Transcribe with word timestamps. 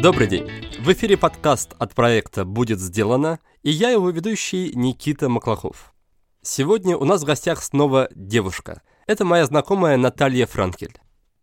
Добрый 0.00 0.28
день! 0.28 0.48
В 0.78 0.92
эфире 0.92 1.16
подкаст 1.16 1.72
от 1.76 1.92
проекта 1.92 2.44
«Будет 2.44 2.78
сделано» 2.78 3.40
и 3.64 3.70
я 3.70 3.90
его 3.90 4.10
ведущий 4.10 4.70
Никита 4.76 5.28
Маклахов. 5.28 5.92
Сегодня 6.42 6.96
у 6.96 7.04
нас 7.04 7.22
в 7.22 7.24
гостях 7.24 7.64
снова 7.64 8.08
девушка. 8.14 8.82
Это 9.08 9.24
моя 9.24 9.44
знакомая 9.46 9.96
Наталья 9.96 10.46
Франкель. 10.46 10.94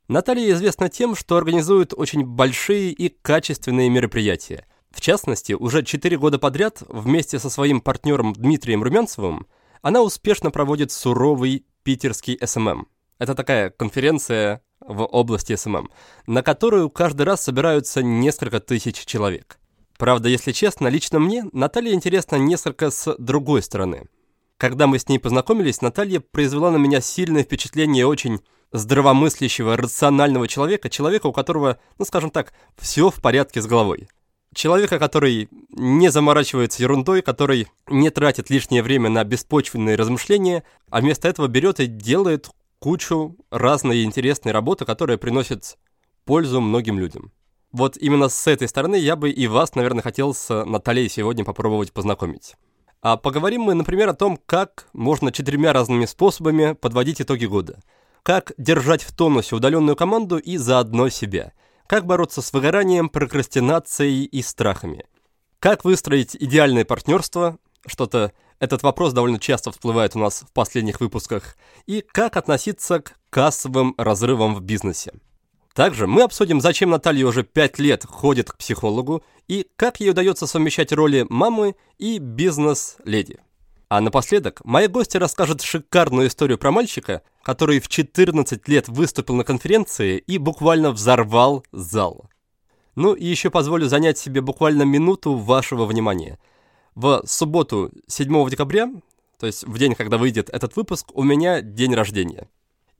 Наталья 0.07 0.53
известна 0.53 0.87
тем, 0.87 1.13
что 1.13 1.35
организует 1.35 1.93
очень 1.93 2.23
большие 2.23 2.91
и 2.91 3.09
качественные 3.09 3.89
мероприятия. 3.89 4.67
В 4.91 5.01
частности, 5.01 5.51
уже 5.51 5.83
4 5.83 6.17
года 6.17 6.39
подряд 6.39 6.81
вместе 6.87 7.39
со 7.39 7.49
своим 7.49 7.81
партнером 7.81 8.31
Дмитрием 8.31 8.83
Румянцевым 8.83 9.47
она 9.81 10.01
успешно 10.01 10.49
проводит 10.49 10.93
Суровый 10.93 11.65
Питерский 11.83 12.39
SMM. 12.41 12.87
Это 13.21 13.35
такая 13.35 13.69
конференция 13.69 14.63
в 14.79 15.03
области 15.03 15.55
SMM, 15.55 15.91
на 16.25 16.41
которую 16.41 16.89
каждый 16.89 17.21
раз 17.21 17.43
собираются 17.43 18.01
несколько 18.01 18.59
тысяч 18.59 19.05
человек. 19.05 19.59
Правда, 19.99 20.27
если 20.27 20.51
честно, 20.51 20.87
лично 20.87 21.19
мне 21.19 21.45
Наталья 21.53 21.93
интересна 21.93 22.37
несколько 22.37 22.89
с 22.89 23.15
другой 23.19 23.61
стороны. 23.61 24.07
Когда 24.57 24.87
мы 24.87 24.97
с 24.97 25.07
ней 25.07 25.19
познакомились, 25.19 25.83
Наталья 25.83 26.19
произвела 26.19 26.71
на 26.71 26.77
меня 26.77 26.99
сильное 26.99 27.43
впечатление 27.43 28.07
очень 28.07 28.39
здравомыслящего, 28.71 29.77
рационального 29.77 30.47
человека, 30.47 30.89
человека, 30.89 31.27
у 31.27 31.31
которого, 31.31 31.77
ну 31.99 32.05
скажем 32.05 32.31
так, 32.31 32.53
все 32.79 33.11
в 33.11 33.21
порядке 33.21 33.61
с 33.61 33.67
головой. 33.67 34.07
Человека, 34.55 34.97
который 34.97 35.47
не 35.69 36.09
заморачивается 36.09 36.81
ерундой, 36.81 37.21
который 37.21 37.67
не 37.87 38.09
тратит 38.09 38.49
лишнее 38.49 38.81
время 38.81 39.11
на 39.11 39.23
беспочвенные 39.23 39.95
размышления, 39.95 40.63
а 40.89 41.01
вместо 41.01 41.27
этого 41.27 41.47
берет 41.47 41.79
и 41.79 41.85
делает 41.85 42.49
кучу 42.81 43.37
разной 43.49 44.03
интересной 44.03 44.51
работы, 44.51 44.83
которая 44.83 45.17
приносит 45.17 45.77
пользу 46.25 46.59
многим 46.59 46.99
людям. 46.99 47.31
Вот 47.71 47.95
именно 47.95 48.27
с 48.27 48.47
этой 48.47 48.67
стороны 48.67 48.97
я 48.97 49.15
бы 49.15 49.29
и 49.29 49.47
вас, 49.47 49.75
наверное, 49.75 50.01
хотел 50.01 50.33
с 50.33 50.65
Натальей 50.65 51.07
сегодня 51.07 51.45
попробовать 51.45 51.93
познакомить. 51.93 52.55
А 53.01 53.15
поговорим 53.15 53.61
мы, 53.61 53.75
например, 53.75 54.09
о 54.09 54.13
том, 54.13 54.37
как 54.45 54.87
можно 54.91 55.31
четырьмя 55.31 55.71
разными 55.71 56.05
способами 56.05 56.73
подводить 56.73 57.21
итоги 57.21 57.45
года. 57.45 57.79
Как 58.23 58.51
держать 58.57 59.03
в 59.03 59.15
тонусе 59.15 59.55
удаленную 59.55 59.95
команду 59.95 60.37
и 60.37 60.57
заодно 60.57 61.07
себя– 61.07 61.53
как 61.91 62.05
бороться 62.05 62.41
с 62.41 62.53
выгоранием, 62.53 63.09
прокрастинацией 63.09 64.23
и 64.23 64.41
страхами? 64.41 65.03
Как 65.59 65.83
выстроить 65.83 66.37
идеальное 66.39 66.85
партнерство? 66.85 67.57
Что-то 67.85 68.31
этот 68.61 68.83
вопрос 68.83 69.11
довольно 69.11 69.39
часто 69.39 69.71
всплывает 69.71 70.15
у 70.15 70.19
нас 70.19 70.43
в 70.47 70.53
последних 70.53 71.01
выпусках. 71.01 71.57
И 71.87 72.05
как 72.11 72.37
относиться 72.37 72.99
к 72.99 73.15
кассовым 73.31 73.95
разрывам 73.97 74.53
в 74.53 74.61
бизнесе? 74.61 75.13
Также 75.73 76.05
мы 76.05 76.21
обсудим, 76.21 76.61
зачем 76.61 76.91
Наталья 76.91 77.25
уже 77.25 77.43
5 77.43 77.79
лет 77.79 78.05
ходит 78.05 78.51
к 78.51 78.57
психологу 78.57 79.23
и 79.47 79.65
как 79.77 79.99
ей 79.99 80.11
удается 80.11 80.45
совмещать 80.45 80.91
роли 80.91 81.25
мамы 81.27 81.75
и 81.97 82.19
бизнес-леди. 82.19 83.39
А 83.89 83.99
напоследок, 83.99 84.61
мои 84.63 84.85
гости 84.85 85.17
расскажут 85.17 85.63
шикарную 85.63 86.27
историю 86.27 86.59
про 86.59 86.71
мальчика, 86.71 87.23
который 87.41 87.79
в 87.79 87.87
14 87.87 88.67
лет 88.67 88.87
выступил 88.89 89.33
на 89.33 89.43
конференции 89.43 90.19
и 90.19 90.37
буквально 90.37 90.91
взорвал 90.91 91.65
зал. 91.71 92.29
Ну 92.95 93.15
и 93.15 93.25
еще 93.25 93.49
позволю 93.49 93.87
занять 93.87 94.19
себе 94.19 94.41
буквально 94.41 94.83
минуту 94.83 95.33
вашего 95.33 95.85
внимания. 95.85 96.37
В 96.95 97.21
субботу 97.25 97.91
7 98.07 98.49
декабря, 98.49 98.91
то 99.39 99.47
есть 99.47 99.63
в 99.63 99.77
день, 99.77 99.95
когда 99.95 100.17
выйдет 100.17 100.49
этот 100.49 100.75
выпуск, 100.75 101.07
у 101.13 101.23
меня 101.23 101.61
день 101.61 101.95
рождения. 101.95 102.49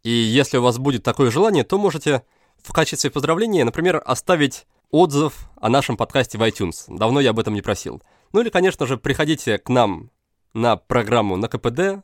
И 0.03 0.09
если 0.09 0.57
у 0.57 0.63
вас 0.63 0.77
будет 0.77 1.03
такое 1.03 1.29
желание, 1.29 1.63
то 1.63 1.77
можете 1.77 2.23
в 2.63 2.71
качестве 2.73 3.11
поздравления, 3.11 3.65
например, 3.65 4.01
оставить 4.03 4.65
отзыв 4.91 5.49
о 5.57 5.69
нашем 5.69 5.97
подкасте 5.97 6.37
в 6.37 6.41
iTunes. 6.41 6.85
Давно 6.87 7.19
я 7.19 7.31
об 7.31 7.39
этом 7.39 7.53
не 7.53 7.61
просил. 7.61 8.01
Ну 8.33 8.41
или, 8.41 8.49
конечно 8.49 8.85
же, 8.85 8.97
приходите 8.97 9.57
к 9.57 9.69
нам 9.69 10.09
на 10.53 10.77
программу 10.77 11.37
на 11.37 11.47
КПД, 11.47 12.03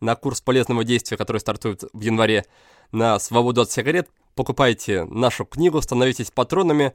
на 0.00 0.14
курс 0.16 0.40
полезного 0.40 0.84
действия, 0.84 1.16
который 1.16 1.38
стартует 1.38 1.84
в 1.92 2.00
январе, 2.00 2.44
на 2.92 3.18
свободу 3.18 3.62
от 3.62 3.70
сигарет. 3.70 4.08
Покупайте 4.34 5.04
нашу 5.04 5.44
книгу, 5.44 5.80
становитесь 5.80 6.30
патронами. 6.30 6.94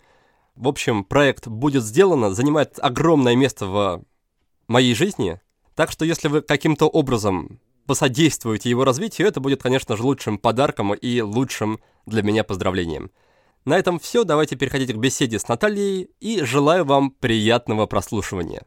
В 0.56 0.68
общем, 0.68 1.04
проект 1.04 1.48
«Будет 1.48 1.84
сделано» 1.84 2.34
занимает 2.34 2.80
огромное 2.82 3.36
место 3.36 3.66
в 3.66 4.04
моей 4.70 4.96
жизни. 4.96 5.42
Так 5.76 5.92
что 5.92 6.06
если 6.06 6.28
вы 6.28 6.42
каким-то 6.42 6.86
образом 6.88 7.60
посодействуете 7.86 8.70
его 8.70 8.86
развитию, 8.86 9.28
это 9.28 9.40
будет, 9.40 9.62
конечно 9.64 9.98
же, 9.98 10.04
лучшим 10.04 10.38
подарком 10.38 10.94
и 10.94 11.22
лучшим 11.22 11.80
для 12.06 12.22
меня 12.22 12.44
поздравлением. 12.44 13.12
На 13.66 13.78
этом 13.78 14.00
все, 14.00 14.24
давайте 14.24 14.56
переходить 14.56 14.94
к 14.94 14.98
беседе 14.98 15.40
с 15.40 15.48
Натальей 15.48 16.10
и 16.20 16.44
желаю 16.44 16.86
вам 16.86 17.12
приятного 17.12 17.88
прослушивания. 17.88 18.64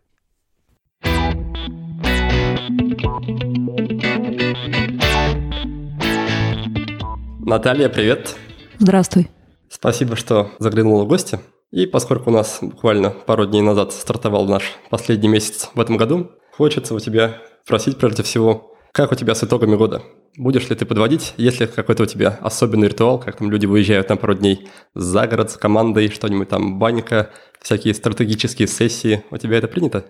Наталья, 7.41 7.89
привет. 7.89 8.37
Здравствуй. 8.79 9.29
Спасибо, 9.69 10.17
что 10.17 10.51
заглянула 10.59 11.05
в 11.05 11.09
гости. 11.09 11.39
И 11.73 11.87
поскольку 11.87 12.31
у 12.31 12.33
нас 12.33 12.59
буквально 12.61 13.11
пару 13.11 13.47
дней 13.47 13.63
назад 13.63 13.93
стартовал 13.93 14.47
наш 14.47 14.77
последний 14.91 15.29
месяц 15.29 15.71
в 15.75 15.81
этом 15.81 15.97
году, 15.97 16.31
хочется 16.53 16.95
у 16.95 17.01
тебя 17.01 17.39
спросить 17.65 17.97
прежде 17.97 18.23
всего, 18.23 18.77
как 18.93 19.11
у 19.11 19.15
тебя 19.15 19.35
с 19.35 19.43
итогами 19.43 19.75
года? 19.75 20.03
Будешь 20.37 20.69
ли 20.69 20.77
ты 20.77 20.85
подводить? 20.85 21.33
Есть 21.39 21.61
ли 21.61 21.67
какой-то 21.67 22.03
у 22.03 22.07
тебя 22.07 22.39
особенный 22.43 22.89
ритуал, 22.89 23.19
как 23.19 23.39
там 23.39 23.51
люди 23.51 23.65
выезжают 23.65 24.11
на 24.11 24.19
пару 24.19 24.35
дней 24.35 24.69
за 24.95 25.27
город 25.27 25.51
с 25.51 25.57
командой, 25.57 26.11
что-нибудь 26.11 26.51
там, 26.51 26.79
банька, 26.79 27.31
всякие 27.61 27.95
стратегические 27.95 28.69
сессии? 28.69 29.25
У 29.31 29.39
тебя 29.39 29.57
это 29.57 29.67
принято? 29.67 30.05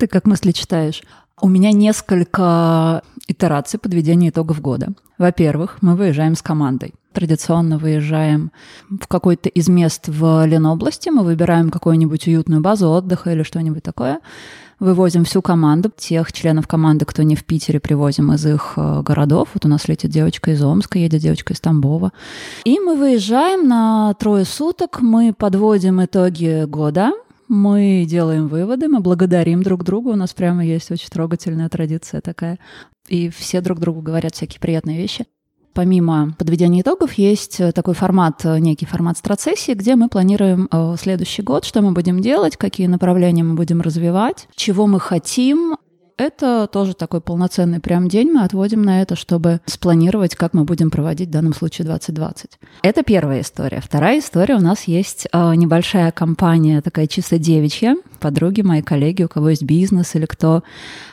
Ты 0.00 0.06
как 0.06 0.26
мысли 0.26 0.52
читаешь. 0.52 1.02
У 1.42 1.48
меня 1.50 1.72
несколько 1.72 3.02
итераций 3.28 3.78
подведения 3.78 4.30
итогов 4.30 4.62
года. 4.62 4.94
Во-первых, 5.18 5.76
мы 5.82 5.94
выезжаем 5.94 6.36
с 6.36 6.40
командой. 6.40 6.94
Традиционно 7.12 7.76
выезжаем 7.76 8.50
в 8.88 9.06
какой-то 9.06 9.50
из 9.50 9.68
мест 9.68 10.08
в 10.08 10.46
Ленобласти, 10.46 11.10
мы 11.10 11.22
выбираем 11.22 11.68
какую-нибудь 11.68 12.26
уютную 12.28 12.62
базу 12.62 12.88
отдыха 12.88 13.32
или 13.32 13.42
что-нибудь 13.42 13.82
такое, 13.82 14.20
вывозим 14.78 15.26
всю 15.26 15.42
команду, 15.42 15.92
тех 15.94 16.32
членов 16.32 16.66
команды, 16.66 17.04
кто 17.04 17.22
не 17.22 17.36
в 17.36 17.44
Питере, 17.44 17.78
привозим 17.78 18.32
из 18.32 18.46
их 18.46 18.72
э, 18.76 19.02
городов. 19.02 19.48
Вот 19.52 19.66
у 19.66 19.68
нас 19.68 19.86
летит 19.86 20.10
девочка 20.10 20.52
из 20.52 20.62
Омска, 20.62 20.98
едет 20.98 21.20
девочка 21.20 21.52
из 21.52 21.60
Тамбова. 21.60 22.12
И 22.64 22.80
мы 22.80 22.96
выезжаем 22.96 23.68
на 23.68 24.14
трое 24.14 24.46
суток, 24.46 25.02
мы 25.02 25.34
подводим 25.34 26.02
итоги 26.02 26.64
года, 26.64 27.12
мы 27.50 28.06
делаем 28.08 28.46
выводы, 28.46 28.88
мы 28.88 29.00
благодарим 29.00 29.62
друг 29.62 29.82
друга. 29.82 30.10
У 30.10 30.16
нас 30.16 30.32
прямо 30.32 30.64
есть 30.64 30.90
очень 30.92 31.08
трогательная 31.08 31.68
традиция 31.68 32.20
такая. 32.20 32.60
И 33.08 33.28
все 33.28 33.60
друг 33.60 33.80
другу 33.80 34.00
говорят 34.02 34.36
всякие 34.36 34.60
приятные 34.60 34.96
вещи. 34.96 35.26
Помимо 35.74 36.34
подведения 36.38 36.82
итогов 36.82 37.14
есть 37.14 37.60
такой 37.74 37.94
формат, 37.94 38.44
некий 38.44 38.86
формат 38.86 39.18
страцессии, 39.18 39.72
где 39.72 39.96
мы 39.96 40.08
планируем 40.08 40.68
э, 40.70 40.94
следующий 40.98 41.42
год, 41.42 41.64
что 41.64 41.82
мы 41.82 41.92
будем 41.92 42.20
делать, 42.20 42.56
какие 42.56 42.86
направления 42.86 43.42
мы 43.42 43.54
будем 43.54 43.80
развивать, 43.80 44.48
чего 44.54 44.86
мы 44.86 45.00
хотим, 45.00 45.76
это 46.20 46.68
тоже 46.70 46.94
такой 46.94 47.20
полноценный 47.20 47.80
прям 47.80 48.08
день 48.08 48.30
мы 48.30 48.44
отводим 48.44 48.82
на 48.82 49.00
это, 49.00 49.16
чтобы 49.16 49.60
спланировать, 49.64 50.34
как 50.34 50.52
мы 50.52 50.64
будем 50.64 50.90
проводить 50.90 51.28
в 51.28 51.32
данном 51.32 51.54
случае 51.54 51.86
2020. 51.86 52.58
Это 52.82 53.02
первая 53.02 53.40
история. 53.40 53.80
Вторая 53.80 54.18
история 54.18 54.56
у 54.56 54.60
нас 54.60 54.84
есть 54.84 55.26
э, 55.32 55.54
небольшая 55.54 56.12
компания, 56.12 56.82
такая 56.82 57.06
чисто 57.06 57.38
девичья, 57.38 57.96
подруги, 58.20 58.60
мои 58.60 58.82
коллеги, 58.82 59.22
у 59.22 59.28
кого 59.28 59.48
есть 59.48 59.62
бизнес 59.62 60.14
или 60.14 60.26
кто 60.26 60.62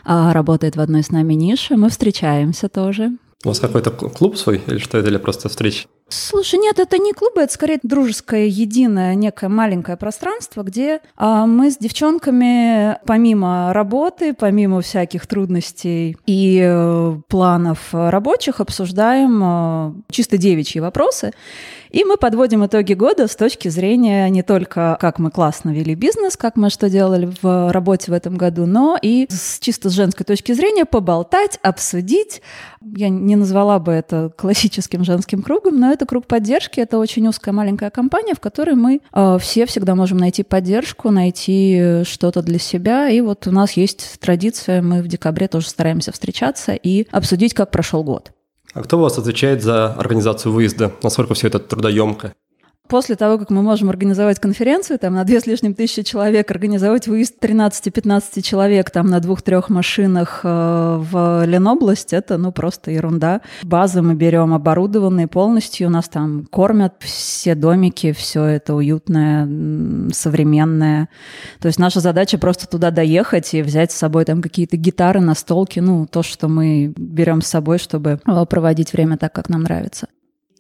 э, 0.05 0.31
работает 0.31 0.75
в 0.75 0.81
одной 0.81 1.03
с 1.03 1.09
нами 1.09 1.35
нише. 1.35 1.77
Мы 1.77 1.89
встречаемся 1.89 2.67
тоже. 2.67 3.11
У 3.45 3.49
вас 3.49 3.59
какой-то 3.59 3.91
клуб 3.91 4.35
свой 4.35 4.61
или 4.67 4.79
что 4.79 4.97
это, 4.97 5.09
или 5.09 5.17
просто 5.17 5.47
встреча? 5.47 5.87
Слушай, 6.09 6.59
нет, 6.59 6.79
это 6.79 6.97
не 6.97 7.11
клубы, 7.11 7.41
это 7.41 7.53
скорее 7.53 7.79
дружеское, 7.83 8.47
единое, 8.47 9.13
некое 9.13 9.49
маленькое 9.49 9.97
пространство, 9.97 10.63
где 10.63 11.01
а, 11.17 11.45
мы 11.45 11.69
с 11.69 11.77
девчонками, 11.77 12.97
помимо 13.05 13.73
работы, 13.73 14.33
помимо 14.33 14.79
всяких 14.81 15.27
трудностей 15.27 16.15
и 16.25 16.61
э, 16.63 17.17
планов 17.27 17.89
рабочих, 17.91 18.61
обсуждаем 18.61 19.41
э, 19.43 19.93
чисто 20.09 20.37
девичьи 20.37 20.79
вопросы. 20.79 21.33
И 21.89 22.03
мы 22.03 22.17
подводим 22.17 22.65
итоги 22.65 22.93
года 22.93 23.27
с 23.27 23.35
точки 23.35 23.69
зрения 23.69 24.29
не 24.29 24.43
только, 24.43 24.97
как 24.99 25.19
мы 25.19 25.31
классно 25.31 25.71
вели 25.71 25.95
бизнес, 25.95 26.35
как 26.35 26.55
мы 26.55 26.69
что 26.69 26.89
делали 26.89 27.31
в 27.41 27.71
работе 27.71 28.11
в 28.11 28.13
этом 28.13 28.37
году, 28.37 28.65
но 28.65 28.97
и 29.01 29.27
с 29.29 29.59
чисто 29.59 29.89
с 29.89 29.93
женской 29.93 30.25
точки 30.25 30.51
зрения 30.51 30.85
поболтать, 30.85 31.59
обсудить. 31.61 32.41
Я 32.81 33.09
не 33.09 33.35
назвала 33.35 33.79
бы 33.79 33.91
это 33.91 34.31
классическим 34.37 35.03
женским 35.03 35.41
кругом, 35.41 35.79
но 35.79 35.91
это 35.97 36.05
круг 36.05 36.27
поддержки, 36.27 36.79
это 36.79 36.97
очень 36.99 37.27
узкая 37.27 37.53
маленькая 37.53 37.89
компания, 37.89 38.33
в 38.35 38.39
которой 38.39 38.75
мы 38.75 39.01
э, 39.11 39.37
все 39.41 39.65
всегда 39.65 39.95
можем 39.95 40.17
найти 40.17 40.43
поддержку, 40.43 41.09
найти 41.09 42.03
что-то 42.03 42.41
для 42.41 42.59
себя. 42.59 43.09
И 43.09 43.19
вот 43.21 43.47
у 43.47 43.51
нас 43.51 43.73
есть 43.73 44.19
традиция, 44.19 44.81
мы 44.81 45.01
в 45.01 45.07
декабре 45.07 45.47
тоже 45.47 45.67
стараемся 45.69 46.11
встречаться 46.11 46.73
и 46.73 47.07
обсудить, 47.11 47.53
как 47.53 47.71
прошел 47.71 48.03
год. 48.03 48.31
А 48.73 48.83
кто 48.83 48.97
у 48.97 49.01
вас 49.01 49.17
отвечает 49.17 49.63
за 49.63 49.93
организацию 49.93 50.51
выезда? 50.51 50.91
Насколько 51.01 51.33
все 51.33 51.47
это 51.47 51.59
трудоемко? 51.59 52.33
После 52.87 53.15
того, 53.15 53.37
как 53.37 53.49
мы 53.49 53.61
можем 53.61 53.89
организовать 53.89 54.39
конференцию 54.39 54.97
там, 54.99 55.13
на 55.13 55.23
две 55.23 55.41
с 55.41 55.45
лишним 55.45 55.73
тысячи 55.73 56.03
человек, 56.03 56.49
организовать 56.51 57.07
выезд 57.07 57.35
13-15 57.41 58.41
человек 58.41 58.91
там, 58.91 59.07
на 59.07 59.19
двух-трех 59.19 59.69
машинах 59.69 60.41
э, 60.43 60.47
в 60.47 61.45
Ленобласть, 61.45 62.13
это 62.13 62.37
ну, 62.37 62.51
просто 62.51 62.91
ерунда. 62.91 63.41
Базы 63.63 64.01
мы 64.01 64.15
берем 64.15 64.53
оборудованные 64.53 65.27
полностью, 65.27 65.87
у 65.87 65.91
нас 65.91 66.07
там 66.07 66.47
кормят 66.49 66.93
все 66.99 67.55
домики, 67.55 68.13
все 68.13 68.43
это 68.45 68.73
уютное, 68.73 69.47
современное. 70.13 71.09
То 71.59 71.67
есть 71.67 71.79
наша 71.79 71.99
задача 71.99 72.37
просто 72.37 72.67
туда 72.67 72.91
доехать 72.91 73.53
и 73.53 73.61
взять 73.61 73.91
с 73.91 73.95
собой 73.95 74.23
там 74.23 74.41
какие-то 74.41 74.77
гитары, 74.77 75.19
настолки, 75.19 75.79
ну, 75.79 76.07
то, 76.07 76.23
что 76.23 76.47
мы 76.47 76.93
берем 76.95 77.41
с 77.41 77.47
собой, 77.47 77.79
чтобы 77.79 78.21
э, 78.25 78.45
проводить 78.45 78.93
время 78.93 79.17
так, 79.17 79.33
как 79.33 79.49
нам 79.49 79.63
нравится. 79.63 80.07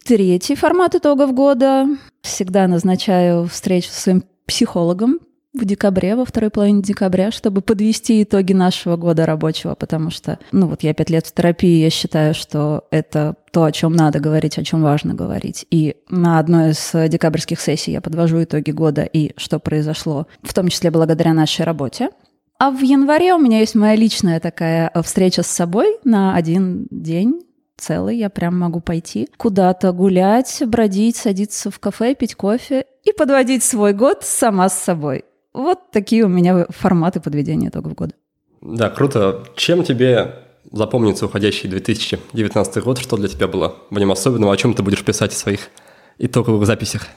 Третий 0.07 0.55
формат 0.55 0.95
итогов 0.95 1.33
года. 1.33 1.85
Всегда 2.21 2.65
назначаю 2.67 3.45
встречу 3.47 3.89
с 3.89 4.03
своим 4.03 4.23
психологом 4.45 5.19
в 5.53 5.65
декабре, 5.65 6.15
во 6.15 6.23
второй 6.23 6.49
половине 6.49 6.81
декабря, 6.81 7.29
чтобы 7.29 7.59
подвести 7.59 8.23
итоги 8.23 8.53
нашего 8.53 8.95
года 8.95 9.25
рабочего, 9.25 9.75
потому 9.75 10.09
что, 10.09 10.39
ну 10.53 10.67
вот 10.67 10.83
я 10.83 10.93
пять 10.93 11.09
лет 11.09 11.25
в 11.25 11.33
терапии, 11.33 11.81
я 11.81 11.89
считаю, 11.89 12.33
что 12.33 12.85
это 12.89 13.35
то, 13.51 13.65
о 13.65 13.71
чем 13.73 13.97
надо 13.97 14.21
говорить, 14.21 14.57
о 14.57 14.63
чем 14.63 14.81
важно 14.81 15.13
говорить. 15.13 15.65
И 15.71 15.97
на 16.07 16.39
одной 16.39 16.71
из 16.71 17.09
декабрьских 17.09 17.59
сессий 17.59 17.91
я 17.91 17.99
подвожу 17.99 18.41
итоги 18.41 18.71
года 18.71 19.03
и 19.03 19.33
что 19.35 19.59
произошло, 19.59 20.27
в 20.41 20.53
том 20.53 20.69
числе 20.69 20.89
благодаря 20.89 21.33
нашей 21.33 21.65
работе. 21.65 22.11
А 22.59 22.71
в 22.71 22.81
январе 22.81 23.33
у 23.33 23.39
меня 23.39 23.59
есть 23.59 23.75
моя 23.75 23.95
личная 23.95 24.39
такая 24.39 24.89
встреча 25.03 25.43
с 25.43 25.47
собой 25.47 25.97
на 26.05 26.33
один 26.33 26.87
день, 26.91 27.41
целый, 27.77 28.17
я 28.17 28.29
прям 28.29 28.57
могу 28.57 28.79
пойти 28.79 29.29
куда-то 29.37 29.91
гулять, 29.91 30.61
бродить, 30.65 31.15
садиться 31.15 31.71
в 31.71 31.79
кафе, 31.79 32.15
пить 32.15 32.35
кофе 32.35 32.85
и 33.03 33.13
подводить 33.13 33.63
свой 33.63 33.93
год 33.93 34.23
сама 34.23 34.69
с 34.69 34.77
собой. 34.77 35.25
Вот 35.53 35.91
такие 35.91 36.23
у 36.23 36.27
меня 36.27 36.65
форматы 36.69 37.19
подведения 37.19 37.69
итогов 37.69 37.95
года. 37.95 38.13
Да, 38.61 38.89
круто. 38.89 39.43
Чем 39.55 39.83
тебе 39.83 40.35
запомнится 40.71 41.25
уходящий 41.25 41.69
2019 41.69 42.83
год? 42.83 42.97
Что 42.97 43.17
для 43.17 43.27
тебя 43.27 43.47
было 43.47 43.75
в 43.89 43.97
нем 43.97 44.11
особенного? 44.11 44.53
О 44.53 44.57
чем 44.57 44.73
ты 44.73 44.83
будешь 44.83 45.03
писать 45.03 45.31
в 45.31 45.37
своих 45.37 45.69
итоговых 46.17 46.65
записях? 46.65 47.07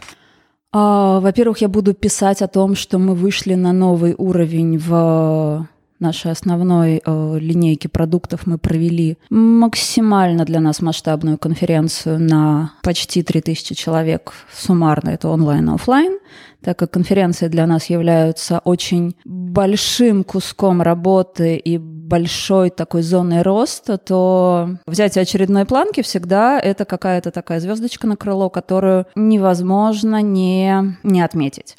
А, 0.73 1.21
во-первых, 1.21 1.59
я 1.59 1.69
буду 1.69 1.95
писать 1.95 2.43
о 2.43 2.49
том, 2.49 2.77
что 2.77 2.99
мы 2.99 3.15
вышли 3.15 3.55
на 3.55 3.73
новый 3.73 4.15
уровень 4.17 4.79
в 4.79 5.67
нашей 6.01 6.33
основной 6.33 7.03
э, 7.05 7.39
линейки 7.39 7.87
продуктов 7.87 8.47
мы 8.47 8.59
провели 8.59 9.19
максимально 9.31 10.45
для 10.45 10.61
нас 10.61 10.81
масштабную 10.81 11.39
конференцию 11.39 12.21
на 12.21 12.73
почти 12.83 13.23
3000 13.23 13.75
человек 13.75 14.33
суммарно, 14.53 15.11
это 15.11 15.29
онлайн 15.29 15.71
и 15.71 15.75
офлайн, 15.75 16.19
так 16.63 16.79
как 16.79 16.91
конференции 16.91 17.49
для 17.49 17.67
нас 17.67 17.87
являются 17.87 18.61
очень 18.65 19.17
большим 19.25 20.25
куском 20.25 20.83
работы 20.83 21.57
и 21.57 21.79
большой 21.79 22.71
такой 22.71 23.03
зоной 23.03 23.43
роста, 23.43 23.97
то 23.97 24.71
взятие 24.87 25.23
очередной 25.23 25.65
планки 25.65 26.03
всегда 26.03 26.59
это 26.59 26.85
какая-то 26.85 27.31
такая 27.31 27.61
звездочка 27.61 28.07
на 28.07 28.17
крыло, 28.17 28.51
которую 28.51 29.07
невозможно 29.15 30.21
не, 30.21 30.97
не 31.05 31.21
отметить. 31.23 31.77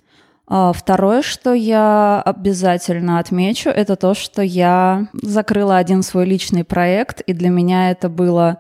А, 0.54 0.74
второе, 0.74 1.22
что 1.22 1.54
я 1.54 2.22
обязательно 2.26 3.20
отмечу, 3.20 3.70
это 3.70 3.96
то, 3.96 4.14
что 4.14 4.42
я 4.42 5.08
закрыла 5.14 5.78
один 5.78 6.04
свой 6.04 6.26
личный 6.26 6.66
проект, 6.66 7.22
и 7.22 7.32
для 7.32 7.48
меня 7.48 7.90
это 7.90 8.10
было 8.10 8.58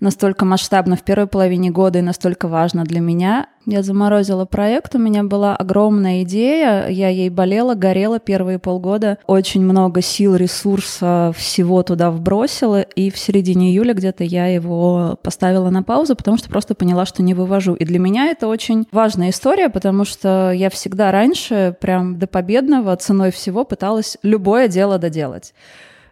настолько 0.00 0.44
масштабно 0.44 0.96
в 0.96 1.02
первой 1.02 1.26
половине 1.26 1.70
года 1.70 1.98
и 1.98 2.02
настолько 2.02 2.48
важно 2.48 2.84
для 2.84 3.00
меня. 3.00 3.48
Я 3.66 3.82
заморозила 3.82 4.44
проект, 4.44 4.94
у 4.94 4.98
меня 4.98 5.24
была 5.24 5.56
огромная 5.56 6.22
идея, 6.22 6.88
я 6.88 7.08
ей 7.08 7.30
болела, 7.30 7.74
горела 7.74 8.18
первые 8.18 8.58
полгода, 8.58 9.18
очень 9.26 9.62
много 9.62 10.02
сил, 10.02 10.36
ресурса, 10.36 11.32
всего 11.34 11.82
туда 11.82 12.10
вбросила, 12.10 12.82
и 12.82 13.10
в 13.10 13.16
середине 13.16 13.70
июля 13.70 13.94
где-то 13.94 14.22
я 14.22 14.48
его 14.48 15.18
поставила 15.22 15.70
на 15.70 15.82
паузу, 15.82 16.14
потому 16.14 16.36
что 16.36 16.50
просто 16.50 16.74
поняла, 16.74 17.06
что 17.06 17.22
не 17.22 17.32
вывожу. 17.32 17.74
И 17.74 17.86
для 17.86 17.98
меня 17.98 18.26
это 18.26 18.48
очень 18.48 18.86
важная 18.92 19.30
история, 19.30 19.70
потому 19.70 20.04
что 20.04 20.52
я 20.52 20.68
всегда 20.68 21.10
раньше 21.10 21.74
прям 21.80 22.18
до 22.18 22.26
победного 22.26 22.94
ценой 22.96 23.30
всего 23.32 23.64
пыталась 23.64 24.18
любое 24.22 24.68
дело 24.68 24.98
доделать. 24.98 25.54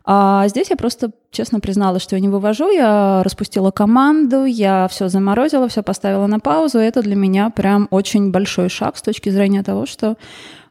А 0.05 0.49
здесь 0.49 0.71
я 0.71 0.77
просто 0.77 1.13
честно 1.31 1.61
призналась, 1.61 2.03
что 2.03 2.17
я 2.17 2.21
не 2.21 2.29
вывожу, 2.29 2.71
я 2.71 3.23
распустила 3.23 3.71
команду, 3.71 4.45
я 4.45 4.89
все 4.89 5.09
заморозила, 5.09 5.69
все 5.69 5.83
поставила 5.83 6.27
на 6.27 6.41
паузу. 6.41 6.81
И 6.81 6.85
это 6.85 7.03
для 7.03 7.17
меня 7.17 7.51
прям 7.51 7.89
очень 7.91 8.31
большой 8.31 8.69
шаг 8.69 8.97
с 8.97 9.03
точки 9.03 9.31
зрения 9.31 9.63
того, 9.63 9.87
что 9.87 10.17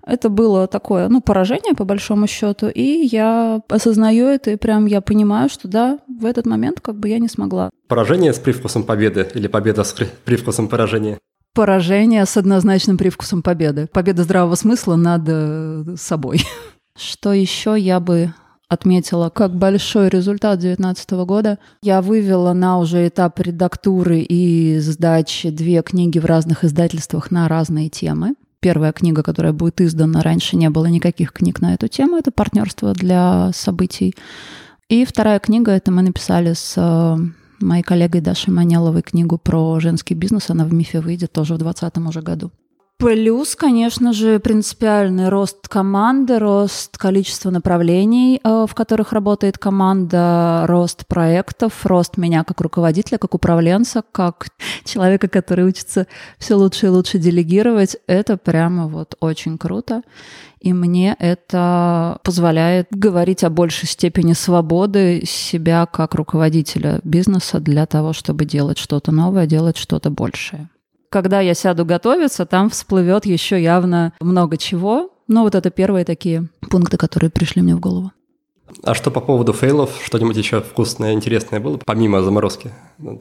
это 0.05 0.29
было 0.29 0.67
такое, 0.67 1.07
ну, 1.09 1.21
поражение 1.21 1.75
по 1.75 1.85
большому 1.85 2.27
счету, 2.27 2.67
и 2.67 3.07
я 3.11 3.61
осознаю 3.69 4.25
это, 4.25 4.51
и 4.51 4.55
прям 4.55 4.85
я 4.87 4.99
понимаю, 4.99 5.49
что 5.49 5.67
да, 5.67 5.99
в 6.07 6.25
этот 6.25 6.45
момент 6.45 6.81
как 6.81 6.95
бы 6.95 7.09
я 7.09 7.19
не 7.19 7.27
смогла. 7.27 7.69
Поражение 7.87 8.33
с 8.33 8.39
привкусом 8.39 8.83
победы 8.83 9.27
или 9.35 9.47
победа 9.47 9.83
с 9.83 9.93
привкусом 10.25 10.67
поражения? 10.67 11.19
Поражение 11.53 12.25
с 12.25 12.37
однозначным 12.37 12.97
привкусом 12.97 13.41
победы. 13.41 13.87
Победа 13.91 14.23
здравого 14.23 14.55
смысла 14.55 14.95
над 14.95 15.23
э, 15.27 15.95
собой. 15.97 16.41
Что 16.97 17.33
еще 17.33 17.75
я 17.77 17.99
бы 17.99 18.33
отметила 18.71 19.29
как 19.29 19.53
большой 19.53 20.07
результат 20.07 20.59
2019 20.59 21.11
года. 21.25 21.59
Я 21.83 22.01
вывела 22.01 22.53
на 22.53 22.79
уже 22.79 23.05
этап 23.05 23.37
редактуры 23.41 24.21
и 24.21 24.79
сдачи 24.79 25.49
две 25.49 25.81
книги 25.81 26.19
в 26.19 26.25
разных 26.25 26.63
издательствах 26.63 27.31
на 27.31 27.49
разные 27.49 27.89
темы. 27.89 28.35
Первая 28.61 28.93
книга, 28.93 29.23
которая 29.23 29.51
будет 29.51 29.81
издана, 29.81 30.21
раньше 30.21 30.55
не 30.55 30.69
было 30.69 30.85
никаких 30.85 31.33
книг 31.33 31.59
на 31.59 31.73
эту 31.73 31.89
тему, 31.89 32.15
это 32.15 32.31
«Партнерство 32.31 32.93
для 32.93 33.51
событий». 33.53 34.15
И 34.87 35.03
вторая 35.03 35.39
книга, 35.39 35.71
это 35.71 35.91
мы 35.91 36.01
написали 36.01 36.53
с 36.53 36.75
э, 36.77 37.17
моей 37.59 37.83
коллегой 37.83 38.21
Дашей 38.21 38.53
Манеловой 38.53 39.01
книгу 39.01 39.37
про 39.37 39.81
женский 39.81 40.13
бизнес. 40.13 40.49
Она 40.49 40.63
в 40.63 40.73
МИФе 40.73 41.01
выйдет 41.01 41.33
тоже 41.33 41.55
в 41.55 41.57
2020 41.57 42.07
уже 42.07 42.21
году. 42.21 42.51
Плюс, 43.01 43.55
конечно 43.55 44.13
же, 44.13 44.39
принципиальный 44.39 45.29
рост 45.29 45.67
команды, 45.67 46.37
рост 46.37 46.99
количества 46.99 47.49
направлений, 47.49 48.39
э, 48.43 48.67
в 48.69 48.75
которых 48.75 49.11
работает 49.11 49.57
команда, 49.57 50.65
рост 50.67 51.07
проектов, 51.07 51.83
рост 51.87 52.17
меня 52.17 52.43
как 52.43 52.61
руководителя, 52.61 53.17
как 53.17 53.33
управленца, 53.33 54.03
как 54.11 54.49
человека, 54.85 55.27
который 55.29 55.65
учится 55.65 56.05
все 56.37 56.53
лучше 56.53 56.85
и 56.85 56.89
лучше 56.89 57.17
делегировать. 57.17 57.97
Это 58.05 58.37
прямо 58.37 58.87
вот 58.87 59.15
очень 59.19 59.57
круто. 59.57 60.03
И 60.59 60.71
мне 60.71 61.15
это 61.17 62.19
позволяет 62.23 62.85
говорить 62.91 63.43
о 63.43 63.49
большей 63.49 63.87
степени 63.87 64.33
свободы 64.33 65.23
себя 65.25 65.87
как 65.87 66.13
руководителя 66.13 66.99
бизнеса 67.03 67.59
для 67.59 67.87
того, 67.87 68.13
чтобы 68.13 68.45
делать 68.45 68.77
что-то 68.77 69.11
новое, 69.11 69.47
делать 69.47 69.77
что-то 69.77 70.11
большее 70.11 70.69
когда 71.11 71.41
я 71.41 71.53
сяду 71.53 71.85
готовиться, 71.85 72.45
там 72.45 72.69
всплывет 72.69 73.25
еще 73.25 73.61
явно 73.61 74.13
много 74.21 74.57
чего. 74.57 75.11
Но 75.27 75.43
вот 75.43 75.55
это 75.55 75.69
первые 75.69 76.05
такие 76.05 76.47
пункты, 76.69 76.97
которые 76.97 77.29
пришли 77.29 77.61
мне 77.61 77.75
в 77.75 77.79
голову. 77.79 78.11
А 78.83 78.93
что 78.95 79.11
по 79.11 79.19
поводу 79.19 79.53
фейлов? 79.53 80.01
Что-нибудь 80.03 80.37
еще 80.37 80.61
вкусное, 80.61 81.13
интересное 81.13 81.59
было, 81.59 81.79
помимо 81.85 82.23
заморозки 82.23 82.71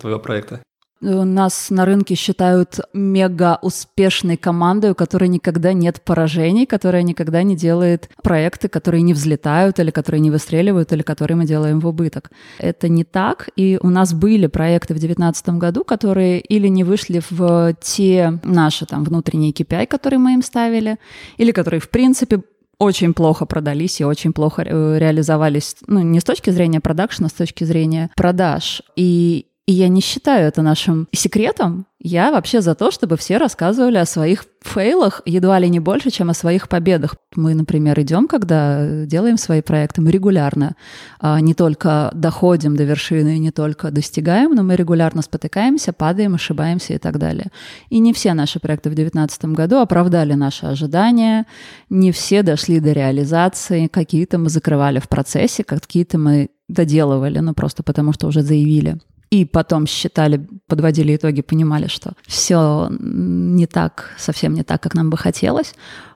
твоего 0.01 0.21
проекта? 0.21 0.63
Нас 1.01 1.71
на 1.71 1.87
рынке 1.87 2.15
считают 2.15 2.81
мега 2.93 3.59
успешной 3.63 4.37
командой, 4.37 4.91
у 4.91 4.95
которой 4.95 5.29
никогда 5.29 5.73
нет 5.73 6.03
поражений, 6.03 6.67
которая 6.67 7.03
никогда 7.03 7.43
не 7.43 7.57
делает 7.57 8.11
проекты, 8.23 8.69
которые 8.69 9.03
не 9.03 9.15
взлетают 9.15 9.79
или 9.79 9.91
которые 9.91 10.21
не 10.21 10.31
выстреливают, 10.31 10.93
или 10.93 11.01
которые 11.01 11.39
мы 11.39 11.47
делаем 11.47 11.81
в 11.81 11.87
убыток. 11.87 12.31
Это 12.59 12.89
не 12.89 13.05
так, 13.05 13.49
и 13.57 13.79
у 13.83 13.89
нас 13.89 14.13
были 14.13 14.47
проекты 14.47 14.93
в 14.93 14.99
2019 14.99 15.49
году, 15.51 15.85
которые 15.85 16.41
или 16.41 16.69
не 16.69 16.85
вышли 16.85 17.23
в 17.31 17.75
те 17.81 18.39
наши 18.45 18.85
там 18.85 19.05
внутренние 19.05 19.53
KPI, 19.53 19.87
которые 19.87 20.19
мы 20.19 20.35
им 20.35 20.43
ставили, 20.43 20.99
или 21.39 21.53
которые 21.53 21.81
в 21.81 21.89
принципе 21.89 22.43
очень 22.81 23.13
плохо 23.13 23.45
продались 23.45 24.01
и 24.01 24.05
очень 24.05 24.33
плохо 24.33 24.63
э, 24.63 24.99
реализовались, 24.99 25.77
ну, 25.87 26.01
не 26.01 26.19
с 26.19 26.25
точки 26.25 26.49
зрения 26.49 26.81
продакшена, 26.81 27.27
а 27.27 27.31
с 27.31 27.35
точки 27.35 27.65
зрения 27.65 28.11
продаж. 28.17 28.83
И 28.97 29.47
и 29.67 29.73
я 29.73 29.89
не 29.89 30.01
считаю 30.01 30.49
это 30.49 30.63
нашим 30.63 31.07
секретом. 31.13 31.87
Я 32.01 32.33
вообще 32.33 32.61
за 32.61 32.75
то, 32.75 32.91
чтобы 32.91 33.17
все 33.17 33.37
рассказывали 33.37 33.99
о 33.99 34.07
своих 34.07 34.47
фейлах 34.63 35.23
едва 35.27 35.59
ли 35.59 35.69
не 35.69 35.79
больше, 35.81 36.11
чем 36.11 36.31
о 36.31 36.35
своих 36.35 36.69
победах. 36.69 37.15
Мы, 37.37 37.55
например, 37.55 38.01
идем, 38.01 38.27
когда 38.27 39.05
делаем 39.05 39.37
свои 39.37 39.61
проекты, 39.61 40.01
мы 40.01 40.11
регулярно 40.11 40.75
а, 41.21 41.41
не 41.41 41.55
только 41.55 42.11
доходим 42.15 42.75
до 42.75 42.85
вершины, 42.85 43.39
не 43.39 43.53
только 43.53 43.91
достигаем, 43.91 44.55
но 44.55 44.63
мы 44.63 44.77
регулярно 44.77 45.23
спотыкаемся, 45.23 45.93
падаем, 45.93 46.35
ошибаемся 46.35 46.95
и 46.95 46.99
так 46.99 47.19
далее. 47.19 47.53
И 47.91 48.01
не 48.01 48.13
все 48.13 48.35
наши 48.35 48.59
проекты 48.59 48.91
в 48.91 48.95
2019 48.95 49.45
году 49.57 49.77
оправдали 49.77 50.33
наши 50.33 50.67
ожидания, 50.67 51.47
не 51.91 52.11
все 52.13 52.43
дошли 52.43 52.81
до 52.81 52.93
реализации, 52.93 53.87
какие-то 53.87 54.39
мы 54.39 54.49
закрывали 54.49 54.99
в 54.99 55.09
процессе, 55.09 55.63
какие-то 55.63 56.19
мы 56.19 56.49
доделывали, 56.69 57.39
ну 57.39 57.55
просто 57.55 57.83
потому 57.83 58.13
что 58.13 58.27
уже 58.27 58.43
заявили 58.43 58.99
и 59.31 59.45
потом 59.45 59.87
считали, 59.87 60.47
подводили 60.67 61.15
итоги, 61.15 61.41
понимали, 61.41 61.87
что 61.87 62.15
все 62.27 62.89
не 62.91 63.67
так, 63.67 64.15
совсем 64.19 64.55
не 64.55 64.65
так, 64.65 64.83
как 64.83 64.95
нам 64.95 65.09
бы 65.09 65.17
хотелось. 65.17 65.75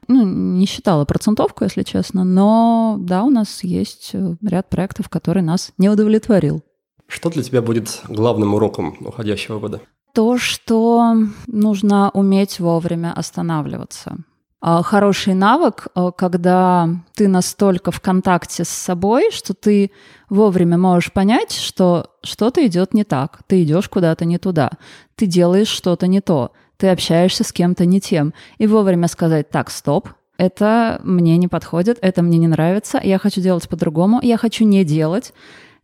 Ну, 0.08 0.26
не 0.26 0.66
считала 0.66 1.04
процентовку, 1.04 1.64
если 1.64 1.82
честно, 1.82 2.24
но 2.24 2.96
да, 2.98 3.22
у 3.22 3.30
нас 3.30 3.64
есть 3.64 4.10
э, 4.12 4.36
ряд 4.42 4.68
проектов, 4.68 5.08
который 5.08 5.42
нас 5.42 5.72
не 5.78 5.88
удовлетворил. 5.88 6.62
Что 7.06 7.30
для 7.30 7.42
тебя 7.42 7.62
будет 7.62 8.02
главным 8.08 8.54
уроком 8.54 8.96
уходящего 9.00 9.60
года? 9.60 9.80
То, 10.12 10.36
что 10.36 11.14
нужно 11.46 12.10
уметь 12.10 12.60
вовремя 12.60 13.12
останавливаться. 13.12 14.18
А, 14.66 14.82
хороший 14.82 15.34
навык, 15.34 15.88
а, 15.94 16.10
когда 16.10 16.88
ты 17.14 17.28
настолько 17.28 17.90
в 17.90 18.00
контакте 18.00 18.64
с 18.64 18.70
собой, 18.70 19.30
что 19.30 19.52
ты 19.52 19.90
вовремя 20.30 20.78
можешь 20.78 21.12
понять, 21.12 21.52
что 21.52 22.06
что-то 22.22 22.66
идет 22.66 22.94
не 22.94 23.04
так, 23.04 23.40
ты 23.46 23.62
идешь 23.62 23.90
куда-то 23.90 24.24
не 24.24 24.38
туда, 24.38 24.70
ты 25.16 25.26
делаешь 25.26 25.68
что-то 25.68 26.06
не 26.06 26.22
то, 26.22 26.52
ты 26.78 26.88
общаешься 26.88 27.44
с 27.44 27.52
кем-то 27.52 27.84
не 27.84 28.00
тем, 28.00 28.32
и 28.56 28.66
вовремя 28.66 29.06
сказать 29.08 29.50
«так, 29.50 29.68
стоп», 29.68 30.08
это 30.38 30.98
мне 31.04 31.36
не 31.36 31.46
подходит, 31.46 31.98
это 32.00 32.22
мне 32.22 32.38
не 32.38 32.48
нравится, 32.48 32.98
я 33.04 33.18
хочу 33.18 33.42
делать 33.42 33.68
по-другому, 33.68 34.18
я 34.22 34.38
хочу 34.38 34.64
не 34.64 34.82
делать, 34.82 35.34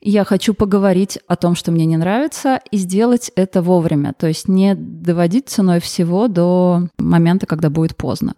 я 0.01 0.25
хочу 0.25 0.55
поговорить 0.55 1.19
о 1.29 1.37
том, 1.37 1.55
что 1.55 1.71
мне 1.71 1.85
не 1.85 1.99
нравится, 1.99 2.61
и 2.71 2.79
сделать 2.79 3.31
это 3.37 3.61
вовремя, 3.61 4.15
то 4.15 4.27
есть 4.27 4.49
не 4.49 4.75
доводить 4.75 5.51
ценой 5.51 5.81
всего 5.81 6.29
до 6.29 6.89
момента, 6.97 7.45
когда 7.45 7.69
будет 7.69 7.95
поздно. 7.95 8.37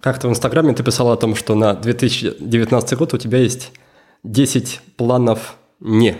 Как-то 0.00 0.28
в 0.28 0.30
Инстаграме 0.30 0.74
ты 0.74 0.84
писала 0.84 1.14
о 1.14 1.16
том, 1.16 1.34
что 1.34 1.56
на 1.56 1.74
2019 1.74 2.98
год 2.98 3.14
у 3.14 3.18
тебя 3.18 3.38
есть 3.38 3.72
10 4.22 4.80
планов 4.96 5.56
«не». 5.80 6.16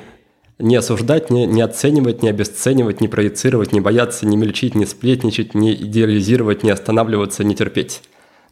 Не 0.59 0.75
осуждать, 0.75 1.31
не, 1.31 1.47
не 1.47 1.63
оценивать, 1.63 2.21
не 2.21 2.31
обесценивать, 2.31 3.01
не 3.01 3.07
проецировать, 3.07 3.73
не 3.73 3.81
бояться, 3.81 4.27
не 4.27 4.37
мельчить, 4.37 4.75
не 4.75 4.87
сплетничать, 4.87 5.55
не 5.55 5.73
идеализировать, 5.73 6.65
не 6.65 6.71
останавливаться, 6.71 7.45
не 7.45 7.55
терпеть. 7.55 8.03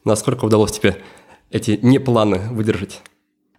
Насколько 0.04 0.44
удалось 0.44 0.70
тебе 0.70 0.98
эти 1.50 1.80
не 1.82 1.98
планы 1.98 2.42
выдержать? 2.52 3.02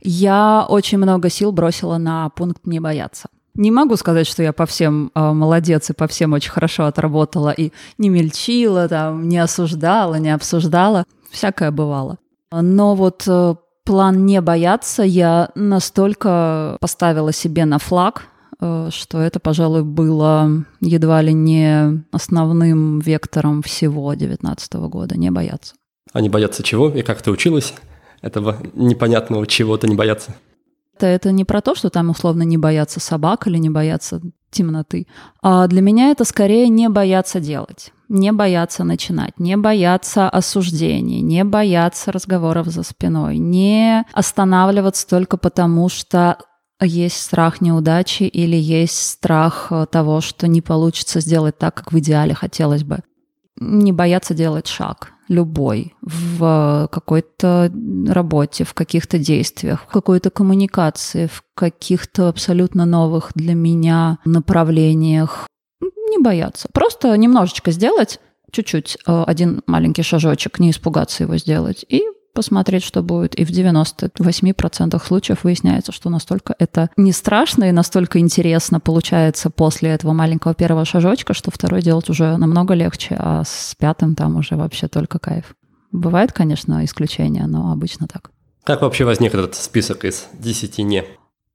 Я 0.01 0.65
очень 0.69 0.97
много 0.97 1.29
сил 1.29 1.51
бросила 1.51 1.97
на 1.97 2.29
пункт 2.29 2.65
«не 2.65 2.79
бояться». 2.79 3.27
Не 3.53 3.71
могу 3.71 3.97
сказать, 3.97 4.27
что 4.27 4.43
я 4.43 4.53
по 4.53 4.65
всем 4.65 5.12
э, 5.13 5.31
молодец 5.33 5.89
и 5.89 5.93
по 5.93 6.07
всем 6.07 6.33
очень 6.33 6.51
хорошо 6.51 6.86
отработала 6.86 7.50
и 7.50 7.74
не 7.97 8.07
мельчила, 8.07 8.88
там, 8.88 9.27
не 9.27 9.39
осуждала, 9.39 10.15
не 10.15 10.29
обсуждала 10.29 11.05
всякое 11.31 11.72
бывало. 11.72 12.17
Но 12.51 12.96
вот 12.96 13.24
э, 13.27 13.55
план 13.84 14.25
не 14.25 14.41
бояться 14.41 15.03
я 15.03 15.50
настолько 15.55 16.77
поставила 16.79 17.31
себе 17.31 17.65
на 17.65 17.79
флаг, 17.79 18.25
э, 18.60 18.89
что 18.91 19.19
это, 19.19 19.39
пожалуй, 19.39 19.84
было 19.84 20.65
едва 20.81 21.22
ли 21.22 21.34
не 21.34 22.03
основным 22.12 23.00
вектором 23.00 23.62
всего 23.62 24.10
2019 24.12 24.74
года, 24.89 25.17
не 25.17 25.31
бояться. 25.31 25.75
А 26.13 26.22
не 26.22 26.29
бояться 26.29 26.63
чего? 26.63 26.89
И 26.89 27.01
как 27.01 27.22
ты 27.22 27.31
училась 27.31 27.74
этого 28.22 28.57
непонятного 28.74 29.46
чего-то 29.46 29.88
не 29.88 29.96
бояться? 29.96 30.36
Это, 30.96 31.05
это 31.05 31.31
не 31.31 31.46
про 31.46 31.62
то, 31.62 31.75
что 31.75 31.89
там 31.89 32.10
условно 32.10 32.43
не 32.43 32.57
бояться 32.57 33.00
собак 33.00 33.48
или 33.48 33.57
не 33.57 33.69
бояться 33.69 34.22
темноты. 34.50 35.07
А 35.41 35.67
для 35.67 35.81
меня 35.81 36.12
это 36.12 36.24
скорее 36.24 36.69
не 36.69 36.89
бояться 36.89 37.39
делать 37.39 37.91
не 38.09 38.31
бояться 38.31 38.83
начинать, 38.83 39.39
не 39.39 39.57
бояться 39.57 40.29
осуждений, 40.29 41.21
не 41.21 41.43
бояться 41.43 42.11
разговоров 42.11 42.67
за 42.67 42.83
спиной, 42.83 43.37
не 43.37 44.05
останавливаться 44.13 45.07
только 45.07 45.37
потому, 45.37 45.89
что 45.89 46.37
есть 46.81 47.19
страх 47.19 47.61
неудачи 47.61 48.23
или 48.23 48.55
есть 48.55 49.01
страх 49.01 49.67
э, 49.71 49.87
того, 49.89 50.21
что 50.21 50.47
не 50.47 50.61
получится 50.61 51.19
сделать 51.19 51.57
так, 51.57 51.73
как 51.73 51.91
в 51.91 51.99
идеале 51.99 52.35
хотелось 52.35 52.83
бы. 52.83 52.99
Не 53.59 53.91
бояться 53.91 54.35
делать 54.35 54.67
шаг, 54.67 55.13
любой, 55.27 55.95
в 56.01 56.87
какой-то 56.91 57.71
работе, 58.07 58.63
в 58.63 58.75
каких-то 58.75 59.17
действиях, 59.17 59.83
в 59.83 59.91
какой-то 59.91 60.29
коммуникации, 60.29 61.25
в 61.25 61.43
каких-то 61.55 62.29
абсолютно 62.29 62.85
новых 62.85 63.31
для 63.33 63.55
меня 63.55 64.19
направлениях, 64.25 65.47
не 65.81 66.17
бояться. 66.22 66.67
Просто 66.74 67.15
немножечко 67.15 67.72
сделать, 67.72 68.19
чуть-чуть, 68.51 68.98
э, 69.05 69.24
один 69.27 69.62
маленький 69.67 70.03
шажочек, 70.03 70.60
не 70.60 70.72
испугаться 70.72 71.24
его 71.24 71.38
сделать, 71.38 71.86
и 71.88 72.03
посмотреть, 72.38 72.84
что 72.84 73.01
будет. 73.01 73.34
И 73.34 73.43
в 73.43 73.50
98% 73.50 75.03
случаев 75.03 75.43
выясняется, 75.43 75.91
что 75.91 76.12
настолько 76.12 76.55
это 76.60 76.91
не 76.96 77.12
страшно 77.12 77.63
и 77.63 77.72
настолько 77.72 78.19
интересно 78.19 78.79
получается 78.79 79.50
после 79.50 79.89
этого 79.89 80.13
маленького 80.13 80.53
первого 80.53 80.86
шажочка, 80.86 81.34
что 81.34 81.50
второй 81.50 81.81
делать 81.81 82.12
уже 82.12 82.38
намного 82.38 82.75
легче, 82.75 83.15
а 83.17 83.43
с 83.43 83.74
пятым 83.79 84.13
там 84.13 84.36
уже 84.36 84.55
вообще 84.55 84.88
только 84.88 85.17
кайф. 85.17 85.55
Бывает, 85.91 86.31
конечно, 86.31 86.86
исключения, 86.86 87.48
но 87.48 87.72
обычно 87.72 88.07
так. 88.07 88.29
Как 88.63 88.84
вообще 88.84 89.05
возник 89.05 89.34
этот 89.34 89.55
список 89.55 90.05
из 90.05 90.27
10 90.34 90.77
«не»? 90.79 91.05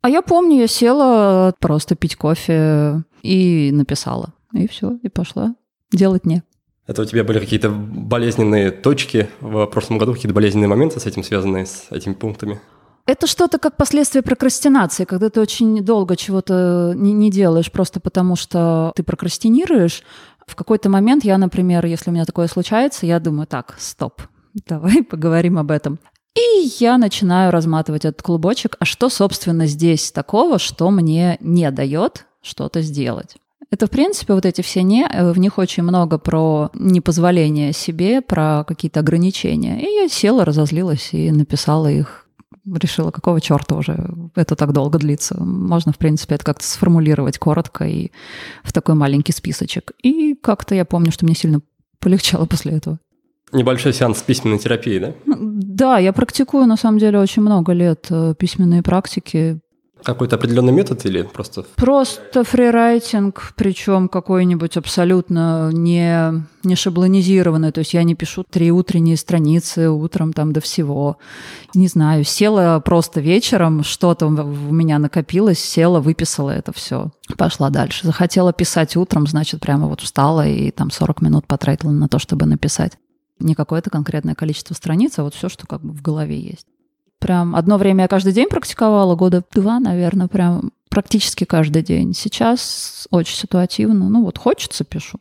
А 0.03 0.11
я 0.11 0.21
помню, 0.21 0.59
я 0.59 0.67
села 0.67 1.55
просто 1.61 1.95
пить 1.95 2.17
кофе 2.17 3.05
и 3.23 3.71
написала. 3.73 4.35
И 4.53 4.69
все, 4.69 4.99
и 5.03 5.09
пошла 5.09 5.55
делать 5.93 6.27
не. 6.27 6.43
Это 6.89 7.03
у 7.03 7.05
тебя 7.05 7.23
были 7.23 7.39
какие-то 7.39 7.71
болезненные 7.71 8.73
точки 8.73 9.29
в 9.41 9.67
прошлом 9.67 9.99
году, 9.99 10.13
какие-то 10.13 10.35
болезненные 10.35 10.69
моменты 10.69 10.99
с 10.99 11.07
этим 11.07 11.23
связанные, 11.23 11.67
с 11.67 11.87
этими 11.91 12.15
пунктами? 12.15 12.61
Это 13.07 13.29
что-то 13.29 13.59
как 13.59 13.77
последствие 13.77 14.23
прокрастинации, 14.23 15.05
когда 15.05 15.31
ты 15.31 15.41
очень 15.41 15.85
долго 15.85 16.17
чего-то 16.17 16.93
не, 16.97 17.13
не 17.13 17.31
делаешь 17.31 17.71
просто 17.71 18.01
потому, 18.01 18.35
что 18.35 18.93
ты 18.97 19.05
прокрастинируешь. 19.05 20.03
В 20.47 20.57
какой-то 20.57 20.89
момент 20.89 21.25
я, 21.25 21.39
например, 21.39 21.87
если 21.87 22.11
у 22.11 22.13
меня 22.13 22.25
такое 22.25 22.49
случается, 22.49 23.07
я 23.07 23.21
думаю, 23.21 23.47
так, 23.47 23.77
стоп, 23.79 24.23
давай 24.67 25.03
поговорим 25.09 25.59
об 25.59 25.71
этом. 25.71 26.01
И 26.35 26.73
я 26.79 26.97
начинаю 26.97 27.53
разматывать 27.53 28.05
этот 28.05 28.23
клубочек, 28.23 28.77
а 28.79 28.85
что, 28.85 29.09
собственно, 29.09 29.67
здесь 29.67 30.13
такого, 30.13 30.59
что 30.59 30.91
мне 30.91 31.37
не 31.41 31.71
дает 31.71 32.27
что-то 32.41 32.81
сделать. 32.81 33.37
Это, 33.71 33.87
в 33.87 33.91
принципе, 33.91 34.35
вот 34.35 34.45
эти 34.45 34.61
все 34.61 34.83
«не», 34.83 35.07
э, 35.07 35.33
в 35.33 35.39
них 35.39 35.57
очень 35.57 35.83
много 35.83 36.19
про 36.19 36.71
непозволение 36.75 37.73
себе, 37.73 38.21
про 38.21 38.65
какие-то 38.65 39.01
ограничения. 39.01 39.81
И 39.81 40.03
я 40.03 40.09
села, 40.09 40.45
разозлилась 40.45 41.11
и 41.13 41.31
написала 41.31 41.91
их. 41.91 42.27
Решила, 42.67 43.11
какого 43.11 43.41
черта 43.41 43.75
уже 43.75 44.15
это 44.35 44.57
так 44.57 44.73
долго 44.73 44.99
длится. 44.99 45.43
Можно, 45.43 45.93
в 45.93 45.99
принципе, 45.99 46.35
это 46.35 46.45
как-то 46.45 46.67
сформулировать 46.67 47.39
коротко 47.39 47.85
и 47.85 48.13
в 48.63 48.73
такой 48.73 48.95
маленький 48.95 49.33
списочек. 49.33 49.93
И 50.03 50.35
как-то 50.35 50.75
я 50.75 50.85
помню, 50.85 51.11
что 51.11 51.25
мне 51.25 51.35
сильно 51.35 51.61
полегчало 51.99 52.45
после 52.45 52.73
этого. 52.73 52.99
Небольшой 53.53 53.93
сеанс 53.93 54.23
письменной 54.23 54.59
терапии, 54.59 54.99
да? 54.99 55.13
Да, 55.27 55.99
я 55.99 56.13
практикую, 56.13 56.67
на 56.67 56.77
самом 56.77 56.99
деле, 56.99 57.19
очень 57.19 57.43
много 57.43 57.73
лет 57.73 58.07
э, 58.11 58.35
письменные 58.39 58.83
практики. 58.83 59.61
Какой-то 60.05 60.37
определенный 60.37 60.73
метод 60.73 61.05
или 61.07 61.23
просто? 61.23 61.65
Просто 61.77 62.43
фрирайтинг, 62.43 63.53
причем 63.57 64.09
какой-нибудь 64.09 64.77
абсолютно 64.77 65.71
не, 65.73 66.45
не 66.65 66.75
шаблонизированный. 66.75 67.71
То 67.73 67.81
есть 67.81 67.95
я 67.95 68.03
не 68.03 68.15
пишу 68.15 68.45
три 68.49 68.73
утренние 68.73 69.17
страницы 69.17 69.91
утром 69.91 70.33
там 70.33 70.53
до 70.53 70.61
всего. 70.61 71.19
Не 71.75 71.87
знаю, 71.87 72.25
села 72.25 72.81
просто 72.85 73.21
вечером, 73.21 73.85
что-то 73.85 74.27
у 74.27 74.31
меня 74.31 74.99
накопилось, 74.99 75.61
села, 75.61 76.01
выписала 76.01 76.51
это 76.51 76.73
все. 76.73 77.13
Пошла 77.37 77.71
дальше. 77.71 78.07
Захотела 78.07 78.53
писать 78.53 78.97
утром, 78.97 79.27
значит, 79.27 79.61
прямо 79.61 79.87
вот 79.87 80.01
встала 80.01 80.47
и 80.47 80.71
там 80.73 80.91
40 80.91 81.23
минут 81.23 81.47
потратила 81.47 81.91
на 81.91 82.09
то, 82.09 82.19
чтобы 82.19 82.47
написать. 82.47 82.93
Не 83.39 83.55
какое-то 83.55 83.91
конкретное 83.91 84.35
количество 84.35 84.75
страниц, 84.75 85.19
а 85.19 85.25
вот 85.25 85.35
все, 85.35 85.49
что 85.49 85.67
как 85.67 85.83
бы 85.83 85.93
в 85.93 86.03
голове 86.03 86.39
есть. 86.39 86.67
Прям 87.19 87.55
одно 87.55 87.79
время 87.79 88.03
я 88.03 88.09
каждый 88.09 88.33
день 88.33 88.49
практиковала, 88.49 89.15
года 89.15 89.45
два, 89.53 89.79
наверное, 89.79 90.29
прям 90.29 90.73
практически 90.89 91.45
каждый 91.45 91.83
день. 91.83 92.15
Сейчас 92.15 93.07
очень 93.11 93.37
ситуативно. 93.37 94.09
Ну 94.09 94.25
вот 94.25 94.39
хочется, 94.39 94.85
пишу. 94.85 95.19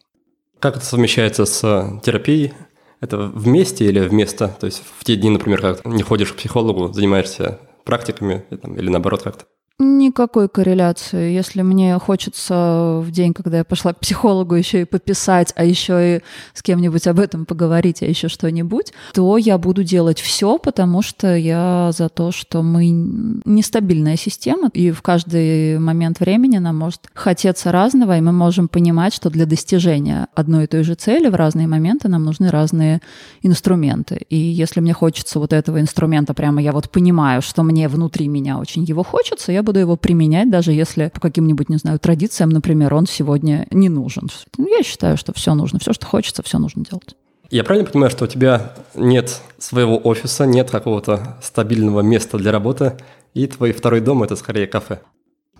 Как 0.59 0.77
это 0.77 0.85
совмещается 0.85 1.45
с 1.45 1.63
э, 1.63 1.99
терапией? 2.03 2.53
Это 2.99 3.17
вместе 3.17 3.85
или 3.85 3.99
вместо? 3.99 4.47
То 4.47 4.67
есть 4.67 4.83
в 4.99 5.03
те 5.03 5.15
дни, 5.15 5.29
например, 5.29 5.61
как 5.61 5.85
не 5.85 6.03
ходишь 6.03 6.33
к 6.33 6.37
психологу, 6.37 6.91
занимаешься 6.93 7.59
практиками 7.83 8.45
или 8.49 8.89
наоборот 8.89 9.23
как-то? 9.23 9.45
Никакой 9.79 10.47
корреляции. 10.47 11.31
Если 11.31 11.63
мне 11.63 11.97
хочется 11.97 12.99
в 13.03 13.09
день, 13.09 13.33
когда 13.33 13.59
я 13.59 13.63
пошла 13.63 13.93
к 13.93 13.99
психологу, 13.99 14.53
еще 14.53 14.81
и 14.81 14.85
пописать, 14.85 15.53
а 15.55 15.63
еще 15.63 16.17
и 16.17 16.21
с 16.53 16.61
кем-нибудь 16.61 17.07
об 17.07 17.19
этом 17.19 17.45
поговорить, 17.45 18.03
а 18.03 18.05
еще 18.05 18.27
что-нибудь, 18.27 18.93
то 19.13 19.37
я 19.37 19.57
буду 19.57 19.83
делать 19.83 20.19
все, 20.19 20.59
потому 20.59 21.01
что 21.01 21.35
я 21.35 21.89
за 21.97 22.09
то, 22.09 22.31
что 22.31 22.61
мы 22.61 22.89
нестабильная 22.89 24.17
система, 24.17 24.69
и 24.73 24.91
в 24.91 25.01
каждый 25.01 25.79
момент 25.79 26.19
времени 26.19 26.59
нам 26.59 26.77
может 26.77 27.09
хотеться 27.15 27.71
разного, 27.71 28.15
и 28.17 28.21
мы 28.21 28.31
можем 28.31 28.67
понимать, 28.67 29.15
что 29.15 29.31
для 29.31 29.47
достижения 29.47 30.27
одной 30.35 30.65
и 30.65 30.67
той 30.67 30.83
же 30.83 30.93
цели 30.93 31.27
в 31.27 31.35
разные 31.35 31.67
моменты 31.67 32.07
нам 32.07 32.23
нужны 32.23 32.51
разные 32.51 33.01
инструменты. 33.41 34.25
И 34.29 34.37
если 34.37 34.79
мне 34.79 34.93
хочется 34.93 35.39
вот 35.39 35.53
этого 35.53 35.81
инструмента, 35.81 36.35
прямо 36.35 36.61
я 36.61 36.71
вот 36.71 36.91
понимаю, 36.91 37.41
что 37.41 37.63
мне 37.63 37.87
внутри 37.87 38.27
меня 38.27 38.59
очень 38.59 38.83
его 38.83 39.03
хочется, 39.03 39.51
я 39.51 39.60
я 39.61 39.63
буду 39.63 39.79
его 39.79 39.95
применять, 39.95 40.49
даже 40.49 40.71
если 40.71 41.11
по 41.13 41.21
каким-нибудь, 41.21 41.69
не 41.69 41.77
знаю, 41.77 41.99
традициям, 41.99 42.49
например, 42.49 42.93
он 42.93 43.05
сегодня 43.05 43.67
не 43.71 43.89
нужен. 43.89 44.27
Я 44.57 44.83
считаю, 44.83 45.17
что 45.17 45.33
все 45.33 45.53
нужно, 45.53 45.79
все, 45.79 45.93
что 45.93 46.05
хочется, 46.07 46.41
все 46.41 46.57
нужно 46.57 46.83
делать. 46.83 47.15
Я 47.51 47.63
правильно 47.63 47.89
понимаю, 47.89 48.09
что 48.09 48.25
у 48.25 48.27
тебя 48.27 48.73
нет 48.95 49.41
своего 49.59 49.97
офиса, 49.97 50.45
нет 50.45 50.71
какого-то 50.71 51.37
стабильного 51.43 52.01
места 52.01 52.37
для 52.37 52.51
работы, 52.51 52.97
и 53.33 53.45
твой 53.45 53.71
второй 53.71 54.01
дом– 54.01 54.23
это 54.23 54.35
скорее 54.35 54.67
кафе? 54.67 54.99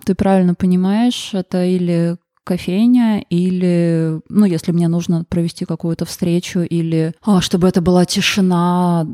Ты 0.03 0.15
правильно 0.15 0.55
понимаешь, 0.55 1.29
это 1.33 1.63
или 1.63 2.17
кофейня, 2.43 3.23
или, 3.29 4.19
ну, 4.29 4.45
если 4.45 4.71
мне 4.71 4.87
нужно 4.87 5.25
провести 5.29 5.65
какую-то 5.65 6.05
встречу, 6.05 6.61
или 6.61 7.13
а, 7.21 7.39
чтобы 7.39 7.67
это 7.67 7.81
была 7.81 8.05
тишина 8.05 9.05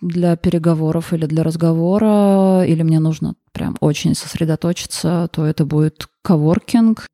для 0.00 0.36
переговоров 0.36 1.12
или 1.12 1.26
для 1.26 1.42
разговора, 1.42 2.64
или 2.64 2.82
мне 2.82 3.00
нужно 3.00 3.34
прям 3.52 3.76
очень 3.80 4.14
сосредоточиться, 4.14 5.28
то 5.32 5.44
это 5.44 5.64
будет 5.64 6.06
коворкинг, 6.22 7.06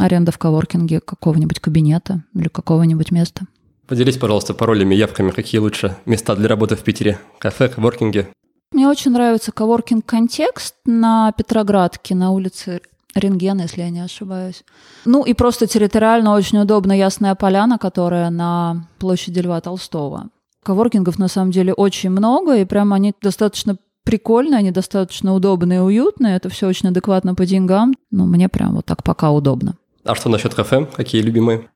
аренда 0.00 0.32
в 0.32 0.38
коворкинге 0.38 1.00
какого-нибудь 1.00 1.60
кабинета 1.60 2.24
или 2.34 2.48
какого-нибудь 2.48 3.10
места. 3.12 3.46
Поделись, 3.86 4.18
пожалуйста, 4.18 4.54
паролями, 4.54 4.94
явками, 4.94 5.30
какие 5.30 5.60
лучше 5.60 5.96
места 6.04 6.36
для 6.36 6.48
работы 6.48 6.76
в 6.76 6.80
Питере? 6.80 7.18
Кафе, 7.38 7.68
коворкинги? 7.68 8.28
Мне 8.72 8.86
очень 8.86 9.12
нравится 9.12 9.50
коворкинг-контекст 9.50 10.74
на 10.84 11.32
Петроградке, 11.32 12.14
на 12.14 12.30
улице 12.30 12.82
Рентген, 13.14 13.60
если 13.60 13.80
я 13.80 13.90
не 13.90 14.00
ошибаюсь. 14.00 14.62
Ну 15.06 15.24
и 15.24 15.32
просто 15.32 15.66
территориально 15.66 16.34
очень 16.34 16.58
удобно 16.58 16.92
Ясная 16.92 17.34
Поляна, 17.34 17.78
которая 17.78 18.28
на 18.28 18.86
площади 18.98 19.40
Льва 19.40 19.60
Толстого. 19.62 20.28
Коворкингов 20.64 21.18
на 21.18 21.28
самом 21.28 21.50
деле 21.50 21.72
очень 21.72 22.10
много, 22.10 22.56
и 22.56 22.64
прямо 22.64 22.96
они 22.96 23.14
достаточно 23.20 23.76
прикольные, 24.04 24.58
они 24.58 24.70
достаточно 24.70 25.34
удобные 25.34 25.78
и 25.78 25.82
уютные. 25.82 26.36
Это 26.36 26.48
все 26.48 26.66
очень 26.66 26.88
адекватно 26.88 27.34
по 27.34 27.44
деньгам. 27.44 27.94
Но 28.10 28.26
мне 28.26 28.48
прям 28.48 28.76
вот 28.76 28.86
так 28.86 29.02
пока 29.02 29.30
удобно. 29.30 29.76
А 30.04 30.14
что 30.14 30.30
насчет 30.30 30.54
кафе? 30.54 30.86
Какие 30.96 31.20
любимые? 31.20 31.68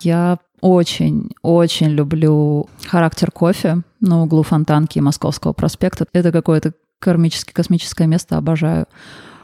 Я 0.00 0.38
очень-очень 0.60 1.88
люблю 1.88 2.68
характер 2.86 3.30
кофе 3.30 3.82
на 4.00 4.22
углу 4.22 4.42
Фонтанки 4.42 4.98
и 4.98 5.00
Московского 5.00 5.52
проспекта. 5.52 6.06
Это 6.12 6.30
какое-то 6.30 6.74
кармически 6.98 7.52
космическое 7.52 8.06
место, 8.06 8.36
обожаю. 8.36 8.86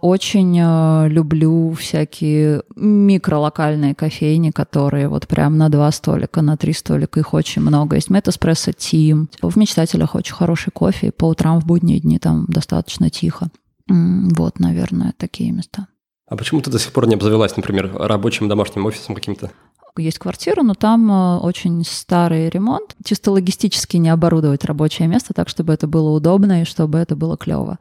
Очень 0.05 0.61
э, 0.61 1.09
люблю 1.09 1.73
всякие 1.73 2.63
микролокальные 2.77 3.95
кофейни, 3.95 4.51
которые 4.51 5.09
вот 5.09 5.27
прям 5.27 5.57
на 5.57 5.71
два 5.71 5.91
столика, 5.93 6.43
на 6.43 6.59
три 6.59 6.75
столика, 6.75 7.21
их 7.21 7.33
очень 7.33 7.63
много. 7.63 7.97
Есть 7.97 8.11
Метаспрессо 8.11 8.73
Тим. 8.73 9.31
В 9.41 9.57
Мечтателях 9.57 10.15
очень 10.15 10.35
хороший 10.35 10.73
кофе, 10.73 11.11
по 11.11 11.25
утрам 11.25 11.59
в 11.59 11.65
будние 11.65 12.01
дни 12.01 12.19
там 12.19 12.45
достаточно 12.49 13.09
тихо. 13.09 13.49
Вот, 13.89 14.61
наверное, 14.61 15.15
такие 15.17 15.53
места. 15.53 15.87
А 16.29 16.37
почему 16.37 16.61
ты 16.61 16.71
до 16.71 16.79
сих 16.79 16.93
пор 16.93 17.07
не 17.07 17.15
обзавелась, 17.15 17.57
например, 17.57 17.91
рабочим 17.95 18.47
домашним 18.47 18.85
офисом 18.85 19.15
каким-то? 19.15 19.53
Есть 19.99 20.19
квартира, 20.19 20.63
но 20.63 20.75
там 20.75 21.11
э, 21.11 21.39
очень 21.39 21.85
старый 21.85 22.49
ремонт. 22.49 22.97
Чисто 23.05 23.31
логистически 23.31 23.97
не 23.97 24.09
оборудовать 24.09 24.65
рабочее 24.65 25.09
место 25.09 25.35
так, 25.35 25.49
чтобы 25.49 25.73
это 25.73 25.87
было 25.87 26.11
удобно 26.11 26.63
и 26.63 26.65
чтобы 26.65 26.99
это 26.99 27.17
было 27.17 27.37
клево. 27.37 27.79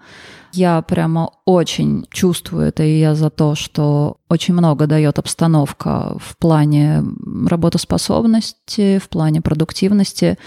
Я 0.52 0.82
прямо 0.84 1.32
очень 1.46 2.06
чувствую 2.12 2.68
это, 2.68 2.84
и 2.84 3.00
я 3.00 3.16
за 3.16 3.32
то, 3.32 3.56
что 3.56 4.18
очень 4.30 4.54
много 4.54 4.86
дает 4.86 5.18
обстановка 5.18 6.16
в 6.20 6.38
плане 6.38 7.04
работоспособности, 7.48 9.00
в 9.00 9.10
плане 9.10 9.42
продуктивности. 9.42 10.38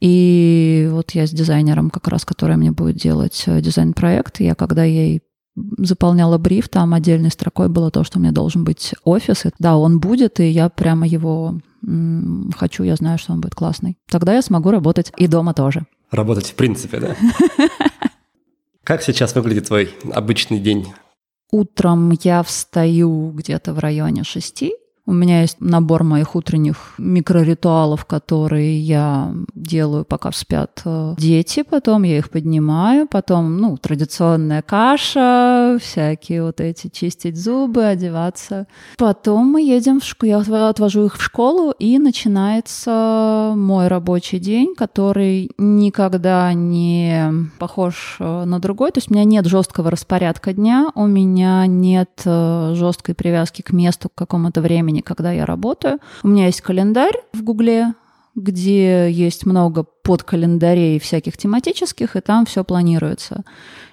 И 0.00 0.88
вот 0.92 1.10
я 1.12 1.26
с 1.26 1.30
дизайнером 1.30 1.90
как 1.90 2.06
раз, 2.08 2.24
который 2.24 2.56
мне 2.56 2.70
будет 2.70 2.96
делать 2.96 3.42
э, 3.46 3.60
дизайн-проект, 3.60 4.40
я 4.40 4.54
когда 4.54 4.84
ей 4.84 5.22
заполняла 5.56 6.38
бриф, 6.38 6.68
там 6.68 6.94
отдельной 6.94 7.30
строкой 7.30 7.68
было 7.68 7.90
то, 7.90 8.04
что 8.04 8.18
у 8.18 8.22
меня 8.22 8.32
должен 8.32 8.64
быть 8.64 8.94
офис. 9.04 9.46
И, 9.46 9.50
да, 9.58 9.76
он 9.76 10.00
будет, 10.00 10.40
и 10.40 10.48
я 10.48 10.68
прямо 10.68 11.06
его 11.06 11.58
м- 11.86 12.50
хочу, 12.56 12.82
я 12.84 12.96
знаю, 12.96 13.18
что 13.18 13.32
он 13.32 13.40
будет 13.40 13.54
классный. 13.54 13.96
Тогда 14.08 14.34
я 14.34 14.42
смогу 14.42 14.70
работать 14.70 15.12
и 15.16 15.26
дома 15.26 15.54
тоже. 15.54 15.86
Работать 16.10 16.46
в 16.46 16.54
принципе, 16.54 17.00
да? 17.00 17.16
Как 18.84 19.02
сейчас 19.02 19.34
выглядит 19.34 19.66
твой 19.68 19.94
обычный 20.12 20.58
день? 20.58 20.92
Утром 21.52 22.12
я 22.22 22.42
встаю 22.42 23.32
где-то 23.32 23.74
в 23.74 23.78
районе 23.78 24.24
шести, 24.24 24.72
у 25.10 25.12
меня 25.12 25.40
есть 25.40 25.56
набор 25.58 26.04
моих 26.04 26.36
утренних 26.36 26.94
микроритуалов, 26.96 28.04
которые 28.04 28.80
я 28.80 29.34
делаю, 29.56 30.04
пока 30.04 30.30
спят 30.30 30.82
э, 30.84 31.14
дети. 31.18 31.64
Потом 31.68 32.04
я 32.04 32.18
их 32.18 32.30
поднимаю. 32.30 33.08
Потом, 33.08 33.56
ну, 33.56 33.76
традиционная 33.76 34.62
каша, 34.62 35.78
всякие 35.82 36.44
вот 36.44 36.60
эти 36.60 36.86
чистить 36.86 37.36
зубы, 37.36 37.86
одеваться. 37.86 38.68
Потом 38.98 39.48
мы 39.48 39.62
едем 39.62 39.98
в 39.98 40.04
школу, 40.04 40.44
я 40.46 40.68
отвожу 40.68 41.06
их 41.06 41.16
в 41.16 41.22
школу, 41.22 41.72
и 41.72 41.98
начинается 41.98 43.52
мой 43.56 43.88
рабочий 43.88 44.38
день, 44.38 44.76
который 44.76 45.50
никогда 45.58 46.52
не 46.52 47.50
похож 47.58 48.16
э, 48.20 48.44
на 48.44 48.60
другой. 48.60 48.92
То 48.92 48.98
есть 48.98 49.10
у 49.10 49.14
меня 49.14 49.24
нет 49.24 49.46
жесткого 49.46 49.90
распорядка 49.90 50.52
дня, 50.52 50.92
у 50.94 51.08
меня 51.08 51.66
нет 51.66 52.22
э, 52.24 52.74
жесткой 52.76 53.16
привязки 53.16 53.62
к 53.62 53.72
месту, 53.72 54.08
к 54.08 54.14
какому-то 54.14 54.60
времени 54.60 54.99
времени, 55.00 55.02
когда 55.02 55.32
я 55.32 55.46
работаю. 55.46 55.98
У 56.22 56.28
меня 56.28 56.46
есть 56.46 56.60
календарь 56.60 57.16
в 57.32 57.42
Гугле, 57.42 57.94
где 58.34 59.10
есть 59.10 59.46
много 59.46 59.84
подкалендарей 60.02 60.98
всяких 60.98 61.36
тематических, 61.36 62.16
и 62.16 62.20
там 62.20 62.44
все 62.46 62.62
планируется. 62.64 63.42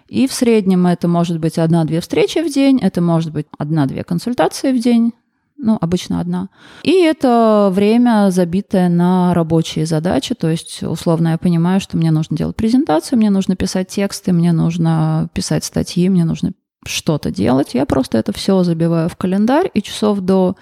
И 0.10 0.26
в 0.28 0.34
среднем 0.34 0.88
это 0.88 1.08
может 1.08 1.40
быть 1.40 1.58
одна-две 1.58 2.00
встречи 2.00 2.40
в 2.40 2.54
день, 2.54 2.80
это 2.82 3.02
может 3.02 3.34
быть 3.34 3.48
одна-две 3.58 4.04
консультации 4.04 4.72
в 4.72 4.80
день, 4.80 5.12
ну, 5.58 5.78
обычно 5.82 6.22
одна. 6.22 6.50
И 6.84 6.92
это 6.92 7.70
время, 7.74 8.30
забитое 8.30 8.90
на 8.90 9.34
рабочие 9.34 9.86
задачи, 9.86 10.36
то 10.36 10.50
есть, 10.50 10.84
условно, 10.84 11.30
я 11.30 11.38
понимаю, 11.38 11.82
что 11.82 11.98
мне 11.98 12.12
нужно 12.12 12.38
делать 12.38 12.56
презентацию, 12.56 13.18
мне 13.18 13.32
нужно 13.32 13.56
писать 13.56 13.88
тексты, 13.88 14.32
мне 14.32 14.54
нужно 14.54 15.30
писать 15.34 15.64
статьи, 15.66 16.10
мне 16.10 16.26
нужно 16.26 16.52
что-то 16.86 17.32
делать. 17.32 17.74
Я 17.74 17.86
просто 17.86 18.18
это 18.18 18.32
все 18.32 18.64
забиваю 18.64 19.10
в 19.10 19.16
календарь, 19.16 19.70
и 19.74 19.82
часов 19.82 20.20
до 20.20 20.56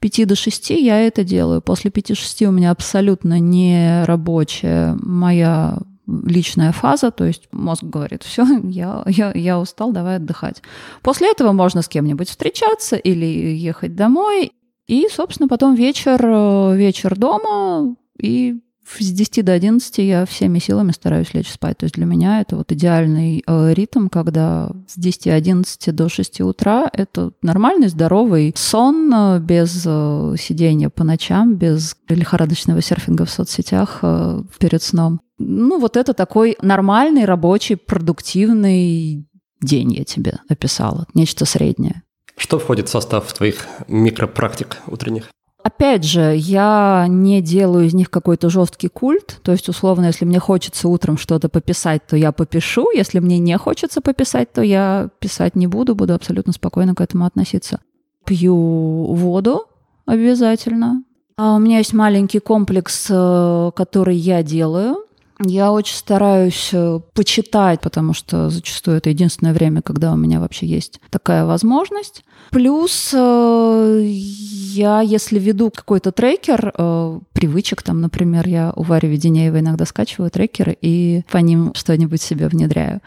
5 0.00 0.26
до 0.26 0.36
6 0.36 0.70
я 0.70 1.00
это 1.00 1.24
делаю. 1.24 1.62
После 1.62 1.90
5-6 1.90 2.46
у 2.46 2.50
меня 2.50 2.70
абсолютно 2.70 3.38
не 3.38 4.04
рабочая 4.04 4.96
моя 5.00 5.78
личная 6.06 6.72
фаза, 6.72 7.10
то 7.10 7.24
есть 7.24 7.48
мозг 7.52 7.82
говорит, 7.82 8.22
все, 8.22 8.46
я, 8.64 9.02
я, 9.06 9.32
я 9.34 9.58
устал, 9.58 9.92
давай 9.92 10.16
отдыхать. 10.16 10.62
После 11.02 11.30
этого 11.30 11.52
можно 11.52 11.82
с 11.82 11.88
кем-нибудь 11.88 12.28
встречаться 12.28 12.96
или 12.96 13.26
ехать 13.26 13.96
домой, 13.96 14.52
и, 14.86 15.08
собственно, 15.10 15.48
потом 15.48 15.74
вечер, 15.74 16.20
э, 16.22 16.76
вечер 16.76 17.16
дома, 17.16 17.96
и 18.20 18.60
с 18.88 19.10
10 19.10 19.44
до 19.44 19.52
11 19.52 19.98
я 19.98 20.24
всеми 20.26 20.58
силами 20.58 20.92
стараюсь 20.92 21.34
лечь 21.34 21.50
спать. 21.50 21.78
То 21.78 21.84
есть 21.84 21.96
для 21.96 22.06
меня 22.06 22.40
это 22.40 22.56
вот 22.56 22.70
идеальный 22.72 23.42
э, 23.46 23.74
ритм, 23.74 24.08
когда 24.08 24.70
с 24.86 24.98
10-11 24.98 25.92
до 25.92 26.08
6 26.08 26.40
утра 26.42 26.88
это 26.92 27.32
нормальный, 27.42 27.88
здоровый 27.88 28.52
сон 28.56 29.12
э, 29.12 29.38
без 29.40 29.84
э, 29.86 30.34
сидения 30.38 30.88
по 30.88 31.04
ночам, 31.04 31.56
без 31.56 31.96
лихорадочного 32.08 32.80
серфинга 32.80 33.24
в 33.24 33.30
соцсетях 33.30 34.00
э, 34.02 34.42
перед 34.58 34.82
сном. 34.82 35.20
Ну, 35.38 35.78
вот 35.78 35.96
это 35.96 36.14
такой 36.14 36.56
нормальный, 36.62 37.24
рабочий, 37.24 37.76
продуктивный 37.76 39.26
день 39.60 39.92
я 39.92 40.04
тебе 40.04 40.38
описала. 40.48 41.06
Нечто 41.14 41.44
среднее. 41.44 42.02
Что 42.36 42.58
входит 42.58 42.88
в 42.88 42.92
состав 42.92 43.32
твоих 43.32 43.66
микропрактик 43.88 44.78
утренних? 44.86 45.30
Опять 45.66 46.04
же, 46.04 46.36
я 46.36 47.06
не 47.08 47.42
делаю 47.42 47.86
из 47.86 47.92
них 47.92 48.08
какой-то 48.08 48.48
жесткий 48.50 48.86
культ. 48.86 49.40
То 49.42 49.50
есть, 49.50 49.68
условно, 49.68 50.06
если 50.06 50.24
мне 50.24 50.38
хочется 50.38 50.86
утром 50.86 51.18
что-то 51.18 51.48
пописать, 51.48 52.06
то 52.06 52.14
я 52.16 52.30
попишу. 52.30 52.92
Если 52.92 53.18
мне 53.18 53.40
не 53.40 53.58
хочется 53.58 54.00
пописать, 54.00 54.52
то 54.52 54.62
я 54.62 55.08
писать 55.18 55.56
не 55.56 55.66
буду, 55.66 55.96
буду 55.96 56.14
абсолютно 56.14 56.52
спокойно 56.52 56.94
к 56.94 57.00
этому 57.00 57.24
относиться. 57.24 57.80
Пью 58.24 58.54
воду 58.54 59.64
обязательно. 60.06 61.02
А 61.36 61.56
у 61.56 61.58
меня 61.58 61.78
есть 61.78 61.92
маленький 61.92 62.38
комплекс, 62.38 63.08
э, 63.10 63.70
который 63.74 64.14
я 64.14 64.44
делаю. 64.44 64.98
Я 65.44 65.70
очень 65.70 65.96
стараюсь 65.96 66.70
э, 66.72 67.00
почитать, 67.12 67.80
потому 67.82 68.14
что 68.14 68.48
зачастую 68.48 68.96
это 68.96 69.10
единственное 69.10 69.52
время, 69.52 69.82
когда 69.82 70.12
у 70.12 70.16
меня 70.16 70.40
вообще 70.40 70.66
есть 70.66 70.98
такая 71.10 71.44
возможность. 71.44 72.24
Плюс 72.50 73.10
э, 73.12 74.00
я, 74.02 75.02
если 75.02 75.38
веду 75.38 75.70
какой-то 75.70 76.10
трекер, 76.10 76.72
э, 76.76 77.20
привычек 77.34 77.82
там, 77.82 78.00
например, 78.00 78.48
я 78.48 78.72
у 78.76 78.82
Вари 78.82 79.08
Веденеева 79.08 79.60
иногда 79.60 79.84
скачиваю 79.84 80.30
трекеры 80.30 80.76
и 80.80 81.22
по 81.30 81.38
ним 81.38 81.72
что-нибудь 81.74 82.22
себе 82.22 82.48
внедряю, 82.48 83.02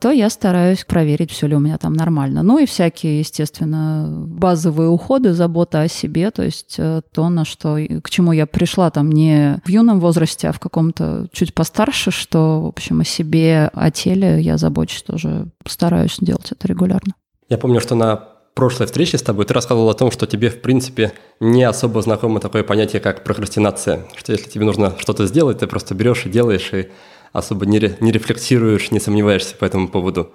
то 0.00 0.10
я 0.10 0.30
стараюсь 0.30 0.84
проверить, 0.84 1.30
все 1.30 1.46
ли 1.46 1.54
у 1.54 1.60
меня 1.60 1.76
там 1.76 1.92
нормально. 1.92 2.42
Ну 2.42 2.58
и 2.58 2.64
всякие, 2.64 3.20
естественно, 3.20 4.08
базовые 4.10 4.88
уходы, 4.88 5.34
забота 5.34 5.82
о 5.82 5.88
себе, 5.88 6.30
то 6.30 6.42
есть 6.42 6.76
э, 6.78 7.02
то, 7.12 7.28
на 7.28 7.44
что, 7.44 7.78
к 8.02 8.08
чему 8.08 8.32
я 8.32 8.46
пришла 8.46 8.90
там 8.90 9.12
не 9.12 9.60
в 9.64 9.68
юном 9.68 10.00
возрасте, 10.00 10.48
а 10.48 10.52
в 10.52 10.58
каком-то 10.58 11.28
чуть 11.32 11.52
постарше, 11.52 12.10
что, 12.10 12.62
в 12.62 12.66
общем, 12.68 13.00
о 13.00 13.04
себе, 13.04 13.70
о 13.74 13.90
теле 13.90 14.40
я 14.40 14.56
забочусь 14.56 15.02
тоже, 15.02 15.48
стараюсь 15.66 16.16
делать 16.18 16.50
это 16.50 16.66
регулярно. 16.66 17.12
Я 17.50 17.58
помню, 17.58 17.80
что 17.80 17.94
на 17.94 18.30
прошлой 18.54 18.86
встрече 18.86 19.18
с 19.18 19.22
тобой 19.22 19.44
ты 19.44 19.54
рассказывал 19.54 19.90
о 19.90 19.94
том, 19.94 20.10
что 20.10 20.26
тебе, 20.26 20.50
в 20.50 20.60
принципе, 20.60 21.12
не 21.40 21.64
особо 21.64 22.00
знакомо 22.02 22.40
такое 22.40 22.62
понятие, 22.62 23.00
как 23.00 23.22
прокрастинация. 23.22 24.06
Что 24.16 24.32
если 24.32 24.48
тебе 24.48 24.64
нужно 24.64 24.94
что-то 24.98 25.26
сделать, 25.26 25.58
ты 25.58 25.66
просто 25.66 25.94
берешь 25.94 26.26
и 26.26 26.30
делаешь, 26.30 26.72
и 26.72 26.88
особо 27.32 27.66
не, 27.66 27.78
не 28.00 28.12
рефлексируешь, 28.12 28.90
не 28.90 29.00
сомневаешься 29.00 29.56
по 29.56 29.64
этому 29.64 29.88
поводу. 29.88 30.32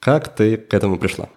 Как 0.00 0.34
ты 0.34 0.56
к 0.56 0.72
этому 0.74 0.98
пришла? 0.98 1.28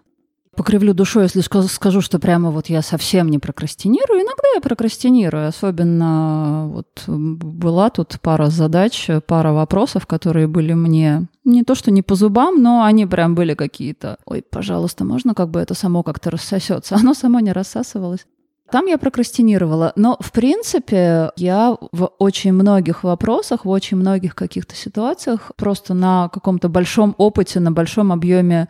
Покривлю 0.56 0.93
душой, 0.93 1.24
если 1.24 1.39
скажу, 1.39 2.02
что 2.02 2.19
прямо 2.19 2.52
вот 2.52 2.67
я 2.67 2.82
совсем 2.82 3.30
не 3.30 3.39
прокрастинирую. 3.39 4.19
Иногда 4.19 4.43
я 4.54 4.60
прокрастинирую. 4.60 5.47
Особенно 5.47 6.67
вот 6.67 7.04
была 7.08 7.89
тут 7.89 8.19
пара 8.21 8.47
задач, 8.47 9.10
пара 9.28 9.54
вопросов, 9.54 10.06
которые 10.06 10.47
были 10.47 10.74
мне 10.74 11.28
не 11.45 11.63
то, 11.63 11.74
что 11.74 11.89
не 11.89 12.02
по 12.02 12.15
зубам, 12.15 12.62
но 12.62 12.84
они 12.84 13.06
прям 13.06 13.34
были 13.34 13.54
какие-то. 13.54 14.17
Ой, 14.26 14.43
пожалуйста, 14.47 15.06
можно 15.06 15.34
как 15.34 15.50
бы 15.50 15.62
это 15.62 15.74
само 15.74 16.04
как-то 16.04 16.30
рассосется? 16.30 16.95
Оно 17.02 17.13
само 17.13 17.39
не 17.39 17.54
рассасывалось. 17.54 18.26
Там 18.71 18.86
я 18.86 18.97
прокрастинировала. 18.97 19.91
Но, 19.95 20.17
в 20.19 20.31
принципе, 20.31 21.31
я 21.36 21.77
в 21.91 22.12
очень 22.19 22.53
многих 22.53 23.03
вопросах, 23.03 23.65
в 23.65 23.69
очень 23.69 23.97
многих 23.97 24.34
каких-то 24.34 24.75
ситуациях 24.75 25.51
просто 25.57 25.93
на 25.93 26.29
каком-то 26.29 26.69
большом 26.69 27.13
опыте, 27.17 27.60
на 27.60 27.71
большом 27.71 28.13
объеме 28.13 28.69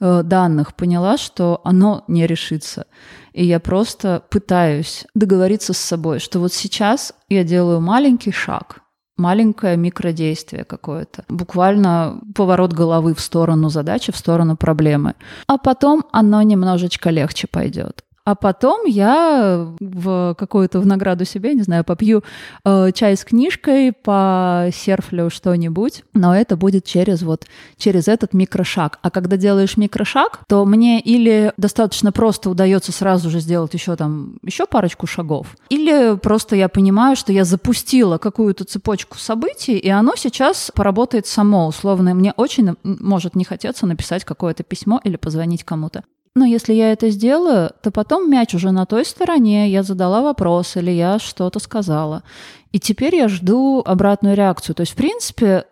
э, 0.00 0.22
данных 0.22 0.74
поняла, 0.74 1.18
что 1.18 1.60
оно 1.64 2.04
не 2.06 2.26
решится. 2.26 2.86
И 3.32 3.44
я 3.44 3.58
просто 3.58 4.22
пытаюсь 4.30 5.04
договориться 5.14 5.72
с 5.72 5.78
собой, 5.78 6.20
что 6.20 6.38
вот 6.38 6.52
сейчас 6.52 7.12
я 7.28 7.42
делаю 7.42 7.80
маленький 7.80 8.32
шаг, 8.32 8.82
маленькое 9.16 9.76
микродействие 9.76 10.64
какое-то. 10.64 11.24
Буквально 11.28 12.20
поворот 12.36 12.72
головы 12.72 13.14
в 13.14 13.20
сторону 13.20 13.68
задачи, 13.68 14.12
в 14.12 14.16
сторону 14.16 14.56
проблемы. 14.56 15.14
А 15.48 15.58
потом 15.58 16.04
оно 16.12 16.40
немножечко 16.42 17.10
легче 17.10 17.48
пойдет. 17.48 18.04
А 18.24 18.34
потом 18.34 18.84
я 18.84 19.74
в 19.80 20.34
какую-то 20.38 20.80
в 20.80 20.86
награду 20.86 21.24
себе, 21.24 21.54
не 21.54 21.62
знаю, 21.62 21.84
попью 21.84 22.22
э, 22.64 22.92
чай 22.92 23.16
с 23.16 23.24
книжкой, 23.24 23.92
посерфлю 23.92 25.30
что-нибудь, 25.30 26.04
но 26.12 26.36
это 26.36 26.56
будет 26.56 26.84
через 26.84 27.22
вот 27.22 27.46
через 27.76 28.08
этот 28.08 28.34
микрошаг. 28.34 28.98
А 29.02 29.10
когда 29.10 29.36
делаешь 29.36 29.76
микрошаг, 29.76 30.40
то 30.48 30.64
мне 30.64 31.00
или 31.00 31.52
достаточно 31.56 32.12
просто 32.12 32.50
удается 32.50 32.92
сразу 32.92 33.30
же 33.30 33.40
сделать 33.40 33.72
еще 33.74 33.96
там 33.96 34.36
еще 34.44 34.66
парочку 34.66 35.06
шагов, 35.06 35.56
или 35.70 36.16
просто 36.16 36.56
я 36.56 36.68
понимаю, 36.68 37.16
что 37.16 37.32
я 37.32 37.44
запустила 37.44 38.18
какую-то 38.18 38.64
цепочку 38.64 39.18
событий, 39.18 39.78
и 39.78 39.88
оно 39.88 40.14
сейчас 40.16 40.70
поработает 40.74 41.26
само 41.26 41.66
условно. 41.66 42.14
Мне 42.14 42.34
очень 42.36 42.76
может 42.84 43.34
не 43.34 43.44
хотеться 43.44 43.86
написать 43.86 44.24
какое-то 44.24 44.62
письмо 44.62 45.00
или 45.02 45.16
позвонить 45.16 45.64
кому-то. 45.64 46.04
Но 46.36 46.44
если 46.44 46.72
я 46.72 46.92
это 46.92 47.10
сделаю, 47.10 47.72
то 47.82 47.90
потом 47.90 48.30
мяч 48.30 48.54
уже 48.54 48.70
на 48.70 48.86
той 48.86 49.04
стороне, 49.04 49.68
я 49.68 49.82
задала 49.82 50.22
вопрос 50.22 50.76
или 50.76 50.90
я 50.90 51.18
что-то 51.18 51.58
сказала. 51.58 52.22
И 52.70 52.78
теперь 52.78 53.16
я 53.16 53.28
жду 53.28 53.82
обратную 53.84 54.36
реакцию. 54.36 54.76
То 54.76 54.82
есть, 54.82 54.92
в 54.92 54.96
принципе, 54.96 55.64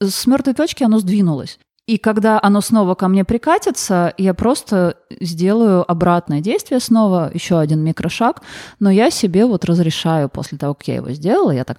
с 0.00 0.26
мертвой 0.26 0.54
точки 0.54 0.82
оно 0.82 0.98
сдвинулось. 0.98 1.58
И 1.88 1.96
когда 1.96 2.38
оно 2.42 2.60
снова 2.60 2.94
ко 2.94 3.08
мне 3.08 3.24
прикатится, 3.24 4.12
я 4.18 4.34
просто 4.34 4.96
сделаю 5.20 5.90
обратное 5.90 6.42
действие 6.42 6.80
снова, 6.80 7.30
еще 7.32 7.58
один 7.58 7.80
микрошаг, 7.80 8.42
но 8.78 8.90
я 8.90 9.10
себе 9.10 9.46
вот 9.46 9.64
разрешаю 9.64 10.28
после 10.28 10.58
того, 10.58 10.74
как 10.74 10.86
я 10.88 10.96
его 10.96 11.10
сделала, 11.12 11.50
я 11.50 11.64
так, 11.64 11.78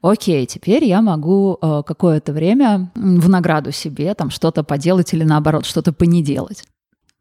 окей, 0.00 0.46
теперь 0.46 0.84
я 0.84 1.02
могу 1.02 1.58
э, 1.60 1.82
какое-то 1.86 2.32
время 2.32 2.90
в 2.94 3.28
награду 3.28 3.70
себе 3.70 4.14
там 4.14 4.30
что-то 4.30 4.64
поделать 4.64 5.12
или 5.12 5.24
наоборот 5.24 5.66
что-то 5.66 5.92
понеделать. 5.92 6.64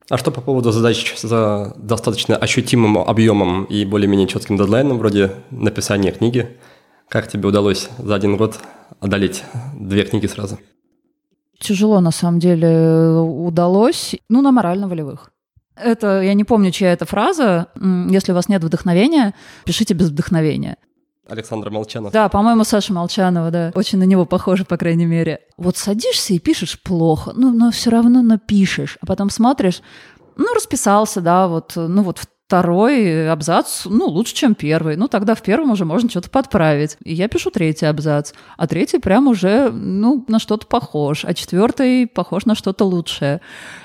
А 0.10 0.18
что 0.18 0.32
по 0.32 0.42
поводу 0.42 0.72
задач 0.72 1.16
за 1.22 1.74
достаточно 1.78 2.36
ощутимым 2.36 2.98
объемом 2.98 3.66
и 3.66 3.86
более-менее 3.86 4.28
четким 4.28 4.58
дедлайном, 4.58 4.98
вроде 4.98 5.32
написания 5.52 6.12
книги? 6.12 6.58
Как 7.08 7.28
тебе 7.28 7.48
удалось 7.48 7.90
за 8.00 8.16
один 8.16 8.36
год 8.36 8.60
одолеть 9.00 9.44
две 9.76 10.04
книги 10.04 10.26
сразу? 10.26 10.60
Тяжело, 11.60 12.00
на 12.00 12.12
самом 12.12 12.40
деле, 12.40 13.20
удалось. 13.20 14.16
Ну, 14.30 14.42
на 14.42 14.52
морально-волевых. 14.52 15.32
Это, 15.76 16.22
я 16.22 16.34
не 16.34 16.44
помню, 16.44 16.72
чья 16.72 16.92
это 16.92 17.06
фраза. 17.06 17.68
Если 18.10 18.32
у 18.32 18.36
вас 18.36 18.50
нет 18.50 18.64
вдохновения, 18.64 19.36
пишите 19.66 19.94
без 19.94 20.10
вдохновения. 20.10 20.78
Александр 21.30 21.70
Молчанов. 21.70 22.12
Да, 22.12 22.30
по-моему, 22.30 22.64
Саша 22.64 22.94
Молчанова, 22.94 23.52
да. 23.52 23.72
Очень 23.76 24.00
на 24.00 24.04
него 24.04 24.26
похоже, 24.26 24.66
по 24.66 24.78
крайней 24.78 25.06
мере. 25.06 25.42
Вот 25.58 25.78
садишься 25.78 26.34
и 26.34 26.40
пишешь 26.40 26.82
плохо, 26.82 27.34
ну, 27.36 27.54
но 27.54 27.72
все 27.72 27.90
равно 27.90 28.22
напишешь. 28.22 28.98
А 29.02 29.06
потом 29.06 29.30
смотришь, 29.30 29.82
ну, 30.38 30.54
расписался, 30.54 31.22
да, 31.22 31.48
вот, 31.48 31.74
ну, 31.76 32.04
вот 32.04 32.20
второй 32.50 33.30
абзац, 33.30 33.86
ну, 33.86 34.08
лучше, 34.08 34.34
чем 34.34 34.56
первый. 34.56 34.96
Ну, 34.96 35.08
тогда 35.08 35.36
в 35.36 35.42
первом 35.44 35.70
уже 35.70 35.86
можно 35.86 36.10
что-то 36.10 36.32
подправить. 36.32 36.98
И 37.04 37.14
я 37.14 37.28
пишу 37.28 37.52
третий 37.52 37.86
абзац. 37.86 38.34
А 38.58 38.66
третий 38.66 38.98
прям 38.98 39.28
уже, 39.28 39.70
ну, 39.70 40.26
на 40.28 40.40
что-то 40.40 40.66
похож. 40.66 41.26
А 41.26 41.36
четвертый 41.36 42.08
похож 42.08 42.46
на 42.46 42.56
что-то 42.56 42.86
лучшее. 42.86 43.42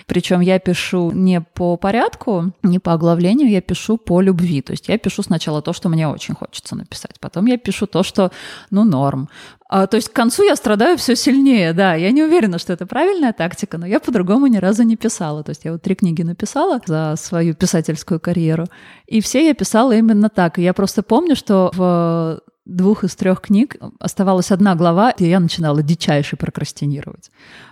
Причем 0.07 0.41
я 0.41 0.59
пишу 0.59 1.11
не 1.13 1.41
по 1.41 1.77
порядку, 1.77 2.53
не 2.63 2.79
по 2.79 2.93
оглавлению, 2.93 3.51
я 3.51 3.61
пишу 3.61 3.97
по 3.97 4.21
любви. 4.21 4.61
То 4.63 4.73
есть 4.73 4.89
я 4.89 4.99
пишу 4.99 5.23
сначала 5.23 5.63
то, 5.63 5.73
что 5.73 5.89
мне 5.89 6.09
очень 6.09 6.35
хочется 6.35 6.77
написать. 6.77 7.19
Потом 7.21 7.47
я 7.47 7.57
пишу 7.57 7.87
то, 7.87 8.03
что, 8.03 8.31
ну, 8.71 8.85
норм. 8.85 9.29
А, 9.67 9.87
то 9.87 9.97
есть 9.97 10.11
к 10.11 10.13
концу 10.13 10.45
я 10.45 10.57
страдаю 10.57 10.97
все 10.99 11.17
сильнее, 11.17 11.73
да. 11.73 11.95
Я 11.95 12.11
не 12.13 12.23
уверена, 12.23 12.59
что 12.59 12.73
это 12.73 12.87
правильная 12.87 13.33
тактика, 13.33 13.79
но 13.79 13.87
я 13.87 13.99
по-другому 13.99 14.47
ни 14.47 14.59
разу 14.59 14.83
не 14.83 14.97
писала. 14.97 15.43
То 15.43 15.51
есть 15.51 15.65
я 15.65 15.73
вот 15.73 15.83
три 15.83 15.95
книги 15.95 16.23
написала 16.23 16.81
за 16.87 17.15
свою 17.17 17.55
писательскую 17.55 18.21
карьеру, 18.21 18.67
и 19.07 19.21
все 19.21 19.47
я 19.47 19.55
писала 19.55 19.93
именно 19.93 20.29
так. 20.29 20.59
И 20.59 20.63
я 20.63 20.75
просто 20.75 21.03
помню, 21.03 21.35
что 21.35 21.71
в 21.75 22.41
двух 22.65 23.05
из 23.05 23.15
трех 23.15 23.41
книг 23.41 23.77
оставалась 23.99 24.51
одна 24.51 24.75
глава, 24.75 25.11
и 25.11 25.27
я 25.27 25.41
начинала 25.41 25.83
дичайше 25.83 26.37
прокрастинировать. 26.37 27.31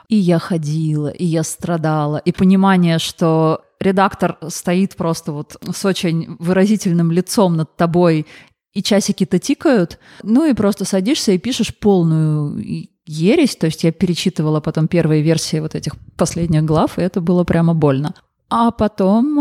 И 0.08 0.16
я 0.16 0.38
ходила, 0.38 1.08
и 1.08 1.24
я 1.24 1.42
страдала, 1.42 2.18
и 2.18 2.32
понимание, 2.32 2.98
что 2.98 3.62
редактор 3.80 4.38
стоит 4.48 4.96
просто 4.96 5.32
вот 5.32 5.56
с 5.72 5.84
очень 5.84 6.36
выразительным 6.38 7.10
лицом 7.10 7.56
над 7.56 7.76
тобой, 7.76 8.26
и 8.74 8.82
часики-то 8.82 9.38
тикают, 9.38 9.98
ну 10.22 10.46
и 10.46 10.54
просто 10.54 10.84
садишься 10.84 11.32
и 11.32 11.38
пишешь 11.38 11.76
полную 11.76 12.58
ересь, 13.04 13.56
то 13.56 13.66
есть 13.66 13.84
я 13.84 13.92
перечитывала 13.92 14.60
потом 14.60 14.88
первые 14.88 15.22
версии 15.22 15.60
вот 15.60 15.74
этих 15.74 15.94
последних 16.16 16.64
глав, 16.64 16.98
и 16.98 17.02
это 17.02 17.20
было 17.20 17.44
прямо 17.44 17.74
больно. 17.74 18.14
А 18.48 18.70
потом 18.70 19.38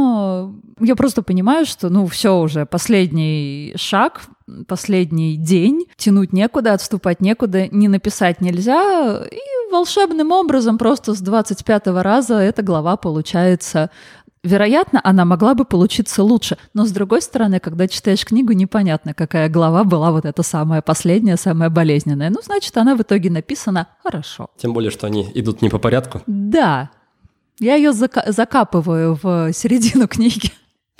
э, 0.80 0.86
я 0.86 0.96
просто 0.96 1.22
понимаю, 1.22 1.66
что, 1.66 1.90
ну, 1.90 2.08
все 2.08 2.40
уже, 2.40 2.66
последний 2.66 3.74
шаг, 3.76 4.22
последний 4.68 5.38
день, 5.38 5.86
тянуть 5.98 6.34
некуда, 6.34 6.74
отступать 6.74 7.22
некуда, 7.22 7.68
не 7.68 7.88
написать 7.88 8.42
нельзя, 8.42 9.24
и 9.26 9.72
волшебным 9.72 10.32
образом 10.32 10.78
просто 10.78 11.14
с 11.14 11.22
25 11.22 11.88
раза 11.88 12.36
эта 12.36 12.62
глава 12.62 12.98
получается 12.98 13.90
Вероятно, 14.44 15.00
она 15.04 15.24
могла 15.24 15.54
бы 15.54 15.66
получиться 15.66 16.24
лучше, 16.24 16.58
но 16.74 16.86
с 16.88 16.92
другой 16.92 17.22
стороны, 17.22 17.60
когда 17.60 17.88
читаешь 17.88 18.26
книгу, 18.26 18.54
непонятно, 18.54 19.14
какая 19.14 19.50
глава 19.50 19.84
была 19.84 20.12
вот 20.12 20.26
эта 20.26 20.42
самая 20.42 20.82
последняя, 20.82 21.38
самая 21.38 21.70
болезненная. 21.70 22.32
Ну, 22.32 22.40
значит, 22.44 22.76
она 22.76 22.96
в 22.96 23.02
итоге 23.04 23.30
написана 23.30 23.88
хорошо. 24.02 24.50
Тем 24.58 24.74
более, 24.74 24.90
что 24.90 25.06
они 25.06 25.30
идут 25.36 25.62
не 25.62 25.70
по 25.70 25.78
порядку. 25.78 26.24
Да. 26.26 26.90
Я 27.60 27.76
ее 27.76 27.92
зака- 27.92 28.32
закапываю 28.32 29.20
в 29.22 29.54
середину 29.54 30.08
книги. 30.10 30.52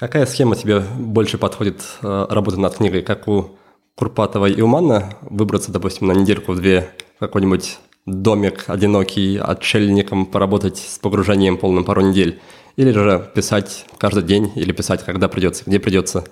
Какая 0.02 0.26
схема 0.26 0.56
тебе 0.56 0.80
больше 0.80 1.38
подходит 1.38 1.84
э, 2.02 2.26
работы 2.28 2.60
над 2.60 2.76
книгой? 2.76 3.04
Как 3.04 3.28
у 3.28 3.52
Курпатова 3.94 4.48
и 4.48 4.60
Умана 4.60 5.14
выбраться, 5.22 5.72
допустим, 5.72 6.08
на 6.08 6.14
недельку-две 6.14 6.90
в 7.18 7.20
какой-нибудь 7.20 7.78
домик 8.08 8.64
одинокий 8.66 9.38
отшельником, 9.38 10.26
поработать 10.26 10.80
с 10.80 10.98
погружением 10.98 11.60
полным 11.60 11.84
пару 11.84 12.02
недель? 12.02 12.42
Или 12.78 12.92
же 12.94 13.30
писать 13.36 13.86
каждый 14.00 14.24
день, 14.24 14.52
или 14.56 14.72
писать, 14.72 15.06
когда 15.06 15.28
придется, 15.28 15.66
где 15.68 15.80
придется? 15.80 16.24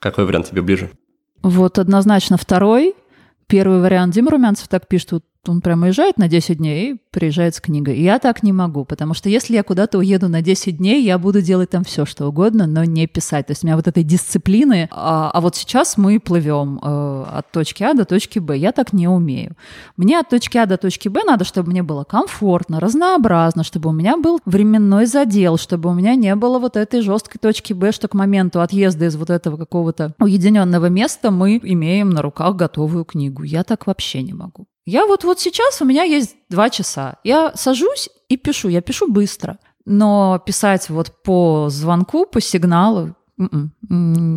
Какой 0.00 0.24
вариант 0.26 0.50
тебе 0.50 0.62
ближе? 0.62 0.90
Вот 1.40 1.78
однозначно 1.78 2.36
второй. 2.36 2.96
Первый 3.46 3.80
вариант 3.80 4.12
Дима 4.12 4.32
Румянцев 4.32 4.66
так 4.66 4.88
пишет, 4.88 5.12
вот 5.12 5.24
он 5.48 5.60
прямо 5.60 5.86
уезжает 5.86 6.18
на 6.18 6.28
10 6.28 6.58
дней 6.58 6.92
и 6.92 6.96
приезжает 7.10 7.54
с 7.54 7.60
книгой. 7.60 7.96
И 7.96 8.02
я 8.02 8.18
так 8.18 8.42
не 8.42 8.52
могу, 8.52 8.84
потому 8.84 9.14
что 9.14 9.28
если 9.28 9.54
я 9.54 9.62
куда-то 9.62 9.98
уеду 9.98 10.28
на 10.28 10.42
10 10.42 10.78
дней, 10.78 11.02
я 11.02 11.18
буду 11.18 11.40
делать 11.40 11.70
там 11.70 11.84
все, 11.84 12.04
что 12.04 12.26
угодно, 12.26 12.66
но 12.66 12.84
не 12.84 13.06
писать. 13.06 13.46
То 13.46 13.52
есть 13.52 13.64
у 13.64 13.66
меня 13.66 13.76
вот 13.76 13.86
этой 13.86 14.02
дисциплины, 14.02 14.88
а, 14.90 15.30
а 15.32 15.40
вот 15.40 15.56
сейчас 15.56 15.96
мы 15.96 16.18
плывем 16.18 16.80
э, 16.82 17.24
от 17.32 17.50
точки 17.52 17.82
А 17.82 17.94
до 17.94 18.04
точки 18.04 18.38
Б. 18.38 18.56
Я 18.56 18.72
так 18.72 18.92
не 18.92 19.08
умею. 19.08 19.56
Мне 19.96 20.18
от 20.18 20.28
точки 20.28 20.58
А 20.58 20.66
до 20.66 20.76
точки 20.76 21.08
Б 21.08 21.22
надо, 21.24 21.44
чтобы 21.44 21.70
мне 21.70 21.82
было 21.82 22.04
комфортно, 22.04 22.80
разнообразно, 22.80 23.64
чтобы 23.64 23.90
у 23.90 23.92
меня 23.92 24.16
был 24.16 24.40
временной 24.44 25.06
задел, 25.06 25.56
чтобы 25.56 25.90
у 25.90 25.94
меня 25.94 26.14
не 26.14 26.34
было 26.34 26.58
вот 26.58 26.76
этой 26.76 27.00
жесткой 27.00 27.38
точки 27.40 27.72
Б, 27.72 27.92
что 27.92 28.08
к 28.08 28.14
моменту 28.14 28.60
отъезда 28.60 29.06
из 29.06 29.16
вот 29.16 29.30
этого 29.30 29.56
какого-то 29.56 30.14
уединенного 30.18 30.86
места 30.86 31.30
мы 31.30 31.60
имеем 31.62 32.10
на 32.10 32.22
руках 32.22 32.56
готовую 32.56 33.04
книгу. 33.04 33.42
Я 33.42 33.64
так 33.64 33.86
вообще 33.86 34.22
не 34.22 34.32
могу. 34.32 34.66
Я 34.86 35.06
вот, 35.06 35.24
вот 35.24 35.40
сейчас 35.40 35.80
у 35.80 35.84
меня 35.84 36.02
есть 36.02 36.36
два 36.50 36.68
часа. 36.68 37.16
Я 37.24 37.52
сажусь 37.54 38.10
и 38.28 38.36
пишу. 38.36 38.68
Я 38.68 38.82
пишу 38.82 39.10
быстро. 39.10 39.58
Но 39.86 40.42
писать 40.44 40.88
вот 40.90 41.22
по 41.22 41.68
звонку, 41.70 42.26
по 42.26 42.40
сигналу 42.40 43.14
м-м, 43.38 43.72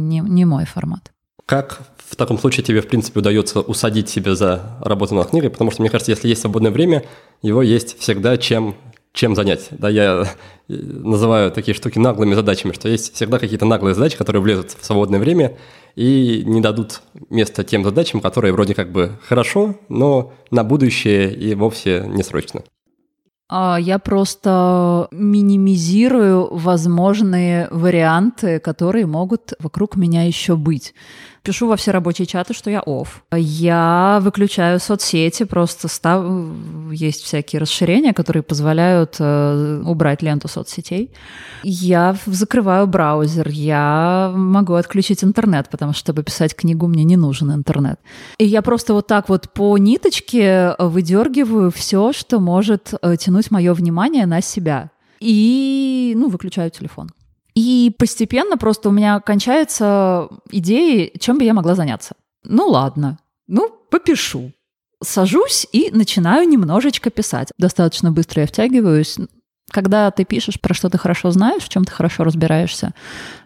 не, 0.10 0.20
не 0.20 0.46
мой 0.46 0.66
формат. 0.66 1.12
Как 1.46 1.80
в 1.98 2.16
таком 2.16 2.38
случае 2.38 2.64
тебе, 2.64 2.82
в 2.82 2.88
принципе, 2.88 3.20
удается 3.20 3.62
усадить 3.62 4.10
себя 4.10 4.36
за 4.36 4.78
работу 4.82 5.16
над 5.16 5.30
книгой? 5.30 5.50
Потому 5.50 5.72
что, 5.72 5.82
мне 5.82 5.90
кажется, 5.90 6.12
если 6.12 6.28
есть 6.28 6.42
свободное 6.42 6.72
время, 6.72 7.04
его 7.42 7.62
есть 7.62 8.00
всегда 8.00 8.38
чем, 8.38 8.76
чем 9.14 9.36
занять. 9.36 9.68
Да, 9.72 9.90
я 9.90 10.24
э, 10.68 10.74
называю 10.74 11.52
такие 11.52 11.76
штуки 11.76 12.00
наглыми 12.00 12.34
задачами, 12.36 12.74
что 12.74 12.90
есть 12.90 13.14
всегда 13.14 13.40
какие-то 13.40 13.66
наглые 13.66 13.96
задачи, 13.96 14.18
которые 14.18 14.42
влезут 14.42 14.72
в 14.72 14.86
свободное 14.86 15.20
время 15.20 15.58
и 15.98 16.44
не 16.46 16.62
дадут 16.62 17.02
места 17.32 17.64
тем 17.64 17.84
задачам, 17.84 18.22
которые 18.22 18.54
вроде 18.54 18.76
как 18.76 18.92
бы 18.92 19.18
хорошо, 19.28 19.76
но 19.90 20.32
на 20.52 20.64
будущее 20.64 21.34
и 21.34 21.56
вовсе 21.56 22.06
не 22.08 22.22
срочно. 22.22 22.62
А, 23.50 23.78
я 23.80 23.98
просто 23.98 25.08
минимизирую 25.12 26.54
возможные 26.54 27.68
варианты, 27.72 28.60
которые 28.60 29.08
могут 29.08 29.54
вокруг 29.60 29.96
меня 29.96 30.24
еще 30.24 30.56
быть 30.56 30.94
пишу 31.48 31.68
во 31.68 31.76
все 31.76 31.92
рабочие 31.92 32.26
чаты, 32.26 32.54
что 32.54 32.70
я 32.70 32.82
оф. 32.86 33.24
Я 33.34 34.20
выключаю 34.22 34.82
соцсети, 34.82 35.46
просто 35.46 35.88
став... 35.88 36.26
есть 36.92 37.24
всякие 37.24 37.62
расширения, 37.62 38.14
которые 38.14 38.44
позволяют 38.44 39.16
э, 39.20 39.82
убрать 39.86 40.22
ленту 40.22 40.50
соцсетей. 40.50 41.10
Я 41.64 42.18
закрываю 42.26 42.86
браузер, 42.86 43.48
я 43.48 44.34
могу 44.36 44.74
отключить 44.74 45.24
интернет, 45.24 45.70
потому 45.70 45.94
что, 45.94 46.00
чтобы 46.02 46.24
писать 46.24 46.54
книгу, 46.54 46.88
мне 46.88 47.06
не 47.06 47.16
нужен 47.16 47.54
интернет. 47.54 48.00
И 48.40 48.46
я 48.46 48.62
просто 48.62 48.94
вот 48.94 49.08
так 49.08 49.30
вот 49.30 49.54
по 49.54 49.78
ниточке 49.78 50.76
выдергиваю 50.80 51.72
все, 51.72 52.12
что 52.12 52.42
может 52.42 52.94
э, 53.02 53.16
тянуть 53.16 53.52
мое 53.52 53.74
внимание 53.74 54.26
на 54.26 54.42
себя. 54.42 54.90
И, 55.22 56.14
ну, 56.18 56.28
выключаю 56.28 56.72
телефон. 56.72 57.10
И 57.58 57.92
постепенно 57.98 58.56
просто 58.56 58.90
у 58.90 58.92
меня 58.92 59.20
кончаются 59.20 60.30
идеи, 60.52 61.12
чем 61.20 61.40
бы 61.40 61.44
я 61.44 61.56
могла 61.56 61.74
заняться. 61.74 62.14
Ну 62.44 62.68
ладно, 62.68 63.18
ну 63.48 63.72
попишу. 63.90 64.52
Сажусь 65.04 65.68
и 65.72 65.90
начинаю 65.90 66.48
немножечко 66.48 67.10
писать. 67.10 67.48
Достаточно 67.58 68.12
быстро 68.12 68.42
я 68.42 68.48
втягиваюсь. 68.48 69.18
Когда 69.72 70.12
ты 70.12 70.24
пишешь 70.24 70.62
про 70.62 70.76
что 70.76 70.92
ты 70.92 71.00
хорошо 71.00 71.32
знаешь, 71.32 71.64
в 71.64 71.70
чем 71.70 71.84
ты 71.84 71.92
хорошо 71.92 72.24
разбираешься, 72.24 72.94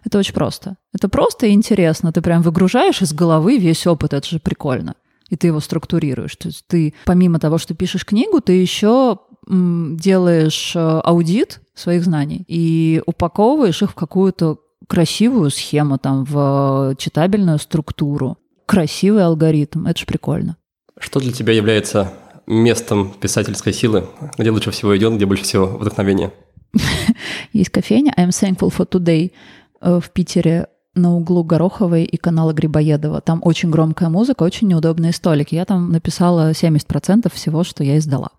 это 0.04 0.18
очень 0.18 0.34
просто. 0.34 0.76
Это 0.92 1.08
просто 1.08 1.46
и 1.46 1.52
интересно. 1.52 2.12
Ты 2.12 2.20
прям 2.20 2.42
выгружаешь 2.42 3.00
из 3.00 3.14
головы 3.14 3.56
весь 3.56 3.86
опыт, 3.86 4.12
это 4.12 4.28
же 4.28 4.40
прикольно. 4.40 4.94
И 5.30 5.36
ты 5.36 5.46
его 5.46 5.60
структурируешь. 5.60 6.36
То 6.36 6.48
есть 6.48 6.66
ты, 6.66 6.92
помимо 7.06 7.38
того, 7.38 7.56
что 7.56 7.74
пишешь 7.74 8.04
книгу, 8.04 8.42
ты 8.42 8.52
еще 8.52 9.20
делаешь 9.52 10.72
э, 10.74 10.78
аудит 10.80 11.60
своих 11.74 12.04
знаний 12.04 12.44
и 12.48 13.02
упаковываешь 13.06 13.82
их 13.82 13.90
в 13.90 13.94
какую-то 13.94 14.58
красивую 14.88 15.50
схему, 15.50 15.98
там, 15.98 16.24
в 16.24 16.94
читабельную 16.98 17.58
структуру. 17.58 18.38
Красивый 18.66 19.24
алгоритм. 19.24 19.86
Это 19.86 20.00
же 20.00 20.06
прикольно. 20.06 20.56
Что 20.98 21.20
для 21.20 21.32
тебя 21.32 21.52
является 21.52 22.12
местом 22.46 23.12
писательской 23.20 23.72
силы? 23.72 24.06
Где 24.38 24.50
лучше 24.50 24.70
всего 24.70 24.96
идет, 24.96 25.14
где 25.14 25.26
больше 25.26 25.44
всего 25.44 25.66
вдохновения? 25.66 26.32
Есть 27.52 27.70
кофейня 27.70 28.14
I'm 28.16 28.30
Thankful 28.30 28.72
for 28.74 28.88
Today 28.88 29.32
э, 29.80 30.00
в 30.02 30.10
Питере 30.10 30.68
на 30.94 31.14
углу 31.14 31.42
Гороховой 31.42 32.04
и 32.04 32.16
канала 32.16 32.52
Грибоедова. 32.52 33.20
Там 33.20 33.40
очень 33.44 33.70
громкая 33.70 34.08
музыка, 34.08 34.42
очень 34.42 34.68
неудобные 34.68 35.12
столики. 35.12 35.54
Я 35.54 35.64
там 35.64 35.90
написала 35.90 36.50
70% 36.50 37.32
всего, 37.32 37.64
что 37.64 37.82
я 37.82 37.98
издала. 37.98 38.30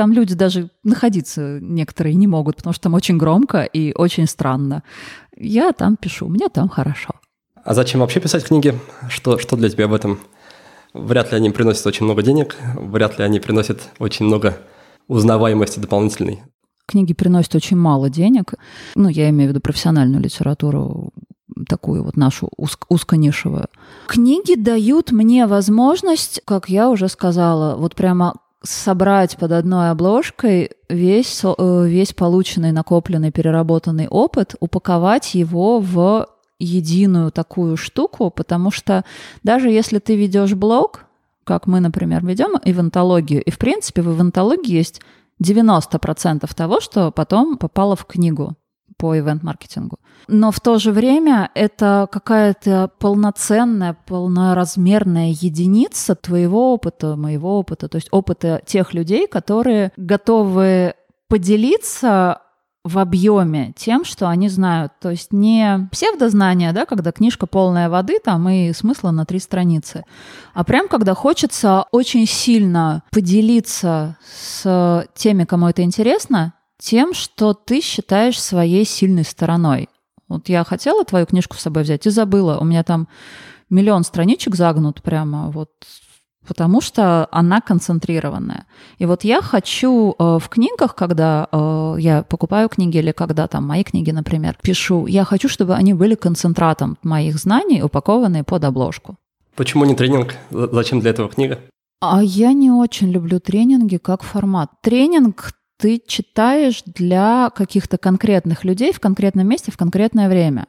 Там 0.00 0.14
люди 0.14 0.34
даже 0.34 0.70
находиться 0.82 1.58
некоторые 1.60 2.14
не 2.14 2.26
могут, 2.26 2.56
потому 2.56 2.72
что 2.72 2.84
там 2.84 2.94
очень 2.94 3.18
громко 3.18 3.64
и 3.64 3.92
очень 3.94 4.26
странно. 4.26 4.82
Я 5.36 5.72
там 5.72 5.98
пишу, 5.98 6.26
мне 6.28 6.48
там 6.48 6.70
хорошо. 6.70 7.10
А 7.62 7.74
зачем 7.74 8.00
вообще 8.00 8.18
писать 8.18 8.44
книги? 8.44 8.78
Что, 9.10 9.36
что 9.36 9.56
для 9.56 9.68
тебя 9.68 9.88
в 9.88 9.92
этом? 9.92 10.18
Вряд 10.94 11.32
ли 11.32 11.36
они 11.36 11.50
приносят 11.50 11.86
очень 11.86 12.06
много 12.06 12.22
денег, 12.22 12.56
вряд 12.76 13.18
ли 13.18 13.24
они 13.26 13.40
приносят 13.40 13.90
очень 13.98 14.24
много 14.24 14.56
узнаваемости 15.06 15.78
дополнительной. 15.78 16.44
Книги 16.86 17.12
приносят 17.12 17.54
очень 17.54 17.76
мало 17.76 18.08
денег. 18.08 18.54
Ну, 18.94 19.10
я 19.10 19.28
имею 19.28 19.50
в 19.50 19.52
виду 19.52 19.60
профессиональную 19.60 20.22
литературу, 20.22 21.12
такую 21.68 22.04
вот 22.04 22.16
нашу 22.16 22.48
уз- 22.56 22.78
узконишевую. 22.88 23.66
Книги 24.06 24.54
дают 24.54 25.12
мне 25.12 25.46
возможность, 25.46 26.40
как 26.46 26.70
я 26.70 26.88
уже 26.88 27.08
сказала, 27.08 27.76
вот 27.76 27.94
прямо 27.94 28.32
собрать 28.62 29.36
под 29.36 29.52
одной 29.52 29.90
обложкой 29.90 30.72
весь, 30.88 31.42
э, 31.44 31.84
весь 31.86 32.12
полученный, 32.12 32.72
накопленный, 32.72 33.30
переработанный 33.30 34.08
опыт, 34.08 34.54
упаковать 34.60 35.34
его 35.34 35.80
в 35.80 36.26
единую 36.58 37.32
такую 37.32 37.76
штуку, 37.76 38.30
потому 38.30 38.70
что 38.70 39.04
даже 39.42 39.70
если 39.70 39.98
ты 39.98 40.14
ведешь 40.14 40.54
блог, 40.54 41.06
как 41.44 41.66
мы, 41.66 41.80
например, 41.80 42.24
ведем 42.24 42.58
ивентологию, 42.62 43.42
и 43.42 43.50
в 43.50 43.58
принципе 43.58 44.02
в 44.02 44.14
ивентологии 44.14 44.76
есть 44.76 45.00
90% 45.42 46.54
того, 46.54 46.80
что 46.80 47.10
потом 47.10 47.56
попало 47.56 47.96
в 47.96 48.04
книгу 48.04 48.56
по 49.00 49.18
ивент-маркетингу. 49.18 49.98
Но 50.28 50.52
в 50.52 50.60
то 50.60 50.78
же 50.78 50.92
время 50.92 51.50
это 51.54 52.06
какая-то 52.12 52.90
полноценная, 52.98 53.96
полноразмерная 54.06 55.30
единица 55.30 56.14
твоего 56.14 56.74
опыта, 56.74 57.16
моего 57.16 57.58
опыта, 57.58 57.88
то 57.88 57.96
есть 57.96 58.08
опыта 58.10 58.60
тех 58.66 58.92
людей, 58.92 59.26
которые 59.26 59.92
готовы 59.96 60.94
поделиться 61.28 62.42
в 62.84 62.98
объеме 62.98 63.72
тем, 63.76 64.04
что 64.04 64.28
они 64.28 64.48
знают. 64.48 64.92
То 65.00 65.10
есть 65.10 65.32
не 65.32 65.88
псевдознание, 65.90 66.72
да, 66.72 66.84
когда 66.84 67.12
книжка 67.12 67.46
полная 67.46 67.88
воды 67.88 68.18
там 68.22 68.48
и 68.48 68.72
смысла 68.72 69.10
на 69.10 69.24
три 69.24 69.38
страницы, 69.38 70.04
а 70.54 70.62
прям 70.64 70.88
когда 70.88 71.14
хочется 71.14 71.86
очень 71.90 72.26
сильно 72.26 73.02
поделиться 73.10 74.16
с 74.30 75.06
теми, 75.14 75.44
кому 75.44 75.68
это 75.68 75.82
интересно, 75.82 76.52
тем, 76.80 77.14
что 77.14 77.54
ты 77.54 77.80
считаешь 77.80 78.40
своей 78.40 78.84
сильной 78.84 79.24
стороной. 79.24 79.88
Вот 80.28 80.48
я 80.48 80.64
хотела 80.64 81.04
твою 81.04 81.26
книжку 81.26 81.56
с 81.56 81.60
собой 81.60 81.82
взять 81.82 82.06
и 82.06 82.10
забыла. 82.10 82.58
У 82.58 82.64
меня 82.64 82.82
там 82.82 83.08
миллион 83.68 84.04
страничек 84.04 84.54
загнут 84.56 85.02
прямо 85.02 85.50
вот 85.50 85.70
потому 86.46 86.80
что 86.80 87.28
она 87.30 87.60
концентрированная. 87.60 88.64
И 88.98 89.06
вот 89.06 89.24
я 89.24 89.40
хочу 89.42 90.14
э, 90.18 90.38
в 90.40 90.48
книгах, 90.48 90.94
когда 90.94 91.46
э, 91.52 91.96
я 91.98 92.22
покупаю 92.22 92.68
книги 92.68 92.96
или 92.96 93.12
когда 93.12 93.46
там 93.46 93.66
мои 93.66 93.84
книги, 93.84 94.10
например, 94.10 94.56
пишу, 94.60 95.06
я 95.06 95.24
хочу, 95.24 95.48
чтобы 95.48 95.74
они 95.74 95.94
были 95.94 96.14
концентратом 96.14 96.96
моих 97.02 97.36
знаний, 97.36 97.82
упакованные 97.82 98.42
под 98.42 98.64
обложку. 98.64 99.16
Почему 99.54 99.84
не 99.84 99.94
тренинг? 99.94 100.34
Зачем 100.50 101.00
для 101.00 101.10
этого 101.10 101.28
книга? 101.28 101.60
А 102.00 102.22
я 102.22 102.52
не 102.54 102.70
очень 102.70 103.10
люблю 103.10 103.38
тренинги 103.38 103.98
как 103.98 104.22
формат. 104.22 104.70
Тренинг 104.82 105.52
ты 105.80 106.02
читаешь 106.06 106.82
для 106.84 107.50
каких-то 107.50 107.96
конкретных 107.96 108.64
людей 108.64 108.92
в 108.92 109.00
конкретном 109.00 109.48
месте 109.48 109.72
в 109.72 109.76
конкретное 109.76 110.28
время. 110.28 110.66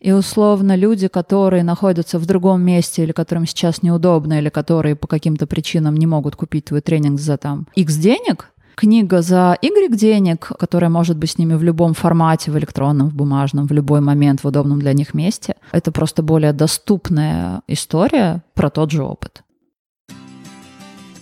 И 0.00 0.12
условно 0.12 0.76
люди, 0.76 1.08
которые 1.08 1.64
находятся 1.64 2.18
в 2.18 2.26
другом 2.26 2.62
месте 2.62 3.02
или 3.02 3.12
которым 3.12 3.46
сейчас 3.46 3.82
неудобно, 3.82 4.38
или 4.38 4.50
которые 4.50 4.96
по 4.96 5.06
каким-то 5.06 5.46
причинам 5.46 5.96
не 5.96 6.06
могут 6.06 6.36
купить 6.36 6.66
твой 6.66 6.82
тренинг 6.82 7.18
за 7.18 7.36
там 7.36 7.66
X 7.74 7.96
денег, 7.96 8.52
книга 8.74 9.22
за 9.22 9.56
Y 9.62 9.96
денег, 9.96 10.52
которая 10.58 10.90
может 10.90 11.16
быть 11.16 11.30
с 11.30 11.38
ними 11.38 11.54
в 11.54 11.62
любом 11.62 11.94
формате, 11.94 12.50
в 12.50 12.58
электронном, 12.58 13.08
в 13.08 13.14
бумажном, 13.14 13.66
в 13.66 13.72
любой 13.72 14.00
момент, 14.00 14.44
в 14.44 14.46
удобном 14.46 14.78
для 14.78 14.92
них 14.92 15.14
месте. 15.14 15.54
Это 15.72 15.90
просто 15.90 16.22
более 16.22 16.52
доступная 16.52 17.62
история 17.66 18.42
про 18.54 18.70
тот 18.70 18.90
же 18.90 19.02
опыт. 19.02 19.43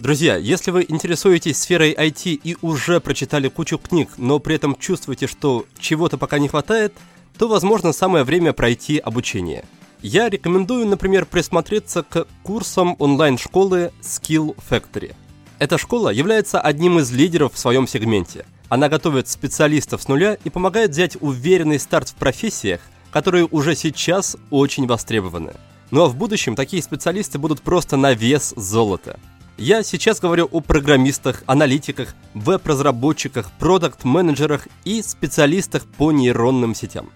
Друзья, 0.02 0.36
если 0.36 0.72
вы 0.72 0.84
интересуетесь 0.88 1.58
сферой 1.58 1.92
IT 1.92 2.40
и 2.42 2.56
уже 2.60 2.98
прочитали 2.98 3.46
кучу 3.46 3.78
книг, 3.78 4.08
но 4.16 4.40
при 4.40 4.56
этом 4.56 4.74
чувствуете, 4.74 5.28
что 5.28 5.64
чего-то 5.78 6.18
пока 6.18 6.40
не 6.40 6.48
хватает, 6.48 6.92
то, 7.38 7.46
возможно, 7.46 7.92
самое 7.92 8.24
время 8.24 8.52
пройти 8.52 8.98
обучение. 8.98 9.64
Я 10.00 10.28
рекомендую, 10.28 10.88
например, 10.88 11.24
присмотреться 11.24 12.02
к 12.02 12.26
курсам 12.42 12.96
онлайн-школы 12.98 13.92
Skill 14.02 14.56
Factory. 14.68 15.14
Эта 15.60 15.78
школа 15.78 16.08
является 16.08 16.60
одним 16.60 16.98
из 16.98 17.12
лидеров 17.12 17.54
в 17.54 17.58
своем 17.60 17.86
сегменте. 17.86 18.44
Она 18.68 18.88
готовит 18.88 19.28
специалистов 19.28 20.02
с 20.02 20.08
нуля 20.08 20.36
и 20.42 20.50
помогает 20.50 20.90
взять 20.90 21.16
уверенный 21.20 21.78
старт 21.78 22.08
в 22.08 22.16
профессиях, 22.16 22.80
которые 23.12 23.46
уже 23.48 23.76
сейчас 23.76 24.36
очень 24.50 24.88
востребованы. 24.88 25.52
Ну 25.92 26.02
а 26.02 26.08
в 26.08 26.16
будущем 26.16 26.56
такие 26.56 26.82
специалисты 26.82 27.38
будут 27.38 27.62
просто 27.62 27.96
на 27.96 28.14
вес 28.14 28.52
золота– 28.56 29.20
я 29.58 29.82
сейчас 29.82 30.20
говорю 30.20 30.48
о 30.50 30.60
программистах, 30.60 31.42
аналитиках, 31.46 32.14
веб-разработчиках, 32.34 33.50
продукт-менеджерах 33.58 34.68
и 34.84 35.02
специалистах 35.02 35.86
по 35.86 36.12
нейронным 36.12 36.74
сетям. 36.74 37.10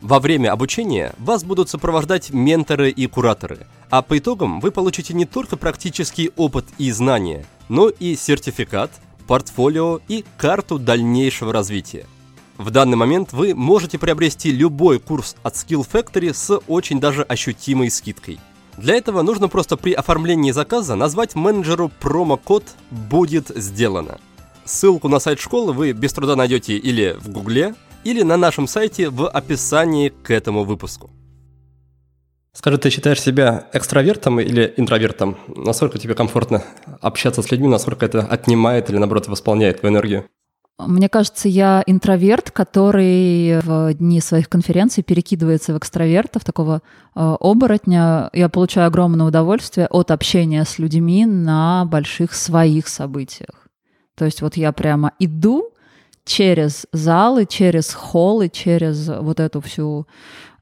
Во 0.00 0.20
время 0.20 0.52
обучения 0.52 1.14
вас 1.18 1.44
будут 1.44 1.70
сопровождать 1.70 2.30
менторы 2.30 2.90
и 2.90 3.06
кураторы, 3.06 3.66
а 3.90 4.02
по 4.02 4.18
итогам 4.18 4.60
вы 4.60 4.70
получите 4.70 5.14
не 5.14 5.24
только 5.24 5.56
практический 5.56 6.30
опыт 6.36 6.66
и 6.78 6.90
знания, 6.90 7.46
но 7.68 7.88
и 7.88 8.14
сертификат, 8.14 8.90
портфолио 9.26 10.00
и 10.08 10.24
карту 10.36 10.78
дальнейшего 10.78 11.52
развития. 11.52 12.06
В 12.58 12.70
данный 12.70 12.96
момент 12.96 13.32
вы 13.32 13.54
можете 13.54 13.98
приобрести 13.98 14.52
любой 14.52 15.00
курс 15.00 15.36
от 15.42 15.54
Skill 15.54 15.86
Factory 15.90 16.32
с 16.34 16.60
очень 16.68 17.00
даже 17.00 17.22
ощутимой 17.22 17.90
скидкой. 17.90 18.38
Для 18.76 18.96
этого 18.96 19.22
нужно 19.22 19.48
просто 19.48 19.76
при 19.76 19.92
оформлении 19.92 20.50
заказа 20.50 20.96
назвать 20.96 21.34
менеджеру 21.34 21.90
промокод 22.00 22.64
«Будет 22.90 23.48
сделано». 23.48 24.18
Ссылку 24.64 25.08
на 25.08 25.18
сайт 25.18 25.38
школы 25.38 25.72
вы 25.72 25.92
без 25.92 26.12
труда 26.12 26.36
найдете 26.36 26.76
или 26.76 27.16
в 27.20 27.28
Гугле, 27.28 27.74
или 28.02 28.22
на 28.22 28.36
нашем 28.36 28.66
сайте 28.66 29.10
в 29.10 29.28
описании 29.28 30.08
к 30.08 30.30
этому 30.30 30.64
выпуску. 30.64 31.10
Скажи, 32.52 32.78
ты 32.78 32.90
считаешь 32.90 33.20
себя 33.20 33.68
экстравертом 33.72 34.40
или 34.40 34.72
интровертом? 34.76 35.36
Насколько 35.48 35.98
тебе 35.98 36.14
комфортно 36.14 36.62
общаться 37.00 37.42
с 37.42 37.50
людьми, 37.50 37.68
насколько 37.68 38.06
это 38.06 38.20
отнимает 38.20 38.90
или, 38.90 38.98
наоборот, 38.98 39.26
восполняет 39.28 39.80
твою 39.80 39.92
энергию? 39.92 40.24
Мне 40.78 41.08
кажется, 41.08 41.48
я 41.48 41.84
интроверт, 41.86 42.50
который 42.50 43.60
в 43.60 43.94
дни 43.94 44.20
своих 44.20 44.48
конференций 44.48 45.04
перекидывается 45.04 45.72
в 45.72 45.78
экстравертов, 45.78 46.44
такого 46.44 46.82
э, 47.14 47.36
оборотня. 47.40 48.28
Я 48.32 48.48
получаю 48.48 48.88
огромное 48.88 49.26
удовольствие 49.26 49.86
от 49.86 50.10
общения 50.10 50.64
с 50.64 50.80
людьми 50.80 51.26
на 51.26 51.84
больших 51.84 52.34
своих 52.34 52.88
событиях. 52.88 53.68
То 54.16 54.24
есть 54.24 54.42
вот 54.42 54.56
я 54.56 54.72
прямо 54.72 55.12
иду 55.20 55.70
через 56.24 56.86
залы, 56.92 57.46
через 57.46 57.94
холлы, 57.94 58.48
через 58.48 59.08
вот 59.08 59.38
эту 59.38 59.60
всю 59.60 60.08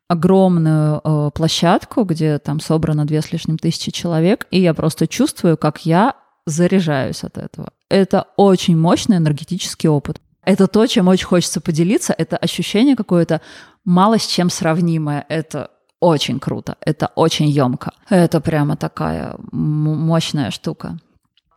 огромную 0.09 1.01
э, 1.03 1.31
площадку, 1.35 2.05
где 2.05 2.39
там 2.39 2.61
собрано 2.61 3.07
две 3.07 3.23
с 3.23 3.33
лишним 3.33 3.57
тысячи 3.57 3.91
человек, 3.91 4.47
и 4.51 4.61
я 4.61 4.75
просто 4.75 5.07
чувствую, 5.07 5.57
как 5.57 5.87
я 5.87 6.17
заряжаюсь 6.45 7.25
от 7.25 7.39
этого. 7.39 7.71
Это 7.93 8.25
очень 8.37 8.75
мощный 8.75 9.19
энергетический 9.19 9.87
опыт. 9.91 10.19
Это 10.47 10.67
то, 10.67 10.87
чем 10.87 11.09
очень 11.09 11.27
хочется 11.27 11.61
поделиться. 11.61 12.15
Это 12.17 12.39
ощущение 12.39 12.97
какое-то 12.97 13.43
мало 13.85 14.19
с 14.19 14.27
чем 14.27 14.49
сравнимое. 14.49 15.27
Это 15.29 15.69
очень 16.01 16.41
круто, 16.41 16.77
это 16.81 17.11
очень 17.17 17.51
емко. 17.51 17.93
Это 18.09 18.41
прямо 18.41 18.77
такая 18.77 19.37
мощная 19.53 20.51
штука. 20.51 20.97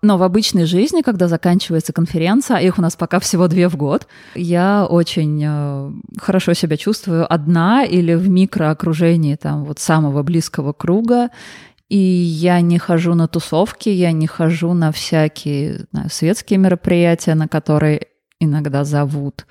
Но 0.01 0.17
в 0.17 0.23
обычной 0.23 0.65
жизни, 0.65 1.01
когда 1.01 1.29
заканчивается 1.29 1.93
конференция, 1.93 2.57
их 2.57 2.77
у 2.77 2.81
нас 2.81 2.97
пока 2.97 3.19
всего 3.19 3.47
две 3.47 3.69
в 3.69 3.77
год, 3.77 4.05
я 4.35 4.85
очень 4.85 5.41
э, 5.41 5.91
хорошо 6.19 6.53
себя 6.53 6.75
чувствую 6.75 7.33
одна 7.33 7.85
или 7.85 8.13
в 8.13 8.27
микроокружении 8.27 9.35
там 9.35 9.63
вот 9.63 9.79
самого 9.79 10.21
близкого 10.21 10.73
круга. 10.73 11.29
И 11.89 11.97
я 11.97 12.61
не 12.61 12.79
хожу 12.79 13.13
на 13.13 13.27
тусовки, 13.27 13.89
я 13.89 14.11
не 14.11 14.27
хожу 14.27 14.73
на 14.73 14.91
всякие 14.91 15.85
знаю, 15.91 16.09
светские 16.09 16.57
мероприятия, 16.57 17.35
на 17.35 17.47
которые 17.47 18.07
иногда 18.39 18.83
зовут 18.83 19.45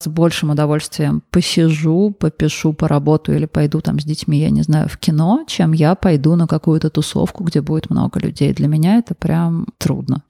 с 0.00 0.06
большим 0.06 0.50
удовольствием 0.50 1.22
посижу, 1.30 2.14
попишу, 2.18 2.72
поработаю 2.72 3.38
или 3.38 3.46
пойду 3.46 3.80
там 3.80 3.98
с 3.98 4.04
детьми, 4.04 4.38
я 4.38 4.50
не 4.50 4.62
знаю, 4.62 4.88
в 4.88 4.96
кино, 4.96 5.44
чем 5.48 5.72
я 5.72 5.94
пойду 5.96 6.36
на 6.36 6.46
какую-то 6.46 6.88
тусовку, 6.90 7.42
где 7.42 7.60
будет 7.60 7.90
много 7.90 8.20
людей. 8.20 8.52
Для 8.52 8.68
меня 8.68 8.98
это 8.98 9.14
прям 9.16 9.66
трудно. 9.78 10.22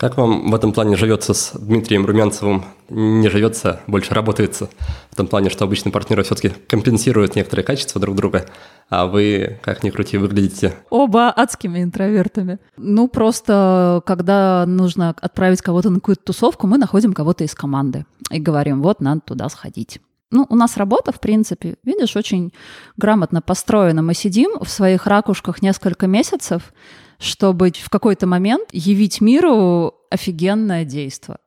Как 0.00 0.16
вам 0.16 0.50
в 0.50 0.54
этом 0.54 0.72
плане 0.72 0.96
живется 0.96 1.34
с 1.34 1.52
Дмитрием 1.52 2.06
Румянцевым? 2.06 2.64
Не 2.88 3.28
живется, 3.28 3.80
больше 3.86 4.14
работается. 4.14 4.70
В 5.10 5.16
том 5.16 5.26
плане, 5.26 5.50
что 5.50 5.64
обычно 5.64 5.90
партнеры 5.90 6.22
все-таки 6.22 6.48
компенсируют 6.48 7.36
некоторые 7.36 7.66
качества 7.66 8.00
друг 8.00 8.16
друга, 8.16 8.46
а 8.88 9.04
вы, 9.04 9.60
как 9.60 9.82
ни 9.82 9.90
крути, 9.90 10.16
выглядите... 10.16 10.74
Оба 10.88 11.28
адскими 11.28 11.82
интровертами. 11.82 12.60
Ну, 12.78 13.08
просто, 13.08 14.02
когда 14.06 14.64
нужно 14.66 15.14
отправить 15.20 15.60
кого-то 15.60 15.90
на 15.90 15.96
какую-то 15.96 16.22
тусовку, 16.24 16.66
мы 16.66 16.78
находим 16.78 17.12
кого-то 17.12 17.44
из 17.44 17.54
команды 17.54 18.06
и 18.30 18.40
говорим, 18.40 18.80
вот, 18.80 19.02
надо 19.02 19.20
туда 19.20 19.50
сходить. 19.50 20.00
Ну, 20.30 20.46
у 20.48 20.56
нас 20.56 20.78
работа, 20.78 21.12
в 21.12 21.20
принципе, 21.20 21.76
видишь, 21.84 22.16
очень 22.16 22.54
грамотно 22.96 23.42
построена. 23.42 24.00
Мы 24.00 24.14
сидим 24.14 24.52
в 24.62 24.70
своих 24.70 25.06
ракушках 25.06 25.60
несколько 25.60 26.06
месяцев, 26.06 26.72
чтобы 27.20 27.70
в 27.70 27.90
какой-то 27.90 28.26
момент 28.26 28.70
явить 28.72 29.20
миру 29.20 29.94
офигенное 30.10 30.84
действие. 30.84 31.38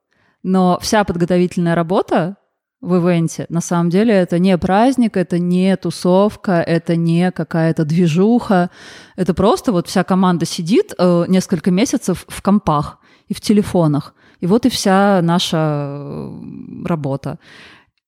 Но 0.43 0.77
вся 0.81 1.03
подготовительная 1.03 1.75
работа 1.75 2.37
в 2.79 2.95
ивенте, 2.97 3.45
на 3.49 3.61
самом 3.61 3.89
деле, 3.89 4.13
это 4.13 4.39
не 4.39 4.57
праздник, 4.57 5.17
это 5.17 5.39
не 5.39 5.75
тусовка, 5.77 6.61
это 6.61 6.95
не 6.95 7.31
какая-то 7.31 7.85
движуха. 7.85 8.69
Это 9.15 9.33
просто 9.33 9.71
вот 9.71 9.87
вся 9.87 10.03
команда 10.03 10.45
сидит 10.45 10.93
э, 10.97 11.25
несколько 11.27 11.71
месяцев 11.71 12.25
в 12.27 12.41
компах 12.41 12.99
и 13.29 13.33
в 13.33 13.41
телефонах. 13.41 14.13
И 14.41 14.47
вот 14.47 14.65
и 14.65 14.69
вся 14.69 15.21
наша 15.23 15.57
э, 15.57 16.41
работа. 16.85 17.39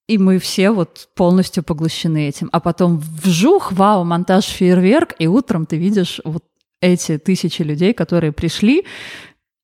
И 0.07 0.17
мы 0.17 0.37
все 0.37 0.71
вот 0.71 1.07
полностью 1.15 1.63
поглощены 1.63 2.27
этим. 2.27 2.49
А 2.51 2.59
потом 2.59 3.01
вжух, 3.23 3.71
вау, 3.71 4.03
монтаж, 4.03 4.43
фейерверк, 4.43 5.15
и 5.17 5.25
утром 5.25 5.65
ты 5.65 5.77
видишь 5.77 6.19
вот 6.25 6.43
эти 6.85 7.17
тысячи 7.17 7.61
людей, 7.61 7.93
которые 7.93 8.31
пришли, 8.31 8.85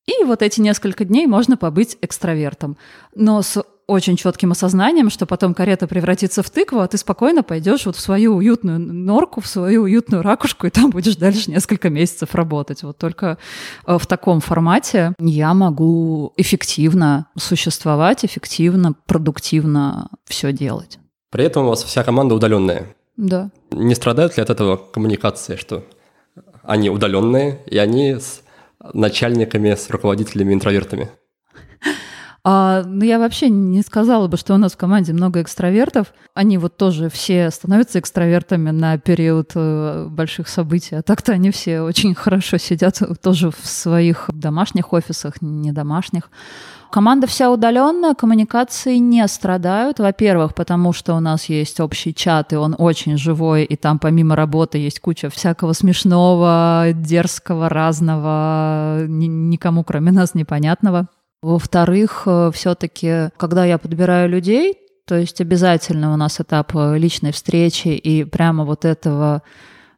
и 0.07 0.23
вот 0.23 0.41
эти 0.41 0.59
несколько 0.59 1.05
дней 1.05 1.27
можно 1.27 1.57
побыть 1.57 1.97
экстравертом. 2.01 2.77
Но 3.15 3.41
с 3.41 3.63
очень 3.87 4.15
четким 4.15 4.51
осознанием, 4.51 5.09
что 5.09 5.25
потом 5.25 5.53
карета 5.53 5.85
превратится 5.85 6.41
в 6.41 6.49
тыкву, 6.49 6.79
а 6.79 6.87
ты 6.87 6.97
спокойно 6.97 7.43
пойдешь 7.43 7.85
вот 7.85 7.97
в 7.97 7.99
свою 7.99 8.35
уютную 8.35 8.79
норку, 8.79 9.41
в 9.41 9.47
свою 9.47 9.83
уютную 9.83 10.23
ракушку, 10.23 10.65
и 10.65 10.69
там 10.69 10.91
будешь 10.91 11.17
дальше 11.17 11.51
несколько 11.51 11.89
месяцев 11.89 12.33
работать. 12.33 12.83
Вот 12.83 12.97
только 12.97 13.37
э, 13.85 13.97
в 13.97 14.07
таком 14.07 14.39
формате 14.39 15.13
я 15.19 15.53
могу 15.53 16.33
эффективно 16.37 17.27
существовать, 17.37 18.23
эффективно, 18.23 18.95
продуктивно 19.05 20.09
все 20.25 20.53
делать. 20.53 20.97
При 21.29 21.43
этом 21.43 21.65
у 21.65 21.69
вас 21.69 21.83
вся 21.83 22.03
команда 22.03 22.35
удаленная. 22.35 22.95
Да. 23.17 23.51
Не 23.71 23.95
страдают 23.95 24.37
ли 24.37 24.43
от 24.43 24.49
этого 24.49 24.77
коммуникации, 24.77 25.57
что 25.57 25.83
они 26.63 26.89
удаленные, 26.89 27.59
и 27.65 27.77
они 27.77 28.15
с 28.15 28.41
начальниками, 28.93 29.73
с 29.75 29.89
руководителями, 29.89 30.53
интровертами. 30.53 31.09
А, 32.43 32.81
ну, 32.83 33.05
я 33.05 33.19
вообще 33.19 33.49
не 33.49 33.83
сказала 33.83 34.27
бы, 34.27 34.35
что 34.35 34.55
у 34.55 34.57
нас 34.57 34.71
в 34.71 34.77
команде 34.77 35.13
много 35.13 35.43
экстравертов. 35.43 36.11
Они 36.33 36.57
вот 36.57 36.75
тоже 36.75 37.07
все 37.11 37.51
становятся 37.51 37.99
экстравертами 37.99 38.71
на 38.71 38.97
период 38.97 39.51
э, 39.53 40.07
больших 40.09 40.47
событий. 40.47 40.95
А 40.95 41.03
так-то 41.03 41.33
они 41.33 41.51
все 41.51 41.81
очень 41.81 42.15
хорошо 42.15 42.57
сидят 42.57 42.99
тоже 43.21 43.51
в 43.51 43.63
своих 43.63 44.27
домашних 44.33 44.91
офисах, 44.91 45.39
не 45.41 45.71
домашних. 45.71 46.31
Команда 46.91 47.25
вся 47.25 47.49
удаленная, 47.49 48.15
коммуникации 48.15 48.97
не 48.97 49.25
страдают. 49.29 49.99
Во-первых, 49.99 50.53
потому 50.53 50.91
что 50.91 51.15
у 51.15 51.21
нас 51.21 51.45
есть 51.45 51.79
общий 51.79 52.13
чат, 52.13 52.51
и 52.51 52.57
он 52.57 52.75
очень 52.77 53.17
живой, 53.17 53.63
и 53.63 53.77
там 53.77 53.97
помимо 53.97 54.35
работы 54.35 54.77
есть 54.77 54.99
куча 54.99 55.29
всякого 55.29 55.71
смешного, 55.71 56.87
дерзкого, 56.93 57.69
разного, 57.69 59.05
никому 59.07 59.85
кроме 59.85 60.11
нас 60.11 60.35
непонятного. 60.35 61.07
Во-вторых, 61.41 62.23
э, 62.25 62.51
все-таки, 62.53 63.29
когда 63.37 63.63
я 63.65 63.77
подбираю 63.77 64.29
людей, 64.29 64.77
то 65.07 65.15
есть 65.15 65.39
обязательно 65.39 66.13
у 66.13 66.17
нас 66.17 66.41
этап 66.41 66.75
э, 66.75 66.97
личной 66.97 67.31
встречи 67.31 67.87
и 67.87 68.25
прямо 68.25 68.65
вот 68.65 68.83
этого 68.83 69.41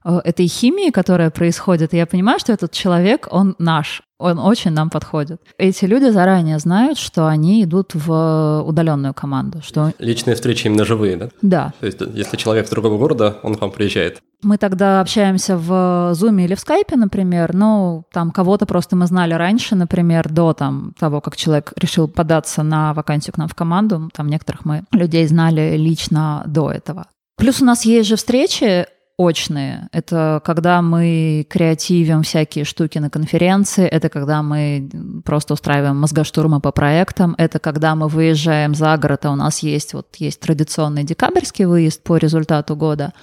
Э, 0.05 0.19
этой 0.23 0.47
химии, 0.47 0.89
которая 0.89 1.29
происходит, 1.29 1.93
я 1.93 2.05
понимаю, 2.05 2.39
что 2.39 2.51
этот 2.51 2.71
человек, 2.71 3.27
он 3.31 3.55
наш, 3.57 4.01
он 4.23 4.39
очень 4.39 4.71
нам 4.71 4.89
подходит. 4.89 5.41
Эти 5.57 5.85
люди 5.85 6.09
заранее 6.09 6.59
знают, 6.59 6.97
что 6.97 7.27
они 7.27 7.63
идут 7.63 7.93
в 7.93 8.63
удаленную 8.65 9.13
команду. 9.13 9.61
Что... 9.61 9.91
Личные 9.99 10.35
встречи 10.35 10.67
именно 10.67 10.85
живые, 10.85 11.17
да? 11.17 11.29
Да. 11.41 11.73
То 11.79 11.85
есть 11.85 11.99
если 12.13 12.37
человек 12.37 12.67
с 12.67 12.69
другого 12.69 12.97
города, 12.97 13.37
он 13.43 13.55
к 13.55 13.61
вам 13.61 13.71
приезжает. 13.71 14.19
Мы 14.41 14.57
тогда 14.57 14.99
общаемся 14.99 15.57
в 15.57 15.71
Zoom 16.13 16.43
или 16.43 16.55
в 16.55 16.59
Skype, 16.59 16.95
например, 16.95 17.53
ну, 17.53 18.03
там 18.11 18.31
кого-то 18.31 18.65
просто 18.65 18.95
мы 18.95 19.07
знали 19.07 19.33
раньше, 19.33 19.75
например, 19.75 20.27
до 20.29 20.53
там, 20.53 20.93
того, 20.99 21.21
как 21.21 21.37
человек 21.37 21.71
решил 21.77 22.09
податься 22.09 22.61
на 22.63 22.93
вакансию 22.93 23.33
к 23.33 23.37
нам 23.37 23.47
в 23.47 23.55
команду, 23.55 24.09
там 24.13 24.27
некоторых 24.27 24.65
мы 24.65 24.83
людей 24.91 25.25
знали 25.27 25.77
лично 25.77 26.43
до 26.45 26.71
этого. 26.71 27.07
Плюс 27.37 27.61
у 27.61 27.65
нас 27.65 27.85
есть 27.85 28.09
же 28.09 28.15
встречи 28.15 28.85
очные. 29.17 29.89
Это 29.91 30.41
когда 30.43 30.81
мы 30.81 31.45
креативим 31.49 32.23
всякие 32.23 32.65
штуки 32.65 32.97
на 32.97 33.09
конференции, 33.09 33.85
это 33.85 34.09
когда 34.09 34.41
мы 34.41 34.89
просто 35.23 35.53
устраиваем 35.53 35.99
мозгоштурмы 35.99 36.59
по 36.59 36.71
проектам, 36.71 37.35
это 37.37 37.59
когда 37.59 37.95
мы 37.95 38.07
выезжаем 38.07 38.73
за 38.73 38.97
город, 38.97 39.25
а 39.25 39.31
у 39.31 39.35
нас 39.35 39.59
есть 39.59 39.93
вот 39.93 40.15
есть 40.17 40.39
традиционный 40.39 41.03
декабрьский 41.03 41.65
выезд 41.65 42.03
по 42.03 42.17
результату 42.17 42.75
года, 42.75 43.13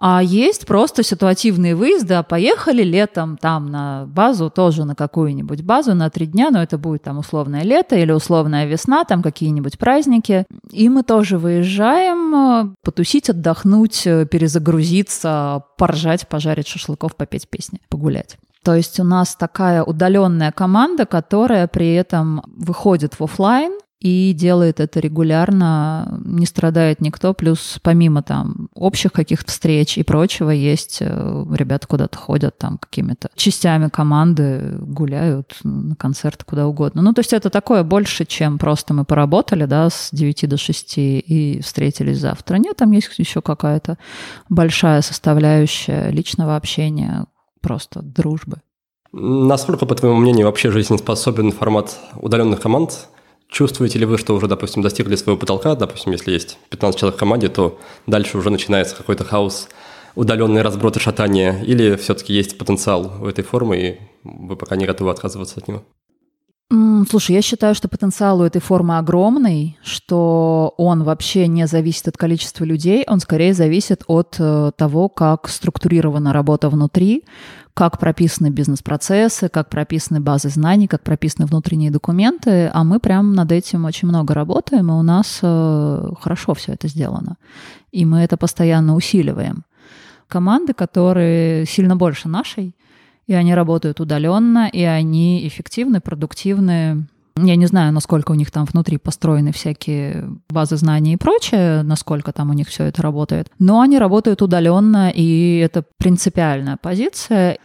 а 0.00 0.22
есть 0.22 0.66
просто 0.66 1.02
ситуативные 1.02 1.74
выезды, 1.74 2.14
а 2.14 2.22
поехали 2.22 2.84
летом 2.84 3.36
там 3.36 3.66
на 3.66 4.06
базу, 4.06 4.48
тоже 4.48 4.84
на 4.84 4.94
какую-нибудь 4.94 5.62
базу 5.62 5.94
на 5.94 6.08
три 6.08 6.26
дня, 6.26 6.50
но 6.50 6.62
это 6.62 6.78
будет 6.78 7.02
там 7.02 7.18
условное 7.18 7.62
лето 7.62 7.96
или 7.96 8.12
условная 8.12 8.66
весна, 8.66 9.04
там 9.04 9.22
какие-нибудь 9.22 9.76
праздники. 9.76 10.46
И 10.70 10.88
мы 10.88 11.02
тоже 11.02 11.36
выезжаем 11.38 12.34
э, 12.34 12.74
потусить, 12.84 13.28
отдохнуть, 13.28 14.06
э, 14.06 14.24
перезагрузиться, 14.26 15.64
поржать, 15.76 16.28
пожарить 16.28 16.68
шашлыков, 16.68 17.16
попеть 17.16 17.48
песни, 17.48 17.80
погулять. 17.88 18.36
То 18.62 18.74
есть 18.74 19.00
у 19.00 19.04
нас 19.04 19.34
такая 19.34 19.82
удаленная 19.82 20.52
команда, 20.52 21.06
которая 21.06 21.66
при 21.66 21.94
этом 21.94 22.42
выходит 22.46 23.18
в 23.18 23.24
офлайн, 23.24 23.72
и 24.00 24.32
делает 24.32 24.78
это 24.78 25.00
регулярно, 25.00 26.20
не 26.24 26.46
страдает 26.46 27.00
никто. 27.00 27.34
Плюс 27.34 27.78
помимо 27.82 28.22
там 28.22 28.68
общих 28.74 29.12
каких-то 29.12 29.50
встреч 29.50 29.98
и 29.98 30.04
прочего, 30.04 30.50
есть 30.50 30.98
э, 31.00 31.44
ребята 31.52 31.88
куда-то 31.88 32.16
ходят 32.16 32.56
там 32.58 32.78
какими-то 32.78 33.28
частями 33.34 33.88
команды, 33.88 34.78
гуляют 34.80 35.56
на 35.64 35.96
концерты 35.96 36.44
куда 36.44 36.68
угодно. 36.68 37.02
Ну, 37.02 37.12
то 37.12 37.20
есть 37.20 37.32
это 37.32 37.50
такое 37.50 37.82
больше, 37.82 38.24
чем 38.24 38.58
просто 38.58 38.94
мы 38.94 39.04
поработали, 39.04 39.64
да, 39.64 39.90
с 39.90 40.10
9 40.12 40.48
до 40.48 40.56
6 40.56 40.94
и 40.96 41.60
встретились 41.64 42.18
завтра. 42.18 42.56
Нет, 42.56 42.76
там 42.76 42.92
есть 42.92 43.18
еще 43.18 43.42
какая-то 43.42 43.98
большая 44.48 45.02
составляющая 45.02 46.10
личного 46.10 46.54
общения, 46.54 47.26
просто 47.60 48.00
дружбы. 48.02 48.58
Насколько, 49.10 49.86
по 49.86 49.94
твоему 49.94 50.18
мнению, 50.18 50.46
вообще 50.46 50.70
жизнеспособен 50.70 51.50
формат 51.50 51.98
удаленных 52.14 52.60
команд? 52.60 53.08
Чувствуете 53.48 53.98
ли 53.98 54.04
вы, 54.04 54.18
что 54.18 54.34
уже, 54.34 54.46
допустим, 54.46 54.82
достигли 54.82 55.16
своего 55.16 55.38
потолка? 55.38 55.74
Допустим, 55.74 56.12
если 56.12 56.32
есть 56.32 56.58
15 56.68 57.00
человек 57.00 57.16
в 57.16 57.18
команде, 57.18 57.48
то 57.48 57.78
дальше 58.06 58.36
уже 58.36 58.50
начинается 58.50 58.94
какой-то 58.94 59.24
хаос, 59.24 59.68
удаленный 60.14 60.62
разброд 60.62 60.96
и 60.96 61.00
шатание? 61.00 61.64
Или 61.64 61.96
все-таки 61.96 62.34
есть 62.34 62.58
потенциал 62.58 63.14
у 63.20 63.26
этой 63.26 63.42
формы, 63.42 63.78
и 63.78 63.98
вы 64.22 64.54
пока 64.54 64.76
не 64.76 64.84
готовы 64.84 65.10
отказываться 65.10 65.60
от 65.60 65.66
него? 65.66 65.82
Слушай, 66.70 67.36
я 67.36 67.40
считаю, 67.42 67.74
что 67.74 67.88
потенциал 67.88 68.40
у 68.40 68.44
этой 68.44 68.60
формы 68.60 68.98
огромный, 68.98 69.78
что 69.82 70.74
он 70.76 71.02
вообще 71.02 71.46
не 71.46 71.66
зависит 71.66 72.08
от 72.08 72.18
количества 72.18 72.64
людей, 72.64 73.04
он 73.08 73.20
скорее 73.20 73.54
зависит 73.54 74.04
от 74.06 74.36
э, 74.38 74.72
того, 74.76 75.08
как 75.08 75.48
структурирована 75.48 76.34
работа 76.34 76.68
внутри, 76.68 77.24
как 77.72 77.98
прописаны 77.98 78.50
бизнес-процессы, 78.50 79.48
как 79.48 79.70
прописаны 79.70 80.20
базы 80.20 80.50
знаний, 80.50 80.88
как 80.88 81.02
прописаны 81.02 81.46
внутренние 81.46 81.90
документы, 81.90 82.70
а 82.74 82.84
мы 82.84 83.00
прям 83.00 83.32
над 83.32 83.50
этим 83.50 83.86
очень 83.86 84.08
много 84.08 84.34
работаем, 84.34 84.90
и 84.90 84.94
у 84.94 85.02
нас 85.02 85.38
э, 85.40 86.10
хорошо 86.20 86.52
все 86.52 86.72
это 86.72 86.86
сделано. 86.88 87.36
И 87.92 88.04
мы 88.04 88.18
это 88.18 88.36
постоянно 88.36 88.94
усиливаем. 88.94 89.64
Команды, 90.26 90.74
которые 90.74 91.64
сильно 91.64 91.96
больше 91.96 92.28
нашей, 92.28 92.74
и 93.28 93.34
они 93.34 93.54
работают 93.54 94.00
удаленно, 94.00 94.68
и 94.68 94.82
они 94.82 95.46
эффективны, 95.46 96.00
продуктивны, 96.00 97.06
я 97.36 97.56
не 97.56 97.66
знаю, 97.66 97.92
насколько 97.92 98.32
у 98.32 98.34
них 98.34 98.50
там 98.50 98.64
внутри 98.64 98.96
построены 98.98 99.52
всякие 99.52 100.28
базы 100.48 100.76
знаний 100.76 101.12
и 101.12 101.16
прочее, 101.16 101.82
насколько 101.82 102.32
там 102.32 102.50
у 102.50 102.52
них 102.52 102.68
все 102.68 102.84
это 102.84 103.02
работает. 103.02 103.48
Но 103.60 103.80
они 103.80 103.98
работают 103.98 104.42
удаленно, 104.42 105.10
и 105.10 105.58
это 105.58 105.84
принципиальная 105.98 106.78
позиция. 106.78 107.58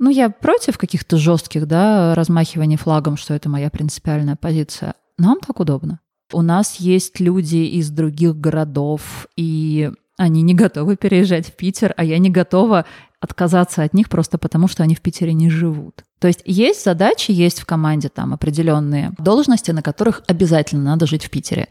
Ну, 0.00 0.10
я 0.10 0.30
против 0.30 0.78
каких-то 0.78 1.16
жестких, 1.16 1.68
да, 1.68 2.14
размахиваний 2.14 2.76
флагом, 2.76 3.16
что 3.16 3.34
это 3.34 3.48
моя 3.48 3.70
принципиальная 3.70 4.36
позиция. 4.36 4.94
Нам 5.18 5.38
так 5.38 5.60
удобно. 5.60 6.00
У 6.32 6.42
нас 6.42 6.76
есть 6.76 7.20
люди 7.20 7.56
из 7.56 7.90
других 7.90 8.36
городов, 8.36 9.28
и 9.36 9.92
они 10.16 10.42
не 10.42 10.54
готовы 10.54 10.96
переезжать 10.96 11.48
в 11.48 11.52
Питер, 11.52 11.94
а 11.96 12.04
я 12.04 12.18
не 12.18 12.30
готова 12.30 12.84
отказаться 13.20 13.82
от 13.82 13.94
них 13.94 14.08
просто 14.08 14.38
потому, 14.38 14.68
что 14.68 14.82
они 14.82 14.94
в 14.94 15.00
Питере 15.00 15.32
не 15.32 15.50
живут. 15.50 16.04
То 16.18 16.28
есть 16.28 16.42
есть 16.44 16.84
задачи, 16.84 17.32
есть 17.32 17.60
в 17.60 17.66
команде 17.66 18.08
там 18.08 18.32
определенные 18.32 19.12
должности, 19.18 19.70
на 19.72 19.82
которых 19.82 20.22
обязательно 20.26 20.84
надо 20.84 21.06
жить 21.06 21.24
в 21.24 21.30
Питере. 21.30 21.68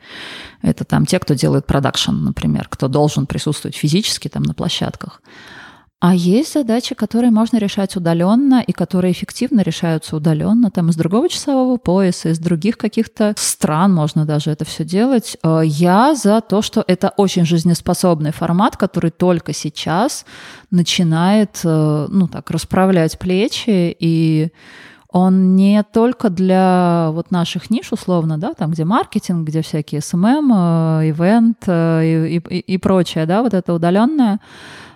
Это 0.61 0.83
там 0.83 1.05
те, 1.05 1.19
кто 1.19 1.35
делает 1.35 1.65
продакшн, 1.65 2.11
например, 2.11 2.67
кто 2.69 2.87
должен 2.87 3.27
присутствовать 3.27 3.75
физически 3.75 4.27
там 4.27 4.43
на 4.43 4.53
площадках. 4.53 5.21
А 6.05 6.13
есть 6.13 6.51
задачи, 6.51 6.95
которые 6.95 7.31
можно 7.31 7.55
решать 7.55 7.95
удаленно 7.95 8.61
и 8.61 8.73
которые 8.73 9.13
эффективно 9.13 9.61
решаются 9.61 10.17
удаленно, 10.17 10.69
там 10.69 10.89
из 10.89 10.97
другого 10.97 11.29
часового 11.29 11.77
пояса, 11.77 12.27
из 12.27 12.39
других 12.39 12.77
каких-то 12.77 13.33
стран 13.37 13.93
можно 13.93 14.25
даже 14.25 14.51
это 14.51 14.65
все 14.65 14.83
делать. 14.83 15.37
Э, 15.43 15.61
я 15.63 16.13
за 16.13 16.41
то, 16.41 16.61
что 16.61 16.83
это 16.85 17.13
очень 17.15 17.45
жизнеспособный 17.45 18.33
формат, 18.33 18.75
который 18.75 19.11
только 19.11 19.53
сейчас 19.53 20.25
начинает, 20.71 21.61
э, 21.63 22.07
ну 22.09 22.27
так, 22.27 22.51
расправлять 22.51 23.17
плечи 23.17 23.95
и 23.97 24.51
он 25.07 25.55
не 25.55 25.83
только 25.83 26.29
для 26.29 27.11
вот 27.11 27.31
наших 27.31 27.69
ниш, 27.69 27.93
условно, 27.93 28.37
да, 28.37 28.53
там, 28.53 28.71
где 28.71 28.83
маркетинг, 28.83 29.47
где 29.47 29.61
всякие 29.61 30.01
SMM, 30.01 30.51
э, 30.53 31.09
event 31.11 31.63
и, 31.69 32.41
и, 32.49 32.59
и 32.59 32.77
прочее, 32.77 33.25
да, 33.25 33.41
вот 33.41 33.53
это 33.53 33.73
удаленное, 33.73 34.41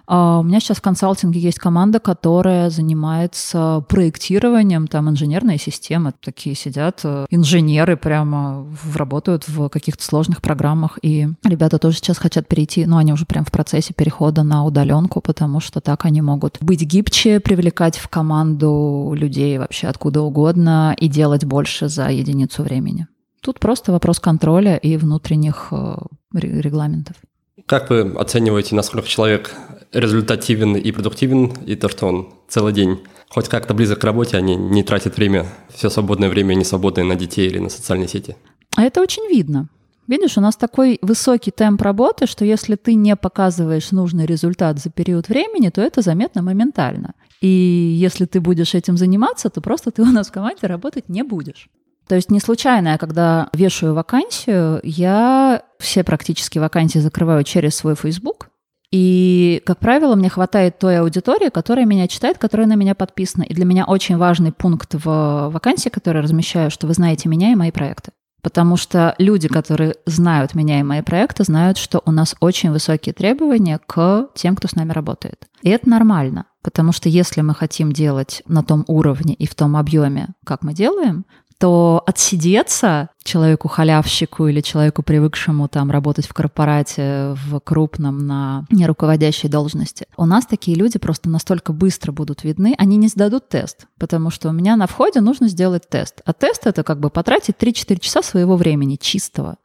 у 0.09 0.43
меня 0.43 0.61
сейчас 0.61 0.77
в 0.77 0.81
консалтинге 0.81 1.39
есть 1.39 1.59
команда, 1.59 1.99
которая 1.99 2.69
занимается 2.69 3.83
проектированием 3.89 4.87
там 4.87 5.09
инженерной 5.09 5.57
системы. 5.57 6.13
Такие 6.21 6.55
сидят 6.55 7.01
э, 7.03 7.25
инженеры 7.29 7.97
прямо 7.97 8.65
работают 8.95 9.47
в 9.49 9.67
каких-то 9.67 10.03
сложных 10.03 10.41
программах. 10.41 10.97
И 11.01 11.27
ребята 11.43 11.77
тоже 11.77 11.97
сейчас 11.97 12.17
хотят 12.17 12.47
перейти, 12.47 12.85
но 12.85 12.97
они 12.97 13.11
уже 13.11 13.25
прям 13.25 13.43
в 13.43 13.51
процессе 13.51 13.93
перехода 13.93 14.43
на 14.43 14.63
удаленку, 14.63 15.19
потому 15.19 15.59
что 15.59 15.81
так 15.81 16.05
они 16.05 16.21
могут 16.21 16.57
быть 16.61 16.83
гибче, 16.83 17.41
привлекать 17.41 17.97
в 17.97 18.07
команду 18.07 19.13
людей 19.13 19.57
вообще 19.57 19.87
откуда 19.87 20.21
угодно 20.21 20.95
и 20.97 21.09
делать 21.09 21.43
больше 21.43 21.89
за 21.89 22.09
единицу 22.09 22.63
времени. 22.63 23.07
Тут 23.41 23.59
просто 23.59 23.91
вопрос 23.91 24.21
контроля 24.21 24.77
и 24.77 24.95
внутренних 24.95 25.67
э, 25.71 25.97
регламентов. 26.33 27.17
Как 27.65 27.89
вы 27.89 28.13
оцениваете, 28.17 28.75
насколько 28.75 29.07
человек 29.07 29.53
результативен 29.91 30.75
и 30.75 30.91
продуктивен, 30.91 31.53
и 31.65 31.75
то, 31.75 31.89
что 31.89 32.07
он 32.07 32.33
целый 32.47 32.73
день 32.73 32.99
хоть 33.29 33.49
как-то 33.49 33.73
близок 33.73 33.99
к 33.99 34.03
работе, 34.03 34.37
а 34.37 34.41
не, 34.41 34.83
тратит 34.83 35.17
время, 35.17 35.45
все 35.73 35.89
свободное 35.89 36.29
время 36.29 36.53
не 36.53 36.63
свободное 36.63 37.03
на 37.03 37.15
детей 37.15 37.47
или 37.47 37.59
на 37.59 37.69
социальные 37.69 38.07
сети? 38.07 38.35
А 38.75 38.83
это 38.83 39.01
очень 39.01 39.27
видно. 39.27 39.69
Видишь, 40.07 40.37
у 40.37 40.41
нас 40.41 40.55
такой 40.55 40.99
высокий 41.01 41.51
темп 41.51 41.81
работы, 41.81 42.27
что 42.27 42.45
если 42.45 42.75
ты 42.75 42.93
не 42.93 43.15
показываешь 43.17 43.91
нужный 43.91 44.25
результат 44.25 44.79
за 44.79 44.89
период 44.89 45.27
времени, 45.27 45.69
то 45.69 45.81
это 45.81 46.01
заметно 46.01 46.41
моментально. 46.41 47.13
И 47.41 47.47
если 47.47 48.25
ты 48.25 48.39
будешь 48.39 48.73
этим 48.73 48.97
заниматься, 48.97 49.49
то 49.49 49.59
просто 49.59 49.91
ты 49.91 50.01
у 50.01 50.05
нас 50.05 50.29
в 50.29 50.31
команде 50.31 50.67
работать 50.67 51.09
не 51.09 51.23
будешь. 51.23 51.69
То 52.07 52.15
есть 52.15 52.31
не 52.31 52.39
случайно 52.39 52.89
я, 52.89 52.97
когда 52.97 53.49
вешаю 53.53 53.93
вакансию, 53.93 54.79
я 54.83 55.63
все 55.77 56.05
практически 56.05 56.57
вакансии 56.57 56.99
закрываю 56.99 57.43
через 57.43 57.75
свой 57.75 57.95
Facebook, 57.95 58.49
и, 58.91 59.61
как 59.65 59.79
правило, 59.79 60.15
мне 60.15 60.29
хватает 60.29 60.79
той 60.79 60.99
аудитории, 60.99 61.49
которая 61.49 61.85
меня 61.85 62.07
читает, 62.07 62.37
которая 62.37 62.67
на 62.67 62.75
меня 62.75 62.95
подписана. 62.95 63.43
И 63.43 63.53
для 63.53 63.65
меня 63.65 63.85
очень 63.85 64.17
важный 64.17 64.53
пункт 64.53 64.93
в 64.93 65.49
вакансии, 65.51 65.89
который 65.89 66.21
размещаю, 66.21 66.71
что 66.71 66.87
вы 66.87 66.93
знаете 66.93 67.27
меня 67.27 67.51
и 67.51 67.55
мои 67.55 67.71
проекты. 67.71 68.11
Потому 68.41 68.77
что 68.77 69.13
люди, 69.17 69.49
которые 69.49 69.95
знают 70.05 70.55
меня 70.55 70.79
и 70.79 70.83
мои 70.83 71.01
проекты, 71.01 71.43
знают, 71.43 71.77
что 71.77 72.01
у 72.05 72.11
нас 72.11 72.35
очень 72.39 72.71
высокие 72.71 73.11
требования 73.11 73.79
к 73.85 74.29
тем, 74.35 74.55
кто 74.55 74.69
с 74.69 74.75
нами 74.75 74.93
работает. 74.93 75.47
И 75.63 75.69
это 75.69 75.89
нормально, 75.89 76.45
потому 76.61 76.93
что 76.93 77.09
если 77.09 77.41
мы 77.41 77.53
хотим 77.53 77.91
делать 77.91 78.43
на 78.47 78.63
том 78.63 78.85
уровне 78.87 79.33
и 79.33 79.47
в 79.47 79.55
том 79.55 79.75
объеме, 79.75 80.29
как 80.45 80.63
мы 80.63 80.73
делаем, 80.73 81.25
то 81.59 82.03
отсидеться 82.05 83.09
человеку-халявщику 83.23 84.47
или 84.47 84.61
человеку, 84.61 85.01
привыкшему 85.01 85.67
там 85.67 85.89
работать 85.89 86.27
в 86.27 86.33
корпорате, 86.33 87.35
в 87.47 87.59
крупном, 87.59 88.27
на 88.27 88.65
неруководящей 88.69 89.49
должности. 89.49 90.05
У 90.17 90.25
нас 90.25 90.45
такие 90.45 90.77
люди 90.77 90.99
просто 90.99 91.29
настолько 91.29 91.73
быстро 91.73 92.11
будут 92.11 92.43
видны, 92.43 92.75
они 92.77 92.97
не 92.97 93.07
сдадут 93.07 93.49
тест, 93.49 93.87
потому 93.97 94.29
что 94.29 94.49
у 94.49 94.51
меня 94.51 94.75
на 94.75 94.87
входе 94.87 95.19
нужно 95.19 95.47
сделать 95.47 95.89
тест. 95.89 96.21
А 96.25 96.33
тест— 96.33 96.61
это 96.67 96.83
как 96.83 96.99
бы 96.99 97.09
потратить 97.09 97.55
3-4 97.57 97.99
часа 97.99 98.21
своего 98.21 98.55
времени 98.55 98.95
чистого. 98.95 99.57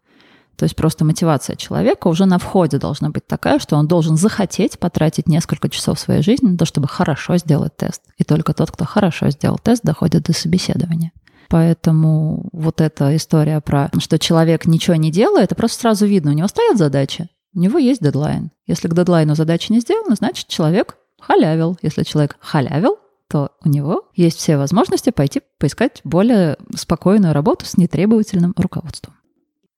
То 0.57 0.64
есть 0.64 0.76
просто 0.76 1.05
мотивация 1.05 1.57
человека 1.57 2.09
уже 2.09 2.24
на 2.24 2.38
входе 2.38 2.78
должна 2.78 3.11
быть 3.11 3.26
такая, 3.26 3.59
что 3.59 3.76
он 3.76 3.86
должен 3.86 4.16
захотеть 4.16 4.78
потратить 4.78 5.26
несколько 5.26 5.68
часов 5.68 5.99
своей 5.99 6.22
жизни 6.22 6.51
на 6.51 6.59
то, 6.59 6.64
чтобы 6.66 6.88
хорошо 6.88 7.36
сделать 7.38 7.76
тест. 7.76 8.03
И 8.18 8.24
только 8.24 8.53
тот, 8.53 8.70
кто 8.70 8.84
хорошо 8.84 9.30
сделал 9.30 9.59
тест, 9.59 9.82
доходит 9.82 10.24
до 10.24 10.32
собеседования. 10.32 11.12
Поэтому 11.53 12.48
вот 12.53 12.80
эта 12.80 13.14
история 13.14 13.61
про, 13.61 13.90
что 13.98 14.18
человек 14.18 14.64
ничего 14.64 14.96
не 14.96 15.11
делает, 15.11 15.44
это 15.44 15.55
просто 15.55 15.82
сразу 15.82 16.07
видно. 16.07 16.30
У 16.30 16.34
него 16.34 16.48
стоят 16.48 16.78
задачи, 16.78 17.28
у 17.55 17.61
него 17.61 17.78
есть 17.78 18.03
дедлайн. 18.03 18.50
Если 18.66 18.88
к 18.88 18.94
дедлайну 18.94 19.34
задача 19.34 19.70
не 19.70 19.80
сделана, 19.80 20.14
значит, 20.14 20.48
человек 20.48 20.96
халявил. 21.20 21.76
Если 21.82 22.05
человек 22.05 22.38
халявил, 22.40 22.96
то 23.28 23.50
у 23.62 23.68
него 23.68 24.09
есть 24.14 24.38
все 24.38 24.57
возможности 24.57 25.11
пойти 25.11 25.42
поискать 25.59 26.00
более 26.05 26.57
спокойную 26.74 27.34
работу 27.34 27.66
с 27.66 27.76
нетребовательным 27.76 28.55
руководством. 28.57 29.12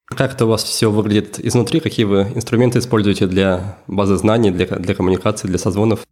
Как 0.04 0.32
это 0.32 0.46
у 0.46 0.50
вас 0.50 0.62
все 0.62 0.92
выглядит 0.92 1.40
изнутри? 1.40 1.80
Какие 1.80 2.06
вы 2.06 2.28
инструменты 2.36 2.78
используете 2.78 3.26
для 3.26 3.78
базы 3.88 4.16
знаний, 4.16 4.52
для, 4.52 4.66
для 4.66 4.94
коммуникации, 4.94 5.48
для 5.48 5.58
созвонов? 5.58 6.06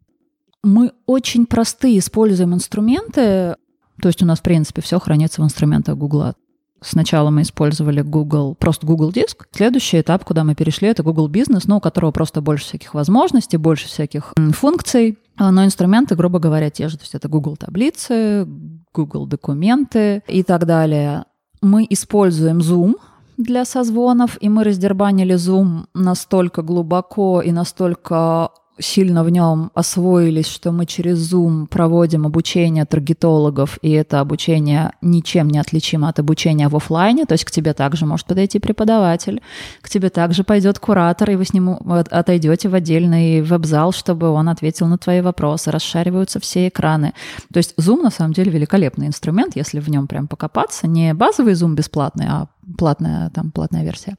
Мы 0.65 0.91
очень 1.07 1.47
простые 1.47 1.99
используем 1.99 2.53
инструменты. 2.53 3.57
То 4.03 4.09
есть 4.09 4.21
у 4.21 4.27
нас, 4.27 4.41
в 4.41 4.43
принципе, 4.43 4.83
все 4.83 4.99
хранится 4.99 5.41
в 5.41 5.45
инструментах 5.45 5.97
Google. 5.97 6.35
Сначала 6.81 7.31
мы 7.31 7.43
использовали 7.43 8.03
Google, 8.03 8.57
просто 8.57 8.85
Google 8.85 9.13
Диск. 9.13 9.47
Следующий 9.53 10.01
этап, 10.01 10.25
куда 10.25 10.43
мы 10.43 10.57
перешли, 10.57 10.89
это 10.89 11.05
Google 11.05 11.31
Business, 11.31 11.63
ну, 11.67 11.77
у 11.77 11.81
которого 11.81 12.11
просто 12.11 12.41
больше 12.41 12.65
всяких 12.65 12.95
возможностей, 12.95 13.59
больше 13.59 13.87
всяких 13.87 14.33
функций. 14.55 15.19
А, 15.37 15.53
но 15.53 15.65
инструменты, 15.65 16.17
грубо 16.17 16.41
говоря, 16.41 16.69
те 16.69 16.89
же. 16.89 16.97
То 16.97 17.05
есть 17.05 17.15
это 17.15 17.29
Google 17.29 17.57
таблицы, 17.57 18.45
Google 18.93 19.27
документы 19.27 20.25
и 20.27 20.43
так 20.43 20.67
далее. 20.67 21.25
Мы 21.61 21.87
используем 21.89 22.59
Zoom 22.59 22.95
для 23.37 23.65
созвонов, 23.65 24.37
и 24.41 24.49
мы 24.49 24.65
раздербанили 24.65 25.37
Zoom 25.37 25.85
настолько 25.95 26.63
глубоко 26.63 27.41
и 27.41 27.53
настолько 27.53 28.51
сильно 28.83 29.25
в 29.25 29.31
нем 29.31 29.71
освоились, 29.75 30.47
что 30.47 30.73
мы 30.73 30.87
через 30.87 31.33
Zoom 31.33 31.67
проводим 31.67 32.27
обучение 32.27 32.85
таргетологов, 32.85 33.79
и 33.83 33.91
это 33.91 34.21
обучение 34.21 34.93
ничем 35.01 35.49
не 35.49 35.59
отличимо 35.59 36.09
от 36.09 36.19
обучения 36.19 36.69
в 36.69 36.77
офлайне, 36.77 37.25
то 37.25 37.33
есть 37.33 37.45
к 37.45 37.51
тебе 37.51 37.73
также 37.73 38.05
может 38.05 38.27
подойти 38.27 38.59
преподаватель, 38.59 39.41
к 39.81 39.89
тебе 39.89 40.11
также 40.11 40.45
пойдет 40.45 40.79
куратор, 40.79 41.31
и 41.31 41.37
вы 41.37 41.45
с 41.45 41.53
ним 41.53 41.79
отойдете 42.11 42.69
в 42.69 42.75
отдельный 42.75 43.41
веб-зал, 43.43 43.93
чтобы 43.93 44.29
он 44.29 44.49
ответил 44.49 44.87
на 44.87 44.99
твои 44.99 45.21
вопросы, 45.21 45.71
расшариваются 45.71 46.41
все 46.41 46.69
экраны. 46.69 47.15
То 47.53 47.59
есть 47.59 47.75
Zoom 47.79 48.03
на 48.03 48.11
самом 48.11 48.33
деле 48.33 48.51
великолепный 48.51 49.07
инструмент, 49.07 49.57
если 49.57 49.81
в 49.81 49.89
нем 49.89 50.07
прям 50.07 50.29
покопаться, 50.29 50.87
не 50.87 51.15
базовый 51.15 51.55
Zoom 51.55 51.75
бесплатный, 51.75 52.27
а 52.29 52.49
платная, 52.77 53.31
там, 53.31 53.51
платная 53.51 53.85
версия. 53.85 54.17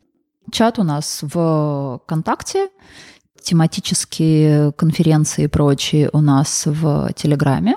Чат 0.52 0.78
у 0.78 0.84
нас 0.84 1.20
в 1.22 2.02
ВКонтакте, 2.04 2.68
тематические 3.44 4.72
конференции 4.74 5.44
и 5.44 5.48
прочие 5.48 6.10
у 6.14 6.22
нас 6.22 6.64
в 6.66 7.12
Телеграме. 7.14 7.76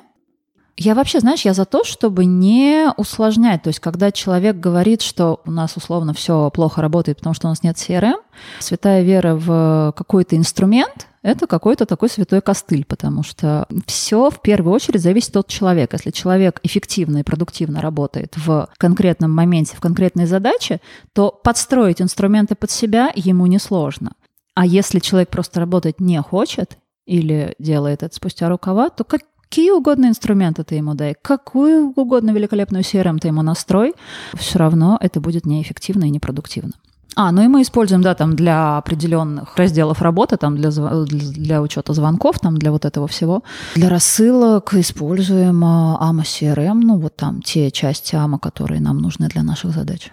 Я 0.79 0.95
вообще, 0.95 1.21
знаешь, 1.21 1.43
я 1.43 1.55
за 1.55 1.65
то, 1.65 1.85
чтобы 1.85 2.27
не 2.27 2.89
усложнять. 2.99 3.63
То 3.63 3.69
есть, 3.69 3.81
когда 3.81 4.13
человек 4.13 4.57
говорит, 4.57 5.01
что 5.01 5.41
у 5.47 5.51
нас 5.51 5.77
условно 5.77 6.13
все 6.13 6.51
плохо 6.51 6.83
работает, 6.83 7.19
потому 7.19 7.35
что 7.35 7.47
у 7.47 7.51
нас 7.51 7.63
нет 7.63 7.77
CRM, 7.77 8.17
святая 8.59 9.03
вера 9.03 9.35
в 9.37 9.95
какой-то 9.97 10.37
инструмент– 10.37 11.07
это 11.27 11.49
какой-то 11.49 11.87
такой 11.87 12.09
святой 12.09 12.41
костыль, 12.41 12.85
потому 12.85 13.25
что 13.25 13.67
все 13.87 14.31
в 14.31 14.41
первую 14.41 14.73
очередь 14.73 15.03
зависит 15.03 15.37
от 15.37 15.49
человека. 15.49 15.97
Если 15.97 16.13
человек 16.13 16.61
эффективно 16.63 17.19
и 17.19 17.23
продуктивно 17.25 17.81
работает 17.81 18.35
в 18.37 18.69
конкретном 18.79 19.33
моменте, 19.33 19.77
в 19.77 19.81
конкретной 19.81 20.27
задаче, 20.27 20.81
то 21.15 21.33
подстроить 21.33 22.01
инструменты 22.01 22.55
под 22.55 22.71
себя 22.71 23.11
ему 23.17 23.47
несложно. 23.47 24.13
А 24.57 24.65
если 24.65 25.01
человек 25.01 25.29
просто 25.29 25.61
работать 25.61 26.01
не 26.01 26.21
хочет 26.23 26.79
или 27.05 27.55
делает 27.59 28.03
это 28.03 28.15
спустя 28.15 28.49
рукава, 28.49 28.89
то 28.89 29.05
какие 29.05 29.71
угодно 29.71 30.07
инструменты 30.07 30.65
ты 30.65 30.77
ему 30.77 30.95
дай, 30.95 31.15
какую 31.21 31.93
угодно 31.95 32.31
великолепную 32.31 32.83
CRM 32.83 33.19
ты 33.19 33.29
ему 33.29 33.43
настрой, 33.43 33.93
все 34.35 34.59
равно 34.59 34.97
это 34.99 35.21
будет 35.21 35.45
неэффективно 35.45 36.05
и 36.05 36.11
непродуктивно. 36.11 36.73
А, 37.17 37.33
ну 37.33 37.45
и 37.45 37.49
мы 37.49 37.61
используем, 37.61 38.01
да, 38.01 38.15
там 38.15 38.35
для 38.35 38.79
определенных 38.79 39.59
разделов 39.59 40.01
работы, 40.01 40.39
там 40.39 40.57
для, 40.57 40.71
для, 40.71 41.61
учета 41.61 41.93
звонков, 41.93 42.39
там 42.39 42.57
для 42.57 42.73
вот 42.73 42.87
этого 42.87 43.07
всего. 43.09 43.43
Для 43.75 43.91
рассылок 43.91 44.73
используем 44.73 45.63
AMA 45.65 46.23
CRM, 46.23 46.81
ну 46.83 46.97
вот 46.99 47.15
там 47.15 47.43
те 47.43 47.71
части 47.71 48.15
AMA, 48.15 48.39
которые 48.39 48.81
нам 48.81 48.99
нужны 48.99 49.29
для 49.29 49.43
наших 49.43 49.73
задач. 49.73 50.11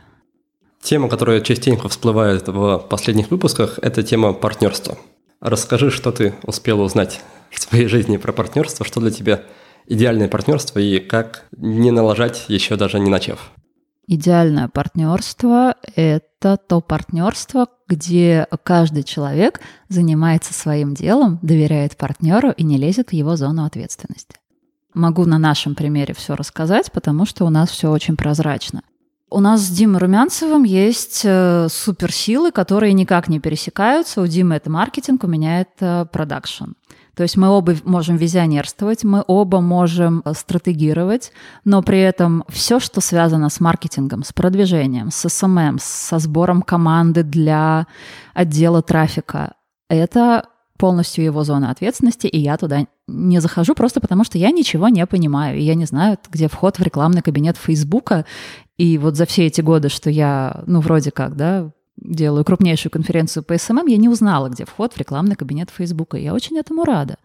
Тема, 0.83 1.07
которая 1.07 1.39
частенько 1.39 1.87
всплывает 1.87 2.49
в 2.49 2.79
последних 2.89 3.31
выпусках, 3.31 3.79
это 3.81 4.03
тема 4.03 4.33
партнерства. 4.33 4.97
Расскажи, 5.39 5.89
что 5.89 6.11
ты 6.11 6.35
успел 6.43 6.81
узнать 6.81 7.21
в 7.51 7.61
своей 7.61 7.87
жизни 7.87 8.17
про 8.17 8.33
партнерство, 8.33 8.85
что 8.85 8.99
для 8.99 9.09
тебя 9.09 9.43
идеальное 9.87 10.27
партнерство 10.27 10.79
и 10.79 10.99
как 10.99 11.45
не 11.55 11.91
налажать, 11.91 12.45
еще 12.49 12.75
даже 12.75 12.99
не 12.99 13.09
начав. 13.09 13.51
Идеальное 14.07 14.67
партнерство– 14.67 15.75
это 15.95 16.57
то 16.57 16.81
партнерство, 16.81 17.67
где 17.87 18.45
каждый 18.63 19.03
человек 19.03 19.61
занимается 19.87 20.53
своим 20.53 20.93
делом, 20.93 21.39
доверяет 21.41 21.95
партнеру 21.95 22.51
и 22.51 22.63
не 22.63 22.77
лезет 22.77 23.11
в 23.11 23.13
его 23.13 23.37
зону 23.37 23.63
ответственности. 23.63 24.35
Могу 24.93 25.25
на 25.25 25.37
нашем 25.37 25.75
примере 25.75 26.13
все 26.13 26.35
рассказать, 26.35 26.91
потому 26.91 27.25
что 27.25 27.45
у 27.45 27.49
нас 27.49 27.69
все 27.69 27.89
очень 27.89 28.17
прозрачно. 28.17 28.81
У 29.33 29.39
нас 29.39 29.61
с 29.61 29.69
Димой 29.69 29.97
Румянцевым 29.97 30.61
есть 30.61 31.21
э, 31.23 31.67
суперсилы, 31.67 32.51
которые 32.51 32.93
никак 32.93 33.29
не 33.29 33.39
пересекаются. 33.39 34.21
У 34.21 34.27
Димы 34.27 34.53
это 34.53 34.69
маркетинг, 34.69 35.23
у 35.23 35.27
меня 35.27 35.61
это 35.61 36.07
продакшн. 36.13 36.73
То 37.15 37.23
есть 37.23 37.35
мы 37.35 37.49
оба 37.49 37.75
можем 37.83 38.15
визионерствовать, 38.15 39.03
мы 39.03 39.23
оба 39.25 39.59
можем 39.59 40.21
э, 40.23 40.33
стратегировать, 40.35 41.31
но 41.65 41.81
при 41.81 41.99
этом 41.99 42.43
все, 42.47 42.79
что 42.79 43.01
связано 43.01 43.49
с 43.49 43.59
маркетингом, 43.59 44.23
с 44.23 44.31
продвижением, 44.33 45.09
с 45.09 45.27
SMM, 45.27 45.57
эм 45.57 45.67
эм, 45.67 45.79
со 45.81 46.19
сбором 46.19 46.61
команды 46.61 47.23
для 47.23 47.87
отдела 48.35 48.83
трафика, 48.83 49.55
это 49.89 50.45
полностью 50.77 51.23
его 51.23 51.43
зона 51.43 51.71
ответственности, 51.71 52.27
и 52.27 52.37
я 52.37 52.55
туда 52.57 52.85
не 53.07 53.39
захожу 53.41 53.75
просто 53.75 53.99
потому, 53.99 54.23
что 54.23 54.37
я 54.37 54.51
ничего 54.51 54.87
не 54.87 55.05
понимаю, 55.05 55.57
и 55.57 55.63
я 55.63 55.75
не 55.75 55.85
знаю, 55.85 56.17
где 56.29 56.47
вход 56.47 56.79
в 56.79 56.81
рекламный 56.83 57.21
кабинет 57.21 57.57
Фейсбука, 57.57 58.25
и 58.77 58.97
вот 58.97 59.15
за 59.15 59.25
все 59.25 59.45
эти 59.45 59.61
годы, 59.61 59.89
что 59.89 60.09
я, 60.09 60.63
ну, 60.65 60.79
вроде 60.79 61.11
как, 61.11 61.35
да, 61.35 61.71
делаю 61.97 62.43
крупнейшую 62.43 62.91
конференцию 62.91 63.43
по 63.43 63.57
SMM, 63.57 63.87
я 63.87 63.97
не 63.97 64.09
узнала, 64.09 64.49
где 64.49 64.65
вход 64.65 64.93
в 64.93 64.97
рекламный 64.97 65.35
кабинет 65.35 65.69
Фейсбука. 65.69 66.17
Я 66.17 66.33
очень 66.33 66.57
этому 66.57 66.85
рада. 66.85 67.17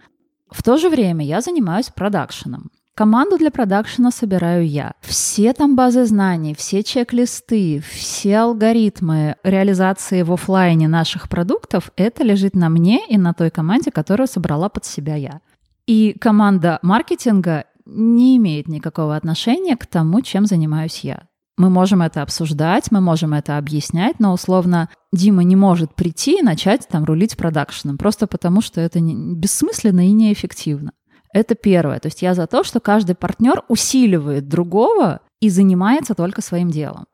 В 0.50 0.62
то 0.62 0.76
же 0.76 0.88
время 0.88 1.24
я 1.24 1.40
занимаюсь 1.40 1.90
продакшеном. 1.94 2.70
Команду 2.94 3.38
для 3.38 3.52
продакшена 3.52 4.10
собираю 4.10 4.66
я. 4.66 4.94
Все 5.02 5.52
там 5.52 5.76
базы 5.76 6.04
знаний, 6.04 6.54
все 6.58 6.82
чек-листы, 6.82 7.80
все 7.80 8.38
алгоритмы 8.38 9.36
реализации 9.44 10.22
в 10.22 10.32
офлайне 10.32 10.88
наших 10.88 11.28
продуктов, 11.28 11.92
это 11.96 12.24
лежит 12.24 12.56
на 12.56 12.68
мне 12.68 13.06
и 13.08 13.16
на 13.16 13.34
той 13.34 13.50
команде, 13.50 13.92
которую 13.92 14.26
собрала 14.26 14.68
под 14.68 14.84
себя 14.84 15.14
я. 15.14 15.40
И 15.88 16.14
команда 16.20 16.78
маркетинга 16.82 17.64
не 17.86 18.36
имеет 18.36 18.68
никакого 18.68 19.16
отношения 19.16 19.74
к 19.74 19.86
тому, 19.86 20.20
чем 20.20 20.44
занимаюсь 20.44 21.00
я. 21.00 21.22
Мы 21.56 21.70
можем 21.70 22.02
это 22.02 22.20
обсуждать, 22.20 22.92
мы 22.92 23.00
можем 23.00 23.32
это 23.32 23.56
объяснять, 23.56 24.20
но 24.20 24.34
условно 24.34 24.90
Дима 25.14 25.44
не 25.44 25.56
может 25.56 25.94
прийти 25.94 26.40
и 26.40 26.42
начать 26.42 26.86
там 26.88 27.04
рулить 27.04 27.38
продакшеном, 27.38 27.96
просто 27.96 28.26
потому 28.26 28.60
что 28.60 28.82
это 28.82 29.00
не, 29.00 29.14
бессмысленно 29.34 30.06
и 30.06 30.12
неэффективно. 30.12 30.92
Это 31.32 31.54
первое. 31.54 32.00
То 32.00 32.08
есть 32.08 32.20
я 32.20 32.34
за 32.34 32.46
то, 32.46 32.64
что 32.64 32.80
каждый 32.80 33.16
партнер 33.16 33.62
усиливает 33.68 34.46
другого 34.46 35.20
и 35.40 35.48
занимается 35.48 36.14
только 36.14 36.42
своим 36.42 36.70
делом. 36.70 37.06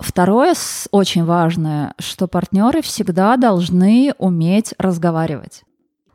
Второе, 0.00 0.54
очень 0.90 1.24
важное, 1.24 1.94
что 2.00 2.26
партнеры 2.26 2.82
всегда 2.82 3.36
должны 3.36 4.12
уметь 4.18 4.74
разговаривать. 4.76 5.62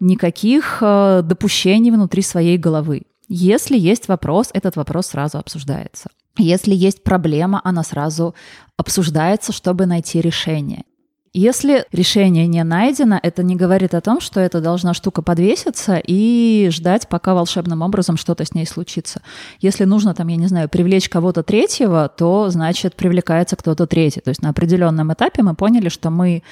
Никаких 0.06 0.80
э, 0.82 1.22
допущений 1.24 1.90
внутри 1.90 2.22
своей 2.24 2.58
головы. 2.58 3.04
Если 3.30 3.78
есть 3.78 4.10
вопрос, 4.10 4.50
этот 4.54 4.76
вопрос 4.76 5.08
сразу 5.08 5.38
обсуждается. 5.38 6.10
Если 6.38 6.76
есть 6.76 7.04
проблема, 7.04 7.62
она 7.64 7.84
сразу 7.84 8.36
обсуждается, 8.76 9.54
чтобы 9.54 9.86
найти 9.86 10.20
решение. 10.20 10.84
Если 11.36 11.86
решение 11.92 12.46
не 12.46 12.64
найдено, 12.64 13.18
это 13.24 13.44
не 13.44 13.56
говорит 13.56 13.96
о 13.96 14.02
том, 14.02 14.22
что 14.22 14.40
эта 14.40 14.62
должна 14.62 14.94
штука 14.94 15.24
подвеситься 15.24 16.00
и 16.06 16.68
ждать, 16.70 17.08
пока 17.08 17.34
волшебным 17.34 17.82
образом 17.82 18.18
что-то 18.18 18.46
с 18.46 18.54
ней 18.54 18.68
случится. 18.68 19.22
Если 19.60 19.86
нужно, 19.86 20.14
там, 20.14 20.28
я 20.28 20.36
не 20.36 20.46
знаю, 20.46 20.70
привлечь 20.70 21.10
кого-то 21.10 21.42
третьего, 21.42 22.08
то, 22.08 22.50
значит, 22.50 22.96
привлекается 22.96 23.56
кто-то 23.56 23.88
третий. 23.88 24.20
То 24.20 24.30
есть 24.30 24.44
на 24.44 24.50
определенном 24.50 25.12
этапе 25.12 25.42
мы 25.42 25.56
поняли, 25.56 25.90
что 25.90 26.12
мы 26.12 26.44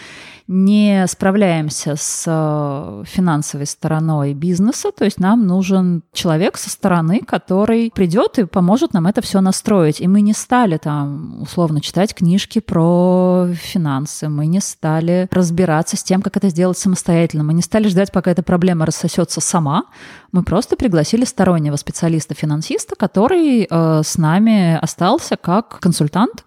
не 0.51 1.07
справляемся 1.07 1.95
с 1.95 2.25
э, 2.27 3.03
финансовой 3.07 3.65
стороной 3.65 4.33
бизнеса, 4.33 4.91
то 4.91 5.05
есть 5.05 5.17
нам 5.17 5.47
нужен 5.47 6.03
человек 6.11 6.57
со 6.57 6.69
стороны, 6.69 7.21
который 7.25 7.89
придет 7.95 8.37
и 8.37 8.43
поможет 8.43 8.93
нам 8.93 9.07
это 9.07 9.21
все 9.21 9.39
настроить. 9.39 10.01
И 10.01 10.07
мы 10.09 10.19
не 10.19 10.33
стали 10.33 10.75
там 10.75 11.41
условно 11.41 11.79
читать 11.79 12.13
книжки 12.13 12.59
про 12.59 13.47
финансы, 13.53 14.27
мы 14.27 14.45
не 14.45 14.59
стали 14.59 15.29
разбираться 15.31 15.95
с 15.95 16.03
тем, 16.03 16.21
как 16.21 16.35
это 16.35 16.49
сделать 16.49 16.77
самостоятельно, 16.77 17.45
мы 17.45 17.53
не 17.53 17.61
стали 17.61 17.87
ждать, 17.87 18.11
пока 18.11 18.31
эта 18.31 18.43
проблема 18.43 18.85
рассосется 18.85 19.39
сама, 19.39 19.85
мы 20.33 20.43
просто 20.43 20.75
пригласили 20.75 21.23
стороннего 21.23 21.77
специалиста-финансиста, 21.77 22.97
который 22.97 23.67
э, 23.69 24.01
с 24.03 24.17
нами 24.17 24.75
остался 24.75 25.37
как 25.37 25.79
консультант, 25.79 26.43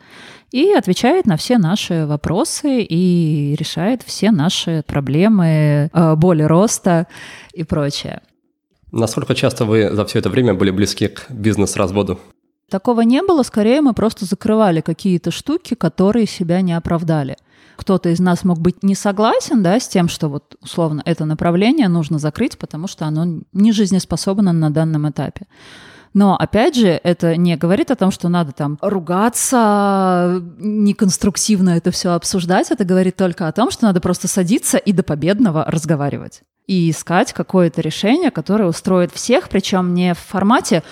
и 0.55 0.73
отвечает 0.73 1.27
на 1.27 1.37
все 1.37 1.59
наши 1.59 2.07
вопросы 2.07 2.81
и 2.83 3.57
решает 3.59 4.03
все 4.05 4.31
наши 4.31 4.85
проблемы, 4.87 5.91
э, 5.93 6.15
боли 6.15 6.45
роста 6.45 7.09
и 7.53 7.65
прочее. 7.65 8.21
Насколько 8.93 9.35
часто 9.35 9.65
вы 9.65 9.91
за 9.91 10.05
все 10.05 10.21
это 10.21 10.31
время 10.31 10.55
были 10.55 10.71
близки 10.71 11.09
к 11.09 11.29
бизнес-разводу? 11.29 12.21
Такого 12.71 13.01
не 13.01 13.21
было, 13.23 13.43
скорее 13.43 13.81
мы 13.81 13.95
просто 13.95 14.27
закрывали 14.27 14.81
какие-то 14.81 15.33
штуки, 15.33 15.75
которые 15.75 16.27
себя 16.27 16.61
не 16.61 16.73
оправдали. 16.73 17.37
Кто-то 17.75 18.11
из 18.11 18.21
нас 18.21 18.45
мог 18.45 18.61
быть 18.61 18.85
не 18.85 18.95
согласен 18.95 19.61
да, 19.61 19.81
с 19.81 19.89
тем, 19.89 20.07
что 20.07 20.29
вот 20.29 20.55
условно 20.63 21.03
это 21.05 21.25
направление 21.25 21.89
нужно 21.89 22.21
закрыть, 22.21 22.59
потому 22.59 22.87
что 22.87 23.07
оно 23.07 23.41
не 23.53 23.73
жизнеспособно 23.73 24.53
на 24.53 24.71
данном 24.71 25.11
этапе. 25.11 25.47
Но, 26.15 26.37
опять 26.37 26.77
же, 26.77 27.01
это 27.03 27.37
не 27.37 27.57
говорит 27.57 27.91
о 27.91 27.97
том, 27.97 28.13
что 28.13 28.29
надо 28.29 28.53
там 28.53 28.79
ругаться, 28.81 30.41
неконструктивно 30.59 31.71
это 31.71 31.91
все 31.91 32.13
обсуждать. 32.13 32.71
Это 32.71 32.85
говорит 32.85 33.17
только 33.17 33.49
о 33.49 33.53
том, 33.53 33.73
что 33.73 33.85
надо 33.85 34.01
просто 34.01 34.29
садиться 34.29 34.79
и 34.79 34.93
до 34.93 35.03
победного 35.03 35.65
разговаривать. 35.67 36.43
И 36.67 36.91
искать 36.91 37.33
какое-то 37.33 37.81
решение, 37.81 38.31
которое 38.31 38.69
устроит 38.69 39.13
всех, 39.13 39.49
причем 39.49 39.93
не 39.93 40.15
в 40.15 40.19
формате 40.19 40.85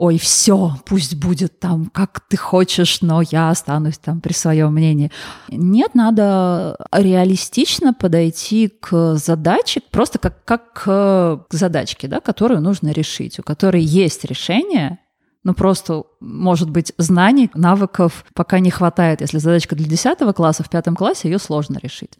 ой, 0.00 0.16
все, 0.16 0.76
пусть 0.86 1.14
будет 1.16 1.60
там, 1.60 1.84
как 1.84 2.20
ты 2.26 2.38
хочешь, 2.38 3.02
но 3.02 3.20
я 3.20 3.50
останусь 3.50 3.98
там 3.98 4.22
при 4.22 4.32
своем 4.32 4.72
мнении. 4.72 5.12
Нет, 5.50 5.94
надо 5.94 6.78
реалистично 6.90 7.92
подойти 7.92 8.68
к 8.68 9.16
задаче, 9.16 9.82
просто 9.90 10.18
как, 10.18 10.42
как 10.46 10.72
к 10.72 11.46
задачке, 11.50 12.08
да, 12.08 12.20
которую 12.20 12.62
нужно 12.62 12.92
решить, 12.92 13.38
у 13.38 13.42
которой 13.42 13.82
есть 13.82 14.24
решение, 14.24 15.00
но 15.44 15.52
просто, 15.52 16.04
может 16.20 16.70
быть, 16.70 16.94
знаний, 16.96 17.50
навыков 17.52 18.24
пока 18.32 18.58
не 18.58 18.70
хватает. 18.70 19.20
Если 19.20 19.36
задачка 19.36 19.76
для 19.76 19.86
10 19.86 20.18
класса, 20.34 20.62
в 20.62 20.70
пятом 20.70 20.96
классе 20.96 21.28
ее 21.28 21.38
сложно 21.38 21.78
решить. 21.78 22.12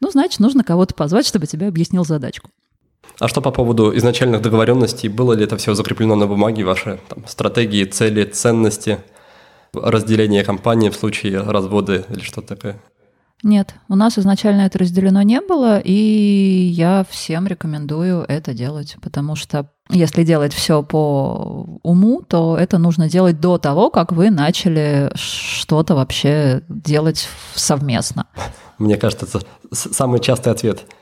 Ну, 0.00 0.10
значит, 0.10 0.40
нужно 0.40 0.64
кого-то 0.64 0.94
позвать, 0.94 1.26
чтобы 1.26 1.46
тебе 1.46 1.68
объяснил 1.68 2.06
задачку. 2.06 2.48
А 3.20 3.28
что 3.28 3.40
по 3.40 3.50
поводу 3.50 3.96
изначальных 3.96 4.42
договоренностей? 4.42 5.08
Было 5.08 5.32
ли 5.32 5.44
это 5.44 5.56
все 5.56 5.74
закреплено 5.74 6.14
на 6.14 6.26
бумаге, 6.26 6.64
ваши 6.64 7.00
там, 7.08 7.26
стратегии, 7.26 7.84
цели, 7.84 8.24
ценности, 8.24 8.98
разделение 9.72 10.44
компании 10.44 10.88
в 10.88 10.96
случае 10.96 11.40
развода 11.40 12.04
или 12.10 12.20
что-то 12.20 12.56
такое? 12.56 12.76
Нет, 13.44 13.74
у 13.88 13.94
нас 13.94 14.18
изначально 14.18 14.62
это 14.62 14.78
разделено 14.78 15.22
не 15.22 15.40
было, 15.40 15.78
и 15.78 15.92
я 15.92 17.06
всем 17.08 17.46
рекомендую 17.46 18.24
это 18.26 18.52
делать, 18.52 18.96
потому 19.00 19.36
что 19.36 19.70
если 19.90 20.24
делать 20.24 20.52
все 20.52 20.82
по 20.82 21.78
уму, 21.84 22.22
то 22.28 22.56
это 22.58 22.78
нужно 22.78 23.08
делать 23.08 23.40
до 23.40 23.58
того, 23.58 23.90
как 23.90 24.10
вы 24.10 24.30
начали 24.30 25.12
что-то 25.14 25.94
вообще 25.94 26.62
делать 26.68 27.28
совместно. 27.54 28.26
Мне 28.78 28.96
кажется, 28.96 29.26
это 29.26 29.46
самый 29.70 30.18
частый 30.20 30.52
ответ– 30.52 30.84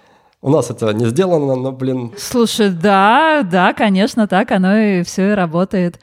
у 0.47 0.51
нас 0.51 0.71
это 0.71 0.93
не 0.93 1.07
сделано, 1.07 1.57
но, 1.57 1.73
блин... 1.73 2.13
Слушай, 2.17 2.71
да, 2.71 3.43
да, 3.43 3.73
конечно, 3.73 4.29
так 4.29 4.53
оно 4.53 4.77
и 4.77 5.03
все 5.03 5.33
и 5.33 5.35
работает. 5.35 5.99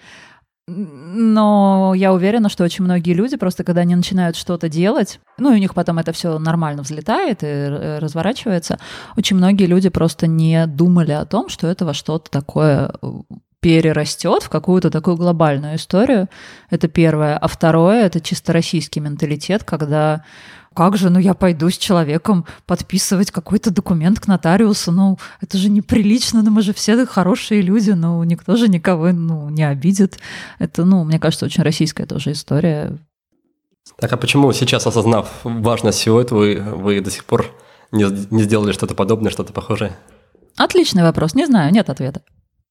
Но 0.68 1.94
я 1.96 2.12
уверена, 2.12 2.50
что 2.50 2.66
очень 2.66 2.84
многие 2.84 3.14
люди 3.14 3.38
просто, 3.38 3.64
когда 3.64 3.82
они 3.82 3.96
начинают 3.96 4.36
что-то 4.36 4.68
делать, 4.68 5.22
ну 5.38 5.54
и 5.54 5.56
у 5.56 5.60
них 5.60 5.74
потом 5.74 5.98
это 5.98 6.12
все 6.12 6.40
нормально 6.40 6.82
взлетает 6.82 7.42
и 7.42 7.48
э, 7.48 8.00
разворачивается, 8.00 8.80
очень 9.16 9.38
многие 9.38 9.66
люди 9.66 9.88
просто 9.88 10.28
не 10.28 10.68
думали 10.68 11.14
о 11.14 11.24
том, 11.24 11.48
что 11.48 11.68
это 11.68 11.86
во 11.86 11.94
что-то 11.94 12.30
такое 12.30 12.92
э, 13.02 13.08
перерастет 13.62 14.44
в 14.44 14.50
какую-то 14.50 14.92
такую 14.92 15.16
глобальную 15.16 15.78
историю. 15.78 16.28
Это 16.70 16.90
первое. 16.90 17.38
А 17.38 17.48
второе— 17.48 18.04
это 18.06 18.20
чисто 18.20 18.52
российский 18.52 19.00
менталитет, 19.00 19.64
когда 19.64 20.26
как 20.74 20.98
же, 20.98 21.10
ну 21.10 21.20
я 21.20 21.34
пойду 21.34 21.70
с 21.70 21.78
человеком 21.78 22.46
подписывать 22.66 23.32
какой-то 23.32 23.72
документ 23.72 24.20
к 24.20 24.28
нотариусу, 24.28 24.92
ну 24.92 25.18
это 25.42 25.58
же 25.58 25.70
неприлично, 25.70 26.44
ну 26.44 26.52
мы 26.52 26.62
же 26.62 26.74
все 26.74 27.06
хорошие 27.06 27.62
люди, 27.62 27.92
ну 27.92 28.24
никто 28.24 28.58
же 28.58 28.68
никого 28.68 29.12
ну, 29.12 29.50
не 29.50 29.64
обидит. 29.64 30.20
Это, 30.60 30.84
ну, 30.84 31.04
мне 31.04 31.20
кажется, 31.20 31.46
очень 31.46 31.64
российская 31.64 32.06
тоже 32.06 32.32
история. 32.34 32.98
Так 33.98 34.12
а 34.12 34.18
почему 34.18 34.52
сейчас, 34.54 34.88
осознав 34.88 35.30
важность 35.44 36.00
всего 36.00 36.20
этого, 36.20 36.40
вы, 36.40 36.60
вы 36.60 37.02
до 37.02 37.12
сих 37.12 37.26
пор 37.26 37.52
не, 37.92 38.06
не 38.34 38.44
сделали 38.44 38.72
что-то 38.72 38.96
подобное, 38.96 39.32
что-то 39.32 39.54
похожее? 39.54 39.96
Отличный 40.58 41.04
вопрос, 41.04 41.36
не 41.36 41.46
знаю, 41.46 41.72
нет 41.72 41.90
ответа. 41.90 42.22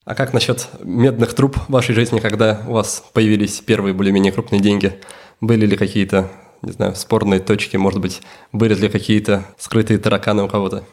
А 0.05 0.15
как 0.15 0.33
насчет 0.33 0.69
медных 0.83 1.33
труб 1.35 1.57
в 1.57 1.71
вашей 1.71 1.95
жизни, 1.95 2.19
когда 2.19 2.63
у 2.67 2.73
вас 2.73 3.05
появились 3.13 3.61
первые 3.61 3.95
более-менее 3.95 4.33
крупные 4.33 4.61
деньги? 4.61 5.01
Были 5.41 5.65
ли 5.67 5.77
какие-то 5.77 6.31
не 6.63 6.73
знаю, 6.73 6.95
спорные 6.95 7.41
точки, 7.41 7.77
может 7.77 8.01
быть, 8.01 8.23
были 8.53 8.75
ли 8.75 8.89
какие-то 8.89 9.45
скрытые 9.59 9.99
тараканы 9.99 10.43
у 10.45 10.49
кого-то? 10.49 10.85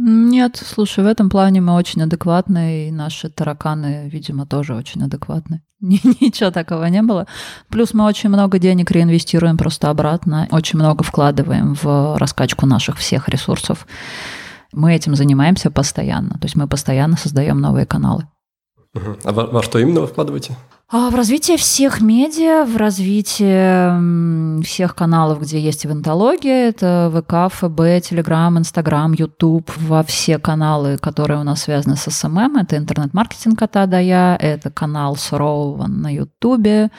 Нет, 0.00 0.62
слушай, 0.64 1.02
в 1.02 1.08
этом 1.08 1.28
плане 1.28 1.60
мы 1.60 1.74
очень 1.74 2.02
адекватны, 2.02 2.86
и 2.86 2.90
наши 2.92 3.28
тараканы, 3.28 4.08
видимо, 4.08 4.46
тоже 4.46 4.74
очень 4.74 5.02
адекватны. 5.02 5.62
Ничего 5.80 6.50
такого 6.50 6.84
не 6.84 7.02
было. 7.02 7.26
Плюс 7.68 7.94
мы 7.94 8.04
очень 8.04 8.28
много 8.28 8.58
денег 8.60 8.90
реинвестируем 8.92 9.56
просто 9.56 9.90
обратно, 9.90 10.46
очень 10.52 10.78
много 10.78 11.02
вкладываем 11.02 11.74
в 11.74 12.16
раскачку 12.16 12.64
наших 12.64 12.98
всех 12.98 13.28
ресурсов. 13.28 13.86
Мы 14.72 14.94
этим 14.94 15.16
занимаемся 15.16 15.70
постоянно, 15.70 16.38
то 16.38 16.44
есть 16.44 16.54
мы 16.54 16.68
постоянно 16.68 17.16
создаем 17.16 17.60
новые 17.60 17.84
каналы. 17.86 18.28
А 19.24 19.32
во, 19.32 19.46
во 19.46 19.62
что 19.62 19.78
именно 19.78 20.00
вы 20.00 20.06
вкладываете? 20.06 20.56
А, 20.90 21.10
в 21.10 21.14
развитие 21.14 21.58
всех 21.58 22.00
медиа, 22.00 22.64
в 22.64 22.78
развитие 22.78 24.62
всех 24.62 24.94
каналов, 24.94 25.42
где 25.42 25.60
есть 25.60 25.84
ивентология, 25.84 26.70
это 26.70 27.12
ВК, 27.14 27.52
ФБ, 27.54 28.02
Телеграм, 28.08 28.56
Инстаграм, 28.56 29.12
Ютуб, 29.12 29.70
во 29.76 30.02
все 30.02 30.38
каналы, 30.38 30.96
которые 30.96 31.40
у 31.40 31.42
нас 31.42 31.64
связаны 31.64 31.96
с 31.96 32.10
SMM, 32.10 32.56
это 32.56 32.78
интернет-маркетинг 32.78 33.60
от 33.60 33.76
А 33.76 33.84
до 33.84 34.00
Я, 34.00 34.38
это 34.40 34.70
канал 34.70 35.16
Сурового 35.16 35.86
на 35.88 36.10
Ютубе, 36.10 36.90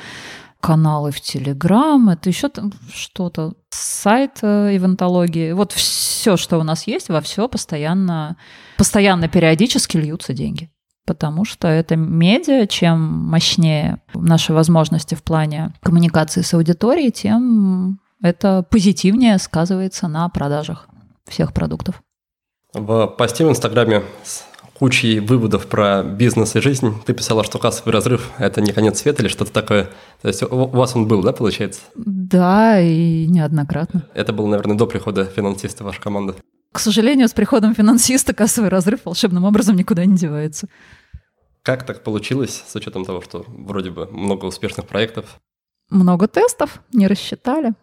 каналы 0.59 1.09
в 1.09 1.19
Телеграм, 1.19 2.09
это 2.09 2.29
еще 2.29 2.49
там 2.49 2.71
что-то, 2.93 3.55
сайт 3.71 4.37
э, 4.43 4.75
ивентологии. 4.75 5.53
Вот 5.53 5.71
все, 5.71 6.37
что 6.37 6.59
у 6.59 6.63
нас 6.63 6.85
есть, 6.85 7.09
во 7.09 7.21
все 7.21 7.47
постоянно, 7.47 8.37
постоянно 8.77 9.27
периодически 9.27 9.97
льются 9.97 10.33
деньги 10.33 10.69
потому 11.09 11.43
что 11.43 11.67
это 11.67 11.95
медиа, 11.95 12.67
чем 12.67 12.99
мощнее 13.01 13.99
наши 14.13 14.53
возможности 14.53 15.15
в 15.15 15.23
плане 15.23 15.73
коммуникации 15.81 16.41
с 16.41 16.53
аудиторией, 16.53 17.09
тем 17.09 17.99
это 18.21 18.63
позитивнее 18.69 19.39
сказывается 19.39 20.07
на 20.07 20.29
продажах 20.29 20.87
всех 21.27 21.51
продуктов. 21.51 22.03
В 22.75 23.07
посте 23.07 23.43
в 23.43 23.49
Инстаграме 23.49 24.03
с 24.23 24.43
кучей 24.77 25.19
выводов 25.19 25.65
про 25.65 26.03
бизнес 26.03 26.55
и 26.55 26.61
жизнь 26.61 26.93
ты 27.07 27.15
писала, 27.15 27.43
что 27.43 27.57
кассовый 27.57 27.91
разрыв– 27.91 28.29
это 28.37 28.61
не 28.61 28.71
конец 28.71 28.99
света 28.99 29.23
или 29.23 29.29
что-то 29.29 29.51
такое. 29.51 29.89
То 30.21 30.27
есть 30.27 30.43
у 30.43 30.67
вас 30.67 30.95
он 30.95 31.07
был, 31.07 31.23
да, 31.23 31.33
получается? 31.33 31.81
Да, 31.95 32.79
и 32.79 33.25
неоднократно. 33.25 34.05
Это 34.13 34.31
было, 34.31 34.45
наверное, 34.45 34.77
до 34.77 34.85
прихода 34.85 35.25
финансиста 35.25 35.83
вашей 35.83 36.01
команды. 36.01 36.35
К 36.71 36.77
сожалению, 36.79 37.27
с 37.27 37.33
приходом 37.33 37.73
финансиста 37.73 38.33
кассовый 38.33 38.69
разрыв 38.69 38.99
волшебным 39.05 39.43
образом 39.43 39.75
никуда 39.75 40.05
не 40.05 40.15
девается. 40.15 40.67
Как 41.69 41.83
так 41.83 42.01
получилось, 42.01 42.63
с 42.67 42.75
учетом 42.75 43.05
того, 43.05 43.21
что 43.21 43.45
вроде 43.47 43.91
бы 43.91 44.07
много 44.07 44.45
успешных 44.45 44.87
проектов? 44.87 45.39
Много 45.91 46.27
тестов, 46.27 46.81
не 46.93 47.05
рассчитали. 47.05 47.73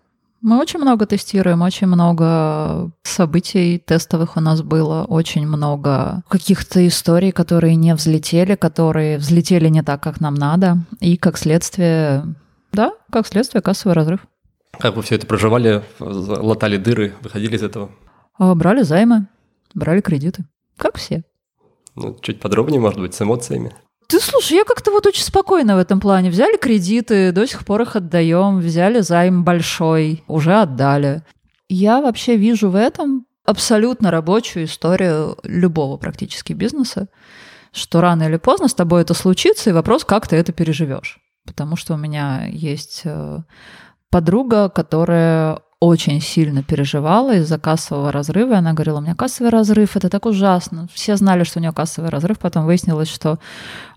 Мы 0.40 0.58
очень 0.58 0.80
много 0.80 1.06
тестируем, 1.06 1.62
очень 1.62 1.86
много 1.86 2.90
событий 3.04 3.78
тестовых 3.78 4.36
у 4.36 4.40
нас 4.40 4.62
было, 4.62 5.04
очень 5.04 5.46
много 5.46 6.24
каких-то 6.28 6.84
историй, 6.84 7.30
которые 7.30 7.76
не 7.76 7.94
взлетели, 7.94 8.56
которые 8.56 9.18
взлетели 9.18 9.68
не 9.68 9.82
так, 9.84 10.02
как 10.02 10.20
нам 10.20 10.34
надо, 10.34 10.78
и 10.98 11.16
как 11.16 11.38
следствие, 11.38 12.34
да, 12.72 12.92
как 13.12 13.28
следствие 13.28 13.62
кассовый 13.62 13.94
разрыв. 13.94 14.26
Как 14.80 14.96
вы 14.96 15.02
все 15.02 15.14
это 15.14 15.28
проживали, 15.28 15.84
латали 16.00 16.76
дыры, 16.76 17.14
выходили 17.20 17.54
из 17.54 17.62
этого? 17.62 17.92
А, 18.36 18.52
брали 18.56 18.82
займы, 18.82 19.28
брали 19.74 20.00
кредиты, 20.00 20.44
как 20.76 20.98
все. 20.98 21.22
Ну, 21.96 22.16
чуть 22.20 22.40
подробнее, 22.40 22.80
может 22.80 23.00
быть, 23.00 23.14
с 23.14 23.22
эмоциями. 23.22 23.74
Ты 24.08 24.20
слушай, 24.20 24.54
я 24.54 24.64
как-то 24.64 24.92
вот 24.92 25.06
очень 25.06 25.24
спокойно 25.24 25.74
в 25.74 25.80
этом 25.80 25.98
плане. 25.98 26.30
Взяли 26.30 26.56
кредиты, 26.56 27.32
до 27.32 27.46
сих 27.46 27.64
пор 27.64 27.82
их 27.82 27.96
отдаем, 27.96 28.60
взяли 28.60 29.00
займ 29.00 29.42
большой, 29.42 30.22
уже 30.28 30.54
отдали. 30.54 31.22
Я 31.68 32.00
вообще 32.00 32.36
вижу 32.36 32.70
в 32.70 32.76
этом 32.76 33.26
абсолютно 33.44 34.10
рабочую 34.10 34.66
историю 34.66 35.36
любого 35.42 35.96
практически 35.96 36.52
бизнеса, 36.52 37.08
что 37.72 38.00
рано 38.00 38.24
или 38.24 38.36
поздно 38.36 38.68
с 38.68 38.74
тобой 38.74 39.02
это 39.02 39.14
случится, 39.14 39.70
и 39.70 39.72
вопрос, 39.72 40.04
как 40.04 40.28
ты 40.28 40.36
это 40.36 40.52
переживешь. 40.52 41.18
Потому 41.44 41.76
что 41.76 41.94
у 41.94 41.96
меня 41.96 42.46
есть 42.46 43.02
э, 43.04 43.38
подруга, 44.10 44.68
которая 44.68 45.60
очень 45.86 46.20
сильно 46.20 46.62
переживала 46.62 47.36
из-за 47.36 47.58
кассового 47.58 48.10
разрыва. 48.10 48.54
И 48.54 48.56
она 48.56 48.72
говорила, 48.72 48.98
у 48.98 49.00
меня 49.00 49.14
кассовый 49.14 49.50
разрыв, 49.50 49.96
это 49.96 50.08
так 50.08 50.26
ужасно. 50.26 50.88
Все 50.92 51.16
знали, 51.16 51.44
что 51.44 51.58
у 51.58 51.62
нее 51.62 51.72
кассовый 51.72 52.10
разрыв. 52.10 52.38
Потом 52.38 52.66
выяснилось, 52.66 53.08
что 53.08 53.38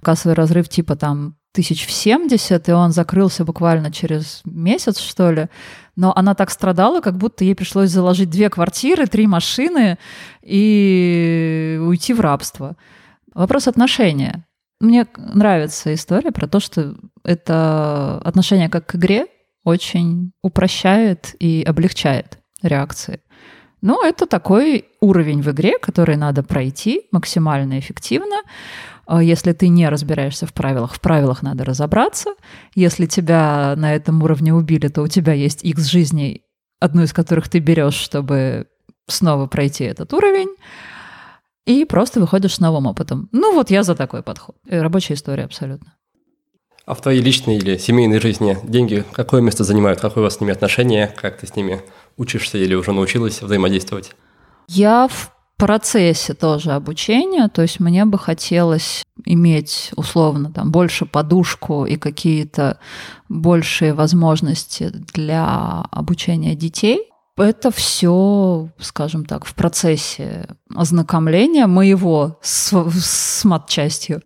кассовый 0.01 0.35
разрыв 0.35 0.69
типа 0.69 0.95
там 0.95 1.35
тысяч 1.51 1.87
в 1.87 1.91
70, 1.91 2.69
и 2.69 2.71
он 2.71 2.91
закрылся 2.91 3.43
буквально 3.43 3.91
через 3.91 4.41
месяц, 4.45 4.99
что 4.99 5.31
ли. 5.31 5.47
Но 5.95 6.13
она 6.15 6.35
так 6.35 6.51
страдала, 6.51 7.01
как 7.01 7.17
будто 7.17 7.43
ей 7.43 7.55
пришлось 7.55 7.89
заложить 7.89 8.29
две 8.29 8.49
квартиры, 8.49 9.07
три 9.07 9.27
машины 9.27 9.97
и 10.43 11.79
уйти 11.81 12.13
в 12.13 12.19
рабство. 12.19 12.77
Вопрос 13.33 13.67
отношения. 13.67 14.45
Мне 14.79 15.07
нравится 15.17 15.93
история 15.93 16.31
про 16.31 16.47
то, 16.47 16.59
что 16.59 16.95
это 17.23 18.21
отношение 18.23 18.69
как 18.69 18.85
к 18.85 18.95
игре, 18.95 19.25
очень 19.69 20.31
упрощает 20.41 21.35
и 21.39 21.63
облегчает 21.65 22.39
реакции. 22.61 23.21
Но 23.81 24.03
это 24.03 24.25
такой 24.25 24.85
уровень 24.99 25.41
в 25.41 25.49
игре, 25.51 25.77
который 25.79 26.17
надо 26.17 26.43
пройти 26.43 27.03
максимально 27.11 27.79
эффективно. 27.79 28.41
А 29.05 29.23
если 29.23 29.53
ты 29.53 29.69
не 29.69 29.87
разбираешься 29.87 30.45
в 30.45 30.53
правилах, 30.53 30.93
в 30.93 30.99
правилах 30.99 31.41
надо 31.41 31.63
разобраться. 31.63 32.31
Если 32.75 33.05
тебя 33.05 33.73
на 33.77 33.95
этом 33.95 34.21
уровне 34.21 34.53
убили, 34.53 34.87
то 34.89 35.01
у 35.01 35.07
тебя 35.07 35.33
есть 35.33 35.63
X 35.63 35.85
жизней, 35.85 36.43
одну 36.79 37.03
из 37.03 37.13
которых 37.13 37.47
ты 37.47 37.59
берешь, 37.59 37.95
чтобы 37.95 38.67
снова 39.07 39.47
пройти 39.47 39.85
этот 39.85 40.13
уровень. 40.13 40.55
И 41.65 41.85
просто 41.85 42.19
выходишь 42.19 42.55
с 42.55 42.59
новым 42.59 42.85
опытом. 42.85 43.29
Ну 43.31 43.53
вот 43.53 43.69
я 43.69 43.83
за 43.83 43.95
такой 43.95 44.23
подход. 44.23 44.57
Рабочая 44.67 45.13
история 45.13 45.45
абсолютно. 45.45 45.93
А 46.89 46.95
в 46.95 47.01
твоей 47.01 47.21
личной 47.21 47.57
или 47.57 47.77
семейной 47.77 48.19
жизни 48.19 48.57
деньги 48.63 49.05
какое 49.11 49.41
место 49.41 49.63
занимают? 49.63 50.01
Какое 50.01 50.23
у 50.23 50.25
вас 50.25 50.37
с 50.37 50.39
ними 50.39 50.53
отношение? 50.53 51.05
Как 51.05 51.37
ты 51.37 51.45
с 51.45 51.55
ними 51.55 51.83
учишься 52.17 52.57
или 52.57 52.73
уже 52.73 52.93
научилась 52.93 53.43
взаимодействовать? 53.43 54.15
Я 54.67 55.07
в 55.07 55.31
процессе 55.55 56.33
тоже 56.33 56.71
обучения, 56.71 57.47
то 57.47 57.61
есть 57.61 57.79
мне 57.79 58.05
бы 58.05 58.17
хотелось 58.17 59.03
иметь 59.23 59.91
условно 59.97 60.51
там 60.51 60.71
больше 60.71 61.05
подушку 61.05 61.85
и 61.85 61.95
какие-то 61.95 62.79
большие 63.27 63.93
возможности 63.93 64.89
для 65.13 65.85
обучения 65.91 66.55
детей. 66.55 67.11
Это 67.37 67.69
все, 67.69 68.67
скажем 68.79 69.25
так, 69.25 69.45
в 69.45 69.53
процессе 69.53 70.47
ознакомления 70.73 71.67
моего 71.67 72.39
с, 72.41 72.73
с 72.89 73.45
матчастью. 73.45 74.23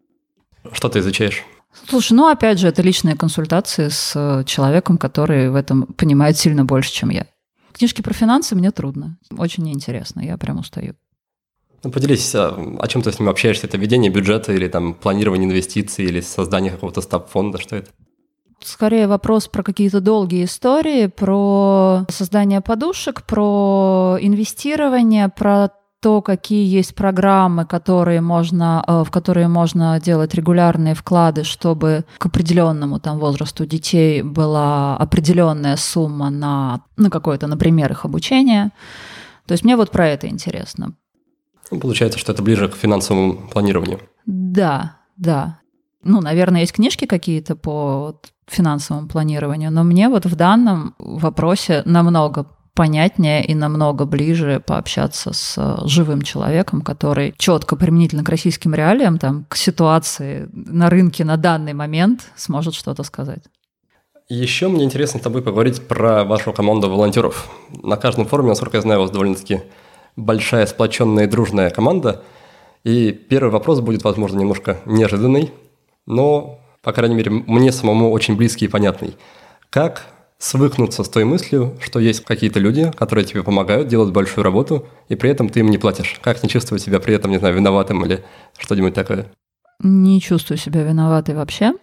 Что 0.72 0.88
ты 0.88 1.00
изучаешь? 1.00 1.44
Слушай, 1.88 2.14
ну 2.14 2.28
опять 2.28 2.60
же, 2.60 2.68
это 2.68 2.82
личные 2.82 3.16
консультации 3.16 3.90
с 3.90 4.14
э, 4.16 4.44
человеком, 4.46 4.98
который 4.98 5.50
в 5.50 5.56
этом 5.56 5.84
понимает 5.84 6.38
сильно 6.38 6.66
больше, 6.66 6.92
чем 6.92 7.10
я. 7.10 7.28
Книжки 7.74 8.02
про 8.02 8.14
финансы 8.14 8.56
мне 8.56 8.72
трудно, 8.72 9.18
очень 9.38 9.64
неинтересно, 9.64 10.22
я 10.22 10.38
прям 10.38 10.60
устаю. 10.60 10.96
Ну, 11.84 11.92
поделись, 11.92 12.34
а, 12.36 12.78
о 12.80 12.88
чем 12.88 13.02
ты 13.02 13.12
с 13.12 13.20
ним 13.20 13.28
общаешься? 13.28 13.68
Это 13.68 13.78
ведение 13.78 14.10
бюджета 14.10 14.54
или 14.54 14.68
там 14.70 14.94
планирование 14.94 15.50
инвестиций 15.50 16.06
или 16.06 16.22
создание 16.22 16.72
какого-то 16.72 17.02
стаб-фонда? 17.02 17.60
Что 17.60 17.76
это? 17.76 17.92
Скорее 18.62 19.08
вопрос 19.08 19.50
про 19.50 19.64
какие-то 19.64 20.00
долгие 20.00 20.46
истории, 20.46 21.08
про 21.08 22.06
создание 22.10 22.62
подушек, 22.62 23.24
про 23.24 24.18
инвестирование, 24.22 25.28
про 25.28 25.72
то, 26.04 26.22
какие 26.22 26.68
есть 26.68 26.96
программы, 26.96 27.66
которые 27.66 28.20
можно, 28.20 28.84
э, 28.86 29.04
в 29.06 29.10
которые 29.10 29.48
можно 29.48 30.02
делать 30.02 30.36
регулярные 30.36 30.96
вклады, 30.96 31.46
чтобы 31.46 32.04
к 32.18 32.26
определенному 32.26 33.00
там 33.00 33.20
возрасту 33.20 33.66
детей 33.66 34.22
была 34.22 34.98
определенная 34.98 35.78
сумма 35.78 36.30
на, 36.30 36.82
на 36.98 37.10
какое-то, 37.10 37.48
например, 37.48 37.94
их 37.94 38.04
обучение. 38.04 38.72
То 39.48 39.54
есть 39.54 39.64
мне 39.64 39.78
вот 39.78 39.92
про 39.92 40.10
это 40.10 40.28
интересно. 40.28 40.94
Ну, 41.72 41.80
получается, 41.80 42.20
что 42.20 42.34
это 42.34 42.44
ближе 42.44 42.68
к 42.68 42.76
финансовому 42.76 43.36
планированию. 43.50 44.02
Да, 44.26 44.98
да. 45.16 45.60
Ну, 46.04 46.20
наверное, 46.20 46.62
есть 46.62 46.74
книжки 46.74 47.06
какие-то 47.06 47.56
по 47.56 48.20
финансовому 48.48 49.08
планированию, 49.08 49.72
но 49.72 49.86
мне 49.86 50.10
вот 50.10 50.26
в 50.26 50.36
данном 50.36 50.96
вопросе 51.00 51.82
намного 51.86 52.46
понятнее 52.76 53.46
и 53.46 53.54
намного 53.54 54.06
ближе 54.06 54.62
пообщаться 54.66 55.32
с 55.34 55.56
э, 55.58 55.88
живым 55.88 56.22
человеком, 56.22 56.82
который 56.82 57.34
четко 57.38 57.76
применительно 57.76 58.24
к 58.24 58.30
российским 58.30 58.74
реалиям, 58.74 59.20
там, 59.20 59.46
к 59.48 59.56
ситуации 59.56 60.50
на 60.52 60.90
рынке 60.90 61.24
на 61.24 61.38
данный 61.38 61.74
момент 61.74 62.32
сможет 62.36 62.74
что-то 62.74 63.04
сказать. 63.04 63.44
Еще 64.30 64.68
мне 64.70 64.86
интересно 64.86 65.20
с 65.20 65.24
тобой 65.24 65.42
поговорить 65.42 65.88
про 65.88 66.24
вашу 66.24 66.54
команду 66.54 66.90
волонтеров. 66.90 67.50
На 67.84 67.98
каждом 67.98 68.26
форуме, 68.26 68.50
насколько 68.50 68.78
я 68.78 68.82
знаю, 68.82 69.00
у 69.00 69.04
вас 69.04 69.12
довольно-таки 69.12 69.62
большая, 70.16 70.66
сплоченная 70.66 71.26
и 71.26 71.28
дружная 71.28 71.70
команда. 71.70 72.24
И 72.84 73.12
первый 73.12 73.52
вопрос 73.52 73.82
будет, 73.82 74.04
возможно, 74.04 74.40
немножко 74.40 74.80
неожиданный, 74.86 75.52
но, 76.06 76.60
по 76.82 76.92
крайней 76.92 77.16
мере, 77.16 77.32
мне 77.32 77.72
самому 77.72 78.12
очень 78.12 78.36
близкий 78.36 78.66
и 78.66 78.70
понятный. 78.70 79.16
Как 79.70 80.13
свыкнуться 80.44 81.04
с 81.06 81.10
той 81.10 81.24
мыслью, 81.24 81.78
что 81.80 82.00
есть 82.00 82.26
какие-то 82.26 82.60
люди, 82.60 82.92
которые 82.98 83.24
тебе 83.24 83.44
помогают, 83.44 83.88
делают 83.88 84.14
большую 84.14 84.44
работу, 84.44 84.86
и 85.08 85.16
при 85.16 85.30
этом 85.30 85.48
ты 85.48 85.62
им 85.62 85.70
не 85.70 85.78
платишь. 85.78 86.20
Как 86.22 86.44
не 86.44 86.50
чувствовать 86.50 86.84
себя 86.84 87.00
при 87.00 87.16
этом, 87.16 87.32
не 87.32 87.38
знаю, 87.38 87.56
виноватым 87.56 88.06
или 88.06 88.26
что-нибудь 88.58 88.94
такое? 88.94 89.32
Не 89.80 90.20
чувствую 90.20 90.58
себя 90.58 90.84
виноватой 90.84 91.36
вообще. 91.36 91.74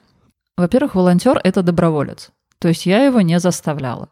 Во-первых, 0.58 0.94
волонтер– 0.94 1.40
это 1.44 1.62
доброволец. 1.62 2.30
То 2.58 2.68
есть 2.68 2.84
я 2.84 3.02
его 3.06 3.22
не 3.22 3.40
заставляла. 3.40 4.10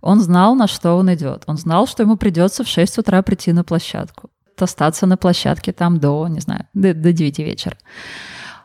Он 0.00 0.20
знал, 0.20 0.56
на 0.56 0.66
что 0.66 0.94
он 0.94 1.14
идет. 1.14 1.44
Он 1.46 1.56
знал, 1.56 1.86
что 1.86 2.02
ему 2.02 2.16
придется 2.16 2.64
в 2.64 2.68
6 2.68 2.98
утра 2.98 3.22
прийти 3.22 3.52
на 3.52 3.62
площадку. 3.62 4.30
Остаться 4.58 5.06
на 5.06 5.16
площадке 5.16 5.72
там 5.72 6.00
до, 6.00 6.26
не 6.26 6.40
знаю, 6.40 6.66
до, 6.74 6.94
до 6.94 7.12
9 7.12 7.38
вечера. 7.38 7.76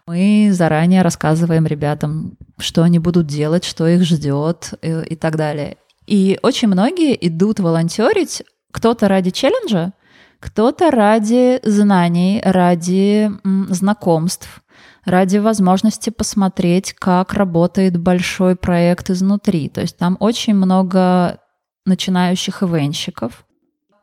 Мы 0.05 0.49
заранее 0.51 1.01
рассказываем 1.01 1.65
ребятам, 1.65 2.37
что 2.57 2.83
они 2.83 2.99
будут 2.99 3.27
делать, 3.27 3.63
что 3.63 3.87
их 3.87 4.03
ждет 4.03 4.73
и, 4.81 5.01
и 5.11 5.15
так 5.15 5.37
далее. 5.37 5.77
И 6.07 6.37
очень 6.43 6.67
многие 6.67 7.17
идут 7.27 7.59
волонтерить, 7.61 8.43
кто-то 8.71 9.07
ради 9.07 9.31
челленджа, 9.31 9.93
кто-то 10.41 10.91
ради 10.91 11.61
знаний, 11.63 12.41
ради 12.43 13.31
м, 13.45 13.67
знакомств, 13.69 14.61
ради 15.05 15.37
возможности 15.37 16.09
посмотреть, 16.09 16.91
как 16.91 17.33
работает 17.33 17.97
большой 17.97 18.57
проект 18.57 19.09
изнутри. 19.09 19.69
То 19.69 19.79
есть 19.79 19.97
там 19.97 20.17
очень 20.19 20.53
много 20.53 21.39
начинающих 21.85 22.61
ивенщиков. 22.61 23.45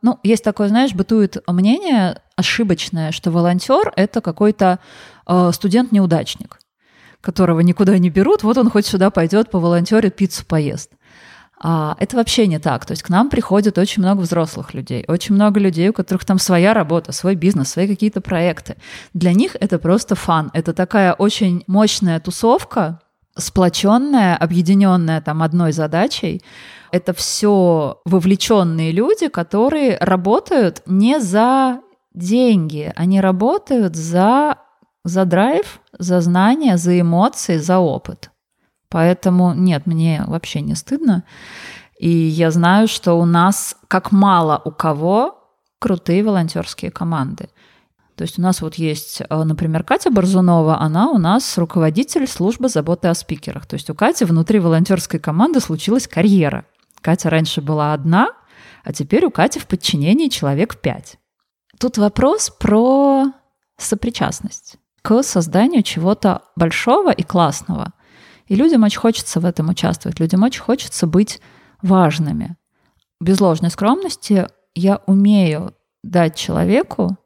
Ну, 0.01 0.19
есть 0.23 0.43
такое, 0.43 0.67
знаешь, 0.67 0.95
бытует 0.95 1.37
мнение 1.47 2.21
ошибочное, 2.35 3.11
что 3.11 3.29
волонтер 3.29 3.93
это 3.95 4.19
какой-то 4.19 4.79
э, 4.79 5.10
студент-неудачник, 5.51 6.59
которого 7.21 7.59
никуда 7.61 7.97
не 7.97 8.09
берут, 8.09 8.43
вот 8.43 8.57
он 8.57 8.69
хоть 8.69 8.85
сюда 8.85 9.09
пойдет, 9.09 9.51
по 9.51 9.59
волонтере 9.59 10.09
пиццу 10.09 10.45
поест. 10.45 10.91
А 11.63 11.95
это 11.99 12.17
вообще 12.17 12.47
не 12.47 12.57
так. 12.57 12.85
То 12.87 12.93
есть 12.93 13.03
к 13.03 13.09
нам 13.09 13.29
приходит 13.29 13.77
очень 13.77 14.01
много 14.01 14.21
взрослых 14.21 14.73
людей, 14.73 15.05
очень 15.07 15.35
много 15.35 15.59
людей, 15.59 15.89
у 15.89 15.93
которых 15.93 16.25
там 16.25 16.39
своя 16.39 16.73
работа, 16.73 17.11
свой 17.11 17.35
бизнес, 17.35 17.69
свои 17.69 17.87
какие-то 17.87 18.19
проекты. 18.19 18.77
Для 19.13 19.33
них 19.33 19.55
это 19.59 19.77
просто 19.77 20.15
фан. 20.15 20.49
Это 20.53 20.73
такая 20.73 21.13
очень 21.13 21.63
мощная 21.67 22.19
тусовка, 22.19 22.99
сплоченная, 23.37 24.35
объединенная 24.35 25.21
там 25.21 25.43
одной 25.43 25.71
задачей. 25.71 26.41
Это 26.91 27.13
все 27.13 28.01
вовлеченные 28.05 28.91
люди, 28.91 29.27
которые 29.27 29.97
работают 29.99 30.81
не 30.87 31.19
за 31.19 31.81
деньги, 32.13 32.91
они 32.95 33.21
работают 33.21 33.95
за 33.95 34.57
за 35.03 35.25
драйв, 35.25 35.79
за 35.97 36.21
знания, 36.21 36.77
за 36.77 36.99
эмоции, 36.99 37.57
за 37.57 37.79
опыт. 37.79 38.31
Поэтому 38.89 39.53
нет, 39.53 39.87
мне 39.87 40.23
вообще 40.27 40.61
не 40.61 40.75
стыдно. 40.75 41.23
И 41.99 42.09
я 42.09 42.51
знаю, 42.51 42.87
что 42.87 43.13
у 43.13 43.25
нас, 43.25 43.75
как 43.87 44.11
мало 44.11 44.61
у 44.65 44.71
кого, 44.71 45.37
крутые 45.79 46.23
волонтерские 46.23 46.91
команды. 46.91 47.49
То 48.15 48.23
есть 48.23 48.37
у 48.37 48.41
нас 48.41 48.61
вот 48.61 48.75
есть, 48.75 49.21
э, 49.21 49.43
например, 49.43 49.83
Катя 49.83 50.11
Борзунова, 50.11 50.79
она 50.79 51.09
у 51.09 51.17
нас 51.17 51.57
руководитель 51.57 52.27
службы 52.27 52.69
заботы 52.69 53.07
о 53.07 53.15
спикерах. 53.15 53.65
То 53.65 53.75
есть 53.75 53.89
у 53.89 53.95
Кати 53.95 54.25
внутри 54.25 54.59
волонтерской 54.59 55.19
команды 55.19 55.59
случилась 55.59 56.07
карьера. 56.07 56.65
Катя 57.01 57.29
раньше 57.29 57.61
была 57.61 57.93
одна, 57.93 58.29
а 58.83 58.93
теперь 58.93 59.25
у 59.25 59.31
Кати 59.31 59.59
в 59.59 59.65
подчинении 59.65 60.27
человек 60.27 60.81
пять. 60.81 61.17
Тут 61.79 61.97
вопрос 61.97 62.51
про 62.59 63.31
сопричастность 63.77 64.77
к 65.01 65.23
созданию 65.23 65.83
чего-то 65.83 66.43
большого 66.55 67.11
и 67.11 67.23
классного. 67.23 67.93
И 68.47 68.55
людям 68.55 68.83
очень 68.83 68.99
хочется 68.99 69.39
в 69.39 69.45
этом 69.45 69.69
участвовать, 69.69 70.19
людям 70.19 70.43
очень 70.43 70.61
хочется 70.61 71.07
быть 71.07 71.41
важными. 71.81 72.57
Без 73.19 73.39
ложной 73.39 73.69
скромности 73.69 74.47
я 74.75 75.01
умею 75.05 75.73
дать 76.03 76.35
человеку 76.35 77.17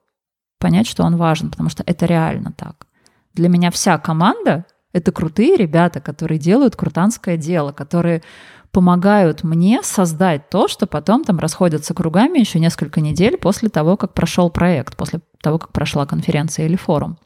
понять, 0.59 0.87
что 0.87 1.03
он 1.03 1.15
важен, 1.15 1.51
потому 1.51 1.69
что 1.69 1.83
это 1.85 2.05
реально 2.05 2.51
так. 2.51 2.87
Для 3.33 3.49
меня 3.49 3.71
вся 3.71 3.97
команда— 3.97 4.65
это 4.93 5.11
крутые 5.11 5.57
ребята, 5.57 5.99
которые 5.99 6.37
делают 6.37 6.75
крутанское 6.75 7.37
дело, 7.37 7.71
которые 7.71 8.23
помогают 8.71 9.43
мне 9.43 9.81
создать 9.83 10.49
то, 10.49 10.67
что 10.67 10.85
потом 10.85 11.23
там 11.23 11.39
расходятся 11.39 11.93
кругами 11.93 12.39
еще 12.39 12.59
несколько 12.59 12.99
недель 12.99 13.37
после 13.37 13.69
того, 13.69 13.95
как 13.95 14.13
прошел 14.13 14.49
проект, 14.49 14.97
после 14.97 15.21
того, 15.41 15.59
как 15.59 15.71
прошла 15.71 16.05
конференция 16.05 16.65
или 16.65 16.75
форум. 16.75 17.17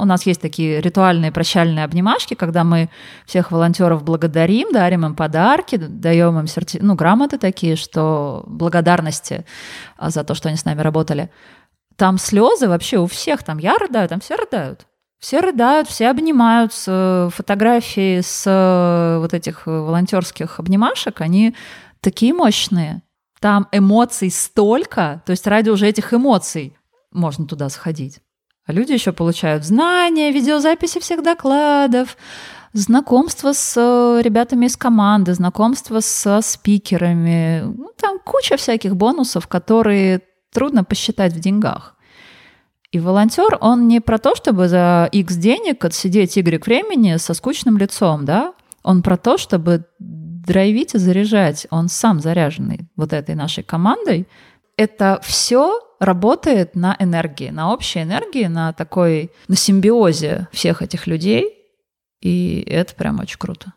У 0.00 0.04
нас 0.04 0.26
есть 0.26 0.40
такие 0.40 0.80
ритуальные 0.80 1.32
прощальные 1.32 1.84
обнимашки, 1.84 2.34
когда 2.34 2.62
мы 2.62 2.88
всех 3.26 3.50
волонтеров 3.50 4.04
благодарим, 4.04 4.72
дарим 4.72 5.04
им 5.04 5.16
подарки, 5.16 5.76
даем 5.76 6.38
им 6.38 6.46
серти... 6.46 6.78
ну, 6.80 6.94
грамоты 6.94 7.36
такие, 7.36 7.74
что 7.74 8.44
благодарности 8.46 9.44
а, 9.96 10.10
за 10.10 10.22
то, 10.22 10.34
что 10.34 10.48
они 10.48 10.56
с 10.56 10.64
нами 10.64 10.82
работали. 10.82 11.30
Там 11.96 12.16
слезы 12.18 12.68
вообще 12.68 12.98
у 12.98 13.06
всех, 13.06 13.42
там 13.42 13.58
я 13.58 13.76
рыдаю, 13.76 14.08
там 14.08 14.20
все 14.20 14.36
рыдают. 14.36 14.86
Все 15.18 15.40
рыдают, 15.40 15.88
все 15.88 16.10
обнимаются. 16.10 17.28
Фотографии 17.34 18.20
с 18.20 18.44
э, 18.46 19.18
вот 19.18 19.34
этих 19.34 19.66
волонтерских 19.66 20.60
обнимашек, 20.60 21.20
они 21.20 21.56
такие 22.00 22.32
мощные. 22.32 23.02
Там 23.40 23.66
эмоций 23.72 24.30
столько, 24.30 25.22
то 25.26 25.30
есть 25.30 25.46
ради 25.48 25.70
уже 25.70 25.88
этих 25.88 26.14
эмоций 26.14 26.76
можно 27.10 27.46
туда 27.46 27.68
сходить. 27.68 28.20
А 28.68 28.72
люди 28.74 28.92
еще 28.92 29.12
получают 29.12 29.64
знания, 29.64 30.30
видеозаписи 30.30 31.00
всех 31.00 31.22
докладов, 31.22 32.18
знакомство 32.74 33.54
с 33.54 33.74
э, 33.78 34.20
ребятами 34.22 34.66
из 34.66 34.76
команды, 34.76 35.32
знакомство 35.32 36.00
со 36.00 36.42
спикерами. 36.42 37.62
Ну, 37.62 37.90
там 37.98 38.18
куча 38.22 38.58
всяких 38.58 38.94
бонусов, 38.94 39.46
которые 39.46 40.20
трудно 40.52 40.84
посчитать 40.84 41.32
в 41.32 41.40
деньгах. 41.40 41.96
И 42.92 43.00
волонтер, 43.00 43.56
он 43.62 43.88
не 43.88 44.00
про 44.00 44.18
то, 44.18 44.34
чтобы 44.34 44.68
за 44.68 45.08
X 45.12 45.36
денег 45.36 45.82
отсидеть 45.86 46.36
Y 46.36 46.62
времени 46.62 47.16
со 47.16 47.32
скучным 47.32 47.78
лицом, 47.78 48.26
да? 48.26 48.52
Он 48.82 49.02
про 49.02 49.16
то, 49.16 49.38
чтобы 49.38 49.86
драйвить 49.98 50.94
и 50.94 50.98
заряжать. 50.98 51.66
Он 51.70 51.88
сам 51.88 52.20
заряженный 52.20 52.80
вот 52.96 53.14
этой 53.14 53.34
нашей 53.34 53.64
командой. 53.64 54.28
Это 54.76 55.20
все 55.22 55.87
работает 55.98 56.74
на 56.74 56.96
энергии, 56.98 57.50
на 57.50 57.72
общей 57.72 58.02
энергии, 58.02 58.46
на 58.46 58.72
такой, 58.72 59.30
на 59.48 59.56
симбиозе 59.56 60.48
всех 60.52 60.82
этих 60.82 61.06
людей. 61.06 61.54
И 62.20 62.64
это 62.68 62.94
прям 62.94 63.20
очень 63.20 63.38
круто. 63.38 63.72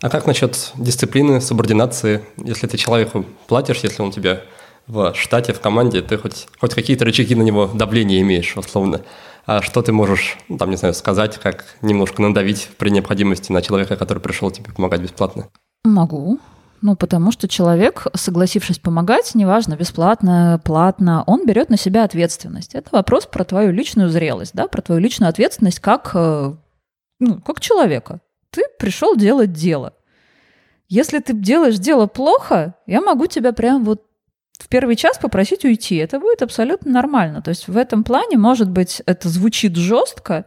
А 0.00 0.08
как 0.08 0.26
насчет 0.26 0.72
дисциплины, 0.76 1.40
субординации? 1.40 2.24
Если 2.36 2.66
ты 2.66 2.76
человеку 2.76 3.24
платишь, 3.46 3.80
если 3.82 4.02
он 4.02 4.10
тебя 4.10 4.42
в 4.88 5.14
штате, 5.14 5.52
в 5.52 5.60
команде, 5.60 6.02
ты 6.02 6.18
хоть, 6.18 6.48
хоть 6.58 6.74
какие-то 6.74 7.04
рычаги 7.04 7.34
на 7.34 7.42
него 7.42 7.70
давления 7.72 8.20
имеешь, 8.20 8.56
условно. 8.56 9.02
А 9.46 9.62
что 9.62 9.82
ты 9.82 9.92
можешь, 9.92 10.38
ну, 10.48 10.58
там, 10.58 10.70
не 10.70 10.76
знаю, 10.76 10.94
сказать, 10.94 11.38
как 11.38 11.64
немножко 11.82 12.22
надавить 12.22 12.68
при 12.78 12.90
необходимости 12.90 13.50
на 13.52 13.62
человека, 13.62 13.96
который 13.96 14.18
пришел 14.18 14.50
тебе 14.50 14.72
помогать 14.72 15.00
бесплатно? 15.00 15.48
Могу. 15.84 16.38
Ну, 16.82 16.96
потому 16.96 17.30
что 17.30 17.46
человек, 17.46 18.08
согласившись 18.12 18.80
помогать, 18.80 19.36
неважно, 19.36 19.76
бесплатно, 19.76 20.60
платно, 20.64 21.22
он 21.28 21.46
берет 21.46 21.70
на 21.70 21.76
себя 21.76 22.02
ответственность. 22.02 22.74
Это 22.74 22.88
вопрос 22.90 23.26
про 23.26 23.44
твою 23.44 23.70
личную 23.70 24.08
зрелость, 24.08 24.52
да, 24.54 24.66
про 24.66 24.82
твою 24.82 25.00
личную 25.00 25.30
ответственность 25.30 25.78
как, 25.78 26.10
э, 26.14 26.52
ну, 27.20 27.40
как 27.40 27.60
человека. 27.60 28.20
Ты 28.50 28.62
пришел 28.80 29.14
делать 29.14 29.52
дело. 29.52 29.94
Если 30.88 31.20
ты 31.20 31.32
делаешь 31.34 31.78
дело 31.78 32.08
плохо, 32.08 32.74
я 32.86 33.00
могу 33.00 33.26
тебя 33.28 33.52
прям 33.52 33.84
вот 33.84 34.02
в 34.58 34.68
первый 34.68 34.96
час 34.96 35.18
попросить 35.18 35.64
уйти. 35.64 35.96
Это 35.96 36.18
будет 36.18 36.42
абсолютно 36.42 36.90
нормально. 36.90 37.42
То 37.42 37.50
есть 37.50 37.68
в 37.68 37.76
этом 37.76 38.02
плане, 38.02 38.38
может 38.38 38.68
быть, 38.68 39.02
это 39.06 39.28
звучит 39.28 39.76
жестко, 39.76 40.46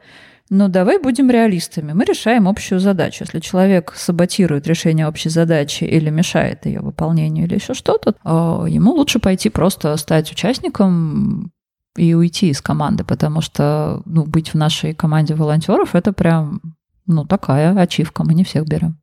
но 0.50 0.68
давай 0.68 1.00
будем 1.00 1.32
реалистами. 1.32 1.94
Мы 1.94 2.06
решаем 2.06 2.48
общую 2.48 2.80
задачу. 2.80 3.24
Если 3.24 3.40
человек 3.40 3.94
саботирует 3.96 4.68
решение 4.68 5.08
общей 5.08 5.30
задачи 5.30 5.84
или 5.86 6.10
мешает 6.10 6.66
ее 6.66 6.82
выполнению 6.82 7.48
или 7.48 7.56
еще 7.56 7.74
что-то, 7.74 8.16
а, 8.24 8.66
ему 8.66 8.92
лучше 8.92 9.20
пойти 9.20 9.50
просто 9.50 9.96
стать 9.98 10.32
участником 10.32 11.52
и 11.98 12.14
уйти 12.14 12.50
из 12.50 12.62
команды, 12.62 13.04
потому 13.04 13.42
что 13.42 14.04
ну, 14.06 14.26
быть 14.26 14.54
в 14.54 14.56
нашей 14.56 14.94
команде 14.94 15.34
волонтеров 15.34 15.96
это 15.96 16.14
прям 16.14 16.62
ну, 17.08 17.26
такая 17.26 17.76
ачивка, 17.78 18.24
мы 18.24 18.34
не 18.34 18.44
всех 18.44 18.66
берем. 18.68 19.00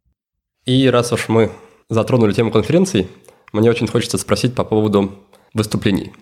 И 0.65 0.89
раз 0.89 1.13
уж 1.13 1.29
мы 1.29 1.51
затронули 1.89 2.33
тему 2.33 2.53
конференций, 2.53 3.09
мне 3.53 3.69
очень 3.69 3.89
хочется 3.89 4.19
спросить 4.19 4.55
по 4.55 4.65
поводу 4.65 5.13
выступлений. 5.55 6.13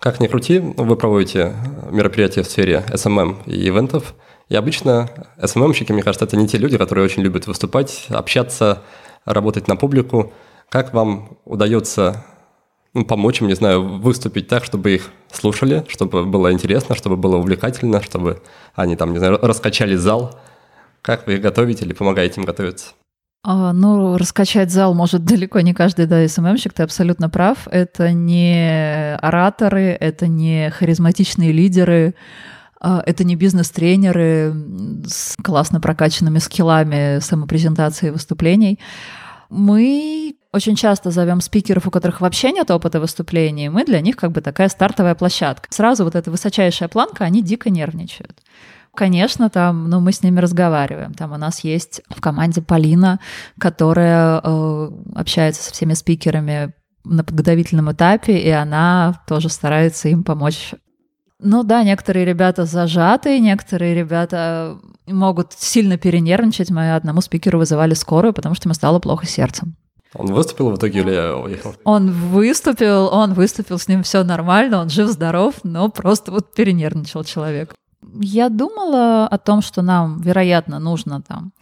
Как 0.00 0.20
ни 0.20 0.26
крути, 0.26 0.58
вы 0.58 0.96
проводите 0.96 1.54
мероприятия 1.90 2.42
в 2.42 2.46
сфере 2.46 2.84
SMM 2.88 3.44
и 3.46 3.68
ивентов, 3.68 4.14
и 4.48 4.56
обычно 4.56 5.08
SMM-щики, 5.38 5.92
мне 5.92 6.02
кажется, 6.02 6.24
это 6.24 6.36
не 6.36 6.46
те 6.46 6.58
люди, 6.58 6.78
которые 6.78 7.04
очень 7.04 7.22
любят 7.22 7.46
выступать, 7.46 8.06
общаться, 8.10 8.82
работать 9.24 9.68
на 9.68 9.76
публику. 9.76 10.32
Как 10.68 10.92
вам 10.92 11.38
удается 11.44 12.24
ну, 12.92 13.04
помочь 13.04 13.40
им, 13.40 13.48
не 13.48 13.54
знаю, 13.54 13.98
выступить 13.98 14.48
так, 14.48 14.64
чтобы 14.64 14.94
их 14.94 15.10
слушали, 15.32 15.84
чтобы 15.88 16.24
было 16.24 16.52
интересно, 16.52 16.94
чтобы 16.94 17.16
было 17.16 17.36
увлекательно, 17.36 18.02
чтобы 18.02 18.42
они 18.74 18.96
там, 18.96 19.12
не 19.12 19.18
знаю, 19.18 19.38
раскачали 19.42 19.96
зал– 19.96 20.38
как 21.04 21.26
вы 21.26 21.34
их 21.34 21.42
готовите 21.42 21.84
или 21.84 21.92
помогаете 21.92 22.40
им 22.40 22.46
готовиться? 22.46 22.92
А, 23.42 23.74
ну, 23.74 24.16
раскачать 24.16 24.70
зал 24.70 24.94
может 24.94 25.22
далеко 25.26 25.60
не 25.60 25.74
каждый 25.74 26.06
да, 26.06 26.26
СММщик, 26.26 26.72
ты 26.72 26.82
абсолютно 26.82 27.28
прав. 27.28 27.68
Это 27.70 28.12
не 28.12 29.14
ораторы, 29.16 29.96
это 30.00 30.28
не 30.28 30.70
харизматичные 30.70 31.52
лидеры, 31.52 32.14
это 33.06 33.24
не 33.24 33.36
бизнес-тренеры 33.36 34.54
с 35.06 35.36
классно 35.42 35.80
прокачанными 35.80 36.38
скиллами 36.38 37.20
самопрезентации 37.20 38.08
и 38.08 38.10
выступлений. 38.10 38.78
Мы 39.50 40.36
очень 40.52 40.76
часто 40.76 41.10
зовем 41.10 41.40
спикеров, 41.40 41.86
у 41.86 41.90
которых 41.90 42.20
вообще 42.20 42.52
нет 42.52 42.70
опыта 42.70 43.00
выступлений, 43.00 43.68
мы 43.68 43.84
для 43.84 44.00
них 44.00 44.16
как 44.16 44.32
бы 44.32 44.40
такая 44.40 44.68
стартовая 44.68 45.14
площадка. 45.14 45.68
Сразу 45.70 46.04
вот 46.04 46.14
эта 46.14 46.30
высочайшая 46.30 46.88
планка, 46.88 47.24
они 47.24 47.42
дико 47.42 47.70
нервничают. 47.70 48.40
Конечно, 48.94 49.50
там, 49.50 49.90
ну, 49.90 49.98
мы 49.98 50.12
с 50.12 50.22
ними 50.22 50.38
разговариваем. 50.38 51.14
Там 51.14 51.32
у 51.32 51.36
нас 51.36 51.60
есть 51.64 52.02
в 52.08 52.20
команде 52.20 52.62
Полина, 52.62 53.18
которая 53.58 54.40
э, 54.42 54.90
общается 55.16 55.64
со 55.64 55.72
всеми 55.72 55.94
спикерами 55.94 56.72
на 57.04 57.24
подготовительном 57.24 57.92
этапе, 57.92 58.38
и 58.38 58.50
она 58.50 59.20
тоже 59.26 59.48
старается 59.48 60.08
им 60.08 60.22
помочь. 60.22 60.74
Ну 61.40 61.62
да, 61.64 61.82
некоторые 61.82 62.24
ребята 62.24 62.64
зажатые, 62.64 63.40
некоторые 63.40 63.94
ребята 63.94 64.78
могут 65.06 65.52
сильно 65.52 65.98
перенервничать. 65.98 66.70
Мы 66.70 66.94
одному 66.94 67.20
спикеру 67.20 67.58
вызывали 67.58 67.94
скорую, 67.94 68.32
потому 68.32 68.54
что 68.54 68.68
ему 68.68 68.74
стало 68.74 69.00
плохо 69.00 69.26
сердцем. 69.26 69.76
Он 70.14 70.32
выступил 70.32 70.70
в 70.70 70.76
итоге 70.76 71.00
или 71.00 71.42
уехал? 71.42 71.74
Он 71.82 72.10
выступил, 72.12 73.08
он 73.12 73.34
выступил, 73.34 73.78
с 73.78 73.88
ним 73.88 74.04
все 74.04 74.22
нормально, 74.22 74.80
он 74.80 74.88
жив-здоров, 74.88 75.54
но 75.64 75.88
просто 75.88 76.30
вот 76.30 76.54
перенервничал 76.54 77.24
человек. 77.24 77.74
Я 78.20 78.48
думала 78.48 79.26
о 79.26 79.38
том, 79.38 79.60
что 79.60 79.82
нам, 79.82 80.20
вероятно, 80.20 80.78
нужно 80.78 81.20
там 81.20 81.52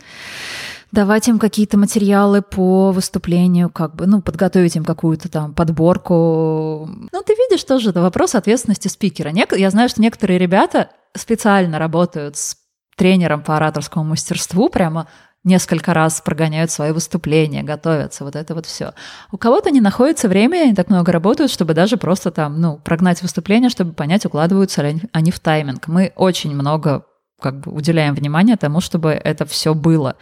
давать 0.93 1.27
им 1.27 1.39
какие-то 1.39 1.79
материалы 1.79 2.43
по 2.43 2.93
выступлению, 2.93 3.71
как 3.71 3.97
бы, 3.97 4.07
ну, 4.07 4.23
подготовить 4.23 4.77
им 4.77 4.85
какую-то 4.85 5.29
там 5.29 5.55
подборку. 5.55 6.89
Ну, 7.11 7.23
ты 7.27 7.35
видишь 7.35 7.65
тоже, 7.65 7.91
это 7.91 8.03
вопрос 8.03 8.35
ответственности 8.35 8.89
спикера. 8.89 9.33
Я 9.33 9.71
знаю, 9.71 9.89
что 9.89 10.03
некоторые 10.03 10.39
ребята 10.39 10.91
специально 11.17 11.79
работают 11.79 12.37
с 12.37 12.57
тренером 12.97 13.43
по 13.43 13.57
ораторскому 13.57 14.05
мастерству, 14.05 14.69
прямо 14.69 15.09
несколько 15.45 15.93
раз 15.93 16.21
прогоняют 16.21 16.71
свои 16.71 16.93
выступления, 16.93 17.63
готовятся, 17.63 18.23
вот 18.23 18.37
это 18.37 18.55
вот 18.55 18.67
все. 18.67 18.93
У 19.33 19.39
кого-то 19.39 19.71
не 19.71 19.81
находится 19.81 20.29
время, 20.29 20.63
они 20.63 20.75
так 20.75 20.89
много 20.89 21.11
работают, 21.11 21.51
чтобы 21.51 21.75
даже 21.75 21.97
просто 21.97 22.31
там, 22.31 22.61
ну, 22.61 22.77
прогнать 22.77 23.23
выступление, 23.23 23.71
чтобы 23.71 23.93
понять, 23.93 24.25
укладываются 24.25 24.83
ли 24.83 25.03
они 25.11 25.31
в 25.33 25.41
тайминг. 25.41 25.89
Мы 25.89 26.13
очень 26.15 26.55
много 26.55 27.07
как 27.43 27.61
бы 27.61 27.73
уделяем 27.73 28.15
внимание 28.15 28.57
тому, 28.57 28.81
чтобы 28.81 29.11
это 29.11 29.45
все 29.45 29.75
было. 29.75 30.17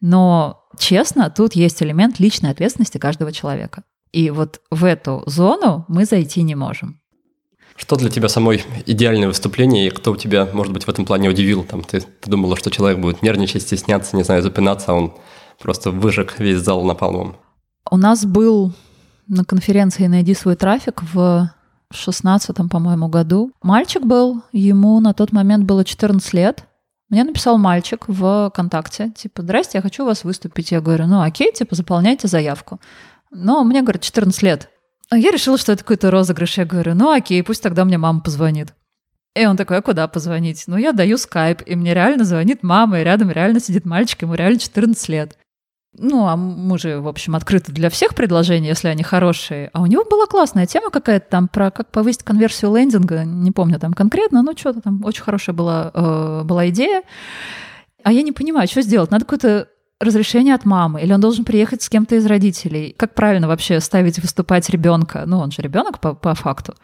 Но, 0.00 0.64
честно, 0.78 1.28
тут 1.28 1.54
есть 1.54 1.82
элемент 1.82 2.18
личной 2.18 2.50
ответственности 2.50 2.96
каждого 2.96 3.32
человека. 3.32 3.82
И 4.12 4.30
вот 4.30 4.60
в 4.70 4.84
эту 4.84 5.22
зону 5.26 5.84
мы 5.88 6.04
зайти 6.04 6.42
не 6.42 6.54
можем. 6.54 7.00
Что 7.76 7.96
для 7.96 8.10
тебя 8.10 8.28
самой 8.28 8.62
идеальное 8.86 9.28
выступление, 9.28 9.86
и 9.86 9.90
кто 9.90 10.12
у 10.12 10.16
тебя, 10.16 10.48
может 10.52 10.72
быть, 10.72 10.84
в 10.84 10.88
этом 10.88 11.06
плане 11.06 11.28
удивил? 11.28 11.64
Там, 11.64 11.82
ты, 11.82 12.00
ты 12.00 12.30
думала, 12.30 12.56
что 12.56 12.70
человек 12.70 12.98
будет 12.98 13.22
нервничать, 13.22 13.62
стесняться, 13.62 14.16
не 14.16 14.22
знаю, 14.22 14.42
запинаться, 14.42 14.92
а 14.92 14.94
он 14.94 15.14
просто 15.58 15.90
выжег 15.90 16.38
весь 16.38 16.58
зал 16.58 16.82
напалмом. 16.84 17.36
У 17.90 17.96
нас 17.96 18.24
был 18.24 18.72
на 19.28 19.44
конференции 19.44 20.06
«Найди 20.06 20.34
свой 20.34 20.56
трафик» 20.56 21.02
в 21.14 21.50
шестнадцатом, 21.92 22.68
по-моему, 22.68 23.08
году. 23.08 23.52
Мальчик 23.62 24.04
был, 24.04 24.42
ему 24.52 25.00
на 25.00 25.12
тот 25.14 25.32
момент 25.32 25.64
было 25.64 25.84
14 25.84 26.32
лет. 26.34 26.64
Мне 27.08 27.24
написал 27.24 27.58
мальчик 27.58 28.04
в 28.06 28.50
ВКонтакте, 28.50 29.10
типа, 29.10 29.42
здрасте, 29.42 29.78
я 29.78 29.82
хочу 29.82 30.04
у 30.04 30.06
вас 30.06 30.22
выступить. 30.22 30.70
Я 30.70 30.80
говорю, 30.80 31.06
ну 31.06 31.20
окей, 31.20 31.52
типа, 31.52 31.74
заполняйте 31.74 32.28
заявку. 32.28 32.80
Но 33.32 33.64
мне, 33.64 33.82
говорит, 33.82 34.02
14 34.02 34.42
лет. 34.42 34.70
А 35.10 35.18
я 35.18 35.32
решила, 35.32 35.58
что 35.58 35.72
это 35.72 35.82
какой-то 35.82 36.10
розыгрыш. 36.10 36.58
Я 36.58 36.64
говорю, 36.64 36.94
ну 36.94 37.10
окей, 37.10 37.42
пусть 37.42 37.62
тогда 37.62 37.84
мне 37.84 37.98
мама 37.98 38.20
позвонит. 38.20 38.74
И 39.34 39.46
он 39.46 39.56
такой, 39.56 39.78
а 39.78 39.82
куда 39.82 40.06
позвонить? 40.08 40.64
Ну, 40.66 40.76
я 40.76 40.92
даю 40.92 41.16
скайп, 41.16 41.62
и 41.64 41.76
мне 41.76 41.94
реально 41.94 42.24
звонит 42.24 42.62
мама, 42.62 43.00
и 43.00 43.04
рядом 43.04 43.30
реально 43.30 43.60
сидит 43.60 43.84
мальчик, 43.84 44.22
ему 44.22 44.34
реально 44.34 44.58
14 44.58 45.08
лет. 45.08 45.38
Ну, 45.98 46.26
а 46.26 46.36
мы 46.36 46.78
же, 46.78 47.00
в 47.00 47.08
общем, 47.08 47.34
открыты 47.34 47.72
для 47.72 47.90
всех 47.90 48.14
предложений, 48.14 48.68
если 48.68 48.88
они 48.88 49.02
хорошие. 49.02 49.70
А 49.72 49.82
у 49.82 49.86
него 49.86 50.04
была 50.04 50.26
классная 50.26 50.66
тема 50.66 50.90
какая-то 50.90 51.26
там 51.28 51.48
про 51.48 51.70
как 51.70 51.90
повысить 51.90 52.22
конверсию 52.22 52.74
лендинга, 52.76 53.24
не 53.24 53.50
помню 53.50 53.78
там 53.80 53.92
конкретно, 53.92 54.42
но 54.42 54.52
что-то 54.56 54.80
там 54.80 55.04
очень 55.04 55.22
хорошая 55.22 55.54
была, 55.54 55.90
э, 55.92 56.42
была 56.44 56.68
идея. 56.68 57.02
А 58.04 58.12
я 58.12 58.22
не 58.22 58.32
понимаю, 58.32 58.68
что 58.68 58.82
сделать. 58.82 59.10
Надо 59.10 59.24
какой-то 59.24 59.68
разрешение 60.00 60.54
от 60.54 60.64
мамы, 60.64 61.02
или 61.02 61.12
он 61.12 61.20
должен 61.20 61.44
приехать 61.44 61.82
с 61.82 61.90
кем-то 61.90 62.16
из 62.16 62.24
родителей. 62.24 62.94
Как 62.96 63.14
правильно 63.14 63.46
вообще 63.46 63.80
ставить 63.80 64.18
выступать 64.18 64.68
ребенка? 64.70 65.24
Ну, 65.26 65.38
он 65.38 65.50
же 65.50 65.60
ребенок 65.60 66.00
по, 66.00 66.14
по 66.14 66.34
факту. 66.34 66.74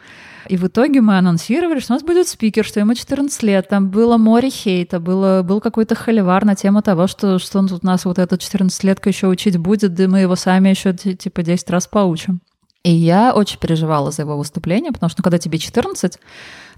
И 0.49 0.57
в 0.57 0.67
итоге 0.67 1.01
мы 1.01 1.19
анонсировали, 1.19 1.81
что 1.81 1.95
у 1.95 1.97
нас 1.97 2.03
будет 2.03 2.29
спикер, 2.29 2.65
что 2.65 2.79
ему 2.79 2.95
14 2.95 3.43
лет. 3.43 3.69
Там 3.69 3.89
было 3.89 4.19
море 4.19 4.51
хейта, 4.51 5.01
было, 5.01 5.43
был 5.43 5.61
какой-то 5.61 5.95
холивар 5.95 6.45
на 6.45 6.55
тему 6.55 6.83
того, 6.83 7.07
что, 7.07 7.39
что 7.39 7.59
он 7.59 7.69
тут 7.69 7.83
нас 7.83 8.05
вот 8.05 8.19
этот 8.19 8.43
14-летка 8.43 9.09
еще 9.09 9.29
учить 9.29 9.57
будет, 9.57 9.95
да 9.95 10.07
мы 10.07 10.21
его 10.21 10.37
сами 10.37 10.69
еще 10.69 10.93
типа 10.93 11.43
10 11.43 11.71
раз 11.71 11.87
поучим. 11.87 12.41
И 12.85 12.93
я 12.93 13.35
очень 13.35 13.59
переживала 13.59 14.13
за 14.13 14.23
его 14.23 14.37
выступление, 14.37 14.93
потому 14.93 15.11
что 15.11 15.21
ну, 15.21 15.25
когда 15.25 15.39
тебе 15.39 15.59
14, 15.59 16.19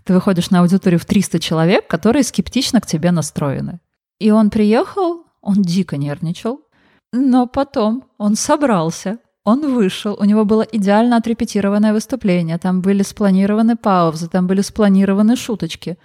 ты 0.04 0.14
выходишь 0.14 0.50
на 0.50 0.60
аудиторию 0.60 0.98
в 0.98 1.04
300 1.04 1.38
человек, 1.40 1.86
которые 1.86 2.22
скептично 2.22 2.80
к 2.80 2.86
тебе 2.86 3.10
настроены. 3.10 3.80
И 4.18 4.30
он 4.30 4.48
приехал, 4.48 5.24
он 5.40 5.62
дико 5.62 5.96
нервничал, 5.96 6.60
но 7.12 7.46
потом 7.46 8.04
он 8.18 8.36
собрался, 8.36 9.18
он 9.44 9.74
вышел, 9.74 10.16
у 10.18 10.24
него 10.24 10.44
было 10.44 10.62
идеально 10.62 11.16
отрепетированное 11.16 11.92
выступление, 11.92 12.58
там 12.58 12.82
были 12.82 13.02
спланированы 13.02 13.76
паузы, 13.76 14.28
там 14.28 14.46
были 14.46 14.60
спланированы 14.60 15.36
шуточки. 15.36 15.96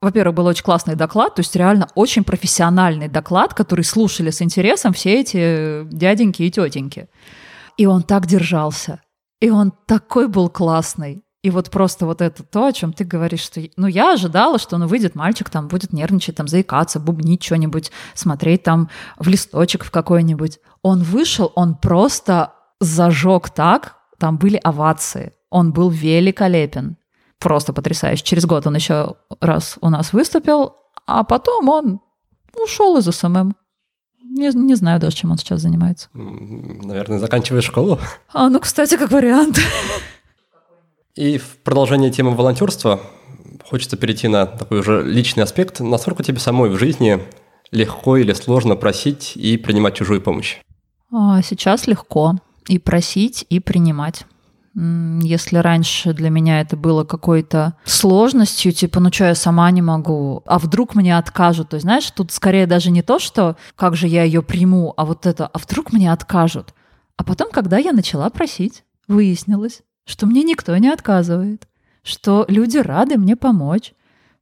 во-первых, 0.00 0.36
был 0.36 0.46
очень 0.46 0.62
классный 0.62 0.94
доклад, 0.94 1.34
то 1.34 1.40
есть 1.40 1.56
реально 1.56 1.88
очень 1.96 2.22
профессиональный 2.22 3.08
доклад, 3.08 3.52
который 3.52 3.84
слушали 3.84 4.30
с 4.30 4.40
интересом 4.42 4.92
все 4.92 5.20
эти 5.20 5.84
дяденьки 5.92 6.42
и 6.42 6.50
тетеньки. 6.50 7.08
И 7.76 7.86
он 7.86 8.02
так 8.02 8.26
держался. 8.26 9.00
И 9.40 9.50
он 9.50 9.72
такой 9.86 10.28
был 10.28 10.48
классный. 10.48 11.22
И 11.42 11.50
вот 11.50 11.70
просто 11.70 12.04
вот 12.04 12.20
это 12.20 12.42
то, 12.42 12.66
о 12.66 12.72
чем 12.72 12.92
ты 12.92 13.04
говоришь, 13.04 13.42
что, 13.42 13.60
ну, 13.76 13.86
я 13.86 14.14
ожидала, 14.14 14.58
что, 14.58 14.76
ну, 14.76 14.88
выйдет 14.88 15.14
мальчик, 15.14 15.48
там, 15.50 15.68
будет 15.68 15.92
нервничать, 15.92 16.34
там, 16.34 16.48
заикаться, 16.48 16.98
бубнить 16.98 17.44
что-нибудь, 17.44 17.92
смотреть 18.14 18.64
там 18.64 18.88
в 19.18 19.28
листочек 19.28 19.84
в 19.84 19.92
какой-нибудь. 19.92 20.58
Он 20.82 21.02
вышел, 21.02 21.52
он 21.54 21.76
просто 21.76 22.54
зажег 22.80 23.50
так, 23.50 23.96
там 24.18 24.36
были 24.36 24.56
овации. 24.56 25.32
Он 25.50 25.72
был 25.72 25.90
великолепен. 25.90 26.96
Просто 27.38 27.72
потрясающе. 27.72 28.24
Через 28.24 28.44
год 28.44 28.66
он 28.66 28.74
еще 28.74 29.14
раз 29.40 29.78
у 29.80 29.90
нас 29.90 30.12
выступил, 30.12 30.74
а 31.06 31.22
потом 31.22 31.68
он 31.68 32.00
ушел 32.60 32.98
из 32.98 33.04
SMM. 33.04 33.54
Не, 34.24 34.48
не 34.48 34.74
знаю 34.74 35.00
даже, 35.00 35.16
чем 35.16 35.30
он 35.30 35.38
сейчас 35.38 35.60
занимается. 35.60 36.08
Наверное, 36.12 37.18
заканчивает 37.18 37.64
школу. 37.64 37.98
А, 38.32 38.48
ну, 38.48 38.58
кстати, 38.60 38.96
как 38.96 39.10
вариант. 39.10 39.58
И 41.18 41.36
в 41.36 41.56
продолжение 41.64 42.12
темы 42.12 42.36
волонтерства 42.36 43.00
хочется 43.68 43.96
перейти 43.96 44.28
на 44.28 44.46
такой 44.46 44.78
уже 44.78 45.02
личный 45.02 45.42
аспект. 45.42 45.80
Насколько 45.80 46.22
тебе 46.22 46.38
самой 46.38 46.70
в 46.70 46.78
жизни 46.78 47.20
легко 47.72 48.18
или 48.18 48.32
сложно 48.34 48.76
просить 48.76 49.32
и 49.34 49.56
принимать 49.56 49.96
чужую 49.96 50.22
помощь? 50.22 50.58
А, 51.12 51.42
сейчас 51.42 51.88
легко 51.88 52.36
и 52.68 52.78
просить, 52.78 53.44
и 53.50 53.58
принимать. 53.58 54.26
Если 54.76 55.56
раньше 55.56 56.12
для 56.12 56.30
меня 56.30 56.60
это 56.60 56.76
было 56.76 57.02
какой-то 57.02 57.74
сложностью, 57.82 58.70
типа, 58.70 59.00
ну 59.00 59.12
что, 59.12 59.24
я 59.24 59.34
сама 59.34 59.68
не 59.72 59.82
могу, 59.82 60.44
а 60.46 60.60
вдруг 60.60 60.94
мне 60.94 61.18
откажут, 61.18 61.70
то 61.70 61.74
есть, 61.74 61.82
знаешь, 61.82 62.08
тут 62.12 62.30
скорее 62.30 62.68
даже 62.68 62.92
не 62.92 63.02
то, 63.02 63.18
что 63.18 63.56
как 63.74 63.96
же 63.96 64.06
я 64.06 64.22
ее 64.22 64.40
приму, 64.40 64.94
а 64.96 65.04
вот 65.04 65.26
это, 65.26 65.48
а 65.48 65.58
вдруг 65.58 65.92
мне 65.92 66.12
откажут. 66.12 66.74
А 67.16 67.24
потом, 67.24 67.50
когда 67.50 67.76
я 67.76 67.90
начала 67.90 68.30
просить, 68.30 68.84
выяснилось, 69.08 69.82
что 70.08 70.26
мне 70.26 70.42
никто 70.42 70.74
не 70.78 70.88
отказывает, 70.88 71.68
что 72.02 72.46
люди 72.48 72.78
рады 72.78 73.18
мне 73.18 73.36
помочь, 73.36 73.92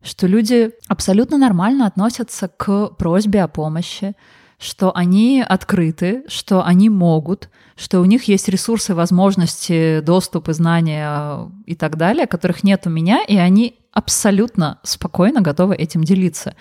что 0.00 0.28
люди 0.28 0.70
абсолютно 0.86 1.38
нормально 1.38 1.86
относятся 1.86 2.46
к 2.46 2.90
просьбе 2.90 3.42
о 3.42 3.48
помощи, 3.48 4.14
что 4.58 4.96
они 4.96 5.44
открыты, 5.46 6.22
что 6.28 6.64
они 6.64 6.88
могут, 6.88 7.50
что 7.74 8.00
у 8.00 8.04
них 8.04 8.24
есть 8.24 8.48
ресурсы, 8.48 8.94
возможности, 8.94 10.00
доступ 10.00 10.48
и 10.48 10.52
знания 10.52 11.50
и 11.66 11.74
так 11.74 11.96
далее, 11.96 12.28
которых 12.28 12.62
нет 12.62 12.86
у 12.86 12.90
меня, 12.90 13.22
и 13.26 13.36
они 13.36 13.80
абсолютно 13.92 14.78
спокойно 14.84 15.40
готовы 15.40 15.74
этим 15.74 16.04
делиться. 16.04 16.54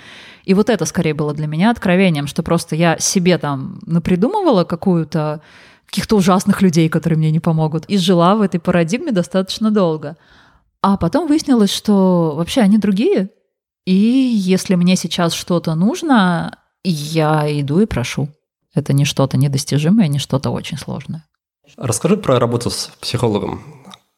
И 0.46 0.56
вот 0.56 0.70
это 0.72 0.86
скорее 0.86 1.14
было 1.14 1.34
для 1.34 1.46
меня 1.46 1.70
откровением, 1.70 2.26
что 2.26 2.42
просто 2.42 2.76
я 2.76 2.98
себе 2.98 3.38
там 3.38 3.80
напридумывала 3.86 4.64
какую-то 4.64 5.42
каких-то 5.86 6.16
ужасных 6.16 6.62
людей, 6.62 6.90
которые 6.90 7.18
мне 7.18 7.32
не 7.32 7.40
помогут, 7.40 7.86
и 7.86 7.98
жила 7.98 8.36
в 8.36 8.42
этой 8.42 8.60
парадигме 8.60 9.12
достаточно 9.12 9.72
долго. 9.72 10.18
А 10.82 10.98
потом 10.98 11.28
выяснилось, 11.28 11.74
что 11.74 12.34
вообще 12.36 12.62
они 12.62 12.78
другие. 12.78 13.30
И 13.86 13.94
если 13.94 14.76
мне 14.76 14.96
сейчас 14.96 15.34
что-то 15.34 15.76
нужно, 15.76 16.58
я 16.84 17.46
иду 17.60 17.80
и 17.80 17.86
прошу. 17.86 18.30
Это 18.74 18.94
не 18.94 19.06
что-то 19.06 19.38
недостижимое, 19.38 20.08
не 20.08 20.20
что-то 20.20 20.50
очень 20.50 20.78
сложное. 20.78 21.26
Расскажи 21.78 22.18
про 22.18 22.40
работу 22.40 22.70
с 22.70 22.92
психологом. 23.00 23.64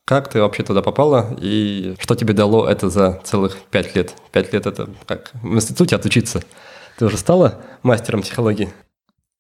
Как 0.03 0.29
ты 0.29 0.41
вообще 0.41 0.63
туда 0.63 0.81
попала 0.81 1.37
и 1.39 1.95
что 1.99 2.15
тебе 2.15 2.33
дало 2.33 2.67
это 2.67 2.89
за 2.89 3.21
целых 3.23 3.57
пять 3.71 3.95
лет? 3.95 4.13
Пять 4.31 4.53
лет 4.53 4.65
это 4.65 4.89
как 5.05 5.31
в 5.33 5.53
институте 5.53 5.95
отучиться. 5.95 6.43
Ты 6.97 7.05
уже 7.05 7.17
стала 7.17 7.61
мастером 7.83 8.21
психологии? 8.21 8.73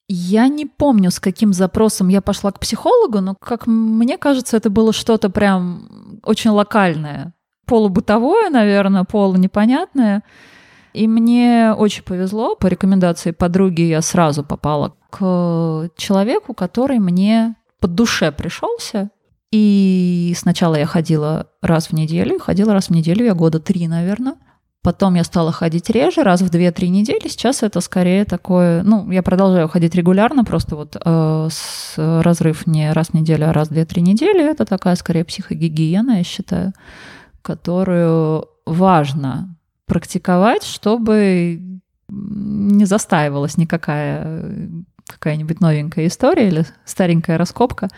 Я 0.09 0.47
не 0.47 0.65
помню, 0.65 1.11
с 1.11 1.19
каким 1.19 1.51
запросом 1.51 2.07
я 2.07 2.21
пошла 2.21 2.51
к 2.51 2.59
психологу, 2.59 3.19
но, 3.19 3.35
как 3.35 3.67
мне 3.67 4.17
кажется, 4.17 4.55
это 4.55 4.69
было 4.69 4.93
что-то 4.93 5.29
прям 5.29 6.19
очень 6.23 6.51
локальное. 6.51 7.33
Полубытовое, 7.65 8.49
наверное, 8.49 9.03
полунепонятное. 9.03 10.23
И 10.93 11.07
мне 11.07 11.73
очень 11.77 12.03
повезло. 12.03 12.55
По 12.55 12.67
рекомендации 12.67 13.31
подруги 13.31 13.81
я 13.81 14.01
сразу 14.01 14.43
попала 14.43 14.95
к 15.09 15.89
человеку, 15.97 16.53
который 16.53 16.99
мне 16.99 17.55
под 17.81 17.93
душе 17.93 18.31
пришелся. 18.31 19.09
И 19.51 20.33
сначала 20.37 20.75
я 20.75 20.85
ходила 20.85 21.47
раз 21.61 21.87
в 21.87 21.93
неделю, 21.93 22.39
ходила 22.39 22.73
раз 22.73 22.87
в 22.87 22.91
неделю, 22.91 23.25
я 23.25 23.33
года 23.33 23.59
три, 23.59 23.87
наверное. 23.87 24.35
Потом 24.87 25.15
я 25.15 25.25
стала 25.25 25.51
ходить 25.51 25.89
реже, 25.89 26.23
раз 26.23 26.41
в 26.41 26.49
2-3 26.49 26.87
недели. 26.87 27.27
Сейчас 27.27 27.61
это 27.61 27.81
скорее 27.81 28.23
такое... 28.23 28.83
Ну, 28.83 29.11
я 29.11 29.21
продолжаю 29.21 29.67
ходить 29.67 29.95
регулярно, 29.95 30.45
просто 30.45 30.77
вот 30.77 30.95
э, 30.95 31.47
с, 31.51 31.95
разрыв 31.97 32.65
не 32.67 32.93
раз 32.93 33.09
в 33.09 33.13
неделю, 33.13 33.49
а 33.49 33.51
раз 33.51 33.67
в 33.67 33.73
2-3 33.73 33.99
недели. 33.99 34.49
Это 34.49 34.63
такая 34.63 34.95
скорее 34.95 35.25
психогигиена, 35.25 36.19
я 36.19 36.23
считаю, 36.23 36.71
которую 37.41 38.45
важно 38.65 39.57
практиковать, 39.87 40.63
чтобы 40.63 41.81
не 42.07 42.85
застаивалась 42.85 43.57
никакая 43.57 44.69
какая-нибудь 45.05 45.59
новенькая 45.59 46.07
история 46.07 46.47
или 46.47 46.65
старенькая 46.85 47.37
раскопка, 47.37 47.89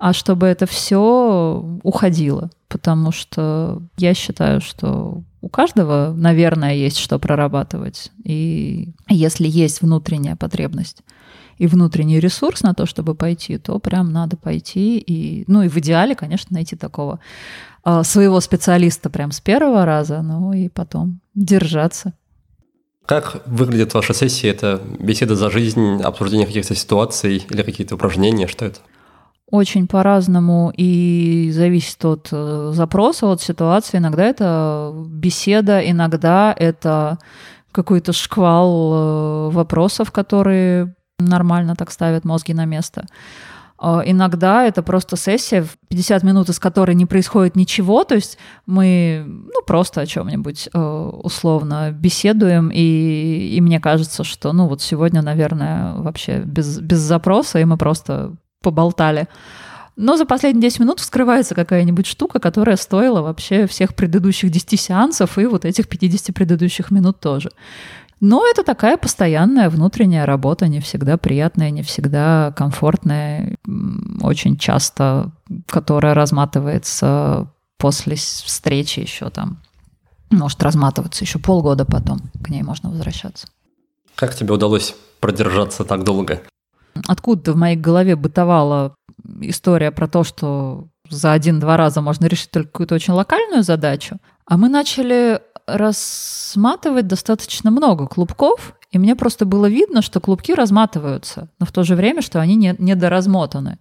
а 0.00 0.14
чтобы 0.14 0.46
это 0.46 0.66
все 0.66 1.62
уходило. 1.82 2.50
Потому 2.68 3.12
что 3.12 3.82
я 3.98 4.14
считаю, 4.14 4.60
что 4.60 5.22
у 5.42 5.48
каждого, 5.48 6.14
наверное, 6.16 6.74
есть 6.74 6.96
что 6.96 7.18
прорабатывать. 7.18 8.10
И 8.24 8.92
если 9.08 9.46
есть 9.46 9.82
внутренняя 9.82 10.36
потребность 10.36 11.02
и 11.58 11.66
внутренний 11.66 12.18
ресурс 12.18 12.62
на 12.62 12.72
то, 12.72 12.86
чтобы 12.86 13.14
пойти, 13.14 13.58
то 13.58 13.78
прям 13.78 14.10
надо 14.10 14.38
пойти. 14.38 14.98
И, 14.98 15.44
ну 15.46 15.62
и 15.62 15.68
в 15.68 15.76
идеале, 15.76 16.14
конечно, 16.14 16.54
найти 16.54 16.76
такого 16.76 17.20
э, 17.84 18.02
своего 18.02 18.40
специалиста 18.40 19.10
прям 19.10 19.32
с 19.32 19.40
первого 19.40 19.84
раза, 19.84 20.22
ну 20.22 20.54
и 20.54 20.70
потом 20.70 21.20
держаться. 21.34 22.14
Как 23.04 23.42
выглядит 23.46 23.92
ваша 23.92 24.14
сессия? 24.14 24.48
Это 24.48 24.80
беседа 24.98 25.36
за 25.36 25.50
жизнь, 25.50 26.00
обсуждение 26.00 26.46
каких-то 26.46 26.74
ситуаций 26.74 27.44
или 27.50 27.62
какие-то 27.62 27.96
упражнения? 27.96 28.46
Что 28.46 28.64
это? 28.64 28.80
Очень 29.50 29.88
по-разному 29.88 30.72
и 30.76 31.50
зависит 31.52 32.04
от 32.04 32.28
э, 32.30 32.70
запроса, 32.72 33.26
от 33.26 33.40
ситуации. 33.40 33.98
Иногда 33.98 34.24
это 34.24 34.92
беседа, 35.08 35.80
иногда 35.80 36.54
это 36.56 37.18
какой-то 37.72 38.12
шквал 38.12 38.92
э, 38.92 39.50
вопросов, 39.50 40.12
которые 40.12 40.94
нормально 41.18 41.74
так 41.76 41.90
ставят 41.90 42.24
мозги 42.24 42.54
на 42.54 42.64
место. 42.64 43.06
А, 43.82 44.02
иногда 44.04 44.66
это 44.66 44.82
просто 44.82 45.16
сессия, 45.16 45.66
50 45.88 46.22
минут 46.22 46.50
из 46.50 46.58
которой 46.58 46.94
не 46.94 47.06
происходит 47.06 47.56
ничего, 47.56 48.04
то 48.04 48.14
есть 48.14 48.36
мы 48.66 49.24
ну, 49.26 49.62
просто 49.66 50.02
о 50.02 50.06
чем-нибудь 50.06 50.68
э, 50.72 50.78
условно 50.78 51.90
беседуем, 51.90 52.70
и, 52.70 53.54
и 53.56 53.60
мне 53.62 53.80
кажется, 53.80 54.22
что 54.22 54.52
ну 54.52 54.66
вот 54.66 54.82
сегодня, 54.82 55.22
наверное, 55.22 55.94
вообще 55.94 56.40
без, 56.40 56.78
без 56.78 56.98
запроса, 56.98 57.58
и 57.58 57.64
мы 57.64 57.78
просто 57.78 58.34
поболтали. 58.62 59.28
Но 59.96 60.16
за 60.16 60.24
последние 60.24 60.62
10 60.62 60.80
минут 60.80 61.00
вскрывается 61.00 61.54
какая-нибудь 61.54 62.06
штука, 62.06 62.38
которая 62.38 62.76
стоила 62.76 63.20
вообще 63.20 63.66
всех 63.66 63.94
предыдущих 63.94 64.50
10 64.50 64.80
сеансов 64.80 65.36
и 65.38 65.46
вот 65.46 65.64
этих 65.64 65.88
50 65.88 66.34
предыдущих 66.34 66.90
минут 66.90 67.20
тоже. 67.20 67.50
Но 68.20 68.46
это 68.46 68.62
такая 68.62 68.98
постоянная 68.98 69.70
внутренняя 69.70 70.26
работа, 70.26 70.68
не 70.68 70.80
всегда 70.80 71.16
приятная, 71.16 71.70
не 71.70 71.82
всегда 71.82 72.52
комфортная, 72.54 73.56
очень 74.20 74.58
часто, 74.58 75.32
которая 75.66 76.14
разматывается 76.14 77.50
после 77.78 78.16
встречи 78.16 79.00
еще 79.00 79.30
там. 79.30 79.58
Может 80.30 80.62
разматываться 80.62 81.24
еще 81.24 81.38
полгода 81.38 81.86
потом, 81.86 82.20
к 82.42 82.50
ней 82.50 82.62
можно 82.62 82.90
возвращаться. 82.90 83.48
Как 84.14 84.34
тебе 84.34 84.52
удалось 84.52 84.94
продержаться 85.18 85.84
так 85.84 86.04
долго? 86.04 86.42
Откуда-то 87.06 87.52
в 87.52 87.56
моей 87.56 87.76
голове 87.76 88.16
бытовала 88.16 88.94
история 89.40 89.90
про 89.90 90.08
то, 90.08 90.24
что 90.24 90.88
за 91.08 91.32
один-два 91.32 91.76
раза 91.76 92.00
можно 92.00 92.26
решить 92.26 92.50
только 92.50 92.70
какую-то 92.70 92.94
очень 92.94 93.14
локальную 93.14 93.62
задачу, 93.62 94.18
а 94.46 94.56
мы 94.56 94.68
начали 94.68 95.40
разматывать 95.66 97.06
достаточно 97.06 97.70
много 97.70 98.06
клубков, 98.06 98.74
и 98.90 98.98
мне 98.98 99.14
просто 99.14 99.44
было 99.44 99.66
видно, 99.66 100.02
что 100.02 100.20
клубки 100.20 100.52
разматываются, 100.52 101.48
но 101.58 101.66
в 101.66 101.72
то 101.72 101.84
же 101.84 101.94
время, 101.94 102.22
что 102.22 102.40
они 102.40 102.56
не, 102.56 102.74
недоразмотаны. 102.78 103.78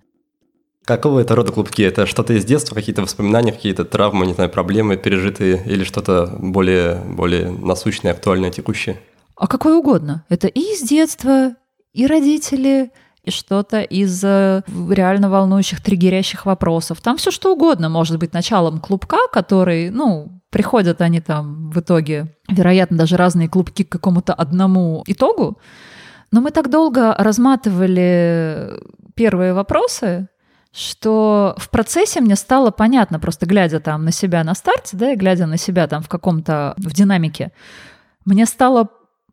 Какого 0.86 1.20
это 1.20 1.36
рода 1.36 1.52
клубки? 1.52 1.84
Это 1.84 2.06
что-то 2.06 2.34
из 2.34 2.46
детства, 2.46 2.74
какие-то 2.74 3.02
воспоминания, 3.02 3.52
какие-то 3.52 3.86
травмы, 3.86 4.26
не 4.26 4.34
знаю, 4.34 4.50
проблемы 4.50 4.98
пережитые 4.98 5.64
или 5.66 5.84
что-то 5.84 6.36
более, 6.40 6.96
более 6.96 7.52
насущное, 7.52 8.12
актуальное, 8.12 8.50
текущее? 8.50 9.00
А 9.36 9.48
какое 9.48 9.76
угодно. 9.76 10.26
Это 10.30 10.48
и 10.48 10.60
из 10.60 10.82
детства, 10.82 11.56
и 11.94 12.08
родители, 12.08 12.92
и 13.24 13.32
что-то 13.32 13.82
из 13.82 14.24
э, 14.24 14.64
реально 14.90 15.30
волнующих, 15.30 15.82
триггерящих 15.82 16.46
вопросов. 16.46 17.02
Там 17.02 17.18
все 17.18 17.32
что 17.32 17.54
угодно 17.54 17.90
может 17.90 18.18
быть 18.18 18.34
началом 18.34 18.80
клубка, 18.80 19.18
который, 19.32 19.90
ну, 19.90 20.42
приходят 20.50 21.02
они 21.02 21.22
там 21.22 21.70
в 21.70 21.80
итоге, 21.80 22.36
вероятно, 22.50 22.98
даже 22.98 23.18
разные 23.18 23.50
клубки 23.50 23.84
к 23.84 23.90
какому-то 23.90 24.34
одному 24.34 25.04
итогу. 25.06 25.58
Но 26.32 26.42
мы 26.42 26.52
так 26.52 26.70
долго 26.70 27.14
разматывали 27.16 28.72
первые 29.16 29.54
вопросы, 29.54 30.30
что 30.72 31.56
в 31.58 31.70
процессе 31.70 32.22
мне 32.22 32.36
стало 32.36 32.72
понятно, 32.72 33.20
просто 33.20 33.46
глядя 33.46 33.80
там 33.80 34.06
на 34.06 34.12
себя 34.12 34.44
на 34.44 34.54
старте, 34.54 34.96
да, 34.96 35.12
и 35.12 35.16
глядя 35.16 35.46
на 35.46 35.58
себя 35.58 35.88
там 35.88 36.04
в 36.04 36.10
каком-то, 36.10 36.76
в 36.78 36.94
динамике, 36.94 37.52
мне 38.26 38.46
стало 38.46 38.90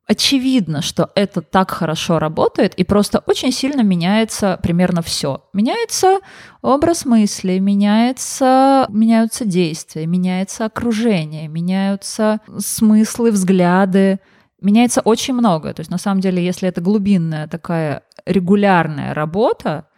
очевидно, 0.07 0.82
что 0.82 1.11
это 1.14 1.42
так 1.42 1.70
хорошо 1.70 2.18
работает, 2.18 2.74
и 2.74 2.84
просто 2.84 3.22
очень 3.26 3.52
сильно 3.52 3.82
меняется 3.82 4.59
примерно 4.62 5.02
все. 5.02 5.44
Меняется 5.52 6.20
образ 6.62 7.04
мысли, 7.04 7.59
меняется, 7.59 8.86
меняются 8.88 9.44
действия, 9.44 10.07
меняется 10.07 10.64
окружение, 10.64 11.48
меняются 11.48 12.40
смыслы, 12.59 13.32
взгляды, 13.32 14.20
меняется 14.61 15.00
очень 15.00 15.34
много. 15.34 15.74
То 15.74 15.80
есть 15.80 15.90
на 15.90 15.98
самом 15.98 16.20
деле, 16.20 16.44
если 16.44 16.68
это 16.68 16.80
глубинная 16.80 17.48
такая 17.48 18.02
регулярная 18.24 19.12
работа, 19.12 19.88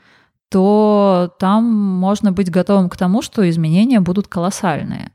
то 0.48 1.34
там 1.38 1.64
можно 1.64 2.32
быть 2.32 2.50
готовым 2.50 2.88
к 2.88 2.96
тому, 2.96 3.20
что 3.20 3.48
изменения 3.48 4.00
будут 4.00 4.28
колоссальные. 4.28 5.12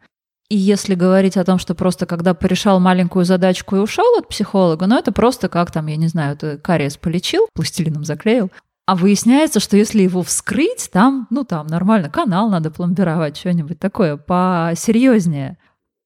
И 0.54 0.56
если 0.56 0.93
говорить 0.93 1.36
о 1.36 1.43
том, 1.43 1.58
что 1.58 1.74
просто 1.74 2.06
когда 2.06 2.36
порешал 2.36 2.80
маленькую 2.80 3.26
задачку 3.26 3.76
и 3.76 3.80
ушел 3.80 4.06
от 4.20 4.28
психолога, 4.28 4.86
ну 4.86 4.95
это 4.95 5.12
просто 5.12 5.49
как 5.49 5.72
там, 5.72 5.88
я 5.88 5.95
не 5.95 6.08
знаю, 6.08 6.38
ты 6.38 6.60
кариес 6.60 6.95
полечил, 6.95 7.47
пластилином 7.56 8.04
заклеил, 8.04 8.51
а 8.86 8.95
выясняется, 8.95 9.60
что 9.60 9.78
если 9.78 10.04
его 10.04 10.22
вскрыть, 10.22 10.91
там, 10.93 11.26
ну 11.32 11.43
там 11.43 11.66
нормально, 11.66 12.12
канал 12.12 12.51
надо 12.51 12.70
пломбировать, 12.70 13.36
что-нибудь 13.36 13.80
такое 13.80 14.16
посерьезнее. 14.16 15.58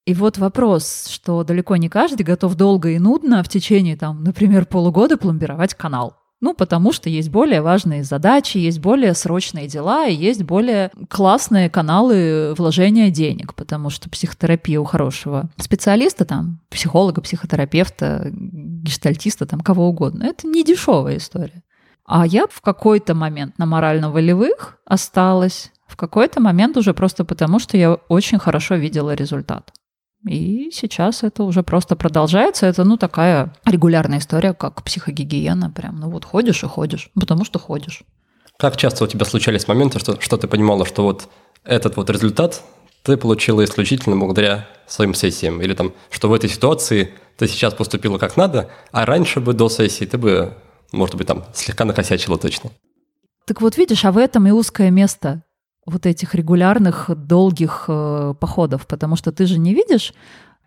И 0.05 0.13
вот 0.13 0.37
вопрос, 0.37 1.07
что 1.09 1.43
далеко 1.43 1.75
не 1.75 1.89
каждый 1.89 2.23
готов 2.23 2.55
долго 2.55 2.91
и 2.91 2.99
нудно 2.99 3.43
в 3.43 3.49
течение, 3.49 3.97
там, 3.97 4.23
например, 4.23 4.65
полугода 4.65 5.17
пломбировать 5.17 5.73
канал. 5.73 6.16
Ну, 6.39 6.53
потому 6.53 6.91
что 6.91 7.09
есть 7.09 7.29
более 7.29 7.61
важные 7.61 8.03
задачи, 8.03 8.59
есть 8.59 8.79
более 8.79 9.15
срочные 9.15 9.67
дела 9.67 10.05
и 10.05 10.13
есть 10.13 10.43
более 10.43 10.91
классные 11.09 11.67
каналы 11.67 12.53
вложения 12.55 13.09
денег, 13.09 13.55
потому 13.55 13.89
что 13.89 14.07
психотерапия 14.09 14.79
у 14.79 14.83
хорошего 14.83 15.49
специалиста, 15.57 16.25
там, 16.25 16.59
психолога, 16.69 17.21
психотерапевта, 17.21 18.29
гештальтиста, 18.31 19.47
там, 19.47 19.61
кого 19.61 19.87
угодно, 19.87 20.25
это 20.25 20.47
не 20.47 20.63
дешевая 20.63 21.17
история. 21.17 21.63
А 22.05 22.25
я 22.25 22.45
в 22.49 22.61
какой-то 22.61 23.15
момент 23.15 23.57
на 23.57 23.65
морально-волевых 23.65 24.77
осталась, 24.85 25.71
в 25.87 25.95
какой-то 25.95 26.39
момент 26.39 26.77
уже 26.77 26.93
просто 26.93 27.25
потому, 27.25 27.57
что 27.57 27.77
я 27.77 27.93
очень 27.93 28.37
хорошо 28.37 28.75
видела 28.75 29.15
результат. 29.15 29.73
И 30.27 30.71
сейчас 30.71 31.23
это 31.23 31.43
уже 31.43 31.63
просто 31.63 31.95
продолжается. 31.95 32.65
Это, 32.65 32.83
ну, 32.83 32.97
такая 32.97 33.53
регулярная 33.65 34.19
история, 34.19 34.53
как 34.53 34.83
психогигиена. 34.83 35.71
Прям, 35.71 35.99
ну 35.99 36.09
вот 36.09 36.25
ходишь 36.25 36.63
и 36.63 36.67
ходишь, 36.67 37.09
потому 37.13 37.45
что 37.45 37.59
ходишь. 37.59 38.03
Как 38.57 38.75
часто 38.77 39.03
у 39.03 39.07
тебя 39.07 39.25
случались 39.25 39.67
моменты, 39.67 39.99
что, 39.99 40.19
что 40.19 40.37
ты 40.37 40.47
понимала, 40.47 40.85
что 40.85 41.03
вот 41.03 41.29
этот 41.63 41.95
вот 41.95 42.09
результат 42.09 42.63
ты 43.03 43.15
получила 43.15 43.63
исключительно 43.63 44.17
благодаря 44.17 44.67
своим 44.87 45.13
сессиям? 45.13 45.61
Или 45.61 45.73
там, 45.73 45.93
что 46.09 46.29
в 46.29 46.33
этой 46.33 46.49
ситуации 46.49 47.13
ты 47.37 47.47
сейчас 47.47 47.73
поступила 47.73 48.17
как 48.17 48.35
надо, 48.35 48.69
а 48.91 49.05
раньше 49.05 49.39
бы 49.39 49.53
до 49.53 49.69
сессии 49.69 50.05
ты 50.05 50.17
бы, 50.17 50.55
может 50.91 51.15
быть, 51.15 51.27
там 51.27 51.45
слегка 51.53 51.85
накосячила 51.85 52.37
точно? 52.37 52.71
Так 53.45 53.61
вот 53.61 53.77
видишь, 53.77 54.03
а 54.03 54.11
в 54.11 54.17
этом 54.17 54.47
и 54.47 54.51
узкое 54.51 54.91
место 54.91 55.43
вот 55.87 56.05
этих 56.05 56.35
регулярных 56.35 57.09
долгих 57.15 57.85
э, 57.87 58.33
походов, 58.39 58.85
потому 58.85 59.15
что 59.15 59.31
ты 59.31 59.45
же 59.45 59.57
не 59.57 59.73
видишь 59.73 60.13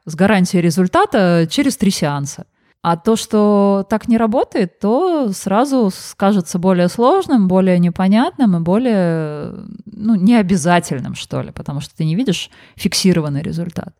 с 0.06 0.14
гарантией 0.14 0.62
результата 0.62 1.46
через 1.48 1.76
три 1.76 1.90
сеанса. 1.90 2.46
А 2.82 2.96
то, 2.96 3.14
что 3.16 3.86
так 3.90 4.08
не 4.08 4.16
работает, 4.16 4.78
то 4.80 5.30
сразу 5.34 5.90
скажется 5.94 6.58
более 6.58 6.88
сложным, 6.88 7.46
более 7.46 7.78
непонятным 7.78 8.56
и 8.56 8.60
более 8.60 9.52
ну, 9.84 10.14
необязательным, 10.14 11.14
что 11.14 11.42
ли, 11.42 11.52
потому 11.52 11.80
что 11.80 11.94
ты 11.94 12.06
не 12.06 12.14
видишь 12.14 12.50
фиксированный 12.76 13.42
результат. 13.42 13.94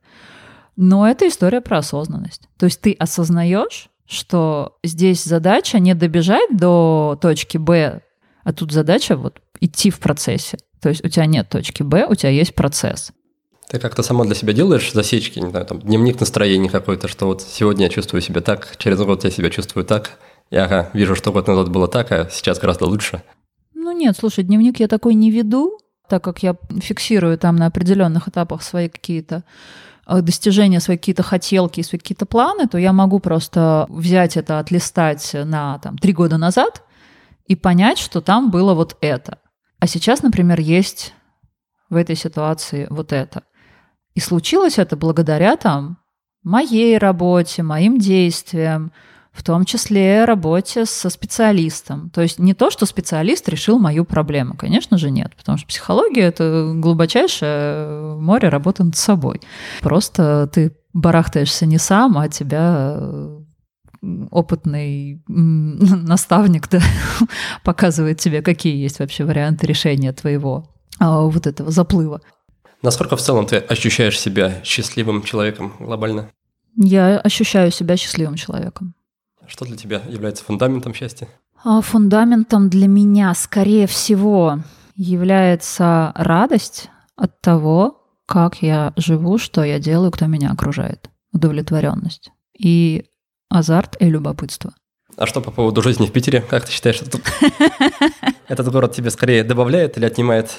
Но 0.77 1.07
это 1.07 1.29
история 1.29 1.61
про 1.61 1.79
осознанность. 1.79 2.49
То 2.57 2.65
есть 2.65 2.81
ты 2.81 2.95
осознаешь, 2.95 3.91
что 4.07 4.79
здесь 4.83 5.23
задача 5.25 5.79
не 5.79 5.95
добежать 5.95 6.57
до 6.57 7.19
точки 7.21 7.59
Б, 7.59 8.01
а 8.45 8.53
тут 8.55 8.73
задача 8.73 9.15
вот 9.15 9.43
идти 9.61 9.91
в 9.91 10.01
процессе. 10.01 10.57
То 10.81 10.89
есть 10.89 11.05
у 11.05 11.09
тебя 11.09 11.27
нет 11.27 11.49
точки 11.49 11.83
Б, 11.83 12.07
у 12.09 12.15
тебя 12.15 12.31
есть 12.31 12.55
процесс. 12.55 13.13
Ты 13.69 13.79
как-то 13.79 14.03
сама 14.03 14.25
для 14.25 14.35
себя 14.35 14.53
делаешь 14.53 14.93
засечки, 14.93 15.39
не 15.39 15.51
знаю, 15.51 15.65
там, 15.65 15.81
дневник 15.81 16.19
настроения 16.19 16.69
какой-то, 16.69 17.07
что 17.07 17.27
вот 17.27 17.43
сегодня 17.43 17.85
я 17.85 17.91
чувствую 17.91 18.21
себя 18.21 18.41
так, 18.41 18.77
через 18.79 18.99
год 18.99 19.23
я 19.23 19.31
себя 19.31 19.49
чувствую 19.49 19.85
так, 19.85 20.19
я 20.51 20.65
ага, 20.65 20.91
вижу, 20.93 21.15
что 21.15 21.31
год 21.31 21.47
назад 21.47 21.71
было 21.71 21.87
так, 21.87 22.11
а 22.11 22.29
сейчас 22.31 22.59
гораздо 22.59 22.87
лучше. 22.87 23.23
Ну 23.75 23.93
нет, 23.93 24.17
слушай, 24.19 24.43
дневник 24.43 24.81
я 24.81 24.89
такой 24.89 25.15
не 25.15 25.31
веду, 25.31 25.79
так 26.09 26.25
как 26.25 26.43
я 26.43 26.57
фиксирую 26.81 27.39
там 27.39 27.55
на 27.55 27.67
определенных 27.67 28.27
этапах 28.27 28.65
свои 28.65 28.89
какие-то 28.89 29.45
э, 30.09 30.21
достижения, 30.21 30.81
свои 30.81 30.97
какие-то 30.97 31.23
хотелки, 31.23 31.81
свои 31.83 32.01
какие-то 32.01 32.27
планы, 32.27 32.67
то 32.67 32.77
я 32.77 32.93
могу 32.93 33.21
просто 33.21 33.87
взять 33.89 34.37
это, 34.37 34.59
отлистать 34.59 35.31
на 35.33 35.79
там, 35.79 35.97
три 35.97 36.13
года 36.13 36.37
назад 36.39 36.83
и 37.47 37.55
понять, 37.55 37.99
что 37.99 38.21
там 38.21 38.51
было 38.51 38.75
вот 38.75 38.97
это. 39.01 39.39
А 39.81 39.87
сейчас, 39.87 40.23
например, 40.23 40.61
есть 40.61 41.15
в 41.89 41.97
этой 41.97 42.15
ситуации 42.15 42.87
вот 42.91 43.13
это. 43.13 43.43
И 44.15 44.21
случилось 44.21 44.79
это 44.79 44.97
благодаря 44.97 45.57
там 45.57 45.99
моей 46.43 46.99
работе, 46.99 47.63
моим 47.63 47.99
действиям, 47.99 48.93
в 49.33 49.43
том 49.43 49.65
числе 49.65 50.25
работе 50.25 50.85
со 50.87 51.09
специалистом. 51.09 52.11
То 52.11 52.21
есть 52.21 52.39
не 52.39 52.53
то, 52.53 52.71
что 52.71 52.85
специалист 52.85 53.49
решил 53.49 53.79
мою 53.79 54.05
проблему, 54.05 54.55
конечно 54.57 54.99
же 54.99 55.11
нет, 55.11 55.35
потому 55.37 55.57
что 55.57 55.67
психология 55.69 56.23
это 56.23 56.73
глубочайшее 56.75 58.17
море 58.17 58.49
работы 58.49 58.85
над 58.85 58.97
собой. 58.97 59.41
Просто 59.81 60.49
ты 60.53 60.77
барахтаешься 60.93 61.67
не 61.67 61.79
сам, 61.79 62.19
а 62.19 62.29
тебя 62.29 62.99
опытный 64.31 65.23
наставник 65.29 66.69
да, 66.69 66.81
показывает 67.65 68.19
тебе, 68.19 68.43
какие 68.43 68.77
есть 68.77 68.99
вообще 68.99 69.25
варианты 69.25 69.67
решения 69.67 70.13
твоего 70.13 70.69
а, 70.99 71.23
вот 71.23 71.47
этого 71.47 71.71
заплыва. 71.71 72.21
Насколько 72.83 73.17
в 73.17 73.21
целом 73.21 73.47
ты 73.47 73.57
ощущаешь 73.57 74.19
себя 74.19 74.63
счастливым 74.65 75.23
человеком 75.23 75.75
глобально? 75.79 76.31
Я 76.77 77.19
ощущаю 77.19 77.71
себя 77.71 77.97
счастливым 77.97 78.37
человеком. 78.37 78.95
Что 79.47 79.65
для 79.65 79.77
тебя 79.77 80.03
является 80.09 80.45
фундаментом 80.45 80.95
счастья? 80.95 81.29
А 81.63 81.81
фундаментом 81.83 82.71
для 82.71 82.89
меня, 82.89 83.35
скорее 83.35 83.87
всего, 83.87 84.61
является 84.95 86.13
радость 86.15 86.89
от 87.17 87.41
того, 87.41 88.01
как 88.27 88.63
я 88.63 88.93
живу, 88.97 89.39
что 89.39 89.65
я 89.65 89.79
делаю, 89.79 90.11
кто 90.11 90.27
меня 90.27 90.53
окружает. 90.53 91.11
Удовлетворенность. 91.33 92.31
И 92.57 93.05
азарт 93.51 93.97
и 94.01 94.07
любопытство. 94.07 94.73
А 95.17 95.27
что 95.27 95.43
по 95.43 95.51
поводу 95.51 95.83
жизни 95.83 96.07
в 96.07 96.13
Питере? 96.13 96.41
Как 96.41 96.65
ты 96.65 96.73
считаешь, 96.73 97.03
этот, 97.03 97.21
этот 98.49 98.73
город 98.73 98.95
тебе 98.95 99.11
скорее 99.11 99.45
добавляет 99.45 99.99
или 99.99 100.07
отнимает, 100.07 100.57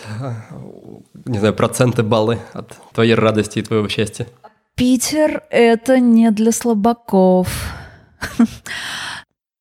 не 1.26 1.40
знаю, 1.40 1.56
проценты, 1.56 2.04
баллы 2.04 2.38
от 2.54 2.78
твоей 2.94 3.16
радости 3.16 3.60
и 3.60 3.64
твоего 3.64 3.88
счастья? 3.88 4.28
Питер— 4.76 5.44
это 5.50 6.00
не 6.00 6.30
для 6.32 6.52
слабаков. 6.52 7.48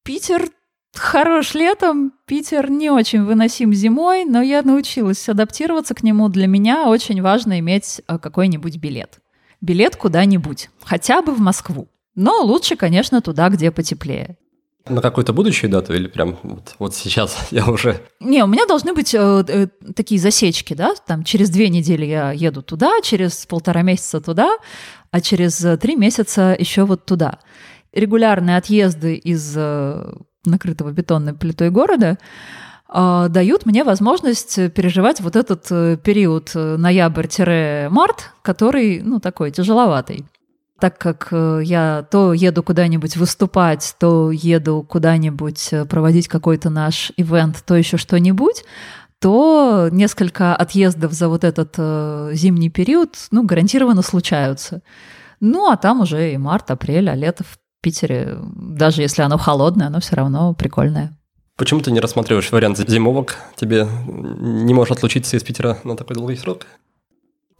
Питер 0.04 0.50
хорош 0.94 1.54
летом, 1.54 2.12
Питер 2.26 2.70
не 2.70 2.90
очень 2.90 3.24
выносим 3.24 3.72
зимой, 3.72 4.24
но 4.24 4.42
я 4.42 4.62
научилась 4.62 5.28
адаптироваться 5.28 5.94
к 5.94 6.02
нему. 6.02 6.28
Для 6.28 6.46
меня 6.46 6.88
очень 6.88 7.22
важно 7.22 7.58
иметь 7.60 8.02
а, 8.06 8.18
какой-нибудь 8.18 8.76
билет. 8.76 9.20
Билет 9.60 9.96
куда-нибудь, 9.96 10.70
хотя 10.84 11.22
бы 11.22 11.32
в 11.32 11.40
Москву. 11.40 11.88
Но 12.14 12.42
лучше, 12.42 12.76
конечно, 12.76 13.20
туда, 13.20 13.48
где 13.48 13.70
потеплее. 13.70 14.36
На 14.88 15.02
какую-то 15.02 15.32
будущую 15.32 15.70
дату 15.70 15.92
или 15.92 16.08
прям 16.08 16.38
вот, 16.42 16.74
вот 16.78 16.94
сейчас 16.94 17.36
я 17.50 17.66
уже... 17.66 18.00
Не, 18.20 18.42
у 18.42 18.46
меня 18.46 18.66
должны 18.66 18.94
быть 18.94 19.14
э, 19.14 19.44
э, 19.46 19.66
такие 19.94 20.20
засечки, 20.20 20.74
да, 20.74 20.94
там 21.06 21.22
через 21.22 21.50
две 21.50 21.68
недели 21.68 22.06
я 22.06 22.32
еду 22.32 22.62
туда, 22.62 23.00
через 23.02 23.46
полтора 23.46 23.82
месяца 23.82 24.20
туда, 24.20 24.56
а 25.10 25.20
через 25.20 25.62
э, 25.64 25.76
три 25.76 25.96
месяца 25.96 26.56
еще 26.58 26.84
вот 26.84 27.04
туда. 27.04 27.38
Регулярные 27.92 28.56
отъезды 28.56 29.16
из 29.16 29.54
э, 29.56 30.12
накрытого 30.44 30.90
бетонной 30.92 31.34
плитой 31.34 31.70
города 31.70 32.18
э, 32.92 33.26
дают 33.28 33.66
мне 33.66 33.84
возможность 33.84 34.72
переживать 34.72 35.20
вот 35.20 35.36
этот 35.36 35.66
э, 35.70 35.98
период 36.02 36.52
э, 36.54 36.76
ноябрь-март, 36.78 38.30
который, 38.42 39.02
ну, 39.02 39.20
такой 39.20 39.50
тяжеловатый 39.50 40.24
так 40.80 40.98
как 40.98 41.28
э, 41.30 41.60
я 41.64 42.06
то 42.10 42.32
еду 42.32 42.62
куда-нибудь 42.62 43.16
выступать, 43.16 43.94
то 43.98 44.30
еду 44.30 44.82
куда-нибудь 44.82 45.68
э, 45.72 45.84
проводить 45.84 46.28
какой-то 46.28 46.70
наш 46.70 47.12
ивент, 47.16 47.62
то 47.66 47.76
еще 47.76 47.96
что-нибудь, 47.96 48.64
то 49.20 49.88
несколько 49.92 50.56
отъездов 50.56 51.12
за 51.12 51.28
вот 51.28 51.44
этот 51.44 51.74
э, 51.76 52.30
зимний 52.32 52.70
период, 52.70 53.14
ну, 53.30 53.44
гарантированно 53.44 54.02
случаются. 54.02 54.82
Ну, 55.40 55.70
а 55.70 55.76
там 55.76 56.00
уже 56.00 56.32
и 56.32 56.36
март, 56.38 56.70
апрель, 56.70 57.08
а 57.10 57.14
лето 57.14 57.44
в 57.44 57.58
Питере, 57.82 58.38
даже 58.54 59.02
если 59.02 59.22
оно 59.22 59.38
холодное, 59.38 59.86
оно 59.86 60.00
все 60.00 60.16
равно 60.16 60.54
прикольное. 60.54 61.16
Почему 61.56 61.80
ты 61.80 61.90
не 61.90 62.00
рассматриваешь 62.00 62.50
вариант 62.52 62.78
зимовок? 62.78 63.36
Тебе 63.56 63.86
не 64.06 64.72
можешь 64.72 64.92
отлучиться 64.92 65.36
из 65.36 65.42
Питера 65.42 65.78
на 65.84 65.96
такой 65.96 66.16
долгий 66.16 66.36
срок? 66.36 66.66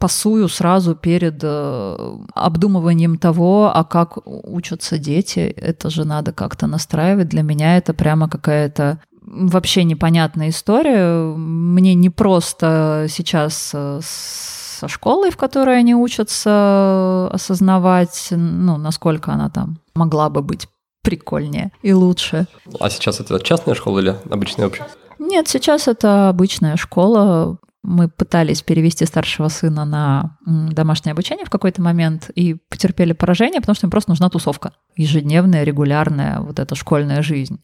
Пасую 0.01 0.49
сразу 0.49 0.95
перед 0.95 1.39
э, 1.43 2.17
обдумыванием 2.33 3.19
того, 3.19 3.71
а 3.73 3.83
как 3.83 4.17
учатся 4.25 4.97
дети. 4.97 5.39
Это 5.39 5.91
же 5.91 6.05
надо 6.05 6.33
как-то 6.33 6.65
настраивать. 6.65 7.29
Для 7.29 7.43
меня 7.43 7.77
это 7.77 7.93
прямо 7.93 8.27
какая-то 8.27 8.99
вообще 9.21 9.83
непонятная 9.83 10.49
история. 10.49 11.35
Мне 11.35 11.93
не 11.93 12.09
просто 12.09 13.05
сейчас 13.09 13.71
э, 13.75 13.99
со 14.01 14.87
школой, 14.87 15.29
в 15.29 15.37
которой 15.37 15.77
они 15.77 15.93
учатся, 15.93 17.29
осознавать, 17.31 18.29
ну, 18.31 18.77
насколько 18.77 19.31
она 19.31 19.49
там 19.49 19.77
могла 19.93 20.29
бы 20.31 20.41
быть 20.41 20.67
прикольнее 21.03 21.71
и 21.83 21.93
лучше. 21.93 22.47
А 22.79 22.89
сейчас 22.89 23.19
это 23.19 23.39
частная 23.39 23.75
школа 23.75 23.99
или 23.99 24.15
обычная 24.31 24.65
общая? 24.65 24.87
Нет, 25.19 25.47
сейчас 25.47 25.87
это 25.87 26.29
обычная 26.29 26.75
школа. 26.75 27.59
Мы 27.83 28.09
пытались 28.09 28.61
перевести 28.61 29.05
старшего 29.05 29.47
сына 29.47 29.85
на 29.85 30.37
домашнее 30.45 31.13
обучение 31.13 31.45
в 31.45 31.49
какой-то 31.49 31.81
момент 31.81 32.29
и 32.35 32.53
потерпели 32.53 33.13
поражение, 33.13 33.59
потому 33.59 33.75
что 33.75 33.87
им 33.87 33.91
просто 33.91 34.11
нужна 34.11 34.29
тусовка. 34.29 34.73
Ежедневная, 34.95 35.63
регулярная 35.63 36.39
вот 36.41 36.59
эта 36.59 36.75
школьная 36.75 37.21
жизнь. 37.23 37.59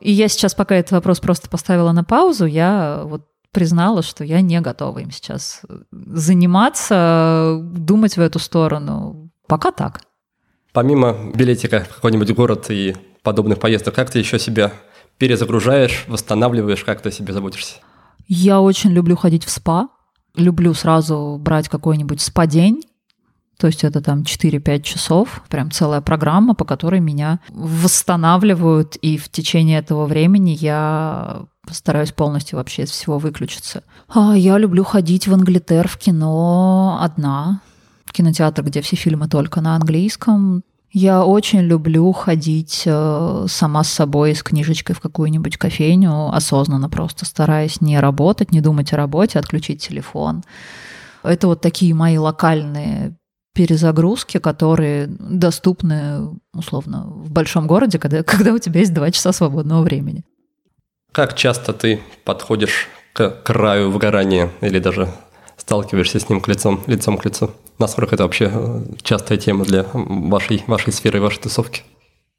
И 0.00 0.10
я 0.12 0.28
сейчас, 0.28 0.54
пока 0.54 0.74
этот 0.76 0.92
вопрос 0.92 1.20
просто 1.20 1.50
поставила 1.50 1.92
на 1.92 2.04
паузу, 2.04 2.46
я 2.46 3.02
вот 3.04 3.26
признала, 3.52 4.02
что 4.02 4.24
я 4.24 4.40
не 4.40 4.60
готова 4.60 4.98
им 4.98 5.10
сейчас 5.10 5.62
заниматься, 5.90 7.58
думать 7.62 8.16
в 8.16 8.20
эту 8.20 8.38
сторону. 8.38 9.30
Пока 9.46 9.70
так. 9.70 10.02
Помимо 10.72 11.16
билетика 11.34 11.86
в 11.88 11.94
какой-нибудь 11.94 12.34
город 12.34 12.66
и 12.68 12.94
подобных 13.22 13.58
поездок, 13.58 13.94
как 13.94 14.10
ты 14.10 14.18
еще 14.18 14.38
себя 14.38 14.72
перезагружаешь, 15.16 16.04
восстанавливаешь, 16.06 16.84
как 16.84 17.00
ты 17.00 17.10
себе 17.10 17.32
заботишься? 17.32 17.76
Я 18.26 18.60
очень 18.60 18.90
люблю 18.90 19.16
ходить 19.16 19.44
в 19.44 19.50
спа. 19.50 19.88
Люблю 20.34 20.74
сразу 20.74 21.38
брать 21.40 21.68
какой-нибудь 21.68 22.20
спа-день. 22.20 22.82
То 23.58 23.68
есть 23.68 23.84
это 23.84 24.02
там 24.02 24.22
4-5 24.22 24.82
часов, 24.82 25.42
прям 25.48 25.70
целая 25.70 26.02
программа, 26.02 26.54
по 26.54 26.66
которой 26.66 27.00
меня 27.00 27.40
восстанавливают, 27.48 28.96
и 28.96 29.16
в 29.16 29.30
течение 29.30 29.78
этого 29.78 30.04
времени 30.04 30.50
я 30.50 31.46
стараюсь 31.70 32.12
полностью 32.12 32.58
вообще 32.58 32.82
из 32.82 32.90
всего 32.90 33.18
выключиться. 33.18 33.82
А 34.08 34.34
я 34.36 34.58
люблю 34.58 34.84
ходить 34.84 35.26
в 35.26 35.32
Англитер 35.32 35.88
в 35.88 35.96
кино 35.96 36.98
одна. 37.00 37.62
Кинотеатр, 38.12 38.62
где 38.62 38.82
все 38.82 38.96
фильмы 38.96 39.26
только 39.26 39.62
на 39.62 39.74
английском. 39.74 40.62
Я 40.98 41.26
очень 41.26 41.60
люблю 41.60 42.10
ходить 42.12 42.84
э, 42.86 43.44
сама 43.50 43.84
с 43.84 43.90
собой 43.90 44.34
с 44.34 44.42
книжечкой 44.42 44.96
в 44.96 45.00
какую-нибудь 45.00 45.58
кофейню, 45.58 46.34
осознанно 46.34 46.88
просто 46.88 47.26
стараясь 47.26 47.82
не 47.82 48.00
работать, 48.00 48.50
не 48.50 48.62
думать 48.62 48.94
о 48.94 48.96
работе, 48.96 49.38
отключить 49.38 49.86
телефон. 49.86 50.42
Это 51.22 51.48
вот 51.48 51.60
такие 51.60 51.92
мои 51.92 52.16
локальные 52.16 53.14
перезагрузки, 53.52 54.38
которые 54.38 55.06
доступны, 55.06 56.30
условно, 56.54 57.04
в 57.08 57.30
большом 57.30 57.66
городе, 57.66 57.98
когда, 57.98 58.22
когда 58.22 58.54
у 58.54 58.58
тебя 58.58 58.80
есть 58.80 58.94
два 58.94 59.10
часа 59.10 59.32
свободного 59.32 59.82
времени. 59.82 60.24
Как 61.12 61.34
часто 61.34 61.74
ты 61.74 62.00
подходишь 62.24 62.88
к 63.12 63.42
краю 63.42 63.90
выгорания 63.90 64.50
или 64.62 64.78
даже 64.78 65.10
сталкиваешься 65.66 66.20
с 66.20 66.28
ним 66.28 66.40
к 66.40 66.46
лицом, 66.46 66.80
лицом 66.86 67.18
к 67.18 67.24
лицу? 67.24 67.50
Насколько 67.80 68.14
это 68.14 68.22
вообще 68.22 68.50
э, 68.52 68.84
частая 69.02 69.36
тема 69.36 69.64
для 69.64 69.84
вашей, 69.92 70.62
вашей 70.68 70.92
сферы, 70.92 71.20
вашей 71.20 71.40
тусовки? 71.40 71.82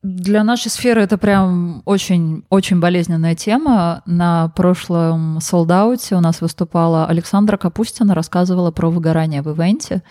Для 0.01 0.45
нашей 0.45 0.69
сферы 0.69 1.01
это 1.01 1.17
прям 1.17 1.81
очень, 1.83 2.45
очень 2.49 2.79
болезненная 2.79 3.35
тема. 3.35 4.01
На 4.05 4.47
прошлом 4.55 5.41
солдауте 5.41 6.15
у 6.15 6.21
нас 6.21 6.39
выступала 6.39 7.05
Александра 7.07 7.57
Капустина, 7.57 8.15
рассказывала 8.15 8.71
про 8.71 8.89
выгорание 8.89 9.41
в 9.41 9.51
ивенте. 9.51 10.03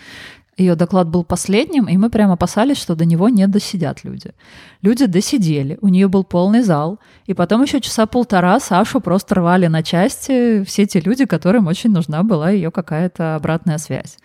Ее 0.57 0.74
доклад 0.74 1.09
был 1.09 1.23
последним, 1.23 1.85
и 1.85 1.99
мы 1.99 2.09
прямо 2.09 2.33
опасались, 2.33 2.78
что 2.78 2.95
до 2.95 3.05
него 3.05 3.28
не 3.28 3.47
досидят 3.47 4.05
люди. 4.05 4.33
Люди 4.81 5.05
досидели, 5.05 5.78
у 5.83 5.89
нее 5.89 6.09
был 6.09 6.24
полный 6.24 6.62
зал, 6.62 6.99
и 7.27 7.35
потом 7.35 7.62
еще 7.62 7.81
часа 7.83 8.07
полтора 8.07 8.59
Сашу 8.59 9.01
просто 9.01 9.35
рвали 9.35 9.66
на 9.66 9.83
части 9.83 10.65
все 10.65 10.87
те 10.87 11.01
люди, 11.01 11.27
которым 11.27 11.66
очень 11.66 11.91
нужна 11.91 12.23
была 12.23 12.51
ее 12.51 12.70
какая-то 12.70 13.37
обратная 13.37 13.77
связь. 13.77 14.16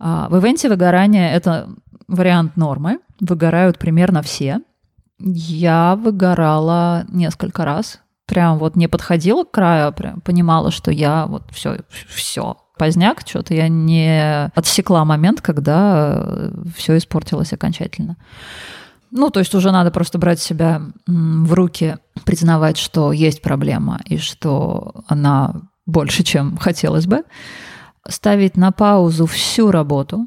А, 0.00 0.28
в 0.28 0.36
ивенте 0.36 0.68
выгорания 0.68 1.32
это 1.32 1.68
вариант 2.08 2.56
нормы, 2.56 2.98
выгорают 3.20 3.78
примерно 3.78 4.22
все. 4.22 4.60
Я 5.20 5.94
выгорала 5.94 7.04
несколько 7.08 7.64
раз, 7.64 8.00
прям 8.26 8.58
вот 8.58 8.74
не 8.74 8.88
подходила 8.88 9.44
к 9.44 9.52
краю, 9.52 9.92
прям 9.92 10.20
понимала, 10.22 10.72
что 10.72 10.90
я 10.90 11.26
вот 11.26 11.44
все, 11.52 11.78
все, 12.08 12.56
поздняк, 12.82 13.22
что-то 13.24 13.54
я 13.54 13.68
не 13.68 14.50
отсекла 14.56 15.04
момент, 15.04 15.40
когда 15.40 16.16
э, 16.16 16.50
все 16.76 16.96
испортилось 16.96 17.52
окончательно. 17.52 18.16
Ну, 19.12 19.30
то 19.30 19.38
есть 19.38 19.54
уже 19.54 19.70
надо 19.70 19.92
просто 19.92 20.18
брать 20.18 20.40
себя 20.40 20.82
в 21.06 21.52
руки, 21.52 21.98
признавать, 22.24 22.78
что 22.78 23.12
есть 23.12 23.40
проблема 23.40 24.00
и 24.04 24.16
что 24.16 25.04
она 25.06 25.62
больше, 25.86 26.24
чем 26.24 26.56
хотелось 26.56 27.06
бы. 27.06 27.22
Ставить 28.08 28.56
на 28.56 28.72
паузу 28.72 29.26
всю 29.26 29.70
работу, 29.70 30.26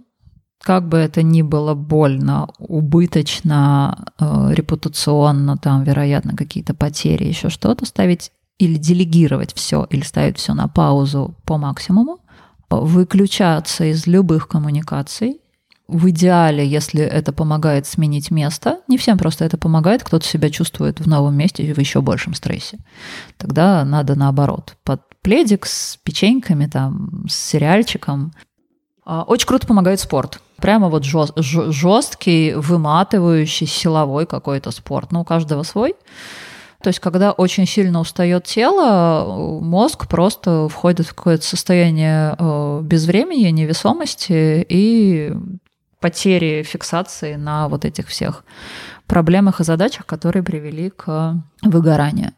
как 0.61 0.87
бы 0.87 0.97
это 0.97 1.23
ни 1.23 1.41
было 1.41 1.73
больно, 1.73 2.47
убыточно, 2.57 4.13
э, 4.17 4.53
репутационно, 4.53 5.57
там, 5.57 5.83
вероятно, 5.83 6.37
какие-то 6.37 6.73
потери, 6.73 7.25
еще 7.25 7.49
что-то, 7.49 7.85
ставить 7.85 8.31
или 8.59 8.77
делегировать 8.77 9.53
все, 9.53 9.85
или 9.89 10.03
ставить 10.03 10.37
все 10.37 10.53
на 10.53 10.69
паузу 10.69 11.35
по 11.43 11.57
максимуму, 11.57 12.19
выключаться 12.69 13.85
из 13.85 14.07
любых 14.07 14.47
коммуникаций. 14.47 15.41
В 15.87 16.09
идеале, 16.09 16.65
если 16.65 17.01
это 17.01 17.31
помогает 17.31 17.85
сменить 17.85 18.31
место, 18.31 18.79
не 18.87 18.97
всем 18.97 19.19
просто 19.19 19.45
это 19.45 19.57
помогает, 19.57 20.03
кто-то 20.03 20.25
себя 20.25 20.49
чувствует 20.49 20.99
в 20.99 21.07
новом 21.07 21.37
месте 21.37 21.71
в 21.71 21.79
еще 21.79 22.01
большем 22.01 22.33
стрессе. 22.33 22.79
Тогда 23.37 23.85
надо 23.85 24.15
наоборот. 24.15 24.77
Под 24.83 25.01
пледик 25.21 25.67
с 25.67 25.97
печеньками, 26.03 26.65
там, 26.65 27.25
с 27.29 27.35
сериальчиком. 27.35 28.33
А, 29.05 29.23
очень 29.23 29.47
круто 29.47 29.67
помогает 29.67 29.99
спорт. 29.99 30.41
Прямо 30.57 30.89
вот 30.89 31.03
жесткий, 31.03 32.53
выматывающий, 32.55 33.67
силовой 33.67 34.25
какой-то 34.25 34.71
спорт. 34.71 35.11
Ну, 35.11 35.21
у 35.21 35.23
каждого 35.23 35.61
свой. 35.61 35.95
То 36.85 36.89
есть, 36.89 36.99
когда 36.99 37.31
очень 37.31 37.65
сильно 37.65 37.99
устает 37.99 38.43
тело, 38.43 39.59
мозг 39.59 40.07
просто 40.07 40.69
входит 40.69 41.07
в 41.07 41.15
какое-то 41.15 41.43
состояние 41.43 42.35
э, 42.37 42.81
безвремени, 42.83 43.47
невесомости 43.47 44.63
и 44.69 45.33
потери 45.99 46.61
фиксации 46.61 47.37
на 47.37 47.69
вот 47.69 47.85
этих 47.85 48.07
всех 48.07 48.45
проблемах 49.07 49.61
и 49.61 49.63
задачах, 49.63 50.05
которые 50.05 50.43
привели 50.43 50.91
к 50.91 51.41
выгоранию. 51.63 52.33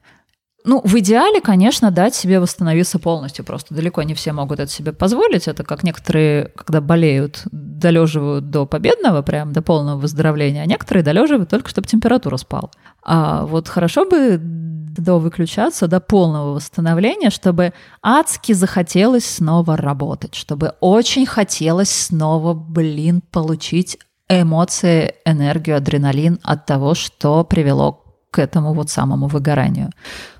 Ну, 0.67 0.81
в 0.83 0.99
идеале, 0.99 1.39
конечно, 1.39 1.91
дать 1.91 2.13
себе 2.13 2.41
восстановиться 2.41 2.99
полностью. 2.99 3.45
Просто 3.45 3.73
далеко 3.73 4.03
не 4.03 4.13
все 4.13 4.33
могут 4.33 4.59
это 4.59 4.69
себе 4.69 4.91
позволить. 4.91 5.47
Это 5.47 5.63
как 5.63 5.81
некоторые, 5.83 6.51
когда 6.57 6.81
болеют, 6.81 7.43
долеживают 7.53 8.49
до 8.49 8.65
победного, 8.65 9.21
прям 9.21 9.53
до 9.53 9.61
полного 9.61 9.97
выздоровления, 9.97 10.63
а 10.63 10.65
некоторые 10.65 11.05
долеживают 11.05 11.49
только, 11.49 11.69
чтобы 11.69 11.87
температура 11.87 12.35
спала. 12.35 12.69
А 13.01 13.45
вот 13.45 13.69
хорошо 13.69 14.03
бы 14.03 14.39
до 14.41 15.19
выключаться, 15.19 15.87
до 15.87 16.01
полного 16.01 16.55
восстановления, 16.55 17.29
чтобы 17.29 17.71
адски 18.03 18.51
захотелось 18.51 19.25
снова 19.25 19.77
работать, 19.77 20.35
чтобы 20.35 20.73
очень 20.81 21.25
хотелось 21.25 21.91
снова, 21.91 22.53
блин, 22.53 23.21
получить 23.31 23.99
эмоции, 24.27 25.15
энергию, 25.23 25.77
адреналин 25.77 26.39
от 26.43 26.65
того, 26.65 26.93
что 26.93 27.45
привело 27.45 28.03
к 28.31 28.39
этому 28.39 28.73
вот 28.73 28.89
самому 28.89 29.27
выгоранию. 29.27 29.89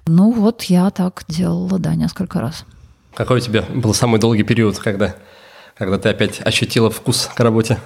Ну 0.05 0.31
вот 0.31 0.63
я 0.63 0.89
так 0.89 1.23
делала, 1.27 1.79
да, 1.79 1.95
несколько 1.95 2.41
раз. 2.41 2.65
Какой 3.15 3.37
у 3.37 3.41
тебя 3.41 3.63
был 3.73 3.93
самый 3.93 4.19
долгий 4.19 4.43
период, 4.43 4.77
когда, 4.77 5.15
когда 5.75 5.97
ты 5.97 6.09
опять 6.09 6.39
ощутила 6.45 6.89
вкус 6.89 7.29
к 7.33 7.39
работе? 7.39 7.79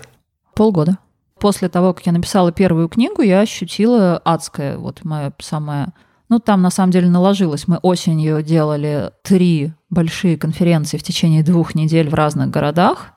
Полгода. 0.53 0.97
После 1.39 1.69
того, 1.69 1.93
как 1.93 2.05
я 2.05 2.11
написала 2.11 2.51
первую 2.51 2.87
книгу, 2.89 3.21
я 3.21 3.39
ощутила 3.39 4.17
адское, 4.17 4.77
вот 4.77 5.03
мое 5.03 5.33
самое... 5.39 5.93
Ну, 6.29 6.39
там 6.39 6.61
на 6.61 6.69
самом 6.69 6.91
деле 6.91 7.09
наложилось. 7.09 7.67
Мы 7.67 7.77
осенью 7.77 8.41
делали 8.43 9.11
три 9.23 9.73
большие 9.89 10.37
конференции 10.37 10.97
в 10.97 11.03
течение 11.03 11.43
двух 11.43 11.75
недель 11.75 12.09
в 12.09 12.13
разных 12.13 12.49
городах, 12.49 13.13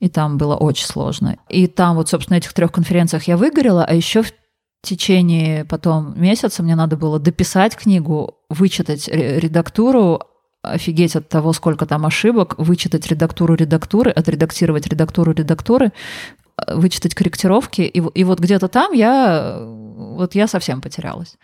и 0.00 0.08
там 0.08 0.38
было 0.38 0.54
очень 0.54 0.86
сложно. 0.86 1.36
И 1.48 1.66
там 1.66 1.96
вот, 1.96 2.08
собственно, 2.08 2.36
этих 2.36 2.52
трех 2.52 2.72
конференциях 2.72 3.24
я 3.24 3.36
выгорела, 3.36 3.84
а 3.84 3.94
еще 3.94 4.22
в 4.22 4.32
течение 4.84 5.64
потом 5.64 6.20
месяца 6.20 6.62
мне 6.62 6.76
надо 6.76 6.96
было 6.96 7.18
дописать 7.18 7.76
книгу, 7.76 8.36
вычитать 8.48 9.08
редактуру, 9.08 10.20
офигеть 10.62 11.16
от 11.16 11.28
того, 11.28 11.52
сколько 11.52 11.86
там 11.86 12.06
ошибок, 12.06 12.54
вычитать 12.58 13.06
редактуру 13.06 13.54
редактуры, 13.54 14.10
отредактировать 14.10 14.86
редактуру 14.86 15.32
редактуры, 15.32 15.92
вычитать 16.66 17.14
корректировки. 17.14 17.82
И, 17.82 17.98
и 17.98 18.24
вот 18.24 18.40
где-то 18.40 18.68
там 18.68 18.92
я, 18.92 19.58
вот 19.60 20.34
я 20.34 20.46
совсем 20.46 20.80
потерялась. 20.80 21.36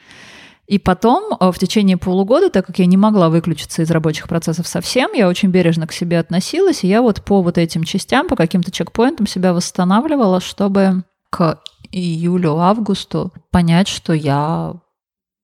И 0.66 0.78
потом, 0.78 1.36
э, 1.38 1.50
в 1.50 1.58
течение 1.58 1.96
полугода, 1.96 2.48
так 2.48 2.64
как 2.64 2.78
я 2.78 2.86
не 2.86 2.96
могла 2.96 3.28
выключиться 3.28 3.82
из 3.82 3.90
рабочих 3.90 4.28
процессов 4.28 4.68
совсем, 4.68 5.12
я 5.14 5.28
очень 5.28 5.50
бережно 5.50 5.88
к 5.88 5.92
себе 5.92 6.20
относилась, 6.20 6.84
и 6.84 6.88
я 6.88 7.02
вот 7.02 7.24
по 7.24 7.42
вот 7.42 7.58
этим 7.58 7.82
частям, 7.82 8.28
по 8.28 8.36
каким-то 8.36 8.70
чекпоинтам 8.70 9.26
себя 9.26 9.52
восстанавливала, 9.52 10.40
чтобы 10.40 11.02
к 11.30 11.58
июлю-августу 11.92 13.32
понять, 13.50 13.88
что 13.88 14.12
я 14.12 14.74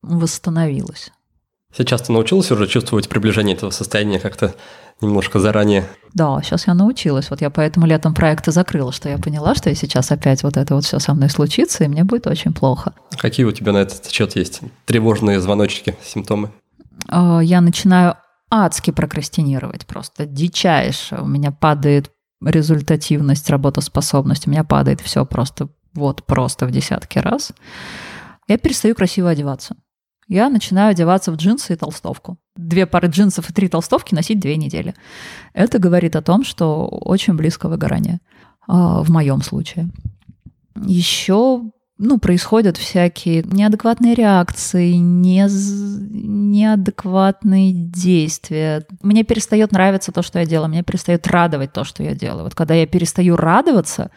восстановилась. 0.03 1.11
Сейчас 1.77 2.03
ты 2.03 2.13
научилась 2.13 2.51
уже 2.51 2.67
чувствовать 2.67 3.09
приближение 3.09 3.55
этого 3.55 3.71
состояния 3.71 4.19
как-то 4.19 4.55
немножко 5.03 5.39
заранее? 5.41 5.87
Да, 6.15 6.41
сейчас 6.43 6.67
я 6.67 6.75
научилась. 6.75 7.29
Вот 7.29 7.43
я 7.43 7.51
поэтому 7.51 7.87
летом 7.87 8.15
проекты 8.15 8.51
закрыла, 8.51 8.93
что 8.93 9.09
я 9.09 9.19
поняла, 9.19 9.55
что 9.55 9.69
я 9.69 9.75
сейчас 9.75 10.11
опять 10.11 10.43
вот 10.43 10.57
это 10.57 10.75
вот 10.75 10.85
все 10.85 10.99
со 10.99 11.13
мной 11.13 11.29
случится, 11.29 11.85
и 11.85 11.89
мне 11.89 12.05
будет 12.05 12.27
очень 12.27 12.55
плохо. 12.55 12.95
Какие 13.19 13.45
у 13.45 13.53
тебя 13.53 13.73
на 13.73 13.79
этот 13.79 14.11
счет 14.11 14.37
есть 14.37 14.61
тревожные 14.87 15.41
звоночки, 15.41 15.97
симптомы? 16.03 16.51
А, 17.09 17.41
я 17.41 17.61
начинаю 17.61 18.17
адски 18.51 18.91
прокрастинировать, 18.91 19.87
просто 19.87 20.25
дичайше. 20.25 21.17
У 21.21 21.27
меня 21.27 21.51
падает 21.51 22.11
результативность, 22.43 23.51
работоспособность, 23.51 24.47
у 24.47 24.51
меня 24.51 24.65
падает 24.65 25.01
все 25.01 25.27
просто 25.27 25.69
вот 25.97 26.25
просто 26.25 26.67
в 26.67 26.71
десятки 26.71 27.19
раз. 27.19 27.53
Я 28.49 28.59
перестаю 28.59 28.95
красиво 28.95 29.31
одеваться 29.31 29.77
я 30.29 30.49
начинаю 30.49 30.91
одеваться 30.91 31.31
в 31.31 31.37
джинсы 31.37 31.75
и 31.75 31.77
толстовку. 31.77 32.39
Две 32.57 32.87
пары 32.87 33.09
джинсов 33.09 33.51
и 33.51 33.53
три 33.53 33.69
толстовки 33.69 34.15
носить 34.15 34.41
две 34.41 34.57
недели. 34.57 34.95
Это 35.53 35.79
говорит 35.79 36.17
о 36.17 36.23
том, 36.23 36.45
что 36.45 36.87
очень 36.87 37.35
близко 37.35 37.69
выгорание 37.69 38.21
а, 38.67 39.03
в 39.03 39.11
моем 39.11 39.43
случае. 39.43 39.91
Еще 40.75 41.63
ну, 41.99 42.19
происходят 42.19 42.77
всякие 42.77 43.43
неадекватные 43.45 44.15
реакции, 44.15 44.95
не, 44.95 45.47
неадекватные 45.49 47.73
действия. 47.73 48.85
Мне 49.03 49.25
перестает 49.25 49.73
нравиться 49.73 50.13
то, 50.13 50.21
что 50.23 50.41
я 50.41 50.45
делаю, 50.45 50.69
мне 50.69 50.83
перестает 50.83 51.27
радовать 51.27 51.73
то, 51.73 51.85
что 51.85 52.03
я 52.03 52.15
делаю. 52.15 52.45
Вот 52.45 52.55
когда 52.55 52.75
я 52.75 52.87
перестаю 52.87 53.37
радоваться, 53.37 54.11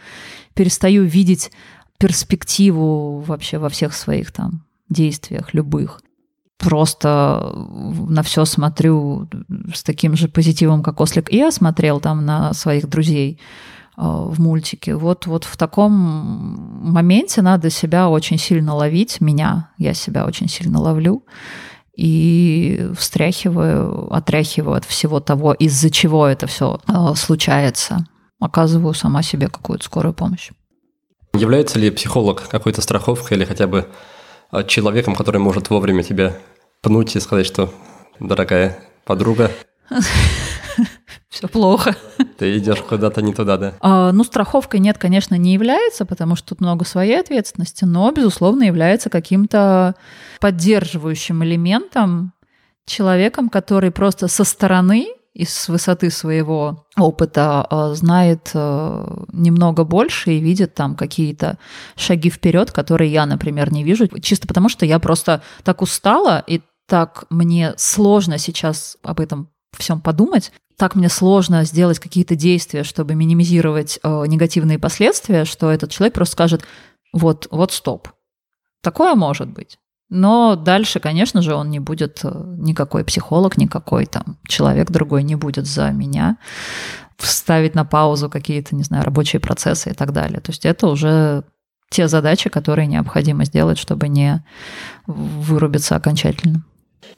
перестаю 0.54 1.04
видеть 1.04 1.52
перспективу 1.98 3.20
вообще 3.20 3.58
во 3.58 3.70
всех 3.70 3.94
своих 3.94 4.32
там 4.32 4.64
действиях 4.90 5.54
любых. 5.54 6.02
Просто 6.58 7.54
на 7.56 8.22
все 8.22 8.44
смотрю 8.46 9.30
с 9.74 9.84
таким 9.84 10.16
же 10.16 10.28
позитивом, 10.28 10.84
как 10.84 11.00
Ослик. 11.00 11.32
И 11.32 11.38
я 11.38 11.52
смотрел 11.52 12.02
там 12.02 12.26
на 12.26 12.54
своих 12.54 12.90
друзей 12.90 13.40
э, 13.98 14.02
в 14.02 14.42
мультике. 14.42 14.96
Вот, 14.96 15.26
вот 15.26 15.46
в 15.46 15.56
таком 15.56 15.92
моменте 15.94 17.42
надо 17.42 17.70
себя 17.70 18.10
очень 18.10 18.38
сильно 18.38 18.76
ловить, 18.76 19.22
меня, 19.22 19.70
я 19.78 19.94
себя 19.94 20.26
очень 20.26 20.50
сильно 20.50 20.80
ловлю, 20.82 21.24
и 21.96 22.90
встряхиваю, 22.98 24.14
отряхиваю 24.14 24.78
от 24.78 24.86
всего 24.86 25.20
того, 25.20 25.54
из-за 25.54 25.90
чего 25.90 26.28
это 26.28 26.48
все 26.48 26.80
э, 26.88 27.16
случается. 27.16 28.06
Оказываю 28.40 28.94
сама 28.94 29.22
себе 29.22 29.48
какую-то 29.48 29.86
скорую 29.86 30.14
помощь. 30.14 30.52
Является 31.34 31.78
ли 31.78 31.92
психолог 31.92 32.48
какой-то 32.48 32.82
страховкой 32.82 33.38
или 33.38 33.46
хотя 33.46 33.68
бы 33.68 33.88
а, 34.52 34.64
человеком, 34.64 35.16
который 35.16 35.40
может 35.40 35.70
вовремя 35.70 36.04
тебя 36.04 36.38
пнуть 36.82 37.16
и 37.16 37.20
сказать, 37.20 37.46
что, 37.46 37.74
дорогая 38.20 38.80
подруга, 39.06 39.52
все 41.30 41.48
плохо. 41.48 41.96
Ты 42.38 42.58
идешь 42.58 42.82
куда-то 42.82 43.22
не 43.22 43.34
туда, 43.34 43.58
да? 43.58 43.74
А, 43.82 44.12
ну, 44.12 44.24
страховкой 44.24 44.80
нет, 44.80 44.98
конечно, 44.98 45.36
не 45.36 45.54
является, 45.54 46.06
потому 46.06 46.36
что 46.36 46.50
тут 46.50 46.62
много 46.62 46.86
своей 46.86 47.20
ответственности, 47.20 47.86
но, 47.86 48.12
безусловно, 48.12 48.64
является 48.64 49.10
каким-то 49.10 49.96
поддерживающим 50.40 51.44
элементом, 51.44 52.34
человеком, 52.86 53.50
который 53.50 53.92
просто 53.92 54.28
со 54.28 54.44
стороны 54.44 55.14
и 55.40 55.46
с 55.46 55.70
высоты 55.70 56.10
своего 56.10 56.86
опыта 56.98 57.66
э, 57.72 57.94
знает 57.96 58.52
э, 58.54 59.26
немного 59.32 59.86
больше 59.86 60.34
и 60.34 60.40
видит 60.40 60.74
там 60.74 60.98
какие-то 60.98 61.58
шаги 61.96 62.30
вперед, 62.30 62.72
которые 62.74 63.10
я, 63.10 63.26
например, 63.26 63.72
не 63.72 63.86
вижу, 63.86 64.08
чисто 64.20 64.50
потому 64.50 64.68
что 64.68 64.86
я 64.86 65.00
просто 65.00 65.42
так 65.64 65.82
устала 65.82 66.44
и 66.46 66.62
так 66.90 67.24
мне 67.30 67.74
сложно 67.78 68.38
сейчас 68.38 68.98
об 69.02 69.22
этом 69.22 69.50
всем 69.78 70.02
подумать, 70.02 70.52
так 70.76 70.96
мне 70.96 71.08
сложно 71.08 71.64
сделать 71.64 72.00
какие-то 72.00 72.36
действия, 72.36 72.84
чтобы 72.84 73.16
минимизировать 73.16 73.98
э, 74.04 74.26
негативные 74.28 74.78
последствия, 74.78 75.46
что 75.46 75.72
этот 75.72 75.90
человек 75.90 76.16
просто 76.16 76.34
скажет, 76.34 76.64
вот, 77.14 77.48
вот 77.50 77.72
стоп. 77.72 78.10
Такое 78.82 79.16
может 79.16 79.48
быть. 79.48 79.80
Но 80.10 80.56
дальше, 80.56 81.00
конечно 81.00 81.42
же, 81.42 81.54
он 81.54 81.70
не 81.70 81.80
будет, 81.80 82.22
э, 82.24 82.32
никакой 82.58 83.04
психолог, 83.04 83.58
никакой 83.58 84.06
там 84.06 84.38
человек 84.48 84.90
другой 84.90 85.24
не 85.24 85.36
будет 85.36 85.68
за 85.68 85.92
меня 85.92 86.38
вставить 87.18 87.76
на 87.76 87.86
паузу 87.86 88.30
какие-то, 88.30 88.76
не 88.76 88.84
знаю, 88.84 89.04
рабочие 89.04 89.40
процессы 89.40 89.92
и 89.92 89.94
так 89.94 90.14
далее. 90.14 90.40
То 90.40 90.52
есть 90.52 90.66
это 90.66 90.88
уже 90.88 91.44
те 91.90 92.08
задачи, 92.08 92.50
которые 92.50 92.88
необходимо 92.88 93.46
сделать, 93.46 93.78
чтобы 93.78 94.08
не 94.08 94.44
вырубиться 95.06 95.96
окончательно. 95.96 96.64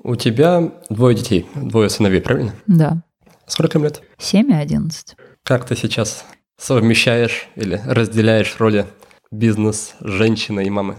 У 0.03 0.15
тебя 0.15 0.71
двое 0.89 1.15
детей, 1.15 1.47
двое 1.55 1.89
сыновей, 1.89 2.21
правильно? 2.21 2.53
Да. 2.67 3.03
Сколько 3.45 3.77
им 3.77 3.83
лет? 3.83 4.01
Семь 4.17 4.51
и 4.51 4.55
одиннадцать. 4.55 5.15
Как 5.43 5.65
ты 5.65 5.75
сейчас 5.75 6.25
совмещаешь 6.57 7.47
или 7.55 7.81
разделяешь 7.85 8.55
роли 8.59 8.85
бизнес, 9.31 9.95
женщины 9.99 10.65
и 10.65 10.69
мамы? 10.69 10.97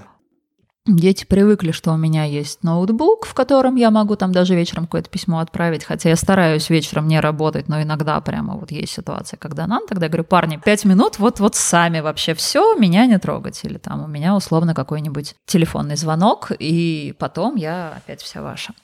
Дети 0.85 1.25
привыкли, 1.25 1.71
что 1.71 1.93
у 1.93 1.97
меня 1.97 2.25
есть 2.25 2.65
ноутбук, 2.65 3.25
в 3.25 3.35
котором 3.35 3.77
я 3.77 3.93
могу 3.93 4.17
там 4.17 4.33
даже 4.33 4.57
вечером 4.57 4.87
какое-то 4.87 5.09
письмо 5.11 5.39
отправить, 5.39 5.85
хотя 5.85 6.09
я 6.09 6.17
стараюсь 6.17 6.71
вечером 6.71 7.07
не 7.07 7.21
работать, 7.21 7.69
но 7.69 7.81
иногда 7.81 8.21
прямо 8.21 8.57
вот 8.57 8.73
есть 8.73 8.93
ситуация, 8.93 9.37
когда 9.37 9.69
нам 9.69 9.87
тогда 9.87 10.09
говорю, 10.09 10.25
парни, 10.25 10.57
пять 10.57 10.85
минут, 10.85 11.21
вот, 11.21 11.39
вот 11.39 11.55
сами 11.55 12.01
вообще 12.01 12.35
все, 12.35 12.75
меня 12.75 13.07
не 13.07 13.17
трогать, 13.21 13.61
или 13.63 13.79
там 13.79 14.03
у 14.03 14.09
меня 14.09 14.35
условно 14.35 14.75
какой-нибудь 14.75 15.37
телефонный 15.47 15.95
звонок, 15.95 16.51
и 16.59 17.15
потом 17.17 17.55
я 17.55 17.93
опять 17.99 18.21
вся 18.21 18.43
ваша. 18.43 18.75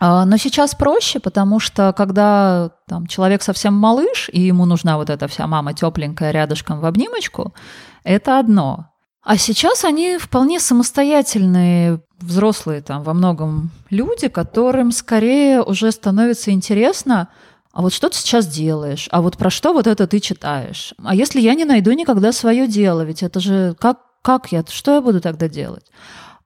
А, 0.00 0.24
но 0.24 0.36
сейчас 0.38 0.74
проще, 0.74 1.20
потому 1.20 1.60
что 1.60 1.92
когда 1.96 2.72
там, 2.88 3.06
человек 3.06 3.42
совсем 3.42 3.74
малыш, 3.74 4.28
и 4.32 4.40
ему 4.40 4.64
нужна 4.64 4.96
вот 4.96 5.08
эта 5.08 5.28
вся 5.28 5.46
мама 5.46 5.72
тепленькая 5.72 6.32
рядышком 6.32 6.80
в 6.80 6.84
обнимочку, 6.84 7.54
это 8.02 8.40
одно. 8.40 8.90
А 9.24 9.38
сейчас 9.38 9.84
они 9.84 10.18
вполне 10.18 10.60
самостоятельные 10.60 12.00
взрослые 12.20 12.82
там 12.82 13.02
во 13.02 13.14
многом 13.14 13.70
люди, 13.88 14.28
которым 14.28 14.92
скорее 14.92 15.62
уже 15.62 15.90
становится 15.92 16.50
интересно, 16.50 17.28
а 17.72 17.80
вот 17.80 17.92
что 17.94 18.10
ты 18.10 18.18
сейчас 18.18 18.46
делаешь, 18.46 19.08
а 19.10 19.22
вот 19.22 19.38
про 19.38 19.48
что 19.50 19.72
вот 19.72 19.86
это 19.86 20.06
ты 20.06 20.20
читаешь, 20.20 20.94
а 21.02 21.14
если 21.14 21.40
я 21.40 21.54
не 21.54 21.64
найду 21.64 21.92
никогда 21.92 22.32
свое 22.32 22.68
дело, 22.68 23.00
ведь 23.00 23.22
это 23.22 23.40
же 23.40 23.74
как, 23.80 23.98
как 24.20 24.52
я, 24.52 24.62
что 24.68 24.94
я 24.94 25.00
буду 25.00 25.22
тогда 25.22 25.48
делать? 25.48 25.86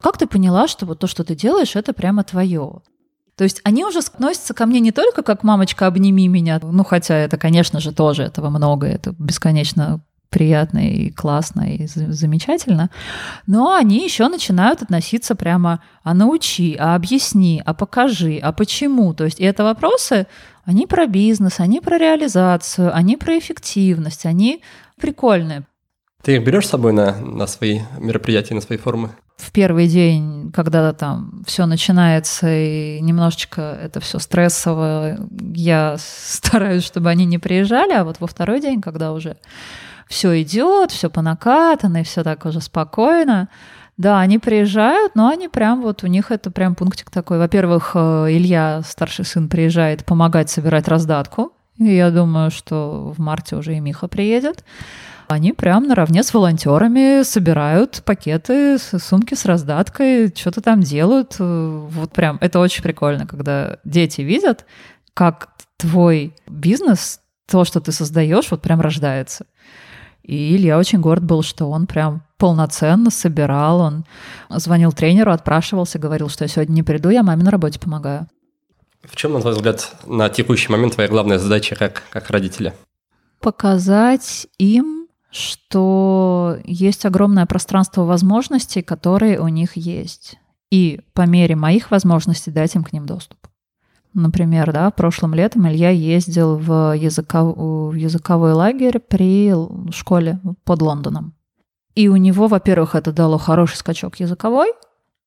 Как 0.00 0.16
ты 0.16 0.28
поняла, 0.28 0.68
что 0.68 0.86
вот 0.86 1.00
то, 1.00 1.08
что 1.08 1.24
ты 1.24 1.34
делаешь, 1.34 1.74
это 1.74 1.92
прямо 1.92 2.22
твое? 2.22 2.80
То 3.36 3.44
есть 3.44 3.60
они 3.64 3.84
уже 3.84 3.98
относятся 3.98 4.54
ко 4.54 4.66
мне 4.66 4.78
не 4.78 4.92
только 4.92 5.22
как 5.22 5.42
«мамочка, 5.42 5.86
обними 5.86 6.28
меня», 6.28 6.60
ну 6.62 6.84
хотя 6.84 7.16
это, 7.16 7.36
конечно 7.36 7.80
же, 7.80 7.92
тоже 7.92 8.22
этого 8.22 8.50
много, 8.50 8.86
это 8.86 9.14
бесконечно 9.18 10.00
приятно 10.30 10.78
и 10.78 11.10
классно 11.10 11.74
и 11.74 11.86
замечательно, 11.86 12.90
но 13.46 13.74
они 13.74 14.04
еще 14.04 14.28
начинают 14.28 14.82
относиться 14.82 15.34
прямо 15.34 15.82
«а 16.02 16.14
научи», 16.14 16.76
«а 16.78 16.94
объясни», 16.94 17.62
«а 17.64 17.74
покажи», 17.74 18.38
«а 18.42 18.52
почему?». 18.52 19.14
То 19.14 19.24
есть 19.24 19.40
это 19.40 19.64
вопросы, 19.64 20.26
они 20.64 20.86
про 20.86 21.06
бизнес, 21.06 21.60
они 21.60 21.80
про 21.80 21.98
реализацию, 21.98 22.94
они 22.94 23.16
про 23.16 23.38
эффективность, 23.38 24.26
они 24.26 24.62
прикольные. 25.00 25.64
Ты 26.22 26.36
их 26.36 26.44
берешь 26.44 26.66
с 26.66 26.70
собой 26.70 26.92
на, 26.92 27.16
на 27.20 27.46
свои 27.46 27.80
мероприятия, 27.98 28.54
на 28.54 28.60
свои 28.60 28.76
форумы? 28.76 29.10
В 29.36 29.52
первый 29.52 29.86
день, 29.86 30.50
когда 30.52 30.92
там 30.92 31.44
все 31.46 31.64
начинается 31.64 32.48
и 32.50 33.00
немножечко 33.00 33.78
это 33.80 34.00
все 34.00 34.18
стрессово, 34.18 35.16
я 35.54 35.96
стараюсь, 35.98 36.84
чтобы 36.84 37.08
они 37.08 37.24
не 37.24 37.38
приезжали, 37.38 37.92
а 37.92 38.04
вот 38.04 38.18
во 38.20 38.26
второй 38.26 38.60
день, 38.60 38.80
когда 38.80 39.12
уже 39.12 39.36
все 40.08 40.40
идет, 40.42 40.90
все 40.90 41.10
по 41.10 41.22
накатанной, 41.22 42.04
все 42.04 42.24
так 42.24 42.44
уже 42.46 42.60
спокойно. 42.60 43.48
Да, 43.96 44.20
они 44.20 44.38
приезжают, 44.38 45.16
но 45.16 45.28
они 45.28 45.48
прям 45.48 45.82
вот 45.82 46.04
у 46.04 46.06
них 46.06 46.30
это 46.30 46.50
прям 46.50 46.74
пунктик 46.76 47.10
такой. 47.10 47.38
Во-первых, 47.38 47.92
э, 47.94 48.26
Илья, 48.30 48.82
старший 48.86 49.24
сын, 49.24 49.48
приезжает 49.48 50.04
помогать 50.04 50.50
собирать 50.50 50.86
раздатку. 50.86 51.52
И 51.78 51.94
я 51.96 52.10
думаю, 52.10 52.50
что 52.50 53.12
в 53.16 53.20
марте 53.20 53.56
уже 53.56 53.76
и 53.76 53.80
Миха 53.80 54.06
приедет. 54.06 54.64
Они 55.26 55.52
прям 55.52 55.88
наравне 55.88 56.22
с 56.22 56.32
волонтерами 56.32 57.22
собирают 57.22 58.02
пакеты, 58.04 58.78
сумки 58.78 59.34
с 59.34 59.44
раздаткой, 59.44 60.32
что-то 60.34 60.60
там 60.60 60.80
делают. 60.80 61.36
Э, 61.40 61.86
вот 61.90 62.12
прям 62.12 62.38
это 62.40 62.60
очень 62.60 62.84
прикольно, 62.84 63.26
когда 63.26 63.78
дети 63.84 64.20
видят, 64.20 64.64
как 65.12 65.50
твой 65.76 66.34
бизнес, 66.46 67.20
то, 67.50 67.64
что 67.64 67.80
ты 67.80 67.90
создаешь, 67.90 68.50
вот 68.50 68.62
прям 68.62 68.80
рождается. 68.80 69.46
И 70.28 70.54
Илья 70.54 70.76
очень 70.78 71.00
горд 71.00 71.24
был, 71.24 71.42
что 71.42 71.70
он 71.70 71.86
прям 71.86 72.22
полноценно 72.36 73.10
собирал, 73.10 73.80
он 73.80 74.04
звонил 74.50 74.92
тренеру, 74.92 75.32
отпрашивался, 75.32 75.98
говорил, 75.98 76.28
что 76.28 76.44
я 76.44 76.48
сегодня 76.48 76.74
не 76.74 76.82
приду, 76.82 77.08
я 77.08 77.22
маме 77.22 77.44
на 77.44 77.50
работе 77.50 77.80
помогаю. 77.80 78.28
В 79.02 79.16
чем, 79.16 79.32
на 79.32 79.40
твой 79.40 79.54
взгляд, 79.54 79.90
на 80.04 80.28
текущий 80.28 80.70
момент 80.70 80.94
твоя 80.94 81.08
главная 81.08 81.38
задача 81.38 81.76
как, 81.76 82.02
как 82.10 82.28
родителя? 82.28 82.74
Показать 83.40 84.46
им, 84.58 85.08
что 85.30 86.58
есть 86.62 87.06
огромное 87.06 87.46
пространство 87.46 88.02
возможностей, 88.02 88.82
которые 88.82 89.40
у 89.40 89.48
них 89.48 89.78
есть. 89.78 90.36
И 90.70 91.00
по 91.14 91.22
мере 91.22 91.56
моих 91.56 91.90
возможностей 91.90 92.50
дать 92.50 92.74
им 92.74 92.84
к 92.84 92.92
ним 92.92 93.06
доступ. 93.06 93.38
Например, 94.18 94.72
да, 94.72 94.90
прошлым 94.90 95.32
летом 95.32 95.68
Илья 95.68 95.90
ездил 95.90 96.56
в, 96.56 96.92
языков... 96.96 97.56
в 97.56 97.94
языковой 97.94 98.52
лагерь 98.52 98.98
при 98.98 99.54
школе 99.92 100.40
под 100.64 100.82
Лондоном. 100.82 101.34
И 101.94 102.08
у 102.08 102.16
него, 102.16 102.48
во-первых, 102.48 102.96
это 102.96 103.12
дало 103.12 103.38
хороший 103.38 103.76
скачок 103.76 104.16
языковой, 104.16 104.72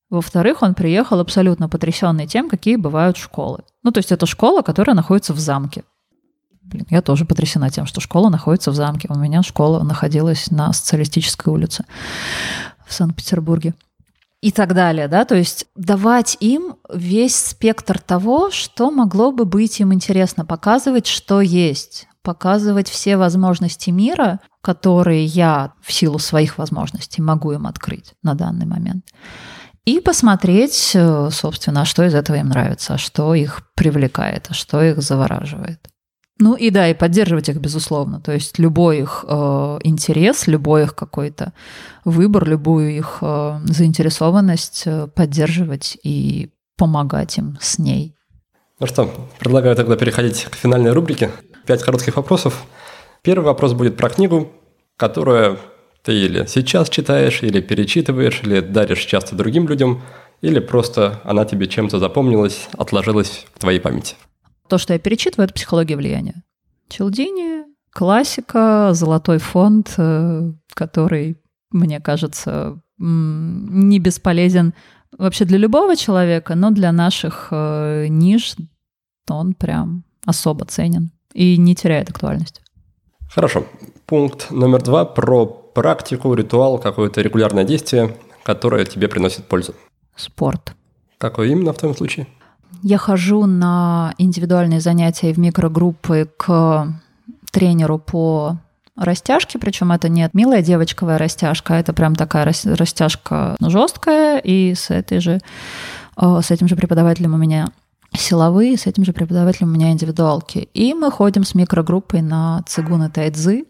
во-вторых, 0.09 0.61
он 0.61 0.73
приехал 0.73 1.21
абсолютно 1.21 1.69
потрясенный 1.69 2.27
тем, 2.27 2.49
какие 2.49 2.75
бывают 2.75 3.15
школы. 3.15 3.63
Ну, 3.81 3.91
то 3.91 3.99
есть 3.99 4.11
это 4.11 4.25
школа, 4.25 4.61
которая 4.61 4.93
находится 4.93 5.33
в 5.33 5.39
замке. 5.39 5.85
Блин, 6.61 6.85
я 6.89 7.01
тоже 7.01 7.23
потрясена 7.23 7.69
тем, 7.69 7.85
что 7.85 8.01
школа 8.01 8.27
находится 8.27 8.71
в 8.71 8.75
замке. 8.75 9.07
У 9.09 9.17
меня 9.17 9.41
школа 9.41 9.83
находилась 9.83 10.51
на 10.51 10.73
Социалистической 10.73 11.53
улице 11.53 11.85
в 12.85 12.93
Санкт-Петербурге 12.93 13.73
и 14.41 14.51
так 14.51 14.73
далее, 14.73 15.07
да, 15.07 15.23
то 15.23 15.35
есть 15.35 15.67
давать 15.75 16.35
им 16.39 16.75
весь 16.91 17.35
спектр 17.35 17.99
того, 17.99 18.49
что 18.49 18.89
могло 18.89 19.31
бы 19.31 19.45
быть 19.45 19.79
им 19.79 19.93
интересно, 19.93 20.45
показывать, 20.45 21.05
что 21.05 21.41
есть, 21.41 22.07
показывать 22.23 22.89
все 22.89 23.17
возможности 23.17 23.91
мира, 23.91 24.39
которые 24.61 25.25
я 25.25 25.73
в 25.81 25.93
силу 25.93 26.17
своих 26.17 26.57
возможностей 26.57 27.21
могу 27.21 27.51
им 27.51 27.67
открыть 27.67 28.13
на 28.23 28.33
данный 28.33 28.65
момент. 28.65 29.05
И 29.85 29.99
посмотреть, 29.99 30.91
э, 30.93 31.29
собственно, 31.31 31.85
что 31.85 32.03
из 32.03 32.13
этого 32.13 32.37
им 32.37 32.49
нравится, 32.49 32.97
что 32.97 33.33
их 33.33 33.61
привлекает, 33.75 34.47
а 34.49 34.53
что 34.53 34.81
их 34.83 35.01
завораживает. 35.01 35.87
Ну 36.41 36.55
и 36.55 36.71
да, 36.71 36.89
и 36.89 36.95
поддерживать 36.95 37.49
их, 37.49 37.57
безусловно. 37.57 38.19
То 38.19 38.31
есть 38.31 38.57
любой 38.57 39.01
их 39.01 39.23
э, 39.27 39.79
интерес, 39.83 40.47
любой 40.47 40.83
их 40.83 40.95
какой-то 40.95 41.53
выбор, 42.03 42.49
любую 42.49 42.97
их 42.97 43.19
э, 43.21 43.59
заинтересованность 43.65 44.83
э, 44.87 45.07
поддерживать 45.13 45.99
и 46.01 46.49
помогать 46.77 47.37
им 47.37 47.59
с 47.61 47.77
ней. 47.77 48.15
Ну 48.79 48.87
что, 48.87 49.13
предлагаю 49.37 49.75
тогда 49.75 49.95
переходить 49.95 50.45
к 50.45 50.55
финальной 50.55 50.93
рубрике. 50.93 51.29
Пять 51.67 51.83
коротких 51.83 52.15
вопросов. 52.15 52.63
Первый 53.21 53.45
вопрос 53.45 53.73
будет 53.73 53.95
про 53.95 54.09
книгу, 54.09 54.51
которую 54.97 55.59
ты 56.01 56.13
или 56.13 56.47
сейчас 56.47 56.89
читаешь, 56.89 57.43
или 57.43 57.61
перечитываешь, 57.61 58.41
или 58.41 58.61
даришь 58.61 59.05
часто 59.05 59.35
другим 59.35 59.67
людям, 59.67 60.01
или 60.41 60.57
просто 60.59 61.21
она 61.23 61.45
тебе 61.45 61.67
чем-то 61.67 61.99
запомнилась, 61.99 62.67
отложилась 62.75 63.45
в 63.53 63.59
твоей 63.59 63.79
памяти. 63.79 64.15
То, 64.71 64.77
что 64.77 64.93
я 64.93 64.99
перечитываю, 64.99 65.47
это 65.47 65.53
психология 65.53 65.97
влияния. 65.97 66.43
Челдини, 66.87 67.65
классика, 67.91 68.91
золотой 68.93 69.37
фонд, 69.37 69.93
э, 69.97 70.53
который, 70.73 71.35
мне 71.71 71.99
кажется, 71.99 72.81
не 72.97 73.99
бесполезен 73.99 74.73
вообще 75.17 75.43
для 75.43 75.57
любого 75.57 75.97
человека, 75.97 76.55
но 76.55 76.71
для 76.71 76.93
наших 76.93 77.49
э, 77.51 78.05
ниш 78.07 78.55
он 79.29 79.55
прям 79.55 80.05
особо 80.25 80.63
ценен 80.63 81.11
и 81.33 81.57
не 81.57 81.75
теряет 81.75 82.09
актуальность. 82.09 82.61
Хорошо. 83.29 83.65
Пункт 84.05 84.51
номер 84.51 84.81
два 84.81 85.03
про 85.03 85.47
практику, 85.47 86.33
ритуал, 86.33 86.79
какое-то 86.79 87.19
регулярное 87.19 87.65
действие, 87.65 88.15
которое 88.43 88.85
тебе 88.85 89.09
приносит 89.09 89.43
пользу. 89.49 89.75
Спорт. 90.15 90.73
Какое 91.17 91.49
именно 91.49 91.73
в 91.73 91.77
твоем 91.77 91.93
случае? 91.93 92.27
Я 92.83 92.97
хожу 92.97 93.45
на 93.45 94.13
индивидуальные 94.17 94.81
занятия 94.81 95.33
в 95.33 95.37
микрогруппы 95.37 96.29
к 96.37 96.87
тренеру 97.51 97.99
по 97.99 98.57
растяжке, 98.95 99.59
причем 99.59 99.91
это 99.91 100.09
не 100.09 100.29
милая 100.33 100.61
девочковая 100.61 101.17
растяжка, 101.17 101.75
а 101.75 101.77
это 101.77 101.93
прям 101.93 102.15
такая 102.15 102.45
растяжка 102.45 103.55
жесткая, 103.59 104.39
и 104.39 104.73
с 104.73 104.89
этой 104.89 105.19
же 105.19 105.39
э, 106.17 106.39
с 106.41 106.51
этим 106.51 106.67
же 106.67 106.75
преподавателем 106.75 107.33
у 107.33 107.37
меня 107.37 107.67
силовые, 108.13 108.77
с 108.77 108.87
этим 108.87 109.05
же 109.05 109.13
преподавателем 109.13 109.69
у 109.69 109.73
меня 109.73 109.91
индивидуалки. 109.91 110.69
И 110.73 110.93
мы 110.93 111.11
ходим 111.11 111.43
с 111.43 111.55
микрогруппой 111.55 112.21
на 112.21 112.63
цигун 112.67 113.03
и 113.03 113.09
тайцзы. 113.09 113.65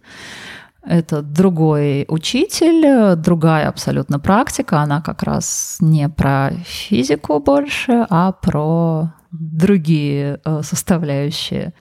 Это 0.84 1.22
другой 1.22 2.06
учитель, 2.08 3.16
другая 3.16 3.70
абсолютно 3.70 4.20
практика. 4.20 4.80
Она 4.80 5.02
как 5.02 5.24
раз 5.24 5.78
не 5.80 6.10
про 6.10 6.52
физику 6.66 7.40
больше, 7.40 8.06
а 8.10 8.32
про 8.32 9.14
другие 9.32 10.40
э, 10.44 10.62
составляющие. 10.64 11.74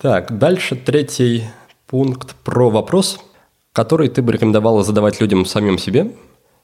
Так, 0.00 0.38
дальше 0.38 0.76
третий 0.76 1.44
пункт 1.86 2.34
про 2.36 2.70
вопрос, 2.70 3.18
который 3.72 4.08
ты 4.08 4.22
бы 4.22 4.32
рекомендовала 4.32 4.82
задавать 4.84 5.20
людям 5.20 5.44
самим 5.44 5.78
себе, 5.78 6.12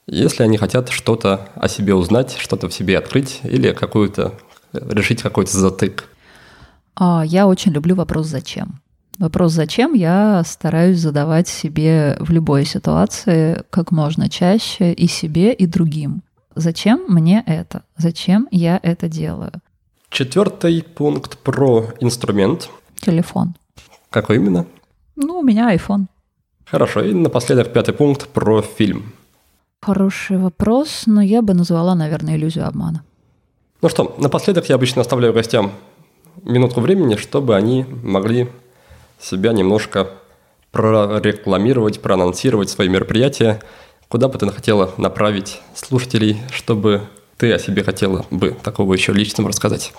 если 0.07 0.43
они 0.43 0.59
хотят 0.59 0.89
что-то 0.91 1.49
о 1.55 1.69
себе 1.69 1.95
узнать, 1.95 2.37
что-то 2.39 2.69
в 2.69 2.75
себе 2.75 2.99
открыть 2.99 3.41
или 3.43 3.73
какую-то 3.73 4.35
решить 4.73 5.23
какой-то 5.23 5.57
затык. 5.57 6.09
А, 6.95 7.23
я 7.25 7.47
очень 7.47 7.73
люблю 7.73 7.95
вопрос 7.95 8.27
«зачем?». 8.27 8.82
Вопрос 9.23 9.53
«зачем?» 9.53 9.93
я 9.93 10.43
стараюсь 10.45 10.99
задавать 10.99 11.47
себе 11.47 12.17
в 12.19 12.33
любой 12.33 12.65
ситуации 12.65 13.63
как 13.71 13.93
можно 13.93 14.29
чаще 14.29 14.93
и 14.93 15.07
себе, 15.07 15.53
и 15.53 15.67
другим. 15.67 16.25
Зачем 16.57 17.05
мне 17.07 17.45
это? 17.47 17.85
Зачем 17.97 18.49
я 18.51 18.81
это 18.83 19.09
делаю? 19.09 19.53
Четвертый 20.11 20.83
пункт 20.83 21.39
про 21.39 21.85
инструмент. 22.01 22.69
Телефон. 23.01 23.55
Какой 24.11 24.39
именно? 24.39 24.67
Ну, 25.15 25.39
у 25.39 25.43
меня 25.45 25.73
iPhone. 25.73 26.07
Хорошо. 26.65 27.05
И 27.05 27.15
напоследок 27.15 27.73
пятый 27.73 27.95
пункт 27.95 28.27
про 28.27 28.61
фильм. 28.61 29.13
Хороший 29.83 30.39
вопрос, 30.39 31.05
но 31.07 31.23
я 31.23 31.43
бы 31.43 31.55
назвала, 31.55 31.95
наверное, 31.95 32.35
иллюзию 32.35 32.67
обмана. 32.67 33.05
Ну 33.83 33.89
что, 33.89 34.17
напоследок 34.19 34.69
я 34.69 34.75
обычно 34.75 35.01
оставляю 35.01 35.33
гостям 35.33 35.71
минутку 36.43 36.81
времени, 36.81 37.15
чтобы 37.15 37.55
они 37.55 37.87
могли 38.03 38.49
себя 39.23 39.53
немножко 39.53 40.11
прорекламировать, 40.71 42.01
проанонсировать 42.01 42.71
свои 42.71 42.89
мероприятия, 42.89 43.61
куда 44.09 44.29
бы 44.29 44.39
ты 44.39 44.51
хотела 44.51 44.93
направить 44.97 45.61
слушателей, 45.75 46.41
чтобы 46.51 47.09
ты 47.37 47.53
о 47.53 47.59
себе 47.59 47.85
хотела 47.85 48.27
бы 48.31 48.57
такого 48.63 48.95
еще 48.95 49.13
личного 49.13 49.51
рассказать? 49.51 49.93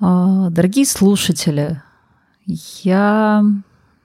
А, 0.00 0.50
дорогие 0.50 0.84
слушатели, 0.84 1.82
я 2.46 3.44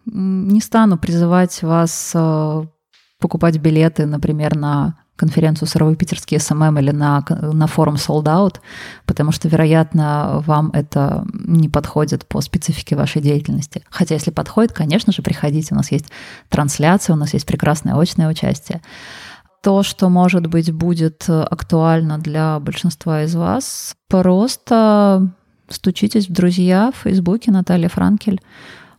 не 0.05 0.61
стану 0.61 0.97
призывать 0.97 1.61
вас 1.63 2.11
а, 2.15 2.65
покупать 3.19 3.57
билеты, 3.57 4.05
например, 4.05 4.55
на 4.55 4.95
конференцию 5.17 5.67
«Суровый 5.67 5.95
Питерский 5.95 6.39
SMM» 6.39 6.77
или 6.79 6.91
на, 6.91 7.25
на 7.29 7.67
форум 7.67 7.95
Sold 7.95 8.25
Out, 8.25 8.57
потому 9.05 9.31
что, 9.31 9.49
вероятно, 9.49 10.43
вам 10.45 10.69
это 10.73 11.25
не 11.33 11.67
подходит 11.67 12.25
по 12.25 12.39
специфике 12.39 12.95
вашей 12.95 13.21
деятельности. 13.21 13.83
Хотя, 13.89 14.15
если 14.15 14.31
подходит, 14.31 14.71
конечно 14.71 15.11
же, 15.11 15.21
приходите. 15.21 15.73
У 15.73 15.77
нас 15.77 15.91
есть 15.91 16.05
трансляция, 16.49 17.15
у 17.15 17.17
нас 17.17 17.33
есть 17.33 17.45
прекрасное 17.45 17.95
очное 17.95 18.29
участие. 18.29 18.81
То, 19.61 19.83
что, 19.83 20.07
может 20.07 20.47
быть, 20.47 20.71
будет 20.71 21.25
актуально 21.27 22.19
для 22.19 22.59
большинства 22.59 23.23
из 23.23 23.35
вас, 23.35 23.95
просто 24.07 25.33
стучитесь 25.67 26.29
в 26.29 26.31
друзья 26.31 26.91
в 26.95 27.03
Фейсбуке 27.03 27.51
Наталья 27.51 27.89
Франкель. 27.89 28.39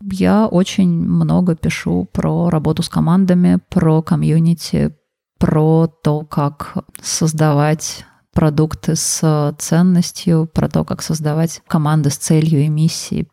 Я 0.00 0.46
очень 0.46 0.90
много 0.90 1.56
пишу 1.56 2.08
про 2.12 2.50
работу 2.50 2.82
с 2.82 2.88
командами, 2.88 3.58
про 3.68 4.02
комьюнити, 4.02 4.94
про 5.38 5.86
то, 5.86 6.24
как 6.24 6.84
создавать 7.00 8.04
продукты 8.32 8.94
с 8.96 9.56
ценностью, 9.58 10.48
про 10.52 10.68
то, 10.68 10.84
как 10.84 11.02
создавать 11.02 11.62
команды 11.66 12.10
с 12.10 12.16
целью 12.16 12.60
и 12.60 12.68
миссией, 12.68 13.28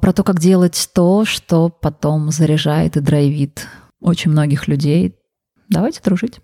про 0.00 0.12
то, 0.12 0.24
как 0.24 0.40
делать 0.40 0.90
то, 0.94 1.24
что 1.24 1.68
потом 1.68 2.30
заряжает 2.30 2.96
и 2.96 3.00
драйвит 3.00 3.66
очень 4.00 4.30
многих 4.30 4.68
людей. 4.68 5.14
Давайте 5.68 6.00
дружить. 6.02 6.40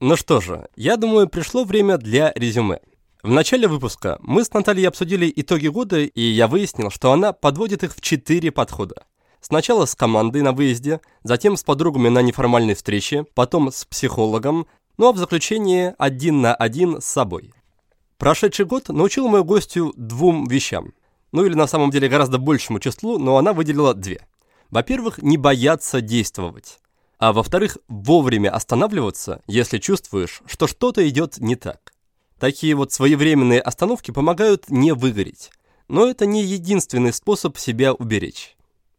Ну 0.00 0.14
что 0.16 0.40
же, 0.40 0.68
я 0.76 0.96
думаю, 0.96 1.28
пришло 1.28 1.64
время 1.64 1.98
для 1.98 2.32
резюме. 2.34 2.80
В 3.24 3.30
начале 3.30 3.66
выпуска 3.66 4.18
мы 4.20 4.44
с 4.44 4.52
Натальей 4.52 4.86
обсудили 4.86 5.32
итоги 5.34 5.66
года, 5.66 5.98
и 5.98 6.20
я 6.20 6.46
выяснил, 6.46 6.90
что 6.90 7.10
она 7.10 7.32
подводит 7.32 7.82
их 7.82 7.94
в 7.94 8.00
четыре 8.00 8.52
подхода. 8.52 9.07
Сначала 9.40 9.84
с 9.84 9.94
командой 9.94 10.42
на 10.42 10.52
выезде, 10.52 11.00
затем 11.22 11.56
с 11.56 11.62
подругами 11.62 12.08
на 12.08 12.22
неформальной 12.22 12.74
встрече, 12.74 13.24
потом 13.34 13.70
с 13.70 13.84
психологом, 13.84 14.66
ну 14.96 15.08
а 15.08 15.12
в 15.12 15.18
заключение 15.18 15.94
один 15.98 16.40
на 16.40 16.54
один 16.54 17.00
с 17.00 17.06
собой. 17.06 17.52
Прошедший 18.18 18.66
год 18.66 18.88
научил 18.88 19.28
мою 19.28 19.44
гостью 19.44 19.92
двум 19.96 20.46
вещам. 20.46 20.92
Ну 21.30 21.44
или 21.44 21.54
на 21.54 21.68
самом 21.68 21.90
деле 21.90 22.08
гораздо 22.08 22.38
большему 22.38 22.80
числу, 22.80 23.18
но 23.18 23.36
она 23.36 23.52
выделила 23.52 23.94
две. 23.94 24.26
Во-первых, 24.70 25.22
не 25.22 25.36
бояться 25.36 26.00
действовать. 26.00 26.80
А 27.18 27.32
во-вторых, 27.32 27.78
вовремя 27.86 28.50
останавливаться, 28.50 29.42
если 29.46 29.78
чувствуешь, 29.78 30.42
что 30.46 30.66
что-то 30.66 31.08
идет 31.08 31.38
не 31.38 31.54
так. 31.54 31.92
Такие 32.38 32.74
вот 32.74 32.92
своевременные 32.92 33.60
остановки 33.60 34.10
помогают 34.10 34.68
не 34.68 34.92
выгореть. 34.92 35.50
Но 35.88 36.06
это 36.06 36.26
не 36.26 36.44
единственный 36.44 37.12
способ 37.12 37.56
себя 37.58 37.92
уберечь. 37.94 38.57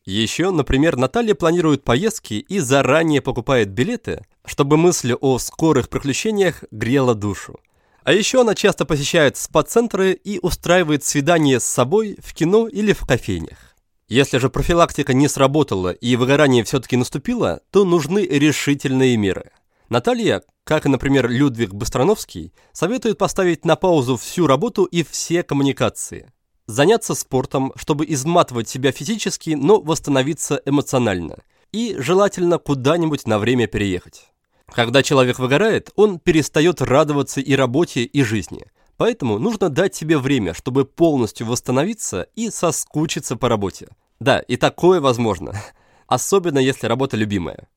Еще, 0.09 0.49
например, 0.49 0.97
Наталья 0.97 1.35
планирует 1.35 1.83
поездки 1.83 2.33
и 2.33 2.57
заранее 2.57 3.21
покупает 3.21 3.69
билеты, 3.69 4.25
чтобы 4.43 4.75
мысль 4.75 5.13
о 5.13 5.37
скорых 5.37 5.87
приключениях 5.87 6.63
грела 6.71 7.13
душу. 7.13 7.59
А 8.01 8.11
еще 8.11 8.41
она 8.41 8.55
часто 8.55 8.85
посещает 8.85 9.37
спа-центры 9.37 10.13
и 10.13 10.39
устраивает 10.41 11.03
свидания 11.03 11.59
с 11.59 11.65
собой 11.65 12.17
в 12.23 12.33
кино 12.33 12.67
или 12.67 12.91
в 12.91 13.05
кофейнях. 13.05 13.75
Если 14.07 14.39
же 14.39 14.49
профилактика 14.49 15.13
не 15.13 15.27
сработала 15.27 15.91
и 15.91 16.15
выгорание 16.15 16.63
все-таки 16.63 16.97
наступило, 16.97 17.61
то 17.69 17.85
нужны 17.85 18.25
решительные 18.25 19.15
меры. 19.15 19.51
Наталья, 19.89 20.41
как 20.63 20.87
и, 20.87 20.89
например, 20.89 21.29
Людвиг 21.29 21.75
Быстрановский, 21.75 22.51
советует 22.71 23.19
поставить 23.19 23.63
на 23.63 23.75
паузу 23.75 24.17
всю 24.17 24.47
работу 24.47 24.85
и 24.85 25.03
все 25.03 25.43
коммуникации. 25.43 26.31
Заняться 26.69 27.15
спортом, 27.15 27.73
чтобы 27.75 28.05
изматывать 28.05 28.69
себя 28.69 28.91
физически, 28.91 29.55
но 29.59 29.81
восстановиться 29.81 30.61
эмоционально. 30.65 31.37
И 31.71 31.95
желательно 31.97 32.59
куда-нибудь 32.59 33.25
на 33.25 33.39
время 33.39 33.65
переехать. 33.65 34.27
Когда 34.71 35.01
человек 35.01 35.39
выгорает, 35.39 35.89
он 35.95 36.19
перестает 36.19 36.79
радоваться 36.79 37.41
и 37.41 37.55
работе, 37.55 38.03
и 38.03 38.21
жизни. 38.21 38.67
Поэтому 38.97 39.39
нужно 39.39 39.69
дать 39.69 39.95
себе 39.95 40.19
время, 40.19 40.53
чтобы 40.53 40.85
полностью 40.85 41.47
восстановиться 41.47 42.27
и 42.35 42.51
соскучиться 42.51 43.35
по 43.35 43.49
работе. 43.49 43.87
Да, 44.19 44.37
и 44.37 44.55
такое 44.55 45.01
возможно. 45.01 45.59
Особенно 46.05 46.59
если 46.59 46.85
работа 46.85 47.17
любимая. 47.17 47.67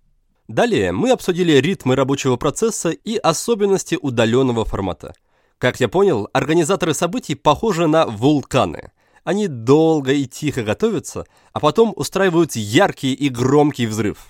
Далее 0.48 0.92
мы 0.92 1.12
обсудили 1.12 1.52
ритмы 1.52 1.96
рабочего 1.96 2.36
процесса 2.36 2.90
и 2.90 3.16
особенности 3.16 3.98
удаленного 3.98 4.66
формата. 4.66 5.14
Как 5.62 5.78
я 5.78 5.86
понял, 5.88 6.28
организаторы 6.32 6.92
событий 6.92 7.36
похожи 7.36 7.86
на 7.86 8.04
вулканы. 8.04 8.90
Они 9.22 9.46
долго 9.46 10.12
и 10.12 10.26
тихо 10.26 10.64
готовятся, 10.64 11.24
а 11.52 11.60
потом 11.60 11.92
устраивают 11.94 12.56
яркий 12.56 13.14
и 13.14 13.28
громкий 13.28 13.86
взрыв. 13.86 14.26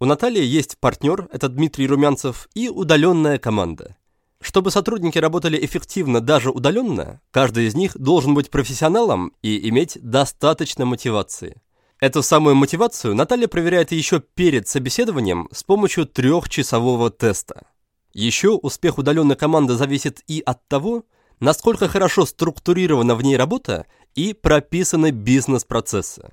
У 0.00 0.04
Натальи 0.04 0.44
есть 0.44 0.76
партнер, 0.78 1.30
это 1.32 1.48
Дмитрий 1.48 1.86
Румянцев, 1.86 2.46
и 2.52 2.68
удаленная 2.68 3.38
команда. 3.38 3.96
Чтобы 4.42 4.70
сотрудники 4.70 5.16
работали 5.16 5.58
эффективно 5.64 6.20
даже 6.20 6.50
удаленно, 6.50 7.22
каждый 7.30 7.68
из 7.68 7.74
них 7.74 7.96
должен 7.96 8.34
быть 8.34 8.50
профессионалом 8.50 9.32
и 9.40 9.70
иметь 9.70 9.96
достаточно 10.02 10.84
мотивации. 10.84 11.62
Эту 12.00 12.22
самую 12.22 12.54
мотивацию 12.54 13.14
Наталья 13.14 13.48
проверяет 13.48 13.92
еще 13.92 14.20
перед 14.20 14.68
собеседованием 14.68 15.48
с 15.54 15.62
помощью 15.62 16.04
трехчасового 16.04 17.08
теста. 17.08 17.62
Еще 18.16 18.52
успех 18.52 18.96
удаленной 18.96 19.36
команды 19.36 19.74
зависит 19.74 20.22
и 20.26 20.40
от 20.40 20.66
того, 20.68 21.04
насколько 21.38 21.86
хорошо 21.86 22.24
структурирована 22.24 23.14
в 23.14 23.20
ней 23.20 23.36
работа 23.36 23.84
и 24.14 24.32
прописаны 24.32 25.10
бизнес-процессы. 25.10 26.30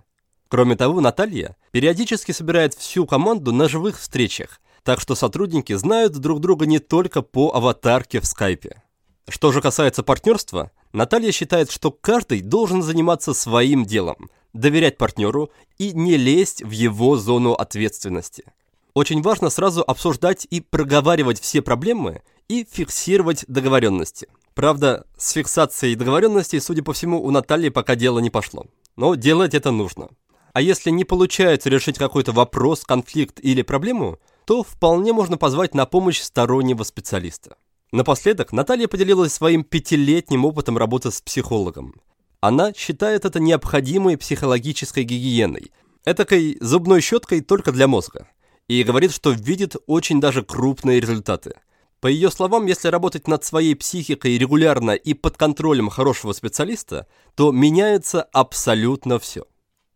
Кроме 0.47 0.77
того, 0.77 1.01
Наталья 1.01 1.57
периодически 1.71 2.31
собирает 2.31 2.73
всю 2.73 3.05
команду 3.05 3.51
на 3.51 3.67
живых 3.67 3.99
встречах, 3.99 4.61
так 4.83 5.01
что 5.01 5.13
сотрудники 5.13 5.73
знают 5.73 6.13
друг 6.13 6.39
друга 6.39 6.65
не 6.67 6.79
только 6.79 7.21
по 7.21 7.53
аватарке 7.53 8.21
в 8.21 8.25
скайпе. 8.25 8.81
Что 9.27 9.51
же 9.51 9.59
касается 9.59 10.03
партнерства, 10.03 10.71
Наталья 10.93 11.33
считает, 11.33 11.69
что 11.69 11.91
каждый 11.91 12.39
должен 12.39 12.81
заниматься 12.81 13.33
своим 13.33 13.83
делом, 13.83 14.29
доверять 14.53 14.97
партнеру 14.97 15.51
и 15.77 15.91
не 15.91 16.15
лезть 16.15 16.63
в 16.63 16.71
его 16.71 17.17
зону 17.17 17.51
ответственности. 17.51 18.45
Очень 18.93 19.23
важно 19.23 19.49
сразу 19.49 19.83
обсуждать 19.85 20.45
и 20.49 20.61
проговаривать 20.61 21.39
все 21.39 21.61
проблемы 21.61 22.21
и 22.47 22.67
фиксировать 22.69 23.43
договоренности. 23.47 24.27
Правда, 24.53 25.07
с 25.17 25.31
фиксацией 25.31 25.95
договоренностей, 25.95 26.59
судя 26.59 26.83
по 26.83 26.93
всему, 26.93 27.23
у 27.23 27.31
Натальи 27.31 27.69
пока 27.69 27.95
дело 27.95 28.19
не 28.19 28.29
пошло. 28.29 28.67
Но 28.95 29.15
делать 29.15 29.55
это 29.55 29.71
нужно. 29.71 30.09
А 30.53 30.61
если 30.61 30.91
не 30.91 31.05
получается 31.05 31.69
решить 31.69 31.97
какой-то 31.97 32.31
вопрос, 32.31 32.83
конфликт 32.83 33.39
или 33.41 33.63
проблему, 33.63 34.19
то 34.45 34.61
вполне 34.61 35.11
можно 35.11 35.37
позвать 35.37 35.73
на 35.73 35.87
помощь 35.87 36.21
стороннего 36.21 36.83
специалиста. 36.83 37.57
Напоследок 37.91 38.51
Наталья 38.51 38.87
поделилась 38.87 39.33
своим 39.33 39.63
пятилетним 39.63 40.45
опытом 40.45 40.77
работы 40.77 41.09
с 41.09 41.21
психологом. 41.21 41.95
Она 42.41 42.73
считает 42.73 43.25
это 43.25 43.39
необходимой 43.39 44.17
психологической 44.17 45.03
гигиеной, 45.03 45.71
этакой 46.05 46.57
зубной 46.59 47.01
щеткой 47.01 47.41
только 47.41 47.71
для 47.71 47.87
мозга, 47.87 48.27
и 48.67 48.83
говорит, 48.83 49.13
что 49.13 49.31
видит 49.31 49.75
очень 49.87 50.19
даже 50.19 50.43
крупные 50.43 50.99
результаты. 50.99 51.53
По 51.99 52.07
ее 52.07 52.31
словам, 52.31 52.65
если 52.65 52.89
работать 52.89 53.27
над 53.27 53.45
своей 53.45 53.75
психикой 53.75 54.37
регулярно 54.37 54.91
и 54.91 55.13
под 55.13 55.37
контролем 55.37 55.89
хорошего 55.89 56.33
специалиста, 56.33 57.07
то 57.35 57.51
меняется 57.51 58.23
абсолютно 58.23 59.19
все. 59.19 59.45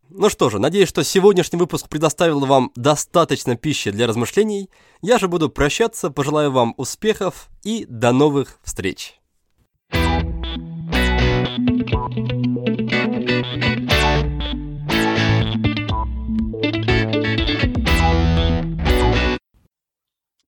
Ну 0.10 0.30
что 0.30 0.49
же, 0.49 0.57
надеюсь, 0.57 0.88
что 0.88 1.03
сегодняшний 1.03 1.60
выпуск 1.60 1.89
предоставил 1.89 2.39
вам 2.45 2.72
достаточно 2.76 3.57
пищи 3.57 3.91
для 3.91 4.07
размышлений. 4.07 4.69
Я 5.02 5.18
же 5.18 5.27
буду 5.27 5.49
прощаться, 5.49 6.10
пожелаю 6.10 6.52
вам 6.52 6.73
успехов 6.77 7.49
и 7.64 7.85
до 7.89 8.14
новых 8.14 8.60
встреч. 8.64 9.19
Thank 11.60 12.31
you. 12.31 12.37